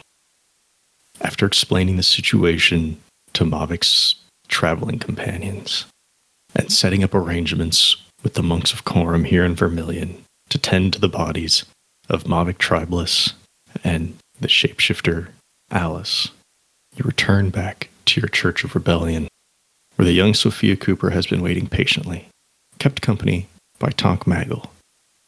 after 1.22 1.46
explaining 1.46 1.98
the 1.98 2.04
situation 2.04 3.02
to 3.34 3.44
Mavic's 3.44 4.16
traveling 4.48 5.00
companions 5.00 5.86
and 6.56 6.72
setting 6.72 7.04
up 7.04 7.14
arrangements 7.14 7.98
with 8.24 8.36
the 8.36 8.44
monks 8.44 8.74
of 8.74 8.86
Corum 8.86 9.26
here 9.26 9.44
in 9.44 9.56
Vermilion 9.56 10.24
to 10.50 10.58
tend 10.58 10.94
to 10.94 11.00
the 11.00 11.10
bodies 11.10 11.66
of 12.10 12.26
Mavic 12.26 12.58
Tribeless 12.58 13.34
and 13.84 14.16
the 14.40 14.48
shapeshifter 14.48 15.30
Alice, 15.72 16.30
you 16.96 17.04
return 17.04 17.50
back 17.50 17.90
to 18.06 18.22
your 18.22 18.28
Church 18.28 18.64
of 18.64 18.76
Rebellion, 18.76 19.28
where 19.96 20.06
the 20.06 20.14
young 20.14 20.34
Sophia 20.34 20.76
Cooper 20.76 21.10
has 21.10 21.26
been 21.26 21.42
waiting 21.42 21.68
patiently, 21.68 22.28
kept 22.80 23.02
company 23.02 23.48
by 23.80 23.90
Tonk 23.90 24.26
Maggle, 24.26 24.70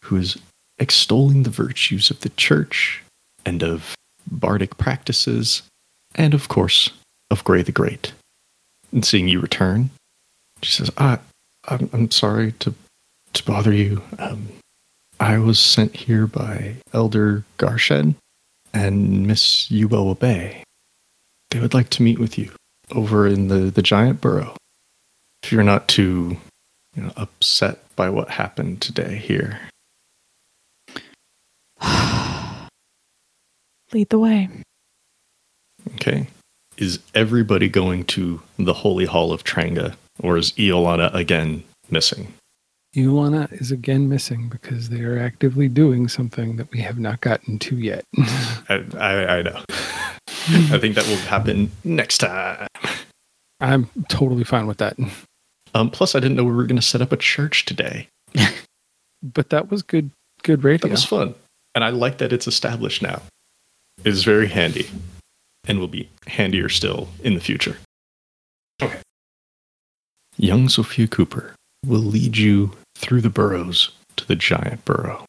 who 0.04 0.16
is 0.18 0.38
extolling 0.80 1.44
the 1.44 1.50
virtues 1.50 2.10
of 2.10 2.22
the 2.22 2.30
church 2.30 3.04
and 3.46 3.64
of 3.64 3.96
bardic 4.30 4.78
practices, 4.78 5.64
and 6.16 6.34
of 6.34 6.48
course, 6.48 6.92
of 7.30 7.44
Grey 7.44 7.62
the 7.62 7.72
Great. 7.72 8.14
And 8.92 9.06
seeing 9.06 9.28
you 9.28 9.40
return, 9.40 9.90
she 10.62 10.72
says, 10.72 10.92
ah, 10.98 11.20
I'm, 11.68 11.90
I'm 11.94 12.12
sorry 12.12 12.54
to, 12.54 12.74
to 13.34 13.44
bother 13.46 13.74
you. 13.74 14.02
Um, 14.20 14.50
I 15.20 15.40
was 15.40 15.60
sent 15.60 15.96
here 15.96 16.28
by 16.28 16.76
Elder 16.94 17.44
Garshen 17.58 18.16
and 18.74 19.26
Miss 19.26 19.68
Yubo 19.70 20.18
Bay. 20.18 20.64
They 21.50 21.60
would 21.60 21.74
like 21.74 21.90
to 21.92 22.04
meet 22.04 22.20
with 22.20 22.38
you 22.38 22.52
over 22.92 23.28
in 23.28 23.48
the, 23.48 23.72
the 23.72 23.82
giant 23.82 24.22
burrow. 24.22 24.56
If 25.44 25.52
you're 25.52 25.64
not 25.64 25.88
too 25.88 26.38
you 26.96 27.04
know, 27.04 27.12
upset 27.16 27.80
by 27.96 28.10
what 28.10 28.30
happened 28.30 28.82
today 28.82 29.16
here. 29.16 29.60
Lead 33.94 34.10
the 34.10 34.20
way. 34.20 34.50
Okay. 35.96 36.28
Is 36.78 37.00
everybody 37.16 37.70
going 37.70 38.06
to 38.06 38.42
the 38.58 38.74
Holy 38.74 39.06
Hall 39.06 39.32
of 39.32 39.44
Tranga, 39.44 39.98
or 40.20 40.38
is 40.38 40.52
Iolana 40.54 41.14
again 41.14 41.64
missing? 41.90 42.34
Iolana 42.96 43.52
is 43.62 43.72
again 43.72 44.10
missing 44.10 44.50
because 44.50 44.90
they 44.90 45.02
are 45.02 45.18
actively 45.18 45.68
doing 45.68 46.08
something 46.08 46.58
that 46.58 46.72
we 46.72 46.80
have 46.82 47.00
not 47.00 47.22
gotten 47.22 47.60
to 47.60 47.78
yet. 47.78 48.04
I, 48.18 48.84
I, 48.98 49.38
I 49.38 49.42
know. 49.42 49.64
I 49.70 50.78
think 50.80 50.96
that 50.96 51.06
will 51.08 51.18
happen 51.18 51.72
next 51.84 52.20
time. 52.20 52.68
I'm 53.60 53.90
totally 54.08 54.44
fine 54.44 54.68
with 54.68 54.78
that. 54.78 54.98
Um, 55.74 55.90
plus, 55.90 56.16
I 56.16 56.20
didn't 56.20 56.38
know 56.38 56.44
we 56.44 56.54
were 56.54 56.66
going 56.66 56.78
to 56.78 56.82
set 56.82 57.02
up 57.02 57.12
a 57.12 57.18
church 57.18 57.66
today. 57.66 58.08
But 59.22 59.50
that 59.50 59.72
was 59.72 59.82
good 59.82 60.12
good 60.44 60.64
radio. 60.64 60.88
That 60.88 60.92
was 60.92 61.04
fun. 61.04 61.34
And 61.78 61.84
I 61.84 61.90
like 61.90 62.18
that 62.18 62.34
it's 62.34 62.48
established 62.48 63.04
now. 63.04 63.22
It 64.04 64.10
is 64.10 64.24
very 64.24 64.48
handy 64.48 64.90
and 65.68 65.78
will 65.78 65.88
be 65.88 66.10
handier 66.26 66.70
still 66.70 67.10
in 67.24 67.36
the 67.36 67.40
future. 67.40 67.78
Okay. 68.82 68.98
Young 70.38 70.70
Sophia 70.70 71.08
Cooper 71.08 71.54
will 71.86 72.00
lead 72.00 72.36
you 72.36 72.72
through 72.96 73.22
the 73.22 73.30
burrows 73.30 73.92
to 74.16 74.28
the 74.28 74.36
giant 74.36 74.86
burrow. 74.86 75.26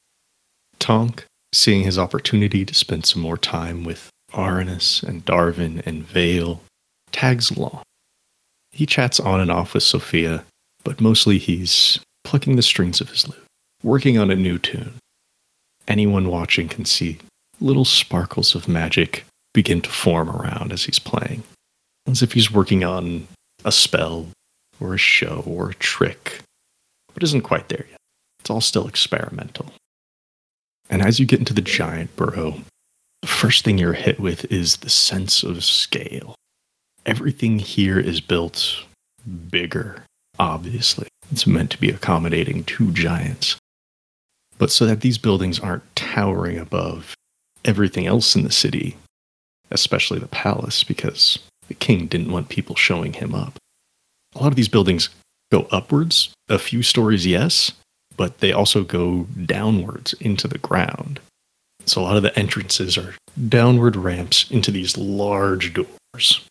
Tonk, 0.78 1.26
seeing 1.52 1.82
his 1.82 1.98
opportunity 1.98 2.64
to 2.64 2.72
spend 2.72 3.04
some 3.04 3.20
more 3.20 3.36
time 3.36 3.84
with 3.84 4.08
Arnis 4.32 5.02
and 5.02 5.26
Darvin 5.26 5.82
and 5.84 6.02
Vale, 6.02 6.62
tags 7.12 7.50
along. 7.50 7.82
He 8.72 8.86
chats 8.86 9.20
on 9.20 9.38
and 9.38 9.50
off 9.50 9.74
with 9.74 9.82
Sophia, 9.82 10.46
but 10.82 10.98
mostly 10.98 11.36
he's 11.36 12.00
plucking 12.24 12.56
the 12.56 12.62
strings 12.62 13.02
of 13.02 13.10
his 13.10 13.28
lute, 13.28 13.44
working 13.82 14.16
on 14.16 14.30
a 14.30 14.34
new 14.34 14.56
tune. 14.56 14.94
Anyone 15.88 16.28
watching 16.28 16.68
can 16.68 16.84
see 16.84 17.18
little 17.60 17.86
sparkles 17.86 18.54
of 18.54 18.68
magic 18.68 19.24
begin 19.54 19.80
to 19.80 19.90
form 19.90 20.30
around 20.30 20.70
as 20.70 20.84
he's 20.84 20.98
playing, 20.98 21.42
as 22.06 22.22
if 22.22 22.34
he's 22.34 22.52
working 22.52 22.84
on 22.84 23.26
a 23.64 23.72
spell 23.72 24.28
or 24.78 24.94
a 24.94 24.98
show 24.98 25.42
or 25.46 25.70
a 25.70 25.74
trick, 25.74 26.40
but 27.14 27.22
isn't 27.22 27.40
quite 27.40 27.68
there 27.70 27.86
yet. 27.90 27.98
It's 28.40 28.50
all 28.50 28.60
still 28.60 28.86
experimental. 28.86 29.72
And 30.90 31.02
as 31.02 31.18
you 31.18 31.26
get 31.26 31.38
into 31.38 31.54
the 31.54 31.62
giant 31.62 32.14
burrow, 32.16 32.62
the 33.22 33.28
first 33.28 33.64
thing 33.64 33.78
you're 33.78 33.94
hit 33.94 34.20
with 34.20 34.44
is 34.52 34.76
the 34.76 34.90
sense 34.90 35.42
of 35.42 35.64
scale. 35.64 36.34
Everything 37.04 37.58
here 37.58 37.98
is 37.98 38.20
built 38.20 38.84
bigger, 39.50 40.04
obviously. 40.38 41.08
It's 41.32 41.46
meant 41.46 41.70
to 41.70 41.80
be 41.80 41.90
accommodating 41.90 42.64
two 42.64 42.92
giants. 42.92 43.56
But 44.58 44.70
so 44.70 44.86
that 44.86 45.00
these 45.00 45.18
buildings 45.18 45.60
aren't 45.60 45.96
towering 45.96 46.58
above 46.58 47.14
everything 47.64 48.06
else 48.06 48.34
in 48.34 48.44
the 48.44 48.52
city, 48.52 48.96
especially 49.70 50.18
the 50.18 50.28
palace, 50.28 50.84
because 50.84 51.38
the 51.68 51.74
king 51.74 52.06
didn't 52.06 52.32
want 52.32 52.48
people 52.48 52.74
showing 52.74 53.14
him 53.14 53.34
up. 53.34 53.54
A 54.34 54.42
lot 54.42 54.48
of 54.48 54.56
these 54.56 54.68
buildings 54.68 55.08
go 55.50 55.66
upwards, 55.70 56.30
a 56.48 56.58
few 56.58 56.82
stories, 56.82 57.26
yes, 57.26 57.72
but 58.16 58.38
they 58.38 58.52
also 58.52 58.82
go 58.82 59.26
downwards 59.46 60.12
into 60.14 60.48
the 60.48 60.58
ground. 60.58 61.20
So 61.86 62.02
a 62.02 62.04
lot 62.04 62.16
of 62.16 62.22
the 62.22 62.38
entrances 62.38 62.98
are 62.98 63.14
downward 63.48 63.96
ramps 63.96 64.50
into 64.50 64.70
these 64.70 64.98
large 64.98 65.72
doors, 65.72 66.44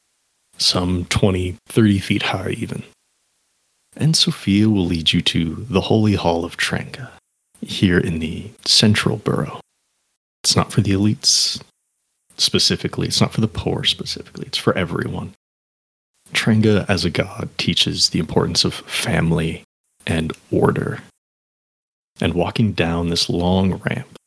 some 0.58 1.06
20, 1.06 1.58
30 1.68 2.00
feet 2.00 2.24
high 2.24 2.52
even. 2.52 2.84
And 3.96 4.16
Sophia 4.16 4.70
will 4.70 4.86
lead 4.86 5.14
you 5.14 5.22
to 5.24 5.66
the 5.70 5.82
Holy 5.82 6.16
Hall 6.16 6.46
of 6.46 6.58
Trenga, 6.58 7.10
here 7.62 7.98
in 7.98 8.20
the 8.20 8.52
central 8.66 9.18
borough. 9.18 9.60
It's 10.44 10.56
not 10.56 10.72
for 10.72 10.82
the 10.82 10.92
elites 10.92 11.62
specifically, 12.38 13.08
it's 13.08 13.22
not 13.22 13.34
for 13.34 13.42
the 13.42 13.48
poor 13.48 13.84
specifically, 13.84 14.46
it's 14.48 14.58
for 14.58 14.78
everyone. 14.78 15.34
Trenga 16.34 16.86
as 16.90 17.06
a 17.06 17.10
god 17.10 17.50
teaches 17.58 18.10
the 18.10 18.20
importance 18.20 18.66
of 18.66 18.74
family 18.74 19.64
and 20.06 20.34
order. 20.52 21.00
And 22.20 22.34
walking 22.34 22.72
down 22.74 23.10
this 23.10 23.30
long 23.30 23.76
ramp 23.86 24.18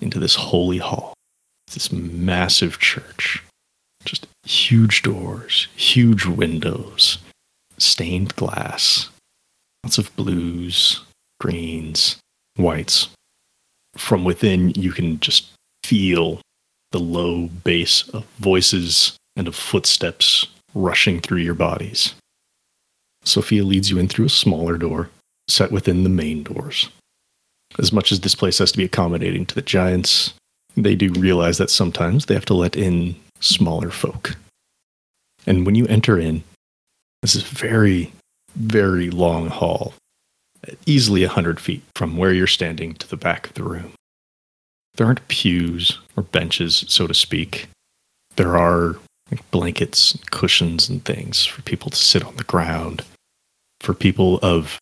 into 0.00 0.18
this 0.18 0.34
holy 0.34 0.78
hall, 0.78 1.14
this 1.72 1.92
massive 1.92 2.78
church, 2.78 3.42
just 4.04 4.26
huge 4.44 5.02
doors, 5.02 5.68
huge 5.76 6.26
windows, 6.26 7.18
stained 7.78 8.34
glass, 8.36 9.10
lots 9.84 9.98
of 9.98 10.14
blues, 10.16 11.02
greens, 11.40 12.16
whites. 12.56 13.08
From 13.96 14.24
within, 14.24 14.70
you 14.70 14.92
can 14.92 15.20
just 15.20 15.48
feel 15.82 16.40
the 16.92 16.98
low 16.98 17.48
bass 17.64 18.08
of 18.10 18.24
voices 18.38 19.16
and 19.36 19.48
of 19.48 19.54
footsteps 19.54 20.46
rushing 20.74 21.20
through 21.20 21.38
your 21.38 21.54
bodies. 21.54 22.14
Sophia 23.24 23.64
leads 23.64 23.90
you 23.90 23.98
in 23.98 24.08
through 24.08 24.26
a 24.26 24.30
smaller 24.30 24.78
door, 24.78 25.10
set 25.48 25.72
within 25.72 26.04
the 26.04 26.08
main 26.08 26.42
doors. 26.42 26.88
As 27.78 27.92
much 27.92 28.12
as 28.12 28.20
this 28.20 28.34
place 28.34 28.58
has 28.58 28.72
to 28.72 28.78
be 28.78 28.84
accommodating 28.84 29.44
to 29.46 29.54
the 29.54 29.62
giants, 29.62 30.34
they 30.76 30.94
do 30.94 31.12
realize 31.12 31.58
that 31.58 31.70
sometimes 31.70 32.26
they 32.26 32.34
have 32.34 32.44
to 32.46 32.54
let 32.54 32.76
in 32.76 33.16
smaller 33.40 33.90
folk. 33.90 34.36
And 35.46 35.66
when 35.66 35.74
you 35.74 35.86
enter 35.86 36.18
in, 36.18 36.42
this 37.22 37.34
is 37.34 37.42
very, 37.42 38.12
very 38.54 39.10
long 39.10 39.48
hall, 39.48 39.94
easily 40.86 41.24
a 41.24 41.28
hundred 41.28 41.60
feet 41.60 41.82
from 41.94 42.16
where 42.16 42.32
you're 42.32 42.46
standing 42.46 42.94
to 42.94 43.08
the 43.08 43.16
back 43.16 43.46
of 43.46 43.54
the 43.54 43.62
room. 43.62 43.92
There 44.96 45.06
aren't 45.06 45.26
pews 45.28 45.98
or 46.16 46.22
benches, 46.22 46.84
so 46.88 47.06
to 47.06 47.14
speak. 47.14 47.68
There 48.36 48.56
are 48.56 48.96
blankets, 49.50 50.18
cushions, 50.30 50.88
and 50.88 51.04
things 51.04 51.44
for 51.44 51.62
people 51.62 51.90
to 51.90 51.96
sit 51.96 52.24
on 52.24 52.36
the 52.36 52.44
ground, 52.44 53.02
for 53.80 53.94
people 53.94 54.38
of 54.42 54.78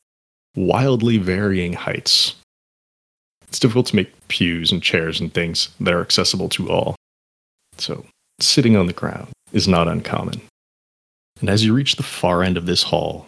wildly 0.56 1.18
varying 1.18 1.72
heights. 1.72 2.34
It's 3.48 3.58
difficult 3.58 3.86
to 3.86 3.96
make 3.96 4.28
pews 4.28 4.70
and 4.70 4.82
chairs 4.82 5.20
and 5.20 5.32
things 5.32 5.68
that 5.80 5.94
are 5.94 6.00
accessible 6.00 6.48
to 6.50 6.70
all. 6.70 6.96
So, 7.78 8.04
sitting 8.40 8.76
on 8.76 8.86
the 8.86 8.92
ground 8.92 9.28
is 9.52 9.66
not 9.66 9.88
uncommon. 9.88 10.42
And 11.40 11.50
as 11.50 11.64
you 11.64 11.74
reach 11.74 11.96
the 11.96 12.02
far 12.02 12.42
end 12.42 12.56
of 12.56 12.66
this 12.66 12.84
hall, 12.84 13.26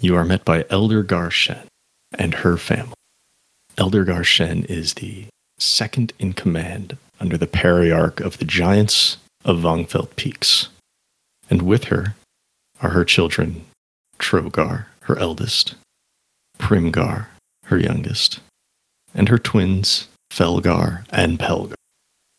you 0.00 0.16
are 0.16 0.24
met 0.24 0.44
by 0.44 0.64
Elder 0.70 1.02
Garshen 1.04 1.66
and 2.18 2.34
her 2.34 2.56
family. 2.56 2.94
Elder 3.78 4.04
Garshen 4.04 4.64
is 4.66 4.94
the 4.94 5.26
second 5.58 6.12
in 6.18 6.32
command 6.32 6.96
under 7.20 7.36
the 7.36 7.46
Periarch 7.46 8.20
of 8.20 8.38
the 8.38 8.44
Giants 8.44 9.16
of 9.44 9.58
Vongfeld 9.58 10.16
Peaks. 10.16 10.68
And 11.48 11.62
with 11.62 11.84
her 11.84 12.14
are 12.80 12.90
her 12.90 13.04
children, 13.04 13.64
Trogar, 14.18 14.86
her 15.02 15.18
eldest, 15.18 15.74
Primgar, 16.58 17.26
her 17.66 17.78
youngest, 17.78 18.40
and 19.14 19.28
her 19.28 19.38
twins, 19.38 20.08
Felgar 20.30 21.04
and 21.10 21.38
Pelgar. 21.38 21.74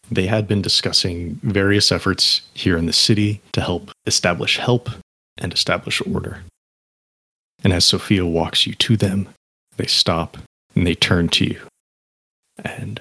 They 0.10 0.27
had 0.27 0.48
been 0.48 0.61
discussing 0.61 1.39
various 1.43 1.91
efforts 1.91 2.41
here 2.53 2.77
in 2.77 2.85
the 2.85 2.93
city 2.93 3.41
to 3.53 3.61
help 3.61 3.91
establish 4.06 4.57
help 4.57 4.89
and 5.38 5.53
establish 5.53 6.02
order. 6.02 6.43
And 7.64 7.72
as 7.72 7.85
Sophia 7.85 8.26
walks 8.26 8.65
you 8.65 8.73
to 8.73 8.98
them, 8.98 9.30
they 9.77 9.85
stop 9.85 10.38
and 10.76 10.85
they 10.85 10.95
turn 10.95 11.30
to 11.30 11.45
you. 11.45 11.61
And 12.64 12.99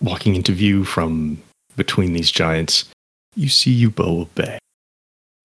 walking 0.00 0.34
into 0.34 0.52
view 0.52 0.84
from 0.84 1.42
between 1.76 2.12
these 2.12 2.30
giants, 2.30 2.84
you 3.34 3.48
see 3.48 3.86
Euboa 3.86 4.28
Bay, 4.34 4.58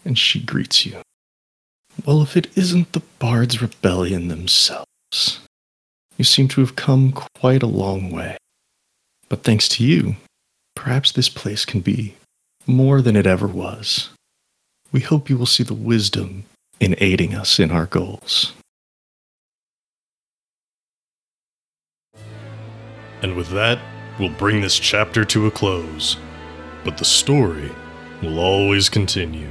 and 0.04 0.18
she 0.18 0.40
greets 0.40 0.86
you. 0.86 0.98
Well, 2.06 2.22
if 2.22 2.36
it 2.38 2.56
isn't 2.56 2.92
the 2.92 3.02
Bards' 3.20 3.62
Rebellion 3.62 4.28
themselves, 4.28 5.40
you 6.18 6.24
seem 6.24 6.48
to 6.50 6.62
have 6.62 6.76
come 6.76 7.12
quite 7.12 7.64
a 7.64 7.68
long 7.68 8.12
way. 8.12 8.38
But 9.30 9.44
thanks 9.44 9.68
to 9.70 9.84
you, 9.84 10.16
perhaps 10.76 11.12
this 11.12 11.30
place 11.30 11.66
can 11.66 11.82
be 11.82 12.16
more 12.66 13.02
than 13.02 13.16
it 13.16 13.28
ever 13.28 13.48
was. 13.48 14.10
We 14.92 15.02
hope 15.02 15.30
you 15.30 15.38
will 15.38 15.46
see 15.46 15.64
the 15.64 15.74
wisdom 15.74 16.46
in 16.80 16.96
aiding 17.00 17.34
us 17.36 17.60
in 17.60 17.72
our 17.72 17.86
goals. 17.86 18.54
And 23.22 23.36
with 23.36 23.50
that, 23.50 23.80
we'll 24.20 24.30
bring 24.30 24.62
this 24.62 24.78
chapter 24.78 25.26
to 25.26 25.48
a 25.48 25.52
close 25.52 26.18
but 26.88 26.98
the 26.98 27.04
story 27.04 27.70
will 28.24 28.40
always 28.40 28.88
continue. 28.88 29.50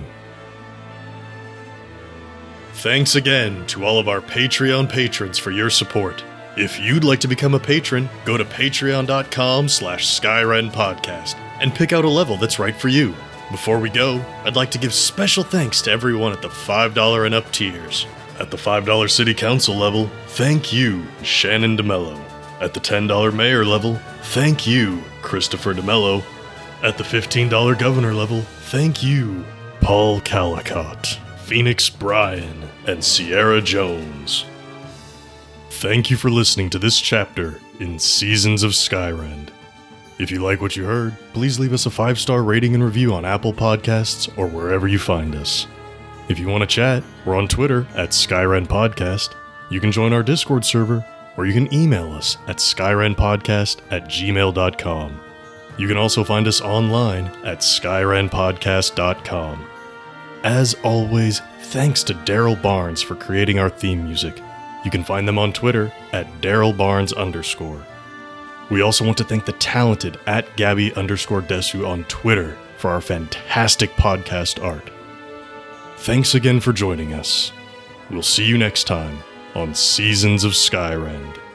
Thanks 2.76 3.14
again 3.14 3.66
to 3.66 3.84
all 3.84 3.98
of 3.98 4.08
our 4.08 4.22
Patreon 4.22 4.88
patrons 4.88 5.36
for 5.38 5.50
your 5.50 5.68
support. 5.68 6.24
If 6.56 6.80
you'd 6.80 7.04
like 7.04 7.20
to 7.20 7.28
become 7.28 7.52
a 7.52 7.60
patron, 7.60 8.08
go 8.24 8.38
to 8.38 8.44
patreon.com 8.46 9.68
slash 9.68 10.06
Skyrend 10.18 10.72
Podcast 10.72 11.34
and 11.60 11.74
pick 11.74 11.92
out 11.92 12.06
a 12.06 12.08
level 12.08 12.38
that's 12.38 12.58
right 12.58 12.74
for 12.74 12.88
you. 12.88 13.14
Before 13.50 13.78
we 13.78 13.90
go, 13.90 14.24
I'd 14.44 14.56
like 14.56 14.70
to 14.70 14.78
give 14.78 14.94
special 14.94 15.44
thanks 15.44 15.82
to 15.82 15.90
everyone 15.90 16.32
at 16.32 16.40
the 16.40 16.48
$5 16.48 17.26
and 17.26 17.34
up 17.34 17.52
tiers. 17.52 18.06
At 18.40 18.50
the 18.50 18.56
$5 18.56 19.10
City 19.10 19.34
Council 19.34 19.76
level, 19.76 20.10
thank 20.28 20.72
you, 20.72 21.04
Shannon 21.22 21.76
DeMello. 21.76 22.25
At 22.60 22.72
the 22.72 22.80
$10 22.80 23.34
Mayor 23.34 23.64
level, 23.64 23.96
thank 24.22 24.66
you, 24.66 25.02
Christopher 25.22 25.74
DeMello. 25.74 26.22
At 26.82 26.96
the 26.98 27.04
$15 27.04 27.78
governor 27.78 28.14
level, 28.14 28.40
thank 28.40 29.02
you, 29.02 29.44
Paul 29.80 30.20
Calicott, 30.20 31.18
Phoenix 31.40 31.90
Bryan, 31.90 32.68
and 32.86 33.04
Sierra 33.04 33.60
Jones. 33.60 34.46
Thank 35.70 36.10
you 36.10 36.16
for 36.16 36.30
listening 36.30 36.70
to 36.70 36.78
this 36.78 37.00
chapter 37.00 37.60
in 37.78 37.98
Seasons 37.98 38.62
of 38.62 38.72
Skyrend. 38.72 39.48
If 40.18 40.30
you 40.30 40.42
like 40.42 40.62
what 40.62 40.76
you 40.76 40.84
heard, 40.84 41.14
please 41.34 41.58
leave 41.58 41.74
us 41.74 41.84
a 41.84 41.90
five 41.90 42.18
star 42.18 42.42
rating 42.42 42.74
and 42.74 42.82
review 42.82 43.12
on 43.12 43.26
Apple 43.26 43.52
Podcasts 43.52 44.36
or 44.38 44.46
wherever 44.46 44.88
you 44.88 44.98
find 44.98 45.34
us. 45.34 45.66
If 46.28 46.38
you 46.38 46.48
want 46.48 46.62
to 46.62 46.66
chat, 46.66 47.04
we're 47.26 47.36
on 47.36 47.48
Twitter 47.48 47.86
at 47.94 48.10
Skyrend 48.10 48.66
Podcast. 48.66 49.34
You 49.70 49.78
can 49.78 49.92
join 49.92 50.12
our 50.12 50.22
Discord 50.22 50.64
server, 50.64 51.04
or 51.36 51.46
you 51.46 51.52
can 51.52 51.72
email 51.72 52.12
us 52.12 52.38
at 52.46 52.56
skyrendpodcast 52.56 53.80
at 53.90 54.04
gmail.com. 54.04 55.20
You 55.78 55.88
can 55.88 55.98
also 55.98 56.24
find 56.24 56.48
us 56.48 56.60
online 56.60 57.26
at 57.44 57.58
skyrendpodcast.com. 57.58 59.68
As 60.42 60.74
always, 60.82 61.40
thanks 61.60 62.02
to 62.04 62.14
Daryl 62.14 62.60
Barnes 62.60 63.02
for 63.02 63.14
creating 63.14 63.58
our 63.58 63.68
theme 63.68 64.04
music. 64.04 64.40
You 64.84 64.90
can 64.90 65.04
find 65.04 65.28
them 65.28 65.38
on 65.38 65.52
Twitter 65.52 65.92
at 66.12 66.26
Daryl 66.40 66.76
Barnes 66.76 67.12
underscore. 67.12 67.84
We 68.70 68.80
also 68.80 69.04
want 69.04 69.18
to 69.18 69.24
thank 69.24 69.44
the 69.44 69.52
talented 69.52 70.18
at 70.26 70.56
Gabby 70.56 70.94
underscore 70.94 71.42
Desu 71.42 71.86
on 71.86 72.04
Twitter 72.04 72.56
for 72.78 72.90
our 72.90 73.00
fantastic 73.00 73.90
podcast 73.92 74.62
art. 74.62 74.90
Thanks 75.98 76.34
again 76.34 76.60
for 76.60 76.72
joining 76.72 77.12
us. 77.12 77.52
We'll 78.10 78.22
see 78.22 78.44
you 78.44 78.56
next 78.56 78.84
time 78.84 79.18
on 79.56 79.74
Seasons 79.74 80.44
of 80.44 80.52
Skyrend. 80.52 81.45